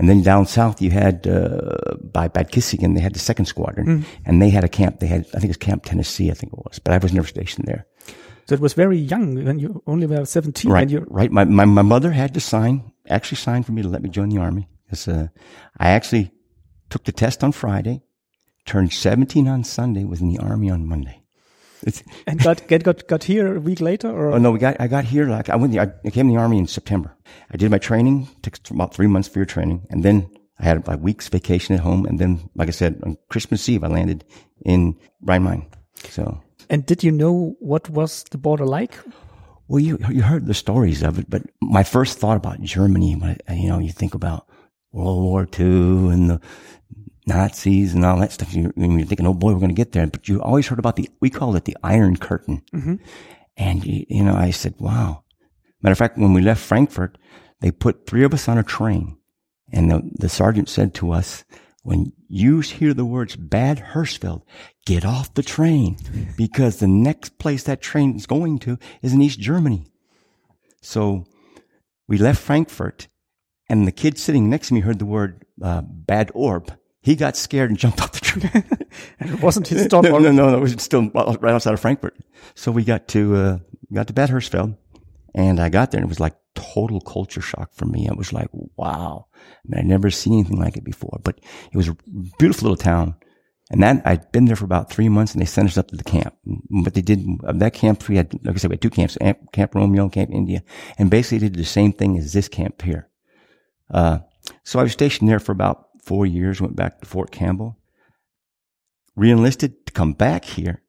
[0.00, 4.06] And then down south, you had uh, by Bad Kissingen, they had the second squadron,
[4.24, 4.98] and they had a camp.
[4.98, 7.12] They had, I think it was Camp Tennessee, I think it was, but I was
[7.12, 7.84] never stationed there.
[8.46, 11.30] So it was very young when you only were 17 Right, and you right.
[11.30, 14.30] My, my my mother had to sign, actually sign for me to let me join
[14.30, 14.68] the army.
[14.88, 15.28] 'Cause, uh,
[15.78, 16.30] I actually
[16.88, 18.00] took the test on Friday,
[18.64, 21.19] turned 17 on Sunday, was in the army on Monday.
[21.82, 24.80] It's, and got get got got here a week later or oh no, we got
[24.80, 25.72] I got here like I went.
[25.72, 27.16] The, I came in the army in September.
[27.50, 30.86] I did my training, took about three months for your training, and then I had
[30.86, 32.04] a week's vacation at home.
[32.04, 34.24] And then, like I said, on Christmas Eve, I landed
[34.64, 35.66] in Rhine-Main.
[36.10, 38.98] So and did you know what was the border like?
[39.68, 43.38] Well, you you heard the stories of it, but my first thought about Germany, when
[43.50, 44.46] you know, you think about
[44.92, 46.40] World War II and the
[47.30, 48.52] Nazis and all that stuff.
[48.54, 50.06] You, and you're thinking, oh boy, we're going to get there.
[50.06, 52.62] But you always heard about the we called it the Iron Curtain,
[53.56, 55.24] and you, you know, I said, wow.
[55.82, 57.16] Matter of fact, when we left Frankfurt,
[57.60, 59.16] they put three of us on a train,
[59.72, 61.44] and the, the sergeant said to us,
[61.82, 64.42] when you hear the words Bad Hersfeld,
[64.84, 65.96] get off the train
[66.36, 69.86] because the next place that train is going to is in East Germany.
[70.82, 71.24] So
[72.08, 73.08] we left Frankfurt
[73.68, 76.76] and the kid sitting next to me heard the word uh, Bad Orb.
[77.02, 78.64] He got scared and jumped off the train.
[79.20, 80.02] And it wasn't his stop.
[80.04, 82.16] no, no, no, no, it was still right outside of Frankfurt.
[82.54, 83.58] So we got to, uh,
[83.92, 84.76] got to Bad Hersfeld
[85.34, 88.08] and I got there and it was like total culture shock for me.
[88.08, 89.26] I was like, wow.
[89.32, 91.40] I mean, I'd never seen anything like it before, but
[91.72, 91.96] it was a
[92.38, 93.14] beautiful little town.
[93.70, 95.96] And that, I'd been there for about three months and they sent us up to
[95.96, 96.34] the camp.
[96.82, 99.16] But they did, of that camp, we had, like I said, we had two camps,
[99.16, 100.64] Camp- Camp Romeo and Camp India,
[100.98, 103.08] and basically did the same thing as this camp here.
[103.88, 104.18] Uh,
[104.64, 107.78] so I was stationed there for about four years, went back to Fort Campbell,
[109.16, 110.82] reenlisted to come back here.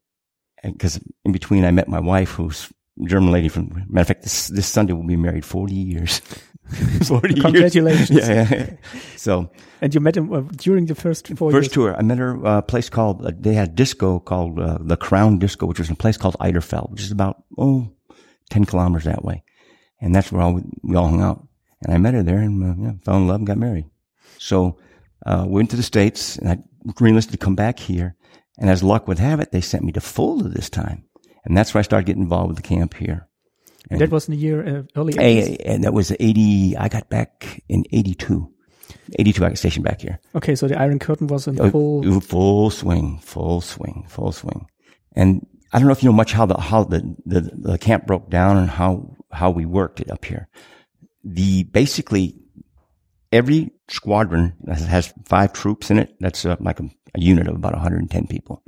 [0.62, 2.72] Because in between, I met my wife, who's
[3.02, 6.20] a German lady from, matter of fact, this, this Sunday we'll be married 40 years.
[7.04, 8.10] 40 Congratulations.
[8.10, 8.28] years.
[8.28, 8.54] Yeah, yeah,
[8.94, 9.00] yeah.
[9.16, 11.72] So, And you met him uh, during the first four First years.
[11.74, 14.78] tour, I met her uh, a place called, uh, they had a disco called uh,
[14.80, 17.90] the Crown Disco, which was in a place called Eiderfeld, which is about, oh,
[18.50, 19.42] 10 kilometers that way.
[20.00, 21.46] And that's where all, we, we all hung out.
[21.82, 23.86] And I met her there and uh, yeah, fell in love and got married.
[24.38, 24.78] So
[25.26, 26.58] uh, went to the States and I
[27.00, 28.16] reenlisted to come back here.
[28.58, 31.04] And as luck would have it, they sent me to Fulda this time.
[31.44, 33.28] And that's where I started getting involved with the camp here.
[33.90, 35.20] And, That was in the year uh, early 80s.
[35.20, 38.48] Hey, and that was 80, I got back in 82.
[39.18, 40.20] 82, I got stationed back here.
[40.34, 42.20] Okay, so the Iron Curtain was in Oh, full.
[42.20, 44.66] full swing, full swing, full swing.
[45.16, 48.06] And I don't know if you know much how the how the, the the camp
[48.06, 50.48] broke down and how how we worked it up here.
[51.24, 52.36] The basically
[53.32, 56.14] every squadron has five troops in it.
[56.20, 56.84] That's uh, like a,
[57.14, 58.62] a unit of about 110 people,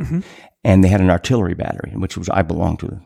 [0.64, 3.00] and they had an artillery battery, which was I belonged to.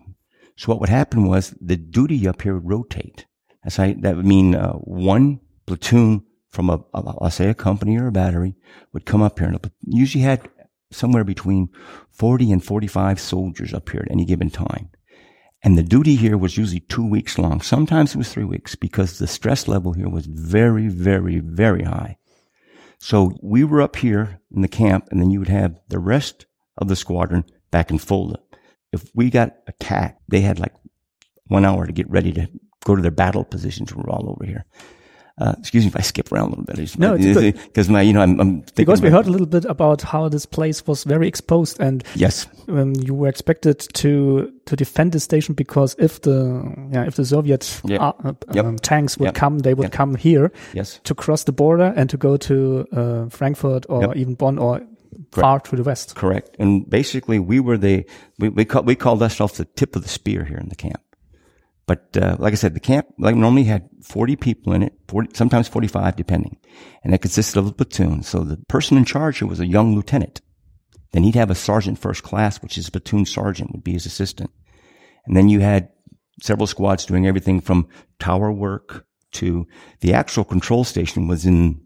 [0.56, 3.26] So what would happen was the duty up here would rotate.
[3.62, 7.98] That's how, that would mean uh, one platoon from a, a, I'll say a company
[7.98, 8.56] or a battery
[8.93, 10.48] would come up here and usually had
[10.90, 11.68] somewhere between
[12.10, 14.90] 40 and 45 soldiers up here at any given time.
[15.62, 17.60] And the duty here was usually two weeks long.
[17.60, 22.16] Sometimes it was three weeks because the stress level here was very, very, very high.
[22.98, 26.47] So we were up here in the camp and then you would have the rest
[26.76, 28.39] of the squadron back in Fulda.
[28.93, 30.74] If we got attacked, they had like
[31.47, 32.48] one hour to get ready to
[32.85, 33.94] go to their battle positions.
[33.94, 34.64] We're all over here.
[35.40, 36.98] Uh, excuse me if I skip around a little bit.
[36.98, 37.16] No.
[37.16, 40.47] Because my, you know, I'm, I'm Because we heard a little bit about how this
[40.47, 42.47] place was very exposed and Yes.
[42.69, 46.62] um, you were expected to to defend the station because if the
[46.93, 48.65] yeah if the Soviet uh, uh, Yep.
[48.65, 49.35] um, tanks would Yep.
[49.35, 51.01] come they would come here Yes.
[51.05, 54.81] to cross the border and to go to uh, Frankfurt or even Bonn or
[55.32, 56.15] far to the west.
[56.15, 56.56] Correct.
[56.59, 58.05] And basically, we were the
[58.39, 61.01] we we, call, we called ourselves the tip of the spear here in the camp.
[61.89, 65.31] But uh, like I said, the camp like normally had forty people in it, 40,
[65.35, 66.59] sometimes forty-five, depending,
[67.02, 68.23] and it consisted of a platoon.
[68.23, 70.43] So the person in charge was a young lieutenant,
[71.12, 74.51] Then he'd have a sergeant first class, which is platoon sergeant would be his assistant.
[75.24, 75.89] And then you had
[76.43, 77.89] several squads doing everything from
[78.19, 79.66] tower work to
[80.01, 81.81] the actual control station was in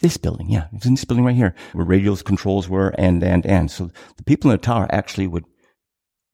[0.00, 0.50] this building.
[0.50, 3.70] Yeah, it was in this building right here where radios controls were and, and, and.
[3.70, 5.44] So the people in the tower actually would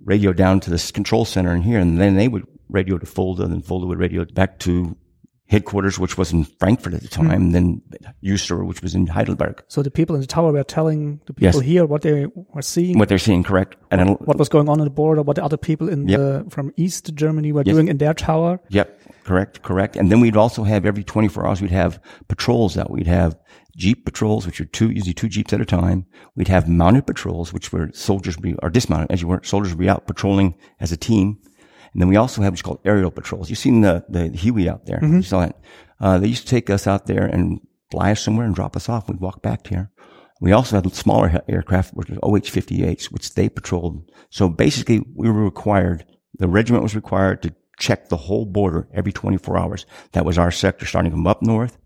[0.03, 3.47] radio down to this control center in here and then they would radio to Fulda
[3.47, 4.97] then Fulda would radio back to
[5.51, 7.29] headquarters, which was in Frankfurt at the hmm.
[7.29, 7.83] time, and then
[8.23, 9.65] Uster, which was in Heidelberg.
[9.67, 11.67] So the people in the tower were telling the people Yes.
[11.67, 13.77] here what they were seeing, What they're seeing, correct?
[13.91, 16.19] And then, what was going on at the border, what the other people in Yep.
[16.19, 17.75] the from East Germany were Yes.
[17.75, 18.61] doing in their tower.
[18.69, 19.97] Yep, correct, correct.
[19.97, 22.91] And then we'd also have every 24 hours, we'd have patrols out.
[22.91, 23.37] We'd have
[23.77, 26.07] Jeep patrols, which are two, usually two Jeeps at a time.
[26.37, 29.81] We'd have mounted patrols, which were soldiers be, or dismounted, as you were, soldiers would
[29.81, 31.39] be out patrolling as a team.
[31.93, 33.51] And then we also have what's called aerial patrols.
[33.51, 35.01] You've seen the, the Huey out there.
[35.03, 35.57] You saw it.
[36.01, 37.61] Uh, they used to take us out there and
[37.91, 39.09] fly us somewhere and drop us off.
[39.09, 39.91] We'd walk back here.
[40.41, 44.11] We also had smaller aircraft, which was OH-58s, which they patrolled.
[44.31, 46.07] So basically, we were required,
[46.39, 49.85] the regiment was required to check the whole border every 24 hours.
[50.13, 51.77] That was our sector, starting from up north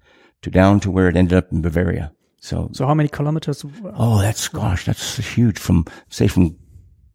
[0.43, 2.12] to down to where it ended up in Bavaria.
[2.39, 3.64] So, So how many kilometers?
[3.97, 6.56] oh, that's, gosh, that's huge from, say, from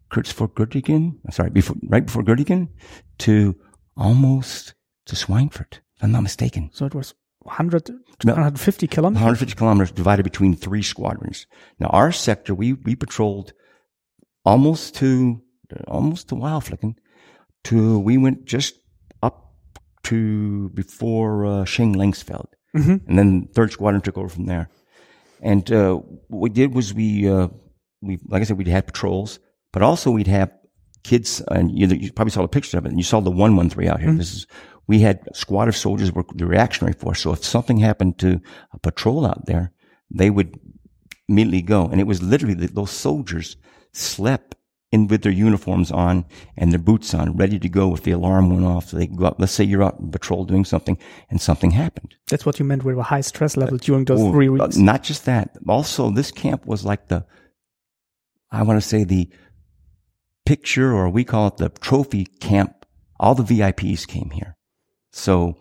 [0.10, 2.70] Kurtzfurt Göttingen, sorry, before, right before Göttingen
[3.20, 3.56] to
[3.96, 4.74] almost
[5.06, 6.70] to Schweinfurt, if I'm not mistaken.
[6.74, 7.94] So it was 100 to
[8.26, 8.34] No.
[8.34, 9.22] 150 kilometers.
[9.22, 11.48] 150 kilometers divided between three squadrons.
[11.80, 13.54] Now our sector, we, we patrolled
[14.44, 15.42] almost to,
[15.88, 16.96] almost to Wildflecken
[17.66, 18.76] to, we went just
[19.22, 19.54] up
[20.04, 22.48] to before, uh, Langsfeld.
[23.08, 24.70] And then third squadron took over from there.
[25.42, 25.96] And, uh,
[26.28, 27.48] what we did was we, uh,
[28.02, 29.40] we, like I said, we'd had patrols,
[29.72, 30.52] but also we'd have
[31.04, 33.90] kids, and you, you probably saw a picture of it, and you saw the 113
[33.90, 34.14] out here.
[34.14, 34.48] This is,
[34.88, 37.22] we had a squad of soldiers were the reactionary force.
[37.22, 38.42] So if something happened to
[38.74, 39.72] a patrol out there,
[40.10, 40.60] they would
[41.28, 41.86] immediately go.
[41.86, 43.56] And it was literally that those soldiers
[43.94, 44.56] slept
[44.92, 46.26] in with their uniforms on
[46.58, 48.90] and their boots on, ready to go if the alarm went off.
[48.90, 49.40] So they go out.
[49.40, 50.98] Let's say you're out on patrol doing something
[51.30, 52.16] and something happened.
[52.28, 54.78] That's what you meant with a high stress level during those Oh, three uh, weeks.
[54.78, 55.56] Not just that.
[55.68, 57.24] Also, this camp was like the,
[58.52, 59.30] I want to say the
[60.46, 62.86] picture, or we call it the trophy camp.
[63.20, 64.56] All the VIPs came here.
[65.12, 65.58] So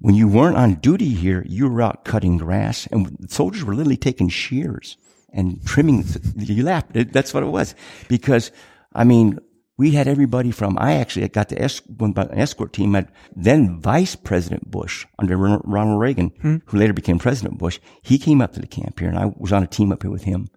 [0.00, 3.96] when you weren't on duty here, you were out cutting grass and soldiers were literally
[3.96, 4.96] taking shears
[5.32, 6.04] and trimming.
[6.36, 6.84] You laugh.
[6.92, 7.74] That's what it was
[8.08, 8.50] because
[8.94, 9.38] I mean,
[9.76, 14.14] we had everybody from, I actually got to esc- an escort team at then Vice
[14.14, 16.56] President Bush under Ronald Reagan, hmm.
[16.66, 17.80] who later became President Bush.
[18.02, 20.10] He came up to the camp here and I was on a team up here
[20.10, 20.48] with him.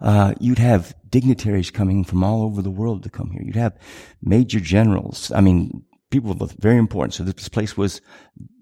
[0.00, 3.42] Uh, you'd have dignitaries coming from all over the world to come here.
[3.42, 3.76] You'd have
[4.22, 5.30] major generals.
[5.34, 7.14] I mean, people were very important.
[7.14, 8.00] So this place was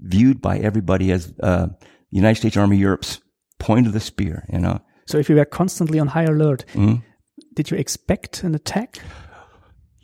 [0.03, 3.21] viewed by everybody as, uh, the United States Army Europe's
[3.59, 4.81] point of the spear, you know.
[5.07, 6.97] So if you were constantly on high alert, Mm-hmm.
[7.55, 8.99] did you expect an attack?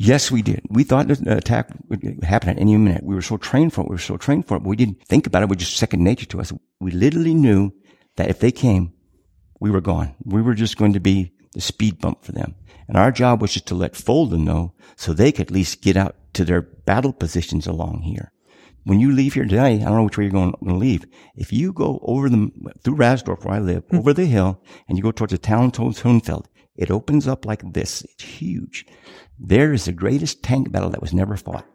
[0.00, 0.62] Yes, we did.
[0.70, 3.02] We thought that an attack would happen at any minute.
[3.04, 3.88] We were so trained for it.
[3.88, 4.60] We were so trained for it.
[4.60, 5.44] But we didn't think about it.
[5.44, 6.52] It was just second nature to us.
[6.80, 7.72] We literally knew
[8.16, 8.92] that if they came,
[9.60, 10.14] we were gone.
[10.24, 12.54] We were just going to be the speed bump for them.
[12.86, 15.96] And our job was just to let Fulda know so they could at least get
[15.96, 18.32] out to their battle positions along here.
[18.84, 21.04] When you leave here today, I don't know which way you're going, going to leave.
[21.34, 22.50] If you go over the,
[22.82, 26.02] through Rasdorf where I live, over the hill, and you go towards the town towards
[26.02, 28.02] Hohenfeld, it opens up like this.
[28.02, 28.86] It's huge.
[29.38, 31.66] There is the greatest tank battle that was never fought.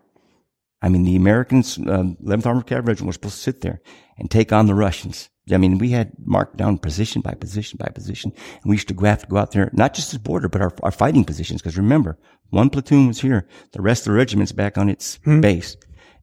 [0.82, 3.82] I mean, the Americans, um, 11th Armored Cavalry Regiment was supposed to sit there
[4.18, 5.30] and take on the Russians.
[5.52, 8.32] I mean, we had marked down position by position by position.
[8.62, 10.74] And we used to have to go out there, not just as border, but our,
[10.84, 11.62] our fighting positions.
[11.62, 12.18] Because remember,
[12.50, 13.46] one platoon was here.
[13.74, 15.76] The rest of the regiment's back on its base.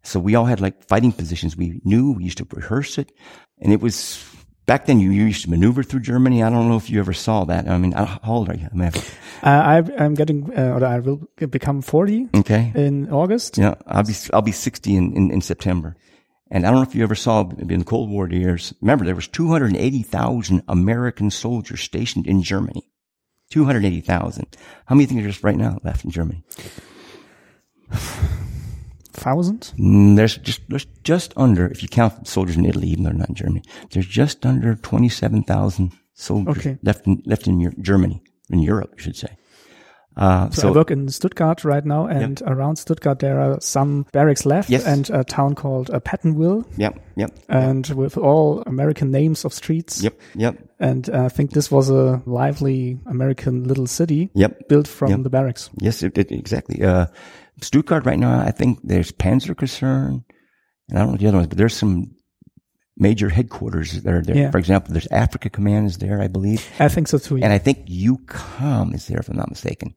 [0.03, 1.57] So we all had like fighting positions.
[1.57, 3.13] We knew, we used to rehearse it.
[3.59, 4.25] And it was,
[4.65, 6.43] back then you, you used to maneuver through Germany.
[6.43, 7.69] I don't know if you ever saw that.
[7.69, 8.69] I mean, how old are you?
[8.73, 8.93] I mean,
[9.43, 12.73] Uh, I, I'm getting, uh, or I will become 40 okay.
[12.75, 13.59] in August.
[13.59, 15.97] Yeah, I'll be I'll be 60 in, in, in September.
[16.51, 18.75] And I don't know if you ever saw in the Cold War years.
[18.81, 22.83] Remember, there was 280,000 American soldiers stationed in Germany.
[23.51, 24.47] 280,000.
[24.87, 26.43] How many you think there's right now left in Germany?
[29.13, 29.75] Thousands?
[29.79, 33.19] Mm, There's just there's just under, if you count soldiers in Italy, even though they're
[33.19, 36.79] not in Germany, there's just under 27,000 soldiers Okay.
[36.83, 39.37] left in left in Germany, in Europe, I should say.
[40.21, 44.45] Uh, So, I work in Stuttgart right now, and around Stuttgart there are some barracks
[44.45, 44.85] left, Yes.
[44.87, 50.03] and a town called uh, Pattonville, yep, yep, and with all American names of streets.
[50.03, 54.69] yep, yep, And I think this was a lively American little city yep.
[54.69, 55.23] built from Yep.
[55.23, 55.71] the barracks.
[55.81, 56.85] Yes, it, it, exactly.
[56.85, 57.07] Uh,
[57.63, 60.23] Stuttgart right now, I think there's Panzerkaserne,
[60.89, 62.11] and I don't know the other ones, but there's some
[63.01, 64.37] major headquarters that are there.
[64.37, 64.51] Yeah.
[64.51, 66.69] For example, there's Africa Command is there, I believe.
[66.79, 67.37] I think so too.
[67.37, 69.95] And I think UCOM is there, if I'm not mistaken.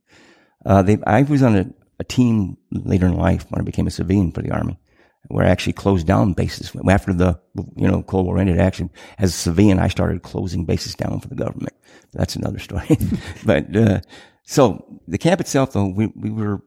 [0.66, 1.66] Uh, they, I was on a,
[2.00, 4.80] a team later in life when I became a civilian for the Army,
[5.28, 6.72] where I actually closed down bases.
[6.90, 7.40] After the,
[7.76, 8.90] you know, Cold War ended, actually,
[9.20, 11.74] as a civilian, I started closing bases down for the government.
[12.14, 12.98] That's another story.
[13.46, 14.00] but, uh,
[14.46, 16.62] so the camp itself, though, we, we were,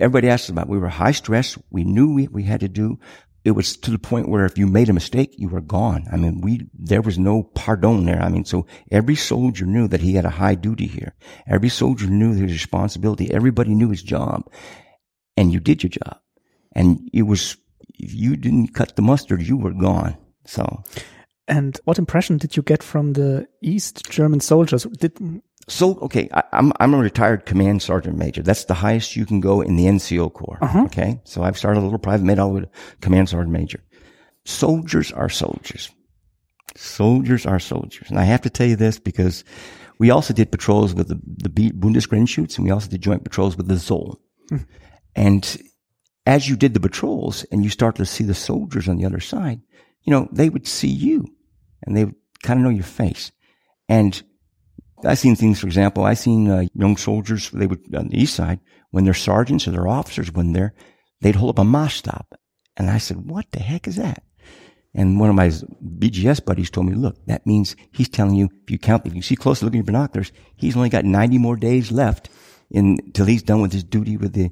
[0.00, 1.58] everybody asked about, we were high stress.
[1.70, 2.98] We knew what we had to do.
[3.44, 6.06] It was to the point where if you made a mistake, you were gone.
[6.12, 8.22] I mean, we, there was no pardon there.
[8.22, 11.14] I mean, so every soldier knew that he had a high duty here.
[11.46, 13.32] Every soldier knew his responsibility.
[13.32, 14.48] Everybody knew his job
[15.36, 16.18] and you did your job.
[16.74, 17.56] And it was,
[17.98, 20.16] if you didn't cut the mustard, you were gone.
[20.46, 20.84] So,
[21.48, 24.84] and what impression did you get from the East German soldiers?
[24.84, 25.18] Did
[25.68, 28.42] so okay, I, I'm I'm a retired command sergeant major.
[28.42, 30.58] That's the highest you can go in the NCO Corps.
[30.60, 30.84] Uh-huh.
[30.84, 32.70] Okay, so I've started a little private med all the way to
[33.00, 33.80] command sergeant major.
[34.44, 35.90] Soldiers are soldiers.
[36.74, 39.44] Soldiers are soldiers, and I have to tell you this because
[39.98, 43.68] we also did patrols with the the Bundesgrenzschutz, and we also did joint patrols with
[43.68, 44.20] the Zoll.
[44.48, 44.58] Hmm.
[45.14, 45.58] And
[46.26, 49.20] as you did the patrols, and you start to see the soldiers on the other
[49.20, 49.60] side,
[50.02, 51.26] you know they would see you,
[51.82, 53.30] and they would kind of know your face,
[53.88, 54.22] and
[55.04, 58.34] I've seen things, for example, I've seen uh, young soldiers, they would, on the east
[58.34, 58.60] side,
[58.90, 60.74] when their sergeants or their officers, went they're,
[61.20, 62.34] they'd hold up a mosh stop.
[62.76, 64.22] And I said, what the heck is that?
[64.94, 68.70] And one of my BGS buddies told me, look, that means he's telling you, if
[68.70, 71.56] you count, if you see closely, look at your binoculars, he's only got 90 more
[71.56, 72.28] days left
[72.74, 74.50] until he's done with his duty with the,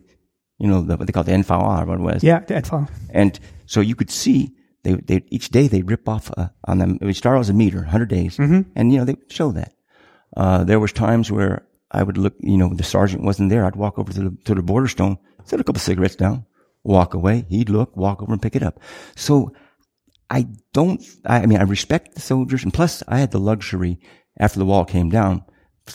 [0.58, 2.24] you know, the, what they call the NVA, or what it was.
[2.24, 2.88] yeah, the Etwa.
[3.10, 6.98] And so you could see they, they each day they rip off uh, on them.
[7.00, 8.38] It would start as a meter, 100 days,
[8.74, 9.74] and you know they show that.
[10.36, 13.64] Uh, there was times where I would look, you know, the sergeant wasn't there.
[13.64, 16.46] I'd walk over to the to the border stone, set a couple cigarettes down,
[16.84, 17.44] walk away.
[17.48, 18.80] He'd look, walk over and pick it up.
[19.16, 19.52] So
[20.28, 21.02] I don't.
[21.26, 23.98] I, I mean, I respect the soldiers, and plus, I had the luxury
[24.38, 25.44] after the wall came down.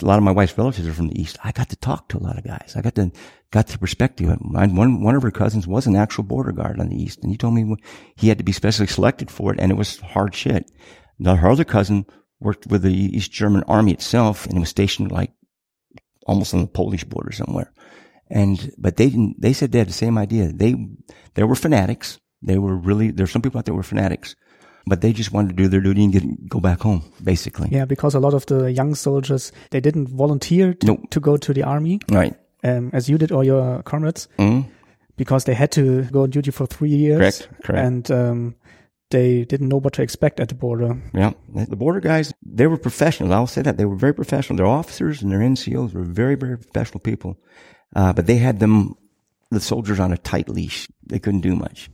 [0.02, 1.38] A lot of my wife's relatives are from the east.
[1.42, 2.74] I got to talk to a lot of guys.
[2.76, 3.10] I got to
[3.50, 4.28] got the perspective.
[4.28, 7.38] One one of her cousins was an actual border guard on the east, and he
[7.38, 7.76] told me
[8.14, 10.70] he had to be specially selected for it, and it was hard shit.
[11.18, 12.04] Now her other cousin
[12.40, 15.32] worked with the East German army itself, and was stationed like
[16.26, 17.72] almost on the Polish border somewhere.
[18.30, 19.40] And but they didn't.
[19.40, 20.52] They said they had the same idea.
[20.52, 20.74] They
[21.34, 22.18] they were fanatics.
[22.42, 23.10] They were really.
[23.12, 24.34] There's some people out there were fanatics,
[24.86, 27.68] but they just wanted to do their duty and get go back home, basically.
[27.70, 31.10] Yeah, because a lot of the young soldiers they didn't volunteer to, Nope.
[31.10, 32.34] to go to the army, Right.
[32.64, 34.64] um, as you did or your comrades, Mhm.
[35.16, 37.18] because they had to go on duty for three years.
[37.18, 37.86] Correct, correct.
[37.86, 38.54] And um,
[39.10, 41.00] they didn't know what to expect at the border.
[41.14, 41.32] Yeah.
[41.54, 43.32] The border guys, they were professionals.
[43.32, 43.76] I'll say that.
[43.76, 44.56] They were very professional.
[44.56, 47.38] Their officers and their NCOs were very, very professional people.
[47.94, 48.94] Uh, but they had them,
[49.50, 50.88] the soldiers on a tight leash.
[51.06, 51.88] They couldn't do much.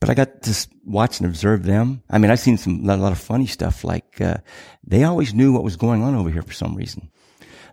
[0.00, 2.02] But I got to watch and observe them.
[2.10, 3.84] I mean, I've seen some, a lot of funny stuff.
[3.84, 4.38] Like, uh,
[4.84, 7.10] they always knew what was going on over here for some reason.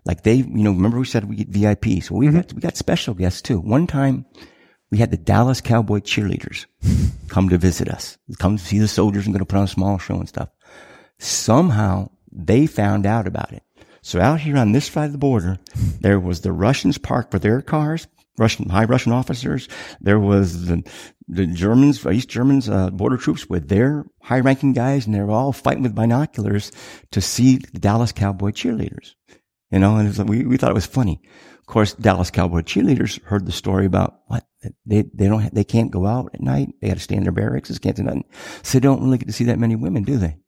[0.04, 2.02] Like they, you know, remember we said we get VIP.
[2.02, 3.58] So we got, we got special guests too.
[3.58, 4.26] One time
[4.90, 6.66] we had the Dallas Cowboy cheerleaders
[7.28, 9.68] come to visit us, come to see the soldiers and going to put on a
[9.68, 10.48] small show and stuff.
[11.18, 13.62] Somehow they found out about it.
[14.02, 15.58] So out here on this side of the border,
[16.00, 18.06] there was the Russians parked with their cars,
[18.38, 19.68] Russian, high Russian officers.
[20.00, 20.88] There was the,
[21.26, 25.32] the Germans, East Germans, uh, border troops with their high ranking guys and they were
[25.32, 26.72] all fighting with binoculars
[27.10, 29.14] to see the Dallas Cowboy cheerleaders.
[29.70, 31.20] You know, and we, we thought it was funny.
[31.68, 34.46] Of course, Dallas Cowboy cheerleaders heard the story about what
[34.86, 36.68] they, they don't, ha- they can't go out at night.
[36.80, 37.68] They got to stay in their barracks.
[37.68, 38.24] They can't do nothing.
[38.62, 40.38] So they don't really get to see that many women, do they?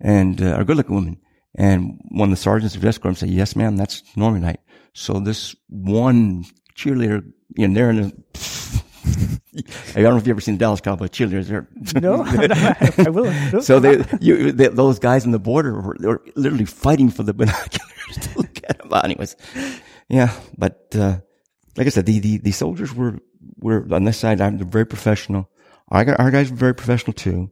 [0.00, 1.20] And, uh, are good looking women.
[1.54, 4.58] And one of the sergeants of escort said, yes, ma'am, that's normal night.
[4.94, 6.44] So this one
[6.76, 7.24] cheerleader,
[7.56, 8.12] you know, they're in a,
[9.94, 11.66] I don't know if you've ever seen Dallas Cowboy cheerleaders.
[12.02, 12.24] No,
[13.06, 13.62] I will.
[13.62, 17.22] so they, you, they, those guys in the border were, they were literally fighting for
[17.22, 18.90] the binoculars to look at them.
[19.04, 19.36] Anyways,
[20.08, 21.18] yeah, but uh,
[21.76, 23.18] like I said, the, the the soldiers were
[23.58, 24.40] were on this side.
[24.40, 25.50] I'm very professional.
[25.88, 27.50] Our, our guys were very professional too.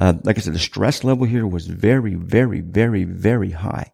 [0.00, 3.92] Uh, like I said, the stress level here was very, very, very, very high.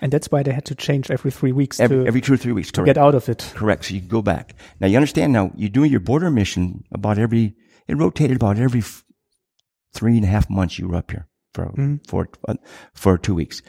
[0.00, 2.36] and that's why they had to change every three weeks Every, to every two or
[2.36, 2.70] three weeks.
[2.70, 2.86] Correct.
[2.86, 3.52] get out of it.
[3.54, 3.84] Correct.
[3.84, 4.54] So you go back.
[4.80, 7.54] Now you understand now you're doing your border mission about every,
[7.88, 8.82] it rotated about every
[9.92, 11.72] three and a half months you were up here for,
[12.08, 12.54] for, uh,
[12.94, 13.60] for two weeks.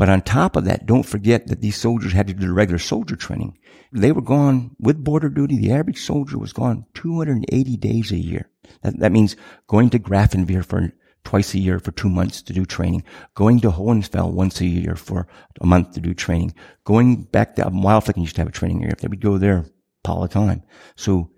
[0.00, 2.78] But on top of that, don't forget that these soldiers had to do the regular
[2.78, 3.58] soldier training.
[3.92, 5.58] They were gone with border duty.
[5.58, 8.48] The average soldier was gone 280 days a year.
[8.80, 10.90] That, that means going to Grafenwehr for
[11.22, 13.04] twice a year for two months to do training,
[13.34, 15.28] going to Hohenfeld once a year for
[15.60, 16.54] a month to do training,
[16.84, 18.96] going back to um, Wildflecken used to have a training area.
[18.98, 19.66] They would go there
[20.08, 20.62] all the time.
[20.96, 21.30] So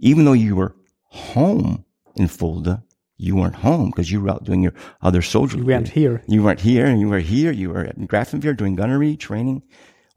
[0.00, 2.82] even though you were home in Fulda,
[3.22, 5.56] you weren't home because you were out doing your other soldier.
[5.56, 6.22] You weren't here.
[6.26, 7.52] You weren't here, and you were here.
[7.52, 9.62] You were in Grafenwehr doing gunnery training,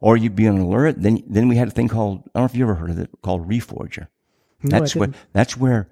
[0.00, 1.00] or you'd be on alert.
[1.00, 2.98] Then, then we had a thing called I don't know if you ever heard of
[2.98, 4.08] it called Reforger.
[4.62, 5.12] No, That's what.
[5.12, 5.32] didn't.
[5.32, 5.88] That's where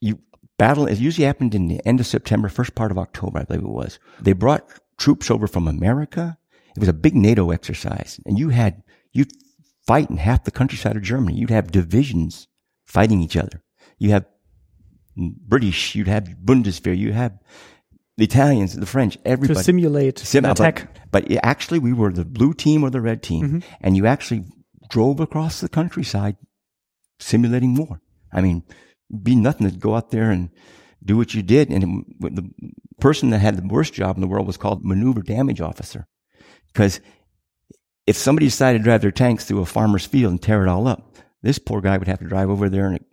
[0.00, 0.20] you
[0.56, 0.86] battle.
[0.86, 3.68] It usually happened in the end of September, first part of October, I believe it
[3.68, 3.98] was.
[4.20, 6.38] They brought troops over from America.
[6.76, 9.24] It was a big NATO exercise, and you had you
[9.84, 11.36] fight in half the countryside of Germany.
[11.38, 12.46] You'd have divisions
[12.84, 13.62] fighting each other.
[13.98, 14.26] You have
[15.16, 15.94] British.
[15.94, 16.96] You'd have Bundeswehr.
[16.96, 17.38] You have
[18.16, 19.58] the Italians, the French, everybody.
[19.58, 20.98] To simulate Sim- but- attack.
[21.10, 23.58] But, it- actually, we were the blue team or the red team, mm-hmm.
[23.80, 24.44] and you actually
[24.90, 26.36] drove across the countryside
[27.18, 28.00] simulating war.
[28.32, 28.62] I mean,
[29.22, 30.50] be nothing to go out there and
[31.04, 31.70] do what you did.
[31.70, 32.50] And it- the
[33.00, 36.06] person that had the worst job in the world was called maneuver damage officer,
[36.72, 37.00] because
[38.06, 40.88] if somebody decided to drive their tanks through a farmer's field and tear it all
[40.88, 43.04] up, this poor guy would have to drive over there and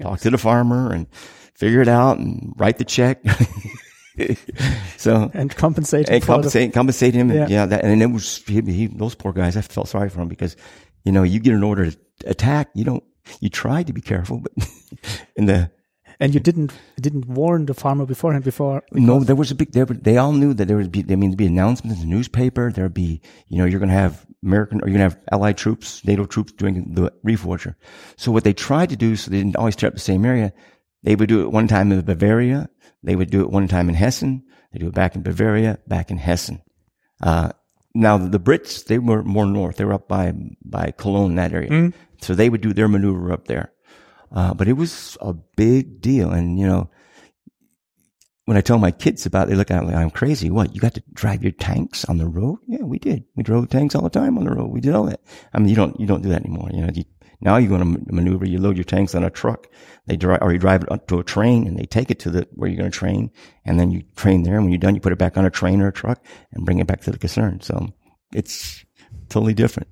[0.00, 1.06] talk to the farmer and
[1.54, 3.22] figure it out and write the check.
[4.96, 7.30] so and compensate and for the- compensate, compensate him.
[7.30, 7.46] Yeah.
[7.48, 7.66] Yeah.
[7.66, 10.56] that, and it was, he, he, those poor guys, I felt sorry for them because,
[11.04, 13.02] you know, you get an order to attack, you don't,
[13.40, 14.52] you try to be careful, but
[15.36, 15.70] in the,
[16.20, 19.86] and you didn't didn't warn the farmer beforehand before no, there was a big, there,
[19.86, 22.70] they all knew that there would be, I mean, there'd be announcements in the newspaper.
[22.70, 25.56] There'd be, you know, you're going to have American or you're going to have Allied
[25.56, 27.74] troops, NATO troops doing the reforger.
[28.16, 30.52] So what they tried to do, so they didn't always tear up the same area,
[31.02, 32.68] they would do it one time in Bavaria.
[33.02, 34.44] They would do it one time in Hessen.
[34.72, 36.62] They do it back in Bavaria, back in Hessen.
[37.20, 37.50] Uh,
[37.94, 39.76] now the Brits, they were more north.
[39.76, 40.32] They were up by,
[40.64, 41.70] by Cologne, that area.
[42.20, 43.72] So they would do their maneuver up there.
[44.30, 46.30] Uh, but it was a big deal.
[46.30, 46.90] And, you know,
[48.46, 50.50] when I tell my kids about it, they look at me like I'm crazy.
[50.50, 50.74] What?
[50.74, 52.58] You got to drive your tanks on the road?
[52.66, 53.24] Yeah, we did.
[53.36, 54.70] We drove tanks all the time on the road.
[54.70, 55.20] We did all that.
[55.52, 56.68] I mean, you don't, you don't do that anymore.
[56.72, 57.04] You know, you,
[57.40, 59.68] now you go to maneuver, you load your tanks on a truck.
[60.06, 62.30] They drive, or you drive it up to a train and they take it to
[62.30, 63.30] the, where you're going to train.
[63.64, 64.54] And then you train there.
[64.54, 66.64] And when you're done, you put it back on a train or a truck and
[66.64, 67.60] bring it back to the concern.
[67.60, 67.88] So
[68.34, 68.84] it's
[69.28, 69.88] totally different.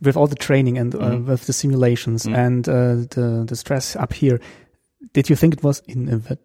[0.00, 1.30] with all the training and uh, Mm-hmm.
[1.30, 4.40] with the simulations and uh, the the stress up here.
[5.12, 5.80] Did you think it was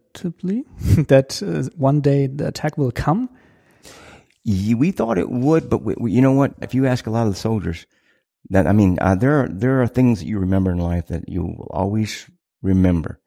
[0.10, 0.64] inevitably
[1.08, 3.30] that uh, one day the attack will come?
[4.46, 6.54] We thought it would, but we, we, you know what?
[6.62, 7.86] If you ask a lot of the soldiers,
[8.50, 11.28] that I mean, uh, there are there are things that you remember in life that
[11.30, 12.30] you will always
[12.62, 13.20] remember.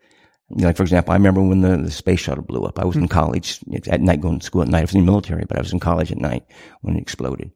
[0.50, 2.78] You know, like for example, I remember when the, the space shuttle blew up.
[2.78, 4.80] I was in college at night, going to school at night.
[4.80, 6.44] I was in the military, but I was in college at night
[6.80, 7.52] when it exploded.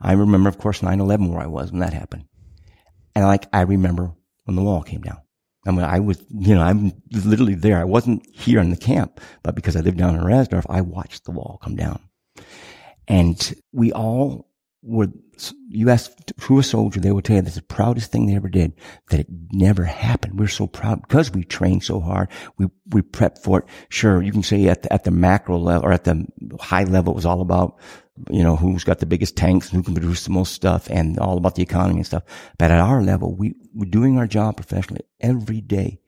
[0.00, 2.26] I remember, of course, 9-11 where I was when that happened,
[3.16, 5.18] and like I remember when the wall came down.
[5.68, 7.78] I mean, I was, you know, I'm literally there.
[7.78, 11.24] I wasn't here in the camp, but because I lived down in Rasdorf, I watched
[11.24, 12.00] the wall come down.
[13.06, 14.48] And we all
[14.82, 15.08] were,
[15.68, 15.94] you
[16.40, 18.72] who a soldier, they would tell you that's the proudest thing they ever did,
[19.10, 20.38] that it never happened.
[20.38, 22.28] We're so proud because we trained so hard.
[22.56, 23.66] We, we prepped for it.
[23.90, 26.26] Sure, you can say at the, at the macro level or at the
[26.60, 27.78] high level, it was all about,
[28.30, 31.18] you know, who's got the biggest tanks and who can produce the most stuff and
[31.18, 32.24] all about the economy and stuff.
[32.58, 36.00] But at our level, we were doing our job professionally every day.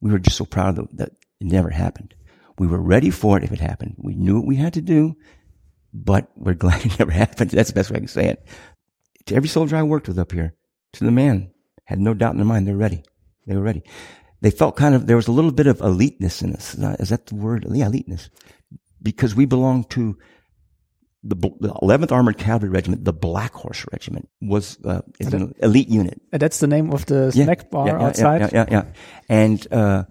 [0.00, 2.14] We were just so proud of that it never happened.
[2.58, 3.96] We were ready for it if it happened.
[3.98, 5.16] We knew what we had to do
[5.96, 7.50] but we're glad it never happened.
[7.50, 8.46] That's the best way I can say it.
[9.26, 10.54] To every soldier I worked with up here,
[10.94, 11.50] to the man,
[11.84, 13.02] had no doubt in their mind they're ready.
[13.46, 13.82] They were ready.
[14.40, 16.74] They felt kind of, there was a little bit of eliteness in us.
[17.00, 17.66] Is that the word?
[17.70, 18.28] Yeah, eliteness.
[19.02, 20.18] Because we belonged to
[21.28, 25.88] the, the 11th Armored Cavalry Regiment, the Black Horse Regiment was, uh, is an elite
[25.88, 26.20] unit.
[26.32, 28.40] And that's the name of the Yeah, snack bar yeah, yeah, outside.
[28.40, 28.84] Yeah, yeah, yeah.
[29.28, 30.04] And, uh,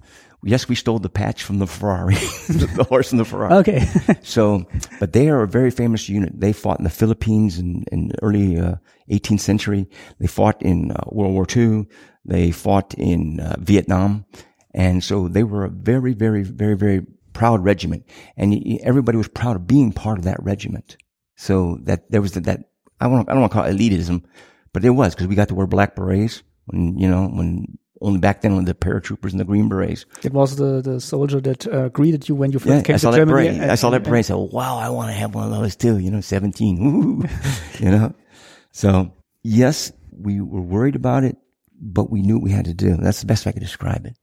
[0.43, 2.15] yes, we stole the patch from the Ferrari,
[2.47, 3.55] the horse in the Ferrari.
[3.55, 3.87] Okay.
[4.23, 4.65] So,
[4.99, 6.39] but they are a very famous unit.
[6.39, 8.75] They fought in the Philippines in, in the early uh,
[9.09, 9.87] 18th century.
[10.19, 11.87] They fought in uh, World War II.
[12.25, 14.25] They fought in uh, Vietnam.
[14.73, 18.05] And so they were a very, very, very, very proud regiment.
[18.35, 20.97] And everybody was proud of being part of that regiment.
[21.35, 22.69] So that there was that, that
[23.01, 24.23] I don't, I don't want to call it elitism,
[24.73, 28.19] but it was because we got to wear black berets when, you know, when only
[28.19, 30.05] back then when the paratroopers and the green berets.
[30.23, 32.97] it was the, the soldier that uh, greeted you when you first Yeah, came I
[32.97, 33.47] saw to that Germany.
[33.59, 34.07] and- I saw that.
[34.07, 36.77] I said, "Wow, I want to have one of those too." You know, seventeen.
[36.85, 37.23] Ooh,
[37.83, 38.13] you know.
[38.71, 39.11] So
[39.43, 41.37] yes, we were worried about it,
[41.81, 42.95] but we knew what we had to do.
[42.97, 44.15] That's the best way I could describe it.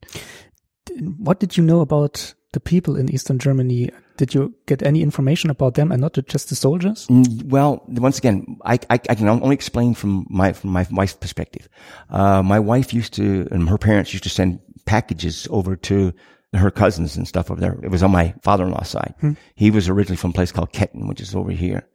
[1.17, 3.89] What did you know about the people in Eastern Germany?
[4.17, 7.07] Did you get any information about them and not just the soldiers?
[7.07, 11.13] Mm, Well, once again, I, I, I can only explain from my from my wife's
[11.15, 11.67] perspective.
[12.09, 16.13] Uh, my wife used to, and her parents used to send packages over to
[16.53, 17.79] her cousins and stuff over there.
[17.81, 19.15] It was on my father-in-law's side.
[19.55, 21.87] He was originally from a place called Ketten, which is over here.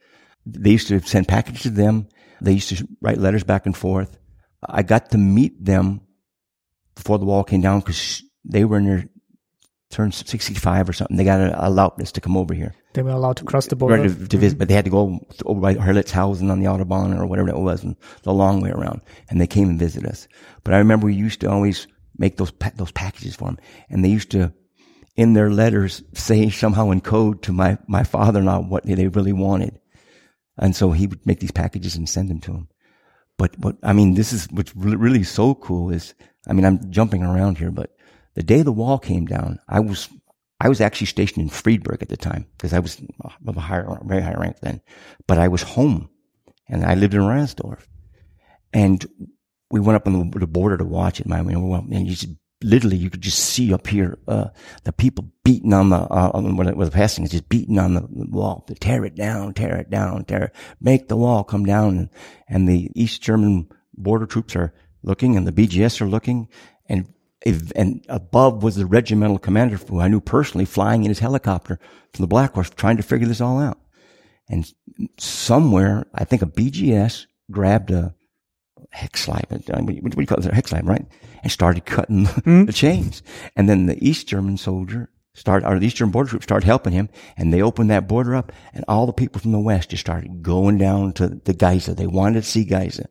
[0.45, 2.09] They used to send packages to them.
[2.41, 4.19] They used to write letters back and forth.
[4.69, 6.01] I got to meet them
[6.97, 9.05] before the wall came down because they were in their
[9.91, 12.75] turned 65 or something, they got a allowance to come over here.
[12.95, 14.09] They were allowed to cross the border.
[14.09, 17.27] To, to visit, but they had to go over by Herlitzhausen on the Autobahn or
[17.27, 19.01] whatever it was, and the long way around.
[19.31, 20.29] And they came and visited us.
[20.65, 21.87] But I remember we used to always
[22.19, 23.59] make those pa- those packages for them,
[23.89, 24.53] and they used to,
[25.17, 29.79] in their letters, say somehow in code to my my father-in-law what they really wanted,
[30.59, 32.69] and so he would make these packages and send them to him.
[33.39, 36.15] But what I mean, this is what's really so cool is,
[36.47, 37.93] I mean, I'm jumping around here, but
[38.39, 40.09] the day the wall came down, I was
[40.61, 43.03] I was actually stationed in Friedberg at the time because I was
[43.45, 44.81] of a higher, very high rank then,
[45.27, 46.09] but I was home
[46.69, 47.85] and I lived in Ransdorf
[48.73, 49.05] and
[49.73, 51.27] we went up on the, border to watch it.
[51.27, 52.29] My, and you just
[52.63, 54.51] literally, you could just see up here, uh,
[54.85, 57.95] the people beating on the, uh, on when it was passing, is just beating on
[57.95, 61.65] the wall to tear it down, tear it down, tear it, make the wall come
[61.65, 61.99] down.
[61.99, 62.11] And,
[62.49, 66.47] and the East German border troops are looking and the BGS are looking
[66.89, 67.13] and
[67.45, 71.79] and above was the regimental commander who I knew personally flying in his helicopter
[72.13, 73.79] from the Black Horse trying to figure this all out.
[74.49, 74.71] And
[75.19, 78.15] somewhere, I think a BGS grabbed a
[78.91, 80.47] hex slide, what do you call it?
[80.47, 81.05] A hex slide, right?
[81.43, 82.67] And started cutting mm.
[82.67, 83.23] the chains.
[83.55, 86.93] And then the East German soldier started, or the East German border troops started helping
[86.93, 90.01] him and they opened that border up and all the people from the West just
[90.01, 91.95] started going down to the Geisa.
[91.95, 93.07] They wanted to see Geisa.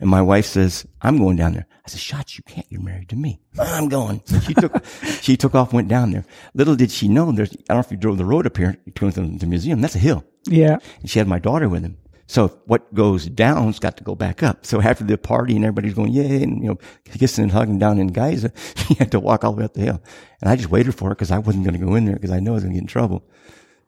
[0.00, 1.66] And my wife says, I'm going down there.
[1.84, 2.66] I said, Shots, you can't.
[2.70, 3.40] You're married to me.
[3.58, 4.22] I'm going.
[4.24, 4.84] So she took,
[5.20, 6.24] she took off, went down there.
[6.54, 8.76] Little did she know there's, I don't know if you drove the road up here
[8.94, 9.80] to the museum.
[9.80, 10.24] That's a hill.
[10.46, 10.78] Yeah.
[11.00, 11.98] And she had my daughter with him.
[12.26, 14.64] So what goes down's got to go back up.
[14.64, 17.98] So after the party and everybody's going, yay, and, you know, kissing and hugging down
[17.98, 18.52] in Geisa,
[18.86, 20.02] she had to walk all the way up the hill.
[20.40, 22.30] And I just waited for her because I wasn't going to go in there because
[22.30, 23.24] I know I was going to get in trouble.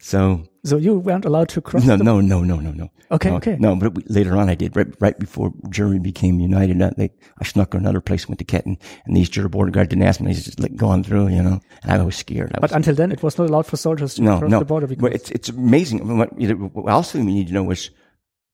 [0.05, 1.84] So, so you weren't allowed to cross.
[1.84, 2.90] No, no, no, no, no, no.
[3.12, 3.56] Okay, no, okay.
[3.60, 4.74] No, but later on I did.
[4.74, 8.78] Right, right before Germany became united, I, they, I snuck another place, went to Ketten,
[9.05, 10.32] and the East German border guard didn't ask me.
[10.32, 11.60] They just like going through, you know.
[11.84, 12.50] And I was scared.
[12.52, 14.58] I but was, until then, it was not allowed for soldiers to no, cross no.
[14.58, 14.89] the border.
[14.89, 16.18] Because Well, it's it's amazing.
[16.18, 16.31] What,
[16.74, 17.90] what else we need to know is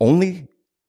[0.00, 0.48] only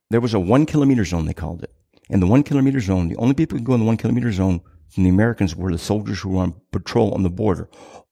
[0.10, 1.74] there was a one kilometer zone they called it.
[2.10, 4.32] and the one kilometer zone, the only people who could go in the one kilometer
[4.34, 7.70] zone from the Americans were the soldiers who were on patrol on the border,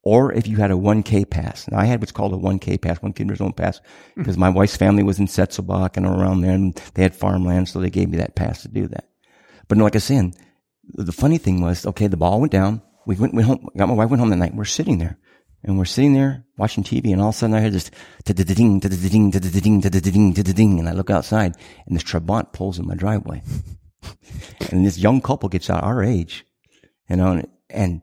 [0.08, 1.68] or if you had a 1K pass.
[1.69, 3.82] Now I had what's called a 1K pass, one kilometer zone pass,
[4.16, 4.22] hmm.
[4.22, 7.82] because my wife's family was in Setzobach and around there, and they had farmland, so
[7.82, 9.10] they gave me that pass to do that.
[9.68, 10.34] But no, like I said,
[10.94, 12.82] the funny thing was, okay, the ball went down.
[13.06, 13.68] We went, went home.
[13.76, 14.56] Got my wife went home that night.
[14.56, 15.18] We're sitting there,
[15.61, 17.92] and we're sitting there watching TV, and all of a sudden I hear this
[18.24, 18.80] ding, ding, ding,
[19.82, 21.53] ding, ding, ding, and I look outside,
[21.86, 23.42] and this Trabant pulls in my driveway,
[24.72, 26.45] and this young couple gets out our age,
[27.10, 28.02] you know, and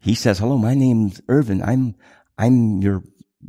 [0.00, 1.62] he says, "Hello, my name's Irvin.
[1.62, 1.94] I'm
[2.38, 3.02] I'm your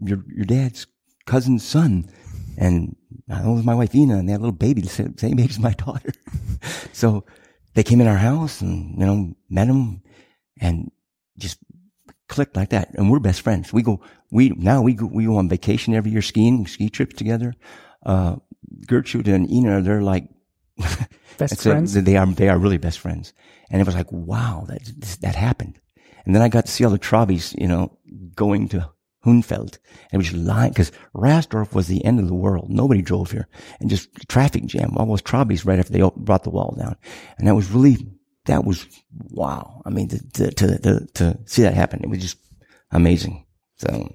[0.04, 0.86] your your dad's
[1.26, 2.10] cousin's son."
[2.58, 2.96] And
[3.30, 5.52] I was my wife Ina, and they had a little baby the same, same age
[5.52, 6.12] as my daughter.
[6.92, 7.24] so
[7.74, 10.02] they came in our house and you know met him,
[10.60, 10.92] and
[11.38, 11.58] just
[12.28, 12.90] clicked like that.
[12.96, 13.72] And we're best friends.
[13.74, 17.16] We go we now we go we go on vacation every year skiing, ski trips
[17.16, 17.54] together.
[18.06, 18.36] Uh,
[18.88, 20.28] Gertrude and Ina, they're like
[21.38, 21.94] best it's a- friends.
[21.94, 23.34] they are they are really best friends.
[23.70, 24.84] And it was like, wow, that
[25.22, 25.80] that happened.
[26.26, 27.98] And then I got to see all the Trabis, you know,
[28.36, 28.90] going to
[29.26, 29.78] Hunfeld.
[30.12, 32.70] And it was lying because Rasdorf was the end of the world.
[32.70, 33.48] Nobody drove here
[33.80, 34.98] and just traffic jam.
[34.98, 36.96] All those Trabis right after they brought the wall down.
[37.38, 37.98] And that was really,
[38.46, 39.82] that was wow.
[39.86, 42.38] I mean, to, to, to, to, see that happen, it was just
[42.92, 43.46] amazing.
[43.78, 44.12] So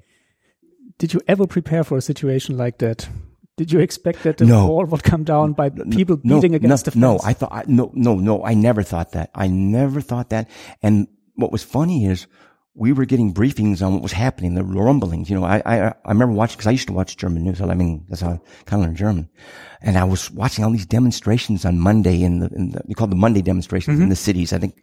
[0.99, 3.09] Did you ever prepare for a situation like that?
[3.57, 4.67] Did you expect that the No.
[4.67, 7.20] wall would come down by people no, beating against no, the No.
[7.25, 9.31] I thought, I, no, no, no, I never thought that.
[9.35, 10.51] I never thought that.
[10.83, 12.26] And what was funny is
[12.74, 15.31] we were getting briefings on what was happening, the rumblings.
[15.31, 17.60] You know, I, I, I remember watching, cause I used to watch German news.
[17.60, 19.31] I mean, that's how I kind of learned German.
[19.81, 23.12] And I was watching all these demonstrations on Monday in the, in the they called
[23.12, 24.02] the Monday demonstrations Mm-hmm.
[24.05, 24.52] in the cities.
[24.52, 24.74] I think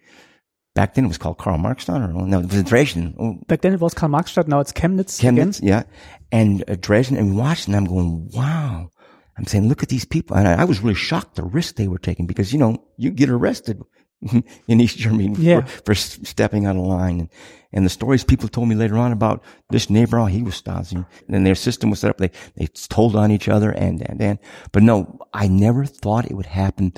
[0.73, 3.13] back then it was called Karl Marxstadt or no, it was Dresden.
[3.19, 5.35] Oh, Back then it was Karl Marxstadt, now it's Chemnitz, again.
[5.37, 5.83] Chemnitz, yeah,
[6.31, 8.89] and uh, Dresden, and watching them going, wow.
[9.37, 11.87] I'm saying, look at these people, and I, I was really shocked the risk they
[11.87, 13.81] were taking because you know you get arrested
[14.67, 15.61] in East Germany Yeah.
[15.61, 17.29] for, for stepping out of line, and,
[17.71, 20.93] and the stories people told me later on about this neighbor, oh, he was Stasi,
[20.95, 22.17] and then their system was set up.
[22.17, 24.39] They they told on each other, and and and,
[24.71, 26.93] but no, I never thought it would happen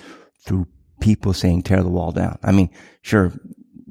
[0.46, 0.68] through
[1.00, 2.38] people saying tear the wall down.
[2.44, 2.70] I mean,
[3.02, 3.32] sure,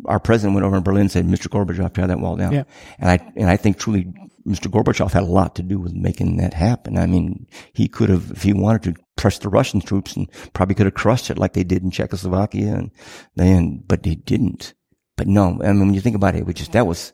[0.06, 1.48] our president went over in Berlin and said, Mr.
[1.48, 2.52] Gorbachev, tear that wall down.
[2.52, 2.64] Yeah.
[2.98, 4.12] And I, and I think truly
[4.46, 4.68] Mr.
[4.70, 6.96] Gorbachev had a lot to do with making that happen.
[6.98, 10.74] I mean, he could have, if he wanted to, press the Russian troops and probably
[10.74, 12.90] could have crushed it like they did in Czechoslovakia and
[13.36, 14.74] then, but they didn't.
[15.16, 17.12] But no, I mean, when you think about it, it was just, that was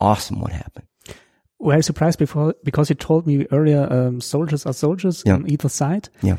[0.00, 0.86] awesome what happened.
[1.60, 5.34] Were you surprised before because you told me earlier um, soldiers are soldiers Yeah.
[5.34, 6.08] on either side?
[6.22, 6.36] Yeah.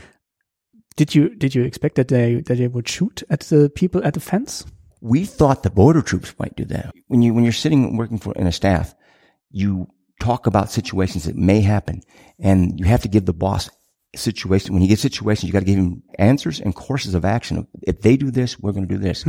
[0.95, 4.13] Did you did you expect that they that they would shoot at the people at
[4.13, 4.65] the fence?
[5.01, 6.93] We thought the border troops might do that.
[7.07, 8.93] When you, when you're sitting working for, in a staff,
[9.49, 9.87] you
[10.19, 12.01] talk about situations that may happen
[12.37, 13.69] and you have to give the boss
[14.15, 14.73] situation.
[14.73, 17.67] When you get situations, you got to give him answers and courses of action.
[17.83, 19.23] If they do this, we're going to do this.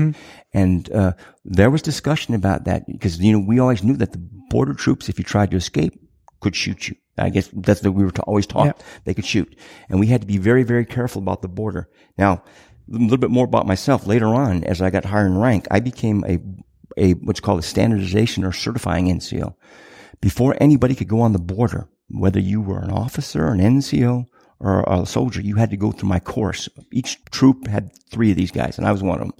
[0.54, 1.12] And, uh,
[1.44, 4.18] there was discussion about that because, you know, we always knew that the
[4.48, 6.00] border troops, if you tried to escape,
[6.40, 6.96] could shoot you.
[7.18, 8.66] I guess that's what we were always taught.
[8.66, 8.84] Yeah.
[9.04, 9.54] They could shoot.
[9.88, 11.88] And we had to be very, very careful about the border.
[12.16, 12.42] Now,
[12.90, 14.06] a little bit more about myself.
[14.06, 16.40] Later on, as I got higher in rank, I became a,
[16.96, 19.54] a, what's called a standardization or certifying NCO.
[20.20, 24.26] Before anybody could go on the border, whether you were an officer, an NCO,
[24.60, 26.68] or a soldier, you had to go through my course.
[26.92, 29.36] Each troop had three of these guys, and I was one of them.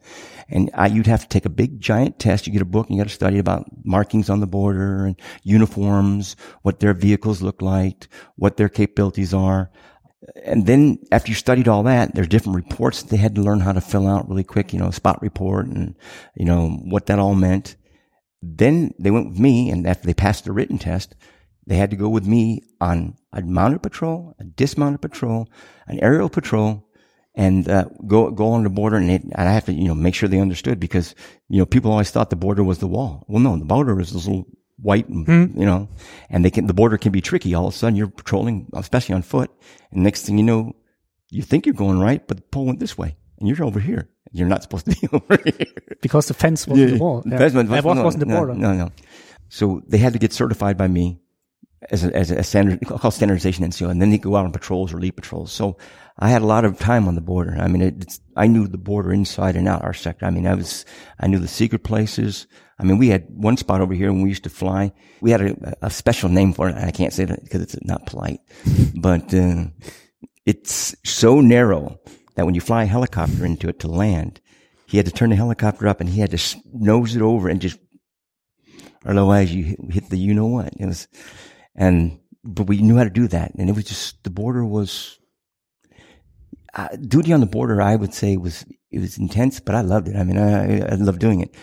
[0.49, 2.47] And I, you'd have to take a big giant test.
[2.47, 5.20] You get a book and you got to study about markings on the border and
[5.44, 9.70] uniforms, what their vehicles look like, what their capabilities are.
[10.44, 13.60] And then after you studied all that, there's different reports that they had to learn
[13.60, 15.97] how to fill out really quick, you know, spot report and,
[16.34, 17.76] you know, what that all meant.
[18.42, 21.15] Then they went with me and after they passed the written test,
[21.70, 25.49] they had to go with me on a mounted patrol, a dismounted patrol,
[25.86, 26.84] an aerial patrol,
[27.36, 28.97] and uh, go go on the border.
[28.97, 31.15] And, it, and I have to you know make sure they understood because
[31.49, 33.24] you know people always thought the border was the wall.
[33.28, 34.47] Well, no, the border is this little
[34.82, 35.89] white, and, you know,
[36.28, 37.55] and they can the border can be tricky.
[37.55, 39.50] All of a sudden, you're patrolling, especially on foot,
[39.92, 40.74] and next thing you know,
[41.31, 44.08] you think you're going right, but the pole went this way, and you're over here.
[44.32, 45.66] You're not supposed to be over here.
[46.02, 47.23] Because the fence was the wall.
[47.26, 47.39] Yeah.
[47.39, 48.55] That's what- That was- no, wasn't the no, border.
[48.55, 48.90] No, no.
[49.49, 51.20] So they had to get certified by me
[51.91, 54.92] as a, as a standard, called standardization NCO, and then they go out on patrols
[54.92, 55.50] or lead patrols.
[55.50, 55.78] So
[56.18, 57.57] I had a lot of time on the border.
[57.59, 60.26] I mean, it, it's, I knew the border inside and out, our sector.
[60.26, 60.84] I mean, I was,
[61.18, 62.47] I knew the secret places.
[62.78, 64.92] I mean, we had one spot over here when we used to fly.
[65.23, 66.76] We had a, a special name for it.
[66.76, 68.41] and I can't say that because it's not polite,
[68.94, 69.65] but, uh,
[70.47, 72.00] it's so narrow
[72.34, 74.41] that when you fly a helicopter into it to land,
[74.86, 77.60] he had to turn the helicopter up and he had to nose it over and
[77.60, 77.78] just,
[79.07, 80.73] otherwise you hit, hit the you know what.
[80.78, 81.07] It was,
[81.74, 83.52] and, but we knew how to do that.
[83.55, 85.18] And it was just, the border was,
[86.74, 90.08] uh, duty on the border, I would say was, it was intense, but I loved
[90.08, 90.16] it.
[90.16, 91.55] I mean, I, I loved doing it.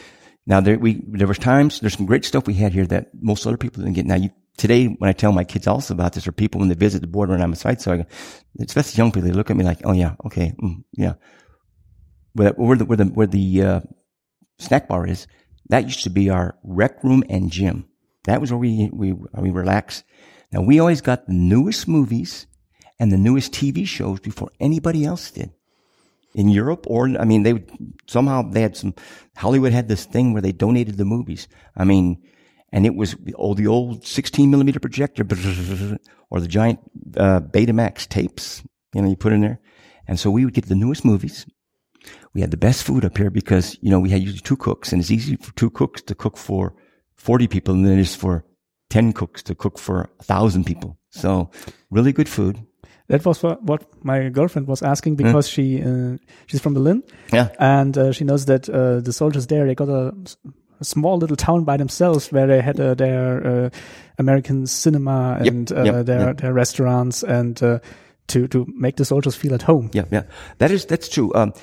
[0.45, 3.45] Now there, we, there was times, there's some great stuff we had here that most
[3.45, 4.05] other people didn't get.
[4.05, 6.75] Now you, today, when I tell my kids also about this or people when they
[6.75, 8.05] visit the border and I'm a site, so I go,
[8.61, 11.13] especially young people, they look at me like, oh yeah, okay, mm, yeah.
[12.33, 13.81] Where, where the, where the, where the, uh,
[14.59, 15.27] snack bar is,
[15.69, 17.87] that used to be our rec room and gym.
[18.27, 20.03] That was where we, we, we relax.
[20.51, 22.45] Now we always got the newest movies
[22.99, 25.51] and the newest TV shows before anybody else did.
[26.35, 27.71] In Europe, or, I mean, they would,
[28.05, 28.93] somehow they had some,
[29.37, 31.47] Hollywood had this thing where they donated the movies.
[31.75, 32.21] I mean,
[32.71, 35.23] and it was oh, the old 16 millimeter projector
[36.29, 36.79] or the giant,
[37.15, 38.61] uh, Betamax tapes,
[38.93, 39.59] you know, you put in there.
[40.05, 41.45] And so we would get the newest movies.
[42.33, 44.91] We had the best food up here because, you know, we had usually two cooks
[44.91, 46.75] and it's easy for two cooks to cook for
[47.17, 48.43] 40 people than it is for
[48.89, 50.97] 10 cooks to cook for a thousand people.
[51.09, 51.49] So
[51.91, 52.59] really good food.
[53.09, 57.49] That was what, my girlfriend was asking because she uh, she's from Berlin Yeah.
[57.57, 60.13] and uh, she knows that uh, the soldiers there they got a
[60.81, 63.69] small little town by themselves where they had uh, their uh,
[64.19, 66.37] American cinema Yep, and uh, yep, their yep.
[66.37, 67.79] their restaurants and uh,
[68.27, 69.89] to to make the soldiers feel at home.
[69.93, 70.23] Yeah, yeah.
[70.57, 71.31] That is, that's true.
[71.33, 71.53] Um,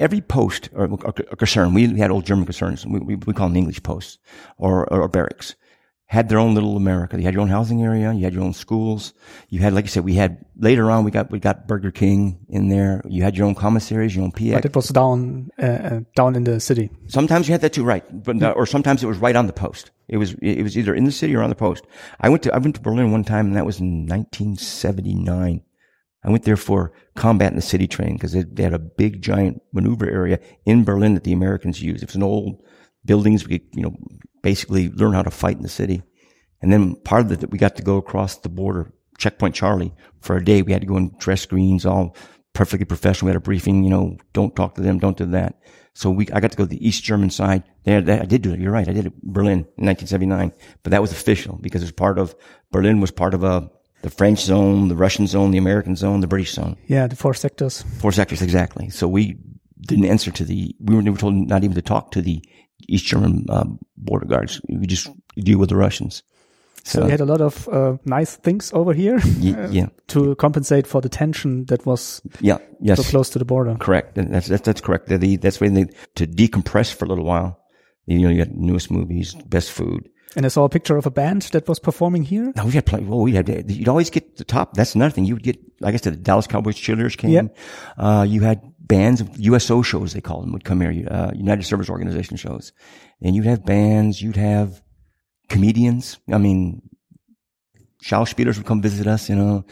[0.00, 2.86] every post or, or concern, we had old German concerns.
[2.86, 4.18] We, we, we call them English posts
[4.56, 5.54] or, or, or barracks.
[6.06, 7.18] Had their own little America.
[7.18, 8.14] You had your own housing area.
[8.14, 9.12] You had your own schools.
[9.50, 11.04] You had, like you said, we had later on.
[11.04, 13.02] We got we got Burger King in there.
[13.06, 14.54] You had your own commissaries, your own PX.
[14.54, 16.88] But it was down uh, uh, down in the city.
[17.08, 18.04] Sometimes you had that too, right?
[18.24, 19.90] But uh, or sometimes it was right on the post.
[20.08, 21.84] It was it was either in the city or on the post.
[22.20, 25.60] I went to I went to Berlin one time, and that was in 1979.
[26.28, 29.62] I went there for combat in the city training because they, had a big giant
[29.72, 32.02] maneuver area in Berlin that the Americans used.
[32.02, 32.62] It was an old
[33.02, 33.48] buildings.
[33.48, 33.96] We could, you know,
[34.42, 36.02] basically learn how to fight in the city.
[36.60, 39.94] And then part of it, that we got to go across the border, checkpoint Charlie
[40.20, 40.60] for a day.
[40.60, 42.14] We had to go in dress greens, all
[42.52, 43.28] perfectly professional.
[43.28, 45.58] We had a briefing, you know, don't talk to them, don't do that.
[45.94, 47.62] So we, I got to go to the East German side.
[47.84, 48.60] There, I did do it.
[48.60, 48.86] You're right.
[48.86, 52.34] I did it Berlin in 1979, but that was official because it was part of,
[52.70, 53.70] Berlin was part of a,
[54.02, 56.76] the French zone, the Russian zone, the American zone, the British zone.
[56.86, 57.82] Yeah, the four sectors.
[58.00, 58.90] Four sectors, exactly.
[58.90, 59.36] So we
[59.80, 62.42] didn't answer to the, we were never told not even to talk to the
[62.88, 63.64] East German uh,
[63.96, 64.60] border guards.
[64.68, 66.22] We just deal with the Russians.
[66.84, 70.34] So we had a lot of uh, nice things over here Ye- uh, yeah, to
[70.36, 73.76] compensate for the tension that was yeah, yes, so close to the border.
[73.78, 74.16] correct.
[74.16, 75.08] And That's that's, that's correct.
[75.08, 77.60] The, that's when they to decompress for a little while.
[78.06, 80.08] You know, you got newest movies, best food.
[80.36, 82.52] And I saw a picture of a band that was performing here.
[82.54, 83.00] Now we had play.
[83.00, 83.48] Well, we had.
[83.70, 84.74] You'd always get the top.
[84.74, 85.24] That's another thing.
[85.24, 87.30] You would get, like I said, the Dallas Cowboys cheerleaders came.
[87.30, 87.42] Yeah.
[87.96, 91.08] Uh, you had bands, of USO shows they called them, would come here.
[91.10, 92.72] Uh, United Service Organization shows,
[93.22, 94.20] and you'd have bands.
[94.20, 94.82] You'd have
[95.48, 96.18] comedians.
[96.30, 96.82] I mean,
[98.04, 99.28] Schauspielers would come visit us.
[99.28, 99.66] You know,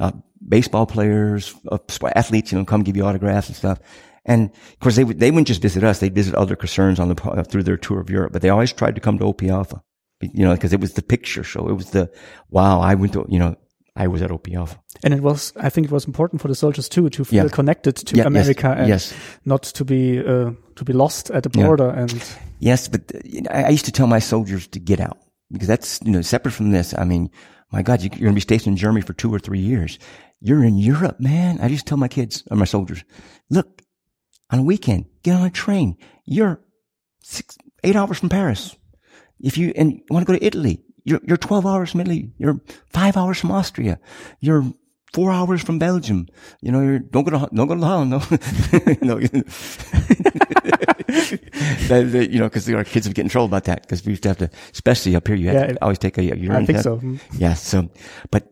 [0.00, 0.12] uh,
[0.46, 1.78] baseball players, uh,
[2.14, 2.52] athletes.
[2.52, 3.78] You know, come give you autographs and stuff.
[4.24, 5.98] And of course, they would, they wouldn't just visit us.
[5.98, 8.72] They'd visit other concerns on the, uh, through their tour of Europe, but they always
[8.72, 9.82] tried to come to OP Alpha,
[10.22, 11.68] you know, because it was the picture show.
[11.68, 12.10] It was the,
[12.50, 13.56] wow, I went to, you know,
[13.94, 14.76] I was at OPF.
[15.04, 17.50] And it was, I think it was important for the soldiers too, to feel Yeah.
[17.50, 19.12] connected to Yeah, yes, America and yes.
[19.44, 21.66] not to be, uh, to be lost at the Yeah.
[21.66, 21.90] border.
[21.90, 22.14] And
[22.58, 25.18] Yes, but uh, I used to tell my soldiers to get out
[25.50, 26.94] because that's, you know, separate from this.
[26.96, 27.30] I mean,
[27.70, 29.98] my God, you- you're going to be stationed in Germany for two or three years.
[30.40, 31.58] You're in Europe, man.
[31.60, 33.04] I just tell my kids or my soldiers,
[33.50, 33.82] look,
[34.50, 35.96] on a weekend, get on a train.
[36.24, 36.60] You're
[37.22, 38.74] six, eight hours from Paris.
[39.42, 42.30] If you, and you want to go to Italy, you're, you're 12 hours from Italy.
[42.38, 43.98] You're five hours from Austria.
[44.40, 44.64] You're
[45.12, 46.28] four hours from Belgium.
[46.60, 48.10] You know, you're, don't go to, don't go to Holland.
[48.10, 48.18] No,
[49.02, 49.18] no.
[51.88, 54.10] that, that, you know, because our kids would get in trouble about that because we
[54.12, 56.50] used to have to, especially up here, you have Yeah, to always take a urine
[56.52, 56.84] I think test.
[56.84, 56.98] so.
[56.98, 57.20] Mm.
[57.36, 57.54] Yeah.
[57.54, 57.90] So,
[58.30, 58.48] but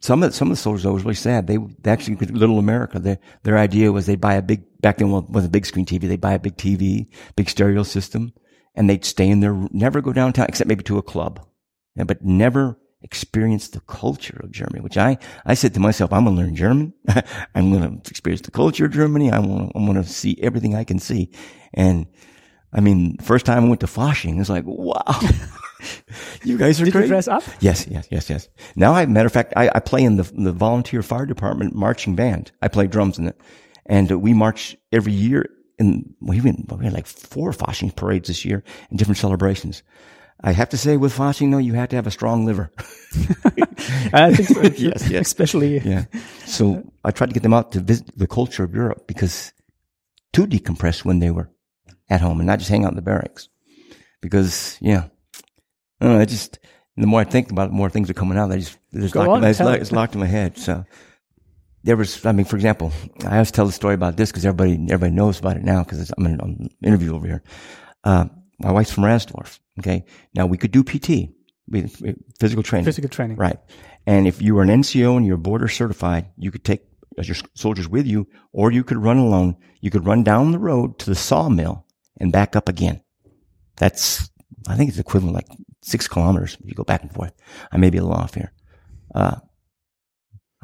[0.00, 1.46] some of some of the soldiers though was really sad.
[1.46, 2.98] They, they actually little America.
[2.98, 6.02] Their their idea was they'd buy a big back then was a big screen TV.
[6.02, 7.06] They'd buy a big TV,
[7.36, 8.32] big stereo system,
[8.74, 11.40] and they'd stay in there, never go downtown except maybe to a club,
[11.96, 14.80] Yeah, but never experience the culture of Germany.
[14.80, 16.94] Which I I said to myself, I'm going to learn German.
[17.54, 19.30] I'm going to experience the culture of Germany.
[19.30, 21.30] I want I'm going to see everything I can see,
[21.72, 22.06] and.
[22.76, 25.04] I mean, first time I went to Flushing, it's like, wow,
[26.44, 27.02] you guys are Did great.
[27.02, 27.44] you dress up?
[27.60, 28.48] Yes, yes, yes, yes.
[28.74, 32.16] Now, I, matter of fact, I, I play in the the volunteer fire department marching
[32.16, 32.50] band.
[32.62, 33.40] I play drums in it,
[33.86, 35.46] and uh, we march every year.
[35.78, 39.82] In we even we had like four Fasching parades this year and different celebrations.
[40.40, 42.70] I have to say, with Fasching, though, you have to have a strong liver.
[44.12, 44.62] I think so.
[44.76, 45.26] Yes, yes.
[45.26, 46.04] Especially, yeah.
[46.44, 49.52] So I tried to get them out to visit the culture of Europe because
[50.34, 51.50] to decompress when they were
[52.10, 53.48] at home and not just hang out in the barracks.
[54.20, 55.04] Because yeah,
[56.00, 56.58] I know, I just
[56.96, 58.52] the more I think about it, the more things are coming out.
[58.52, 59.82] I just it's Go locked, on, it's, locked, it.
[59.82, 60.58] it's locked in my head.
[60.58, 60.84] So
[61.84, 62.92] there was, I mean, for example,
[63.26, 66.10] I always tell the story about this because everybody everybody knows about it now because
[66.16, 67.42] I'm in an interview over here.
[68.02, 68.26] Uh,
[68.58, 69.60] my wife's from Rasdorf.
[69.78, 70.04] Okay,
[70.34, 71.30] now we could do PT,
[72.40, 72.86] physical training.
[72.86, 73.36] physical training.
[73.36, 73.58] Right.
[74.06, 76.82] And if you were an NCO and you're border certified, you could take
[77.22, 79.56] your soldiers with you, or you could run alone.
[79.80, 81.86] You could run down the road to the sawmill
[82.18, 83.02] and back up again.
[83.76, 84.30] That's,
[84.68, 85.48] I think it's equivalent like
[85.82, 87.32] six kilometers if you go back and forth.
[87.70, 88.52] I may be a little off here.
[89.14, 89.36] Uh,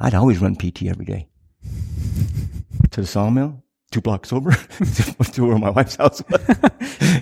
[0.00, 1.28] I'd always run PT every day
[2.90, 4.50] to the sawmill, two blocks over
[5.32, 6.58] to where my wife's house was.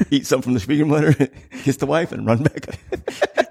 [0.10, 1.30] Eat something from the Spiegelmutter,
[1.62, 2.78] kiss the wife and run back.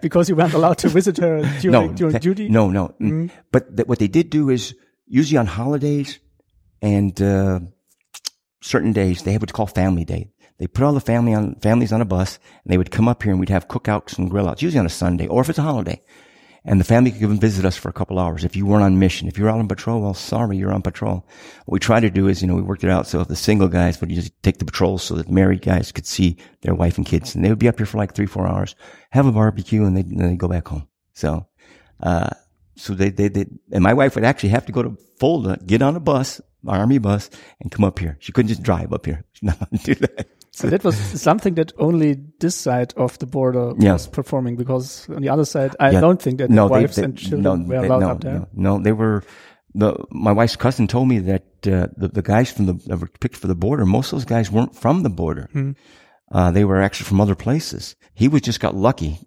[0.01, 2.47] Because you weren't allowed to visit her during, no, during that- duty?
[2.49, 2.95] No, no.
[3.01, 3.29] Mm.
[3.51, 4.75] But th- what they did do is
[5.07, 6.19] usually on holidays
[6.81, 7.59] and uh,
[8.61, 10.31] certain days they have what's called family day.
[10.59, 13.21] They put all the family on families on a bus and they would come up
[13.23, 15.59] here and we'd have cookouts and grill outs, usually on a Sunday or if it's
[15.59, 16.01] a holiday.
[16.69, 18.43] And the family could come and visit us for a couple hours.
[18.43, 21.25] If you weren't on mission, if you're out on patrol, well, sorry, you're on patrol.
[21.65, 23.37] What we try to do is, you know, we worked it out so if the
[23.37, 26.97] single guys would just take the patrols so that married guys could see their wife
[26.97, 27.33] and kids.
[27.33, 28.75] And they would be up here for like three, four hours,
[29.11, 30.89] have a barbecue, and they'd, and they'd go back home.
[31.13, 31.47] So,
[32.03, 32.31] uh,
[32.75, 35.81] so they, they, they, and my wife would actually have to go to Fulda, get
[35.81, 37.29] on a bus, army bus,
[37.61, 38.17] and come up here.
[38.19, 39.23] She couldn't just drive up here.
[39.33, 40.27] She's not allowed to do that.
[40.51, 43.93] So that was something that only this side of the border Yeah.
[43.93, 46.01] was performing because on the other side, I Yeah.
[46.01, 48.21] don't think that no, wives they, they, and children no, were they- allowed no, up
[48.21, 48.33] there.
[48.39, 49.23] No, no, they were.
[49.75, 53.09] The my wife's cousin told me that uh, the the guys from the that were
[53.19, 55.47] picked for the border, most of those guys weren't from the border.
[55.51, 55.71] Hmm.
[56.31, 57.95] Uh, they were actually from other places.
[58.15, 59.19] He was just got lucky.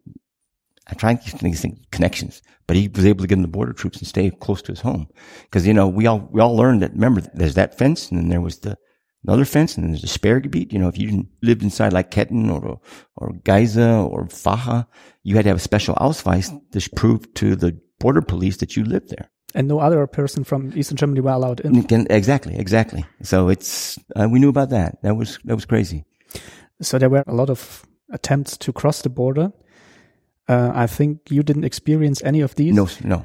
[0.88, 3.98] I try and things- connections, but he was able to get in the border troops
[3.98, 5.08] and stay close to his home.
[5.42, 6.92] Because you know we all we all learned that.
[6.92, 8.78] Remember, there's that fence, and then there was the
[9.24, 10.72] another fence, and then there's the Sperrgebiet.
[10.72, 12.80] You know, if you didn't lived inside like Ketten or
[13.16, 14.86] or Geisa or Facha,
[15.24, 18.84] you had to have a special Ausweis to prove to the border police that you
[18.84, 19.28] lived there.
[19.52, 21.74] And no other person from Eastern Germany were allowed in.
[22.08, 23.04] Exactly, exactly.
[23.24, 25.02] So it's uh, we knew about that.
[25.02, 26.04] That was that was crazy.
[26.80, 29.50] So there were a lot of attempts to cross the border.
[30.50, 32.74] Uh, I think you didn't experience any of these.
[32.74, 33.24] No, no.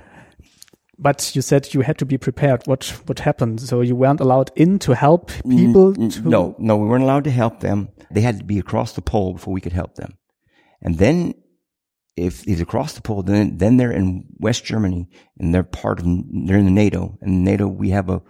[0.98, 2.62] But you said you had to be prepared.
[2.68, 3.62] What what happened?
[3.62, 5.94] So you weren't allowed in to help people.
[5.94, 7.90] Mm, to, No, no, we weren't allowed to help them.
[8.12, 10.18] They had to be across the pole before we could help them.
[10.82, 11.34] And then,
[12.16, 15.08] if he's across the pole, then then they're in West Germany
[15.40, 17.18] and they're part of they're in the NATO.
[17.22, 18.22] And NATO, we have a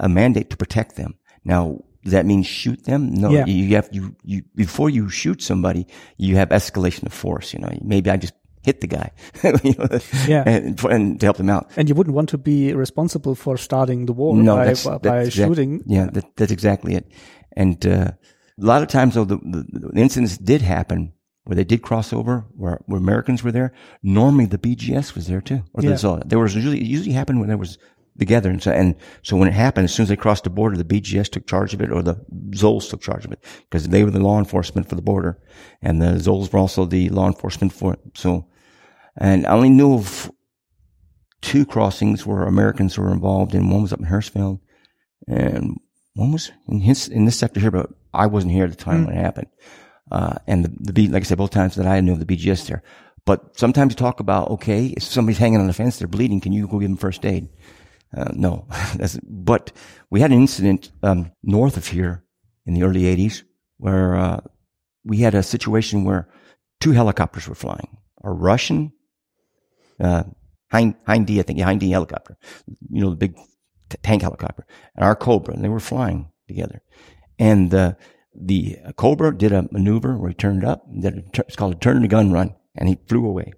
[0.00, 1.18] a mandate to protect them.
[1.44, 3.12] Now, Does that mean shoot them?
[3.14, 3.46] No, Yeah.
[3.46, 5.86] you have, you, you, before you shoot somebody,
[6.18, 9.10] you have escalation of force, you know, maybe I just hit the guy,
[9.64, 9.88] you know,
[10.28, 10.44] Yeah.
[10.46, 11.68] and, and to help them out.
[11.76, 14.98] And you wouldn't want to be responsible for starting the war No, by, that's, by
[14.98, 15.82] that's exact- shooting.
[15.86, 17.10] yeah, that, that's exactly it.
[17.56, 18.12] And uh,
[18.62, 21.12] a lot of times, though, the, the, the incidents did happen
[21.44, 23.72] where they did cross over, where, where Americans were there.
[24.02, 25.94] Normally, the BGS was there too, or Yeah.
[25.96, 26.22] the.
[26.26, 27.78] There was usually it usually happened when there was
[28.18, 30.76] together, and so and so when it happened, as soon as they crossed the border,
[30.76, 32.14] the BGS took charge of it, or the
[32.50, 35.38] Zols took charge of it, because they were the law enforcement for the border,
[35.82, 38.00] and the Zols were also the law enforcement for it.
[38.14, 38.46] So,
[39.16, 40.30] and I only knew of
[41.42, 44.60] two crossings where Americans were involved, and one was up in Hurstville,
[45.28, 45.78] and
[46.14, 49.04] one was in his in this sector here, but I wasn't here at the time
[49.04, 49.48] when it happened.
[50.10, 52.36] Uh, and the, the B, like I said, both times that I knew of the
[52.36, 52.82] BGS there.
[53.24, 56.52] But sometimes you talk about, okay, if somebody's hanging on the fence, they're bleeding, can
[56.52, 57.48] you go give them first aid?
[58.16, 58.66] Uh, no.
[59.24, 59.72] But
[60.10, 62.24] we had an incident, um, north of here
[62.64, 63.42] in the early 80s
[63.78, 64.40] where, uh,
[65.04, 66.28] we had a situation where
[66.80, 67.98] two helicopters were flying.
[68.24, 68.92] A Russian,
[70.00, 70.24] uh,
[70.72, 72.36] Hind, Hind I think, yeah, Hind helicopter.
[72.90, 73.36] You know, the big
[73.88, 74.66] t- tank helicopter.
[74.96, 76.82] And our Cobra, and they were flying together.
[77.38, 77.94] And, uh,
[78.34, 82.02] the Cobra did a maneuver where he turned up, did a, it's called a turn
[82.02, 83.52] the gun run, and he flew away.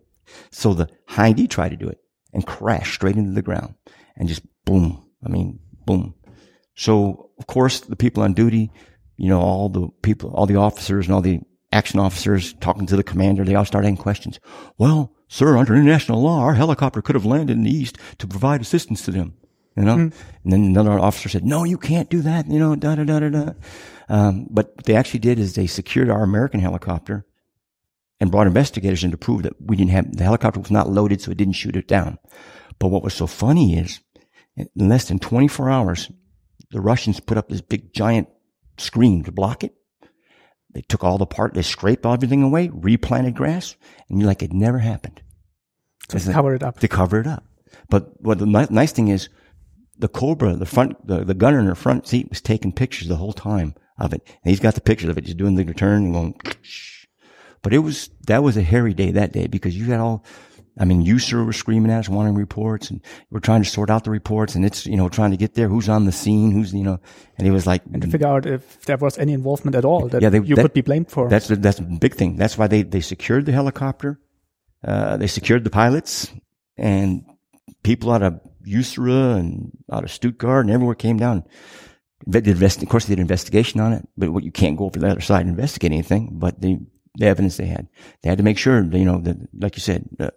[0.51, 1.99] So the Hindy tried to do it
[2.33, 3.75] and crashed straight into the ground
[4.19, 5.03] and just boom.
[5.25, 6.15] I mean, boom.
[6.75, 8.71] So of course the people on duty,
[9.17, 11.41] you know, all the people, all the officers and all the
[11.73, 14.39] action officers talking to the commander, they all start asking questions.
[14.77, 18.61] Well, sir, under international law, our helicopter could have landed in the east to provide
[18.61, 19.35] assistance to them.
[19.77, 20.13] You know, and
[20.45, 23.29] then another officer said, "No, you can't do that." You know, da da da da
[23.29, 23.53] da.
[24.09, 27.25] Um, but what they actually did is they secured our American helicopter
[28.19, 31.21] and brought investigators in to prove that we didn't have the helicopter was not loaded,
[31.21, 32.19] so it didn't shoot it down.
[32.81, 34.01] But what was so funny is,
[34.59, 36.11] in less than 24 hours,
[36.70, 38.28] the Russians put up this big giant
[38.77, 39.75] screen to block it.
[40.75, 43.75] They took all the part, they scraped everything away, replanted grass,
[44.09, 45.23] and you're like it never happened.
[46.09, 46.78] To cover it up.
[46.81, 47.45] To cover it up.
[47.91, 49.28] But what the ni- nice thing is,
[49.99, 53.17] the Cobra, the front, the, the gunner in the front seat was taking pictures the
[53.17, 54.23] whole time of it.
[54.27, 55.27] And he's got the pictures of it.
[55.27, 56.41] He's doing the return and going,
[57.62, 60.25] but it was, that was a hairy day that day because you had all,
[60.81, 63.01] I mean, USER were screaming at us, wanting reports and
[63.31, 65.69] we're trying to sort out the reports and it's, you know, trying to get there,
[65.69, 67.01] who's on the scene, who's, you know,
[67.37, 70.09] and it was like, And to figure out if there was any involvement at all
[70.09, 71.29] that Yeah, they- you that- could be blamed for.
[71.29, 72.37] That's the, that's a big thing.
[72.37, 74.21] That's why they, they secured the helicopter.
[74.85, 76.31] Uh, they secured the pilots
[76.77, 77.25] and
[77.83, 81.45] people out of USERA and out of Stuttgart and everywhere came down.
[82.27, 84.85] They did invest, of course, they did investigation on it, but what you can't go
[84.87, 86.79] over the other side and investigate anything, but the,
[87.17, 87.89] the evidence they had,
[88.23, 90.31] they had to make sure, you know, that, like you said, uh,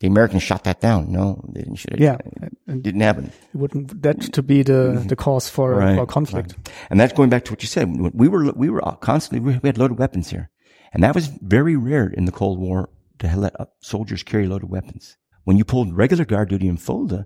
[0.00, 1.12] the Americans shot that down.
[1.12, 2.00] No, they didn't shoot it.
[2.00, 3.26] Yeah, It and- didn't happen.
[3.26, 6.54] It wouldn't that to be the the cause for, Right, for conflict.
[6.56, 6.70] right.
[6.90, 7.88] And that's going back to what you said.
[8.14, 10.50] We were we were constantly we had loaded weapons here,
[10.92, 12.88] and that was very rare in the Cold War
[13.18, 15.16] to let uh, soldiers carry loaded weapons.
[15.44, 17.24] When you pulled regular guard duty in Fulda,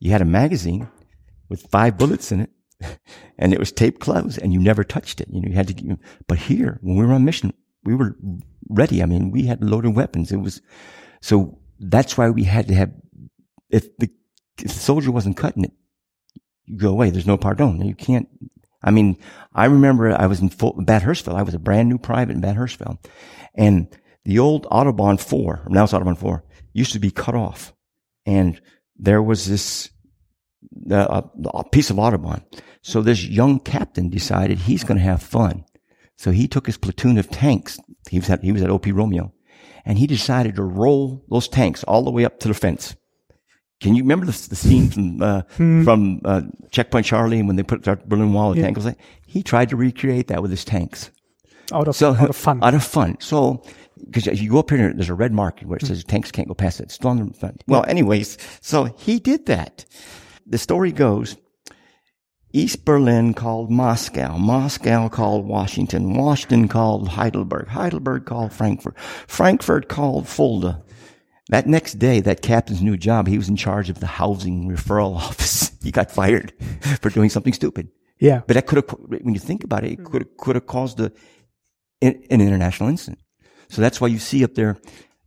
[0.00, 0.88] you had a magazine
[1.50, 2.50] with five bullets in it,
[3.38, 5.28] and it was taped closed, and you never touched it.
[5.30, 5.98] You know, you had to.
[6.26, 7.52] But here, when we were on mission,
[7.84, 8.16] we were
[8.70, 9.02] ready.
[9.02, 10.32] I mean, we had loaded weapons.
[10.32, 10.62] It was
[11.20, 12.92] so that's why we had to have.
[13.70, 14.10] If the,
[14.58, 15.72] if the soldier wasn't cutting it,
[16.66, 17.10] you go away.
[17.10, 17.84] There's no pardon.
[17.84, 18.28] You can't.
[18.82, 19.16] I mean,
[19.54, 21.36] I remember I was in full, Bad Hersfeld.
[21.36, 22.98] I was a brand new private in Bad Hersfeld,
[23.54, 23.88] and
[24.24, 27.72] the old Autobahn Four, or now it's Autobahn Four, used to be cut off,
[28.26, 28.60] and
[28.96, 29.90] there was this
[30.90, 31.22] uh,
[31.54, 32.42] a piece of Autobahn.
[32.82, 35.64] So this young captain decided he's going to have fun.
[36.16, 37.78] So he took his platoon of tanks.
[38.10, 39.32] He was at he was at OP Romeo,
[39.84, 42.96] and he decided to roll those tanks all the way up to the fence.
[43.80, 45.42] Can you remember the, the scene from uh,
[45.84, 48.52] from uh, Checkpoint Charlie when they put that Berlin Wall?
[48.52, 48.64] The Yeah.
[48.64, 51.10] tank was like he tried to recreate that with his tanks.
[51.72, 52.62] Out of So out of fun.
[52.62, 53.16] Out of fun.
[53.20, 53.62] So
[54.10, 56.54] because you go up here, there's a red mark where it says tanks can't go
[56.54, 56.84] past it.
[56.84, 57.64] It's still on the front.
[57.66, 59.84] Well, anyways, so he did that.
[60.46, 61.36] The story goes.
[62.54, 64.38] East Berlin called Moscow.
[64.38, 66.14] Moscow called Washington.
[66.14, 67.66] Washington called Heidelberg.
[67.66, 68.96] Heidelberg called Frankfurt.
[69.26, 70.80] Frankfurt called Fulda.
[71.48, 75.16] That next day, that captain's new job, he was in charge of the housing referral
[75.28, 75.72] office.
[75.82, 76.52] He got fired
[77.02, 77.88] for doing something stupid.
[78.20, 78.42] yeah.
[78.46, 81.00] But that could have, when you think about it, it could have, could have caused
[81.00, 81.10] a,
[82.00, 83.18] an an international incident.
[83.68, 84.78] So that's why you see up there,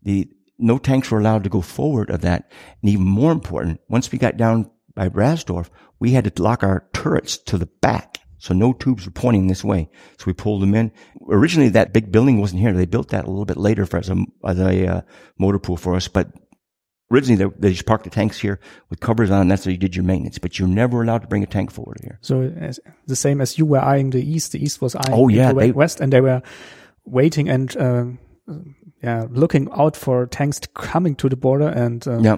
[0.01, 2.49] the, no tanks were allowed to go forward of that.
[2.81, 5.69] And even more important, once we got down by Brasdorf,
[5.99, 8.17] we had to lock our turrets to the back.
[8.39, 9.89] So no tubes were pointing this way.
[10.17, 10.91] So we pulled them in.
[11.29, 12.73] Originally that big building wasn't here.
[12.73, 15.01] They built that a little bit later for as a, as a uh,
[15.39, 16.07] motor pool for us.
[16.07, 16.29] But
[17.11, 18.59] originally they, they just parked the tanks here
[18.89, 19.41] with covers on.
[19.41, 21.71] And that's how you did your maintenance, but you're never allowed to bring a tank
[21.71, 22.17] forward here.
[22.21, 25.27] So as, the same as you were eyeing the east, the east was eyeing Oh,
[25.29, 26.41] yeah, the they- west, and they were
[27.05, 28.05] waiting and uh,
[29.03, 32.37] yeah, looking out for tanks coming to the border, and uh, Yeah.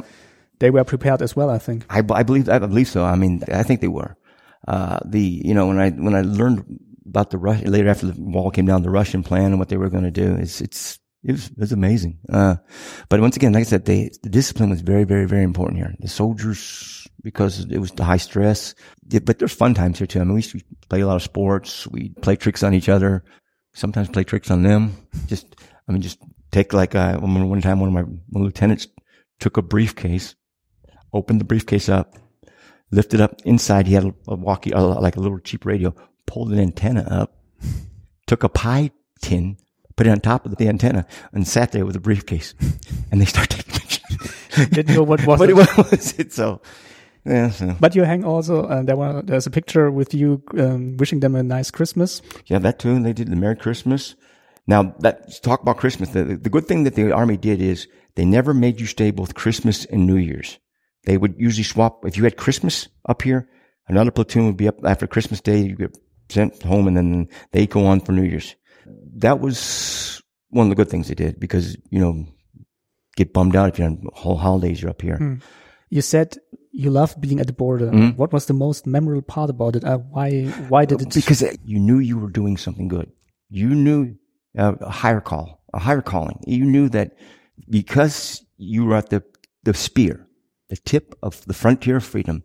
[0.59, 1.49] They were prepared as well.
[1.49, 1.85] I think.
[1.89, 3.03] I, I believe, I believe so.
[3.03, 4.15] I mean, I think they were.
[4.67, 6.65] Uh, the, you know, when I, when I learned
[7.07, 9.77] about the Rush, later after the wall came down, the Russian plan and what they
[9.77, 12.19] were going to do, it's, it's, it was, it was amazing.
[12.31, 12.57] Uh,
[13.07, 15.95] but once again, like I said, they, the discipline was very, very, very important here.
[15.99, 18.75] The soldiers, because it was the high stress,
[19.07, 20.19] yeah, but there's fun times here too.
[20.19, 21.87] I mean, we used to play a lot of sports.
[21.87, 23.23] We play tricks on each other,
[23.73, 24.95] sometimes play tricks on them.
[25.27, 25.55] Just,
[25.87, 26.19] I mean, just
[26.51, 28.87] take like, uh, one time one of my lieutenants
[29.39, 30.35] took a briefcase,
[31.13, 32.15] opened the briefcase up,
[32.91, 33.87] lifted up inside.
[33.87, 35.93] He had a, a walkie, uh, like a little cheap radio,
[36.25, 37.35] pulled an antenna up,
[38.27, 39.57] took a pie tin,
[39.95, 42.53] put it on top of the antenna and sat there with a briefcase
[43.11, 44.69] and they start taking pictures.
[44.71, 45.57] Didn't know what was but it.
[45.57, 46.33] it was it.
[46.33, 46.61] So,
[47.25, 48.63] yeah, so, But you hang also.
[48.65, 52.21] Uh, there were there's a picture with you um, wishing them a nice Christmas.
[52.45, 53.01] yeah, that too.
[53.03, 54.15] They did the Merry Christmas.
[54.67, 56.09] Now that talk about Christmas.
[56.09, 59.33] The, the good thing that the army did is they never made you stay both
[59.35, 60.59] Christmas and New Year's.
[61.05, 62.05] They would usually swap.
[62.05, 63.49] If you had Christmas up here,
[63.87, 65.59] another platoon would be up after Christmas Day.
[65.59, 65.97] You get
[66.29, 68.55] sent home and then they go on for New Year's.
[69.15, 72.25] That was one of the good things they did because, you know,
[73.15, 75.39] get bummed out if you're on whole holidays you're up here.
[75.89, 76.37] You said
[76.71, 77.87] you loved being at the border.
[77.87, 78.17] Mm-hmm.
[78.17, 79.83] What was the most memorable part about it?
[79.83, 81.13] Uh, why why did it?
[81.13, 83.11] because you knew you were doing something good.
[83.49, 84.15] You knew
[84.57, 86.39] uh, a higher call, a higher calling.
[86.45, 87.17] You knew that
[87.69, 89.23] because you were at the,
[89.63, 90.27] the spear,
[90.69, 92.43] the tip of the frontier of freedom,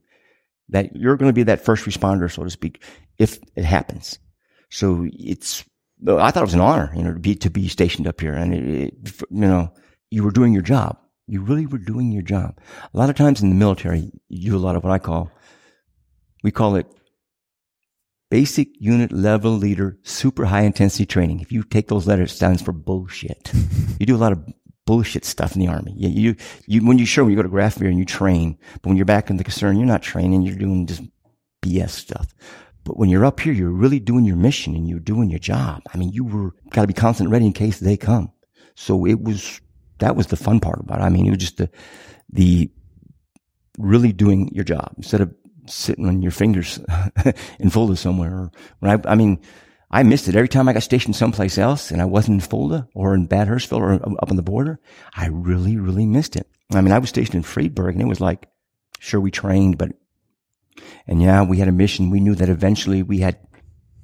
[0.71, 2.83] that you're going to be that first responder, so to speak,
[3.19, 4.19] if it happens.
[4.71, 5.65] So it's,
[6.07, 8.35] I thought it was an honor, you know, to be, to be stationed up here.
[8.35, 9.73] And it, it, you know,
[10.11, 10.99] you were doing your job.
[11.27, 12.59] You really were doing your job.
[12.93, 15.31] A lot of times in the military, you do a lot of what I call,
[16.43, 16.87] we call it
[18.31, 21.41] basic unit level leader, super high intensity training.
[21.41, 23.53] If you take those letters, it stands for bullshit.
[24.01, 24.45] you do a lot of
[24.87, 25.95] bullshit stuff in the army.
[25.97, 28.97] You, you, you, when you when you go to Grafmere and you train, but when
[28.97, 31.03] you're back in the concern, you're not training, you're doing just
[31.63, 32.35] BS stuff.
[32.85, 35.83] But when you're up here, you're really doing your mission and you're doing your job.
[35.93, 38.31] I mean, you were got to be constant ready in case they come.
[38.75, 39.61] So it was,
[40.01, 41.05] that was the fun part about it.
[41.05, 41.71] I mean, it was just the,
[42.31, 42.71] the
[43.79, 45.35] really doing your job instead of
[45.67, 46.79] sitting on your fingers
[47.59, 48.51] in Fulda somewhere.
[48.81, 49.41] When I, I mean,
[49.95, 52.89] I missed it every time I got stationed someplace else and I wasn't in Fulda
[52.95, 54.81] or in Bad Hersfeld or up on the border.
[55.15, 56.49] I really, really missed it.
[56.73, 58.49] I mean, I was stationed in Friedberg and it was like,
[58.99, 59.93] sure, we trained, but,
[61.07, 62.11] and yeah, we had a mission.
[62.11, 63.39] We knew that eventually we had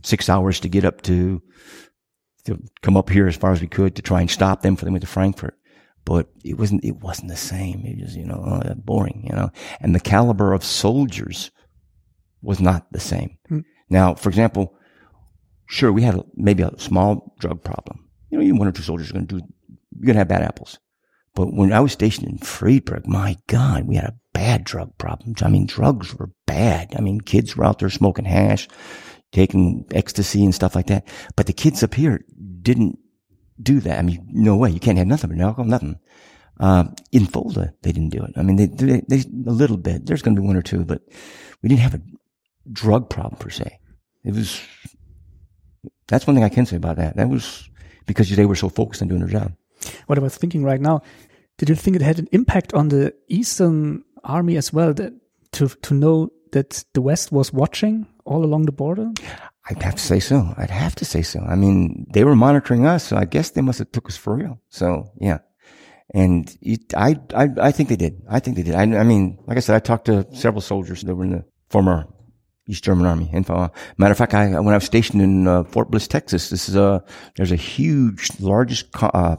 [0.05, 1.43] six hours to get up to,
[2.45, 4.89] to come up here as far as we could to try and stop them for
[4.89, 5.57] went to Frankfurt
[6.05, 7.85] but it wasn't it wasn't the same.
[7.85, 11.51] It was you know uh, boring, you know, and the caliber of soldiers
[12.41, 13.37] was not the same.
[13.91, 14.75] Now, for example,
[15.71, 18.09] sure we had maybe a small drug problem.
[18.29, 19.47] You know, even one or two soldiers are going to do
[20.01, 20.79] you're going to have bad apples.
[21.35, 25.35] But when I was stationed in Friedberg, my God, we had a bad drug problem.
[25.43, 26.95] I mean, drugs were bad.
[26.97, 28.67] I mean, kids were out there smoking hash,
[29.31, 31.07] taking ecstasy and stuff like that.
[31.37, 32.25] But the kids up here
[32.63, 32.99] didn't
[33.63, 33.99] do that.
[33.99, 34.71] I mean, no way.
[34.71, 35.99] You can't have nothing but alcohol, nothing.
[36.59, 38.33] Uh, in Fulda, they didn't do it.
[38.37, 40.07] I mean, they, they, they, a little bit.
[40.07, 41.03] There's going to be one or two, but
[41.63, 42.03] we didn't have a
[42.71, 43.79] drug problem per se.
[44.25, 44.61] It was,
[46.11, 47.17] that's one thing I can say about that.
[47.17, 47.71] That was
[48.07, 49.53] because they were so focused on doing their job.
[50.07, 51.01] what I was thinking right now.
[51.57, 54.93] Did you think it had an impact on the Eastern Army as well?
[54.93, 55.13] That
[55.53, 59.13] to to know that the West was watching all along the border.
[59.69, 60.53] I'd have to say so.
[60.57, 61.41] I'd have to say so.
[61.41, 64.35] I mean, they were monitoring us, so I guess they must have took us for
[64.35, 64.61] real.
[64.69, 65.39] So yeah.
[66.13, 68.21] And it, I, I, I think they did.
[68.29, 68.75] I think they did.
[68.75, 71.45] I, I mean, like I said, I talked to several soldiers that were in the
[71.69, 72.09] former
[72.71, 73.29] East German Army.
[73.33, 73.69] And uh,
[73.99, 76.77] matter of fact, I, when I was stationed in uh, Fort Bliss, Texas, this is
[76.77, 77.03] a,
[77.37, 79.37] there's a huge, largest co- uh,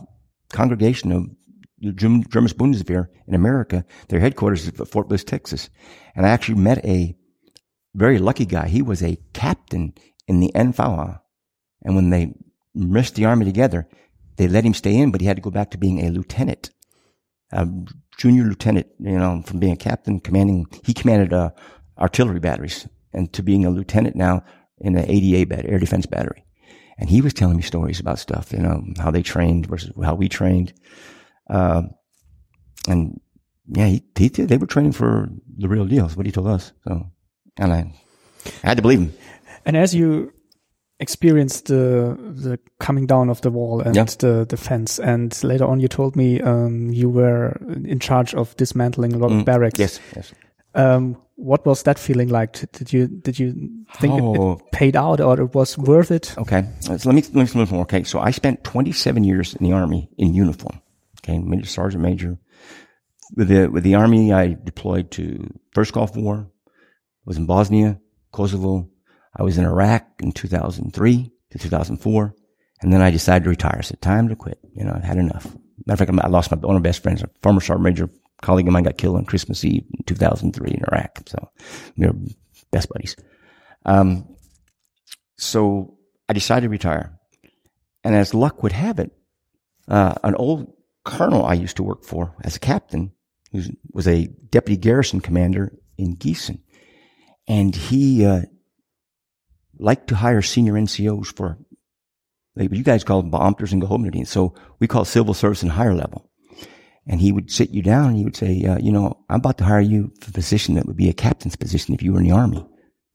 [0.52, 3.86] congregation of German, Bundeswehr in America.
[4.10, 5.70] Their headquarters is at Fort Bliss, Texas.
[6.14, 7.16] And I actually met a
[7.96, 8.68] very lucky guy.
[8.68, 9.94] He was a captain
[10.28, 11.22] in the NVA.
[11.84, 12.34] And when they
[12.76, 13.88] meshed the army together,
[14.36, 16.70] they let him stay in, but he had to go back to being a lieutenant,
[17.54, 17.66] a
[18.18, 21.52] junior lieutenant, you know, from being a captain, commanding, he commanded, uh,
[21.98, 24.44] artillery batteries and to being a lieutenant now
[24.80, 26.46] in the ADA bat- air defense battery.
[26.98, 30.14] And he was telling me stories about stuff, you know, how they trained versus how
[30.16, 30.74] we trained.
[31.50, 31.84] Uh,
[32.88, 33.20] and
[33.68, 34.30] yeah, he, he.
[34.30, 36.06] They were training for the real deal.
[36.06, 36.74] Is what he told us.
[36.88, 37.08] So,
[37.58, 37.94] and I,
[38.64, 39.14] I had to believe him.
[39.66, 40.32] And as you
[41.00, 44.06] experienced the the coming down of the wall and Yeah.
[44.20, 48.56] the the fence, and later on you told me um, you were in charge of
[48.58, 49.80] dismantling a lot of Mm, barracks.
[49.80, 50.34] Yes, yes.
[50.76, 52.52] Um, what was that feeling like?
[52.72, 53.54] Did- you did you
[54.00, 54.52] think it- Oh.
[54.54, 56.34] it paid out or it was worth it?
[56.38, 57.82] Okay, uh, so let me let me explain more.
[57.82, 60.80] Okay, so I spent 27 years in the army in uniform.
[61.20, 62.38] Okay, major sergeant major.
[63.36, 65.24] With the with the army, I deployed to
[65.74, 66.48] First Gulf War.
[67.26, 68.00] Was in Bosnia,
[68.32, 68.88] Kosovo.
[69.40, 72.34] I was in Iraq in 2003 to 2004,
[72.82, 73.78] and then I decided to retire.
[73.78, 75.46] I said, "Time to quit." You know, I've had enough.
[75.86, 78.10] Matter of fact, I lost my one of my best friends, a former sergeant major
[78.42, 81.20] colleague of mine, got killed on Christmas Eve in 2003 in Iraq.
[81.28, 81.50] So
[81.98, 82.16] we were
[82.72, 83.16] best buddies.
[83.86, 84.36] Um,
[85.38, 85.98] so
[86.30, 87.20] I decided to retire.
[88.04, 89.12] And as luck would have it,
[89.88, 93.12] uh, an old colonel I used to work for as a captain,
[93.52, 96.60] who was a deputy garrison commander in Gießen,
[97.48, 98.44] and he uh,
[99.78, 101.58] liked to hire senior NCOs for,
[102.56, 104.28] like you guys call them Beamters and Gehobendienst.
[104.28, 106.31] So we call civil service and higher level.
[107.08, 109.58] And he would sit you down and he would say, uh, you know, I'm about
[109.58, 112.20] to hire you for a position that would be a captain's position if you were
[112.20, 112.66] in the army.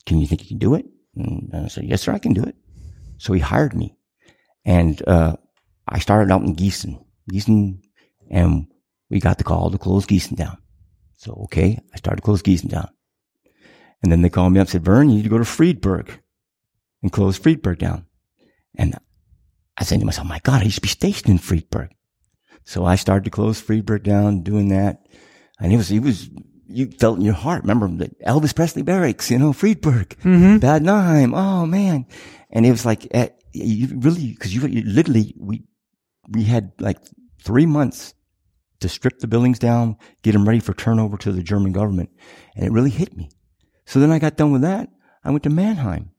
[0.06, 0.86] Can you think you can do it?
[1.14, 2.56] And I said, yes, sir, I can do it.
[3.18, 3.96] So he hired me.
[4.64, 5.36] And, uh,
[5.88, 6.98] I started out in Gießen,
[7.30, 7.78] Gießen,
[8.28, 8.66] and
[9.08, 10.58] we got the call to close Gießen down.
[11.16, 12.88] So, okay, I started to close Gießen down.
[14.02, 16.20] And then they called me up and said, Vern, you need to go to Friedberg
[17.02, 18.06] and close Friedberg down.
[18.76, 18.98] And
[19.76, 21.90] I said to myself, my God, I used to be stationed in Friedberg.
[22.66, 25.06] So I started to close Friedberg down, doing that.
[25.60, 26.28] And it was, it was,
[26.66, 27.62] you felt in your heart.
[27.62, 30.16] Remember the Elvis Presley barracks, you know, Friedberg,
[30.60, 31.32] Bad Nine.
[31.32, 32.06] Oh man.
[32.50, 35.62] And it was like, eh, you really, cause you, you literally, we,
[36.28, 36.98] we had like
[37.42, 38.14] three months
[38.80, 42.10] to strip the buildings down, get them ready for turnover to the German government.
[42.56, 43.30] And it really hit me.
[43.86, 44.88] So then I got done with that.
[45.24, 46.10] I went to Mannheim.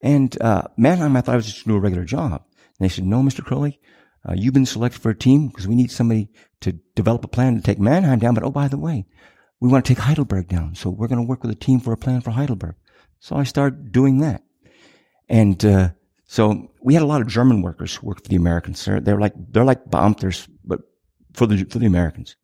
[0.00, 2.44] And, uh, Mannheim, I thought I was just going to do a regular job.
[2.78, 3.44] And they said, no, Mr.
[3.44, 3.80] Crowley,
[4.28, 6.28] uh, you've been selected for a team because we need somebody
[6.60, 8.34] to develop a plan to take Mannheim down.
[8.34, 9.06] But oh, by the way,
[9.60, 10.74] we want to take Heidelberg down.
[10.74, 12.76] So we're going to work with a team for a plan for Heidelberg.
[13.20, 14.42] So I started doing that.
[15.28, 15.90] And, uh,
[16.26, 18.84] so we had a lot of German workers who worked for the Americans.
[18.84, 20.80] They're, they're like, they're like Beamters, but
[21.34, 22.36] for the, for the Americans.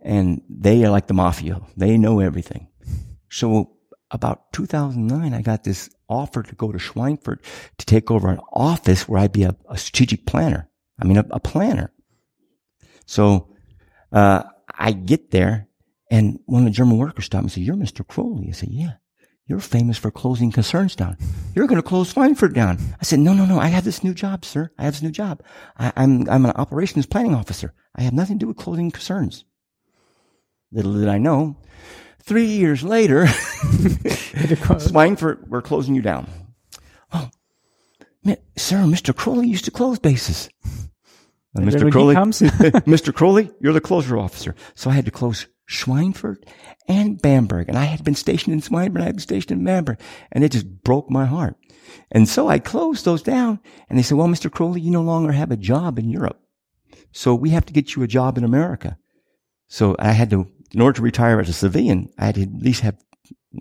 [0.00, 1.60] And they are like the mafia.
[1.76, 2.68] They know everything.
[3.30, 3.76] So
[4.10, 7.40] about 2009, I got this offer to go to Schweinfurt
[7.76, 10.68] to take over an office where I'd be a, a strategic planner.
[10.98, 11.92] I mean, a, a planner.
[13.06, 13.48] So,
[14.12, 14.42] uh,
[14.76, 15.68] I get there
[16.10, 18.06] and one of the German workers stopped me and said, you're Mr.
[18.06, 18.48] Crowley.
[18.48, 18.92] I said, yeah.
[19.46, 21.16] You're famous for closing concerns down.
[21.54, 22.78] You're going to close Schweinfurt down.
[23.00, 23.58] I said, no, no, no.
[23.58, 24.70] I have this new job, sir.
[24.78, 25.42] I have this new job.
[25.78, 27.72] I, I'm, I'm an operations planning officer.
[27.94, 29.46] I have nothing to do with closing concerns.
[30.70, 31.56] Little did I know,
[32.22, 36.28] three years later, Schweinfurt, we're closing you down.
[37.10, 37.30] Oh,
[38.54, 39.16] sir, Mr.
[39.16, 40.50] Crowley used to close bases.
[41.54, 41.90] And And Mr.
[41.90, 43.14] Crowley, comes- Mr.
[43.14, 44.54] Crowley, you're the closure officer.
[44.74, 46.44] So I had to close Schweinfurt
[46.88, 47.68] and Bamberg.
[47.68, 49.00] And I had been stationed in Schweinfurt.
[49.00, 50.00] I had been stationed in Bamberg.
[50.32, 51.56] And it just broke my heart.
[52.10, 53.60] And so I closed those down.
[53.88, 54.50] And they said, well, Mr.
[54.50, 56.40] Crowley, you no longer have a job in Europe.
[57.12, 58.98] So we have to get you a job in America.
[59.68, 62.52] So I had to, in order to retire as a civilian, I had to at
[62.52, 62.96] least have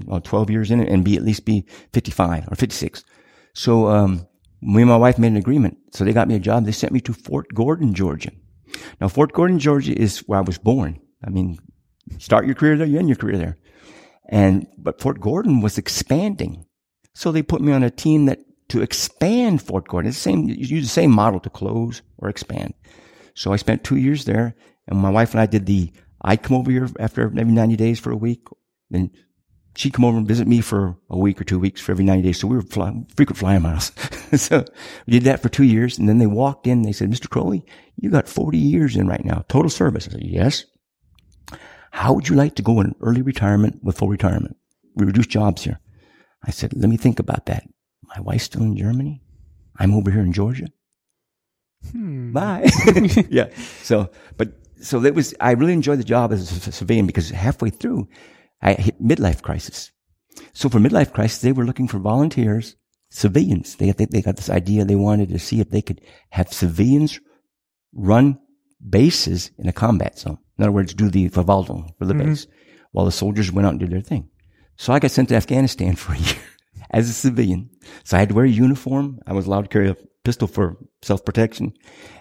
[0.06, 3.04] well, 12 years in it and be at least be 55 or 56.
[3.54, 4.27] So, um,
[4.62, 5.78] me and my wife made an agreement.
[5.92, 6.66] So they got me a job.
[6.66, 8.32] They sent me to Fort Gordon, Georgia.
[9.00, 11.00] Now, Fort Gordon, Georgia is where I was born.
[11.24, 11.58] I mean,
[12.20, 13.58] start your career there, you end your career there.
[14.30, 16.66] And, but Fort Gordon was expanding.
[17.14, 20.10] So they put me on a team that to expand Fort Gordon.
[20.10, 22.74] It's the same, you use the same model to close or expand.
[23.34, 24.56] So I spent two years there
[24.88, 28.00] and my wife and I did the, I'd come over here after every 90 days
[28.00, 28.46] for a week.
[28.90, 29.12] Then
[29.78, 32.24] she'd come over and visit me for a week or two weeks for every 90
[32.24, 32.40] days.
[32.40, 33.92] So we were flying, frequent flyer miles.
[34.36, 34.66] so
[35.06, 36.00] we did that for two years.
[36.00, 36.82] And then they walked in.
[36.82, 37.30] They said, Mr.
[37.30, 37.64] Crowley,
[37.96, 40.08] you got 40 years in right now, total service.
[40.08, 40.66] I said, yes.
[41.92, 44.58] How would you like to go in early retirement with full retirement?
[44.96, 45.80] We reduce jobs here.
[46.44, 47.64] I said, let me think about that.
[48.04, 49.22] My wife's still in Germany.
[49.78, 50.68] I'm over here in Georgia.
[51.92, 52.34] Hmm.
[52.34, 52.70] Bye.
[53.30, 53.50] yeah.
[53.84, 57.70] So, but, so that was, I really enjoyed the job as a civilian because halfway
[57.70, 58.08] through,
[58.62, 59.92] I hit midlife crisis.
[60.54, 62.76] So for midlife crisis, they were looking for volunteers,
[63.10, 63.76] civilians.
[63.76, 64.86] They, they, they got this idea.
[64.86, 67.20] They wanted to see if they could have civilians
[67.94, 68.40] run
[68.88, 70.38] bases in a combat zone.
[70.58, 72.30] In other words, do the Verwaltung for the mm-hmm.
[72.30, 72.48] base
[72.92, 74.30] while the soldiers went out and did their thing.
[74.76, 76.42] So I got sent to Afghanistan for a year
[76.92, 77.70] as a civilian.
[78.04, 79.20] So I had to wear a uniform.
[79.26, 81.74] I was allowed to carry a pistol for self-protection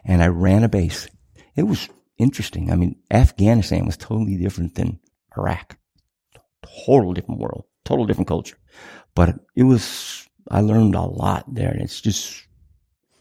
[0.05, 1.09] and I ran a base.
[1.57, 2.71] It was interesting.
[2.71, 5.01] I mean, Afghanistan was totally different than
[5.37, 5.77] Iraq.
[6.87, 8.57] Total different world, total different culture.
[9.15, 12.43] But it was I learned a lot there, and it's just.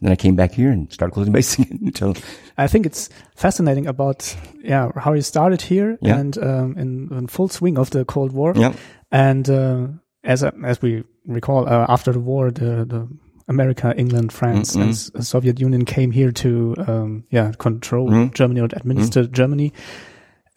[0.02, 2.14] Then I came back here and started closing base again until
[2.58, 6.18] I think it's fascinating about yeah how you started here Yeah.
[6.20, 8.52] and um, in, in full swing of the Cold War.
[8.56, 8.74] yeah,
[9.10, 9.86] And uh,
[10.22, 13.08] as as we recall, uh, after the war, the, the
[13.48, 18.34] America, England, France, and S- Soviet Union came here to um, yeah control Mhm.
[18.34, 19.72] Germany or administer Germany.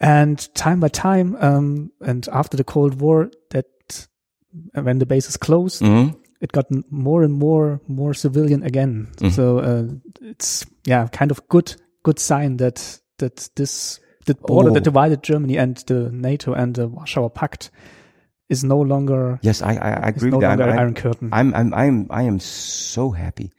[0.00, 3.66] And time by time, um, and after the Cold War, that
[4.72, 6.08] when the bases closed, hmm
[6.42, 9.08] it got more and more more civilian again.
[9.18, 9.30] Mhm.
[9.30, 9.84] So uh,
[10.22, 14.72] it's yeah, kind of good good sign that that this the border Oh.
[14.74, 17.70] that divided Germany and the NATO and the Warsaw Pact
[18.48, 20.58] is no longer yes, I I, I agree no with that.
[20.58, 21.28] longer I- I- Iron Curtain.
[21.30, 23.52] I'm I'm I'm I am so happy.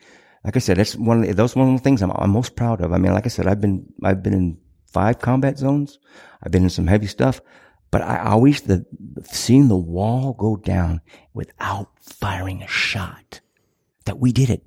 [0.44, 2.56] Like I said, that's one of the, those one of the things I'm I'm most
[2.56, 2.92] proud of.
[2.94, 4.58] I mean, like I said, I've been I've been in
[4.92, 6.00] five combat zones.
[6.44, 7.42] I've been in some heavy stuff,
[7.92, 8.86] but I always the
[9.24, 11.02] seeing the wall go down
[11.34, 13.42] without firing a shot.
[14.06, 14.66] That we did it.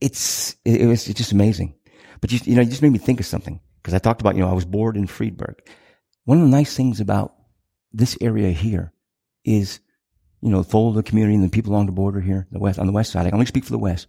[0.00, 1.74] It's it, it was it's just amazing.
[2.20, 4.36] But you you know, it just made me think of something because I talked about
[4.36, 5.56] you know I was bored in Friedberg.
[6.24, 7.34] One of the nice things about
[7.92, 8.92] this area here
[9.44, 9.80] is
[10.40, 12.78] you know, the fold the community and the people along the border here, the west,
[12.78, 13.22] on the west side.
[13.22, 14.06] I can only speak for the west.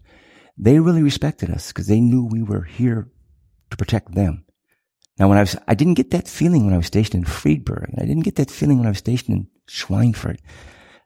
[0.57, 3.09] They really respected us because they knew we were here
[3.71, 4.45] to protect them.
[5.19, 7.89] Now, when I was, I didn't get that feeling when I was stationed in Friedberg,
[7.89, 10.39] and I didn't get that feeling when I was stationed in Schweinfurt.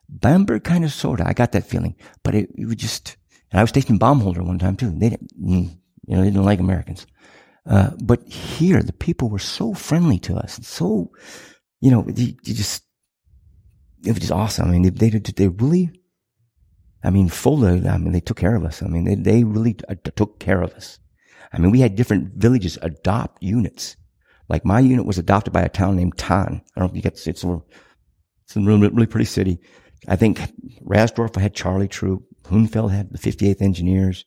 [0.07, 3.17] Bamberg kind of sort of, I got that feeling, but it, it was just,
[3.51, 4.91] and I was stationed in Baumholder one time too.
[4.91, 5.71] They didn't, you
[6.07, 7.07] know, they didn't like Americans.
[7.65, 11.11] Uh, but here, the people were so friendly to us, so,
[11.81, 12.83] you know, you just,
[14.05, 14.67] it was just awesome.
[14.67, 15.89] I mean, they, they, they really,
[17.03, 18.83] I mean, Fulda, I mean, they took care of us.
[18.83, 20.99] I mean, they, they really uh, took care of us.
[21.51, 23.95] I mean, we had different villages adopt units.
[24.49, 26.61] Like my unit was adopted by a town named Tann.
[26.75, 27.61] I don't know if you get, to it's a,
[28.45, 29.59] it's a really, really pretty city.
[30.07, 30.39] I think
[30.83, 32.23] Rasdorf had Charlie Troop.
[32.43, 34.25] Hunfeld had the 58th Engineers.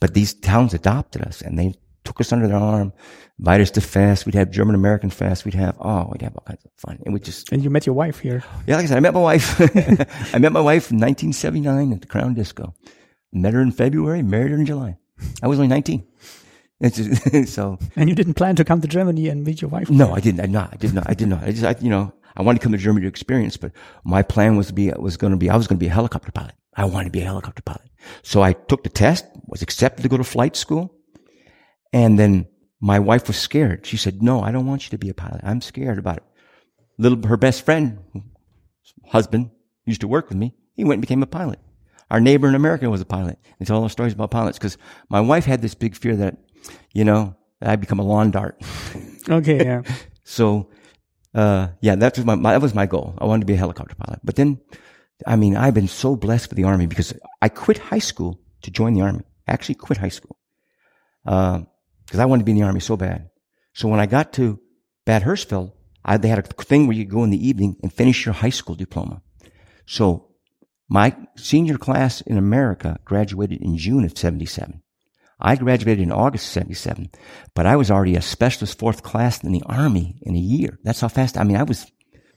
[0.00, 2.92] But these towns adopted us and they took us under their arm,
[3.38, 4.24] invited us to fest.
[4.24, 5.44] We'd have German American fest.
[5.44, 6.98] We'd have, oh, we'd have all kinds of fun.
[7.04, 8.44] And we just, and you met your wife here.
[8.66, 9.60] yeah, like I said, I met my wife.
[10.34, 12.74] I met my wife in 1979 at the Crown Disco.
[13.32, 14.96] Met her in February, married her in July.
[15.42, 16.06] I was only 19.
[16.80, 19.88] It's just, so And you didn't plan to come to Germany and meet your wife?
[19.90, 20.40] no, I didn't.
[20.40, 20.70] I not.
[20.72, 21.08] I did not.
[21.08, 21.42] I did not.
[21.42, 23.72] I just, I, you know, I wanted to come to Germany to experience, but
[24.04, 25.94] my plan was to be, was going to be, I was going to be a
[25.94, 26.54] helicopter pilot.
[26.74, 27.88] I wanted to be a helicopter pilot.
[28.22, 30.94] So I took the test, was accepted to go to flight school.
[31.92, 32.46] And then
[32.80, 33.86] my wife was scared.
[33.86, 35.40] She said, no, I don't want you to be a pilot.
[35.42, 36.22] I'm scared about it.
[36.98, 38.00] Little, her best friend,
[39.08, 39.50] husband,
[39.86, 40.54] used to work with me.
[40.74, 41.58] He went and became a pilot.
[42.10, 43.38] Our neighbor in America was a pilot.
[43.58, 44.76] They tell all the stories about pilots because
[45.08, 46.36] my wife had this big fear that,
[46.92, 48.60] you know, I'd become a lawn dart.
[49.28, 49.82] Okay, yeah.
[50.22, 50.70] So,
[51.34, 53.14] uh, yeah, that was my, my, that was my goal.
[53.18, 54.20] I wanted to be a helicopter pilot.
[54.22, 54.60] But then,
[55.26, 57.12] I mean, I've been so blessed with the army because
[57.42, 59.24] I quit high school to join the army.
[59.48, 60.36] I actually quit high school.
[61.24, 61.62] Uh,
[62.08, 63.30] cause I wanted to be in the army so bad.
[63.72, 64.60] So when I got to
[65.04, 65.72] Bad Hersfeld,
[66.04, 68.50] I, they had a thing where you go in the evening and finish your high
[68.50, 69.22] school diploma.
[69.86, 70.28] So
[70.88, 74.82] my senior class in America graduated in June of 77.
[75.38, 77.10] I graduated in August 77,
[77.54, 80.78] but I was already a specialist fourth class in the army in a year.
[80.82, 81.90] That's how fast, I mean, I was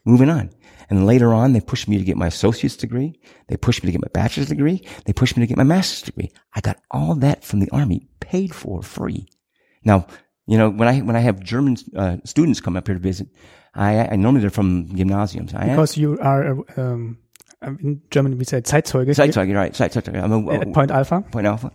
[0.06, 0.50] moving on.
[0.90, 3.20] And later on, they pushed me to get my associate's degree.
[3.48, 4.86] They pushed me to get my bachelor's degree.
[5.06, 6.32] They pushed me to get my master's degree.
[6.54, 9.28] I got all that from the army paid for free.
[9.86, 10.08] Now,
[10.48, 13.28] you know, when I, when I have German uh, students come up here to visit,
[13.76, 15.54] I, I normally they're from gymnasiums.
[15.54, 17.20] I Because you are, uh, um,
[17.62, 19.10] in German we say Zeitzeuge.
[19.10, 19.74] Zeitzeuge, right.
[19.74, 20.22] Zeitzeuge.
[20.22, 21.22] I'm a, At Point Alpha.
[21.22, 21.72] Point Alpha.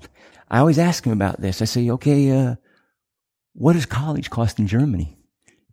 [0.55, 1.61] I always ask him about this.
[1.61, 2.55] I say, okay, uh,
[3.55, 5.19] what does college cost in Germany?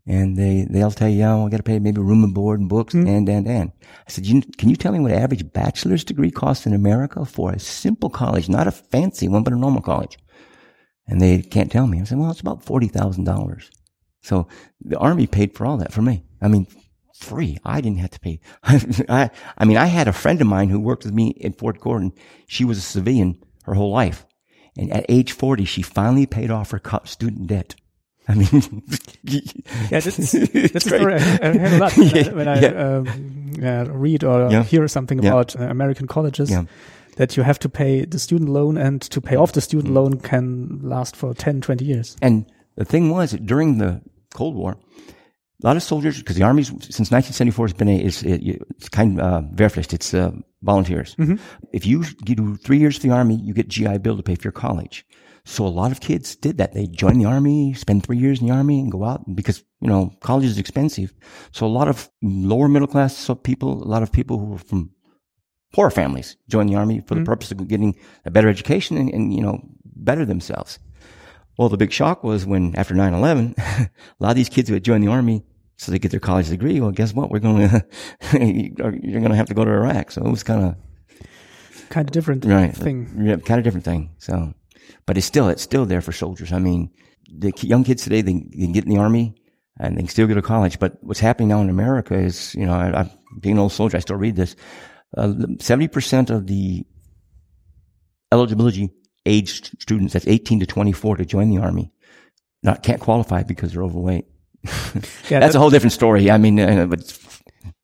[0.07, 2.67] And they, they'll tell you, oh, I got to pay maybe room and board and
[2.67, 3.71] books and, and, and.
[3.83, 7.51] I said, you, can you tell me what average bachelor's degree costs in America for
[7.51, 10.17] a simple college, not a fancy one, but a normal college?
[11.05, 12.01] And they can't tell me.
[12.01, 13.69] I said, well, it's about $40,000.
[14.23, 14.47] So
[14.83, 16.23] the army paid for all that for me.
[16.41, 16.65] I mean,
[17.13, 17.59] free.
[17.63, 18.39] I didn't have to pay.
[18.63, 19.29] I,
[19.59, 22.13] I mean, I had a friend of mine who worked with me in Fort Gordon.
[22.47, 24.25] She was a civilian her whole life.
[24.77, 27.75] And at age 40, she finally paid off her student debt.
[28.27, 28.83] I mean,
[29.23, 29.39] Yeah,
[29.89, 33.85] that's, that's a story I, I heard a lot when I, when I um, yeah,
[33.89, 34.63] read or Yeah.
[34.63, 35.31] hear something Yeah.
[35.31, 36.49] about uh, American colleges.
[36.49, 36.63] Yeah.
[37.17, 40.19] That you have to pay the student loan and to pay off the student loan
[40.19, 42.15] can last for 10, 20 years.
[42.21, 42.45] And
[42.77, 44.01] the thing was that during the
[44.33, 44.77] Cold War,
[45.61, 48.41] a lot of soldiers, because the army's since 1974 has been a, it's, it,
[48.77, 51.15] it's kind of uh, Wehrpflicht, it's uh, volunteers.
[51.15, 51.35] Mm-hmm.
[51.73, 54.35] If you, you do three years for the army, you get GI Bill to pay
[54.35, 55.05] for your college.
[55.43, 56.73] So a lot of kids did that.
[56.73, 59.87] They join the army, spend three years in the army, and go out because you
[59.87, 61.13] know college is expensive.
[61.51, 64.91] So a lot of lower middle class people, a lot of people who were from
[65.73, 67.25] poor families join the army for the mm-hmm.
[67.25, 70.79] purpose of getting a better education and, and, you know, better themselves.
[71.57, 74.83] Well, the big shock was when after 9-11, a lot of these kids who had
[74.83, 75.43] joined the army,
[75.77, 76.79] so they get their college degree.
[76.79, 77.29] Well, guess what?
[77.31, 77.85] We're going to,
[78.31, 80.11] you're going to have to go to Iraq.
[80.11, 80.75] So it was kind of,
[81.89, 82.73] Kind of different right.
[82.73, 83.09] thing.
[83.21, 84.11] Yeah, kind of different thing.
[84.17, 84.53] So,
[85.05, 86.53] but it's still, it's still there for soldiers.
[86.53, 86.89] I mean,
[87.29, 89.35] the young kids today, they, they can get in the army
[89.77, 90.79] and they can still go to college.
[90.79, 93.97] But what's happening now in America is, you know, I, I being an old soldier,
[93.97, 94.55] I still read this.
[95.17, 96.85] Uh, Seventy percent of the
[98.31, 98.91] eligibility
[99.25, 101.91] age students, that's eighteen to twenty-four, to join the army,
[102.63, 104.25] not can't qualify because they're overweight.
[105.29, 106.29] Yeah, That's that a whole different story.
[106.29, 107.17] I mean, uh, but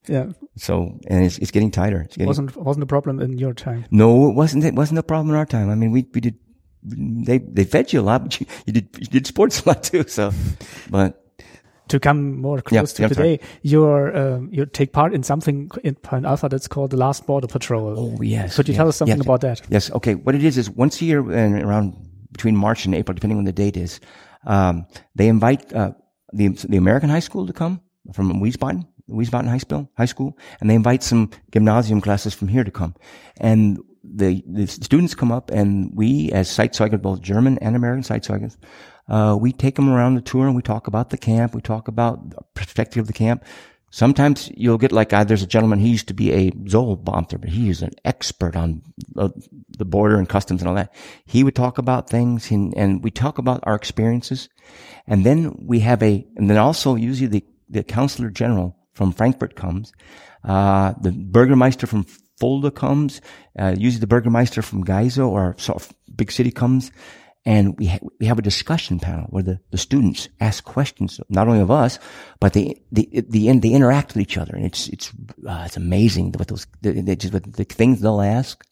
[0.07, 2.01] yeah, so and it's, it's getting tighter.
[2.01, 3.85] It's getting, wasn't wasn't a problem in your time.
[3.91, 4.63] no, it wasn't.
[4.63, 5.69] It wasn't a problem in our time.
[5.69, 6.35] I mean, we we did.
[6.83, 9.83] They they fed you a lot, but you, you did you did sports a lot
[9.83, 10.03] too.
[10.07, 10.31] So,
[10.89, 11.23] but
[11.89, 13.37] To come more close yeah, to sorry.
[13.37, 17.25] today, you're um, you take part in something in Point Alpha that's called the Last
[17.25, 17.95] Border Patrol.
[17.97, 18.55] oh yes.
[18.55, 19.25] Could you yes, tell us something yes.
[19.25, 19.61] about that?
[19.69, 19.91] Yes.
[19.91, 20.15] Okay.
[20.15, 21.93] What it is is once a year, and around
[22.31, 23.99] between March and April, depending on the date is,
[24.45, 25.91] um, they invite uh,
[26.37, 27.81] the the American high school to come
[28.13, 32.63] from Wiesbaden, Wiesbaden High School, high school, and they invite some gymnasium classes from here
[32.63, 32.93] to come,
[33.39, 38.55] and the the students come up, and we as Zeitzeugen, both German and American Zeitzeugen,
[39.09, 41.87] uh, we take them around the tour and we talk about the camp, we talk
[41.87, 43.43] about the perspective of the camp.
[43.89, 47.49] Sometimes you'll get like, uh, there's a gentleman, he used to be a Zollbeamter, but
[47.49, 48.81] he is an expert on
[49.15, 49.29] uh,
[49.77, 50.93] the border and customs and all that.
[51.25, 54.49] He would talk about things and, and we talk about our experiences.
[55.07, 59.55] And then we have a, and then also usually the, the counselor general from Frankfurt
[59.55, 59.93] comes,
[60.43, 62.05] uh, the Burgermeister from
[62.39, 63.21] Fulda comes,
[63.57, 66.91] uh, usually the Burgermeister from Geiser or sort of big city comes
[67.47, 71.47] and we ha- we have a discussion panel where the, the students ask questions not
[71.47, 71.97] only of us,
[72.41, 75.13] but they the the they interact with each other, and it's it's
[75.47, 78.65] uh, it's amazing what those just the things they'll ask,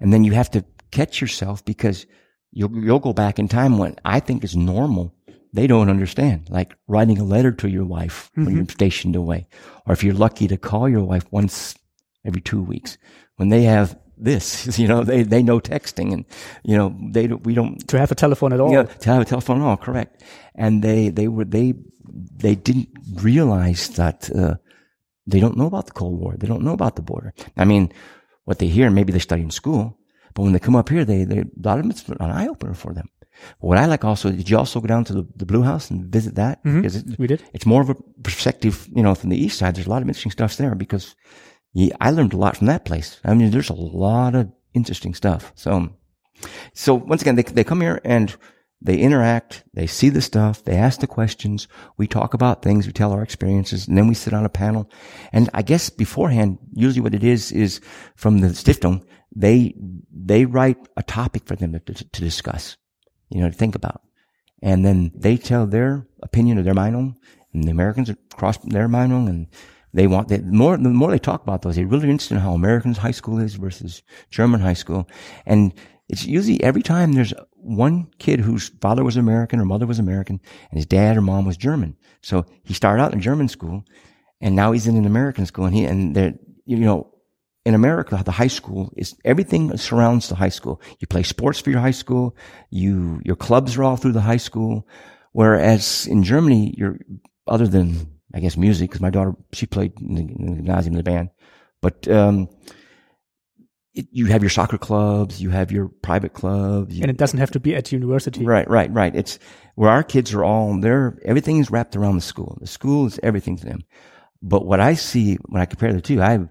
[0.00, 2.06] and then you have to catch yourself because
[2.52, 5.14] you'll you'll go back in time when I think is normal.
[5.52, 9.46] They don't understand, like writing a letter to your wife when you're stationed away,
[9.86, 11.74] or if you're lucky to call your wife once
[12.24, 12.98] every two weeks
[13.36, 16.24] when they have this, you know, they, they know texting and,
[16.64, 18.72] you know, they don't, we don't, To have a telephone at all.
[18.72, 20.22] yeah, to have a telephone, at all correct.
[20.54, 21.74] And they, they were, they,
[22.36, 24.56] they didn't realize that, uh,
[25.26, 26.34] they don't know about the Cold War.
[26.38, 27.34] They don't know about the border.
[27.56, 27.92] I mean,
[28.44, 29.98] what they hear, maybe they study in school,
[30.34, 32.74] but when they come up here, they, they, a lot of it's an eye opener
[32.74, 33.08] for them.
[33.60, 36.06] What I like also, did you also go down to the, the Blue House and
[36.06, 36.64] visit that?
[36.64, 36.80] Mm-hmm.
[36.80, 37.42] Because it, We did.
[37.52, 39.74] it's more of a perspective, you know, from the east side.
[39.74, 41.14] There's a lot of interesting stuff there because
[41.72, 43.20] yeah, I learned a lot from that place.
[43.24, 45.52] I mean, there's a lot of interesting stuff.
[45.54, 45.90] So,
[46.72, 48.34] so once again, they, they come here and
[48.82, 51.66] they interact, they see the stuff, they ask the questions,
[51.96, 54.90] we talk about things, we tell our experiences, and then we sit on a panel.
[55.32, 57.80] And I guess beforehand, usually what it is, is
[58.16, 59.02] from the Stiftung,
[59.34, 59.74] they,
[60.12, 62.76] they write a topic for them to, to discuss,
[63.30, 64.02] you know, to think about.
[64.62, 67.16] And then they tell their opinion or their Meinung,
[67.52, 69.48] and the Americans cross their Meinung, and
[69.92, 72.52] they want the more the more they talk about those, they're really interested in how
[72.52, 75.08] Americans high school is versus German high school.
[75.46, 75.72] And
[76.08, 80.40] it's usually every time there's one kid whose father was American or mother was American
[80.70, 81.96] and his dad or mom was German.
[82.22, 83.84] So he started out in German school
[84.40, 87.12] and now he's in an American school and he and they're you know
[87.66, 90.80] in America, the high school is everything surrounds the high school.
[91.00, 92.36] You play sports for your high school.
[92.70, 94.86] You, your clubs are all through the high school.
[95.32, 97.00] Whereas in Germany, you're,
[97.48, 100.94] other than, I guess, music, because my daughter, she played in the, in the gymnasium
[100.94, 101.30] in the band.
[101.82, 102.48] But, um,
[103.94, 106.94] it, you have your soccer clubs, you have your private clubs.
[106.94, 108.44] You, And it doesn't have to be at university.
[108.44, 109.14] Right, right, right.
[109.16, 109.40] It's
[109.74, 112.58] where our kids are all, they're, everything is wrapped around the school.
[112.60, 113.80] The school is everything to them.
[114.40, 116.46] But what I see when I compare the two, I,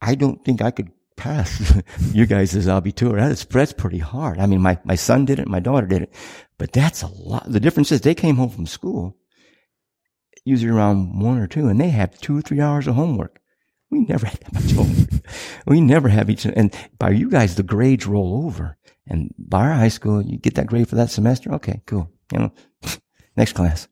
[0.00, 1.74] I don't think I could pass
[2.12, 3.16] you guys as Abitur.
[3.16, 4.38] That's, that's pretty hard.
[4.38, 6.14] I mean, my, my son did it, my daughter did it,
[6.58, 7.50] but that's a lot.
[7.50, 9.16] The difference is they came home from school
[10.48, 13.40] usually around one or two and they have two or three hours of homework.
[13.90, 15.26] We never had that much homework.
[15.66, 18.76] we never have each, and by you guys, the grades roll over.
[19.06, 21.52] And by our high school, you get that grade for that semester.
[21.54, 22.10] Okay, cool.
[22.32, 22.52] You know,
[23.36, 23.88] next class.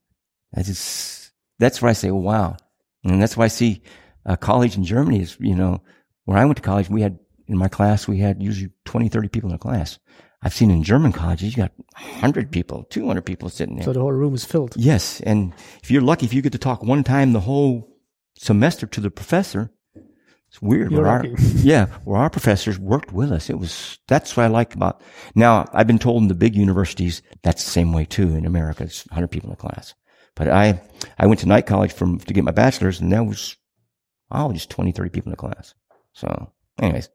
[0.53, 2.57] That's just, that's where I say, wow.
[3.05, 3.83] And that's why I see
[4.27, 5.83] uh, college in Germany is, you know,
[6.27, 9.29] where I went to college, we had, in my class, we had usually 20, 30
[9.29, 9.99] people in a class.
[10.43, 13.85] I've seen in German colleges, you got 100 people, 200 people sitting there.
[13.85, 14.75] So the whole room is filled.
[14.77, 15.21] Yes.
[15.21, 17.97] And if you're lucky, if you get to talk one time the whole
[18.37, 19.71] semester to the professor,
[20.49, 20.91] it's weird.
[20.91, 23.49] You're where our, yeah, where our professors worked with us.
[23.49, 25.01] It was, that's what I like about,
[25.35, 28.85] now I've been told in the big universities, that's the same way too in America.
[28.85, 29.95] It's 100 people in a class.
[30.35, 30.81] But I,
[31.19, 33.57] I went to night college from, to get my bachelor's and that was,
[34.31, 35.75] oh, just 20, 30 people in a class.
[36.17, 37.09] So Anyways.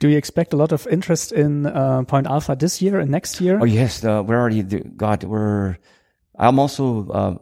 [0.00, 3.40] Do you expect a lot of interest in uh, Point Alpha this year and next
[3.40, 3.58] year?
[3.60, 4.62] Oh yes, uh, we're already
[4.96, 5.24] God.
[5.24, 5.76] We're.
[6.38, 7.08] I'm also.
[7.10, 7.34] Uh,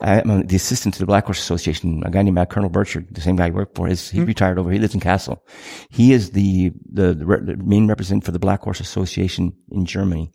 [0.00, 2.02] I'm the assistant to the Black Horse Association.
[2.04, 4.24] A guy named Colonel Burchard, the same guy I work for, is he Hmm.
[4.26, 4.72] retired over.
[4.72, 5.44] He lives in Castle.
[5.90, 9.84] He is the the, the, re- the main representative for the Black Horse Association in
[9.86, 10.32] Germany.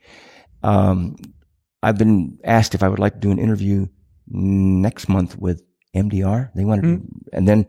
[0.63, 1.17] Um,
[1.83, 3.87] I've been asked if I would like to do an interview
[4.29, 5.61] next month with
[5.93, 6.51] MDR.
[6.55, 7.05] They wanted, Hmm.
[7.33, 7.65] and then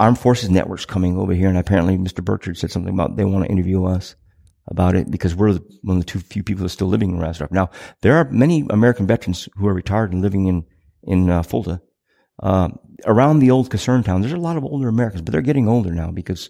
[0.00, 2.24] Armed Forces Network's coming over here, and apparently Mr.
[2.24, 4.16] Burchard said something about they want to interview us
[4.66, 7.50] about it because we're one of the two few people that's still living in Rasdorf.
[7.50, 7.68] Now,
[8.00, 10.64] there are many American veterans who are retired and living in,
[11.02, 11.82] in uh, Fulda.
[12.42, 12.70] Uh,
[13.04, 15.92] around the old concern town, there's a lot of older Americans, but they're getting older
[15.92, 16.48] now because,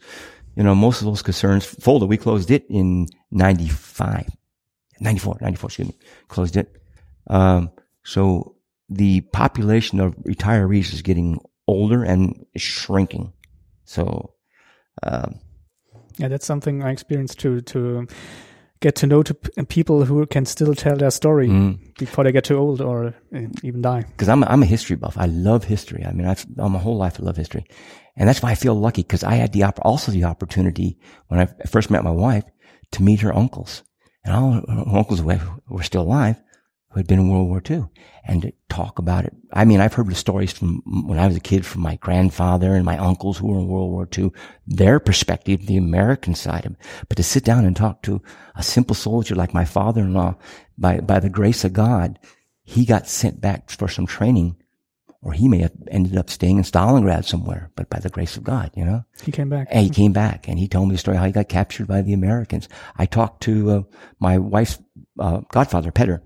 [0.54, 4.28] you know, most of those concerns, Fulda, we closed it in 95,
[5.00, 5.96] 94, 94, excuse me,
[6.28, 6.76] closed it.
[7.26, 7.72] Um,
[8.04, 8.54] so
[8.88, 13.32] the population of retirees is getting older and shrinking.
[13.94, 14.04] So,
[15.02, 15.30] um,
[16.18, 17.60] Yeah, that's something I experienced too.
[17.60, 18.06] To
[18.80, 21.78] get to know to p- people who can still tell their story Mm.
[21.98, 24.02] before they get too old or uh, even die.
[24.10, 25.16] because I'm, I'm a history buff.
[25.18, 26.02] I love history.
[26.08, 27.64] I mean, I've, all my whole life I love history.
[28.16, 31.40] And that's why I feel lucky because I had the, opp- also the opportunity when
[31.40, 32.44] I first met my wife
[32.92, 33.82] to meet her uncles
[34.24, 36.36] and all her uncles were still alive
[36.90, 37.84] who had been in World War II
[38.24, 39.34] and to talk about it.
[39.52, 42.74] I mean, I've heard the stories from when I was a kid from my grandfather
[42.74, 44.32] and my uncles who were in World War II,
[44.66, 46.78] their perspective, the American side of it.
[47.08, 48.20] But to sit down and talk to
[48.56, 50.36] a simple soldier like my father-in-law,
[50.76, 52.18] by, by the grace of God,
[52.62, 54.56] he got sent back for some training
[55.22, 58.44] or he may have ended up staying in Stalingrad somewhere, but by the grace of
[58.44, 59.04] God, you know?
[59.22, 59.68] He came back.
[59.70, 62.00] And he came back and he told me the story how he got captured by
[62.00, 62.68] the Americans.
[62.96, 63.82] I talked to uh,
[64.18, 64.78] my wife's
[65.18, 66.22] uh, godfather, Peter.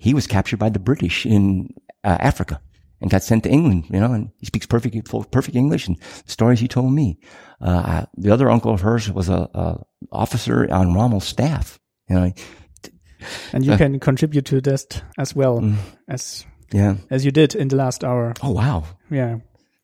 [0.00, 1.68] He was captured by the British in
[2.04, 2.60] uh, Africa
[3.00, 4.94] and got sent to England, you know, and he speaks perfect,
[5.30, 5.96] perfect English and
[6.26, 7.18] the stories he told me.
[7.60, 9.76] Uh, the other uncle of hers was a, a
[10.10, 12.32] officer on Rommel's staff, you know.
[13.52, 15.76] And you Uh, can contribute to that as well Mm.
[16.08, 16.96] as Yeah.
[17.10, 18.32] as you did in the last hour.
[18.42, 18.84] Oh, wow.
[19.10, 19.40] Yeah.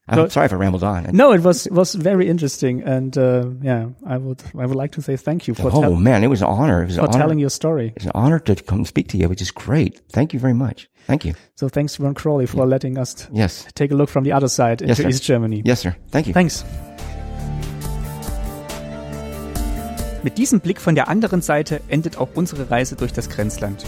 [0.08, 1.08] I'm So- sorry if I rambled on.
[1.12, 5.02] No, it was was very interesting, and uh, yeah, I would I would like to
[5.02, 6.82] say thank you for, oh, man, it was an honor.
[6.84, 7.92] It was for telling your story.
[7.96, 10.00] It's an honor to come speak to you, which is great.
[10.12, 10.88] Thank you very much.
[11.08, 11.34] Thank you.
[11.56, 13.66] So thanks, Ron Crowley, for letting us Yes.
[13.74, 15.08] take a look from the other side Yes, into sir.
[15.08, 15.62] East Germany.
[15.64, 15.96] Yes, sir.
[16.12, 16.34] Thank you.
[16.34, 16.64] Thanks.
[20.22, 23.84] Mit diesem Blick von der anderen Seite endet auch unsere Reise durch das Grenzland.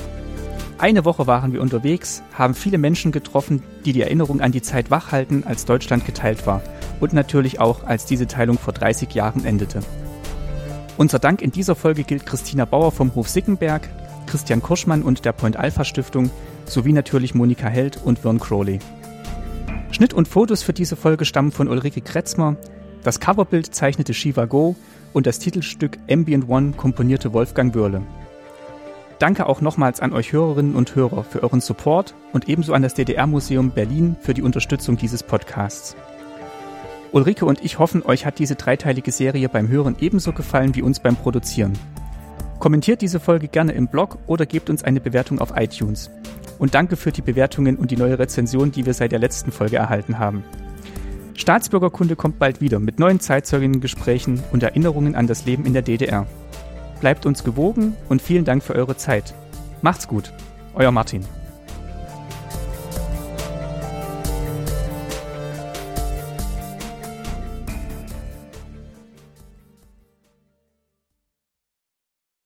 [0.78, 4.92] Eine Woche waren wir unterwegs, haben viele Menschen getroffen, die die Erinnerung an die Zeit
[4.92, 6.62] wachhalten, als Deutschland geteilt war.
[7.00, 9.80] Und natürlich auch, als diese Teilung vor 30 Jahren endete.
[10.96, 13.88] Unser Dank in dieser Folge gilt Christina Bauer vom Hof Sickenberg,
[14.26, 16.30] Christian Kurschmann und der Point Alpha Stiftung
[16.64, 18.78] sowie natürlich Monika Held und Vern Crowley.
[19.90, 22.56] Schnitt und Fotos für diese Folge stammen von Ulrike Kretzmer,
[23.02, 24.76] das Coverbild zeichnete Shiva Go
[25.12, 28.02] und das Titelstück Ambient One komponierte Wolfgang Wörle.
[29.18, 32.94] Danke auch nochmals an euch Hörerinnen und Hörer für euren Support und ebenso an das
[32.94, 35.96] DDR-Museum Berlin für die Unterstützung dieses Podcasts.
[37.10, 41.00] Ulrike und ich hoffen, euch hat diese dreiteilige Serie beim Hören ebenso gefallen wie uns
[41.00, 41.72] beim Produzieren.
[42.60, 46.10] Kommentiert diese Folge gerne im Blog oder gebt uns eine Bewertung auf iTunes.
[46.60, 49.76] Und danke für die Bewertungen und die neue Rezension, die wir seit der letzten Folge
[49.76, 50.44] erhalten haben.
[51.34, 56.26] Staatsbürgerkunde kommt bald wieder mit neuen Zeitzeuginnen-Gesprächen und Erinnerungen an das Leben in der DDR.
[57.00, 59.34] Bleibt uns gewogen und vielen Dank für eure Zeit.
[59.82, 60.32] Macht's gut,
[60.74, 61.24] euer Martin.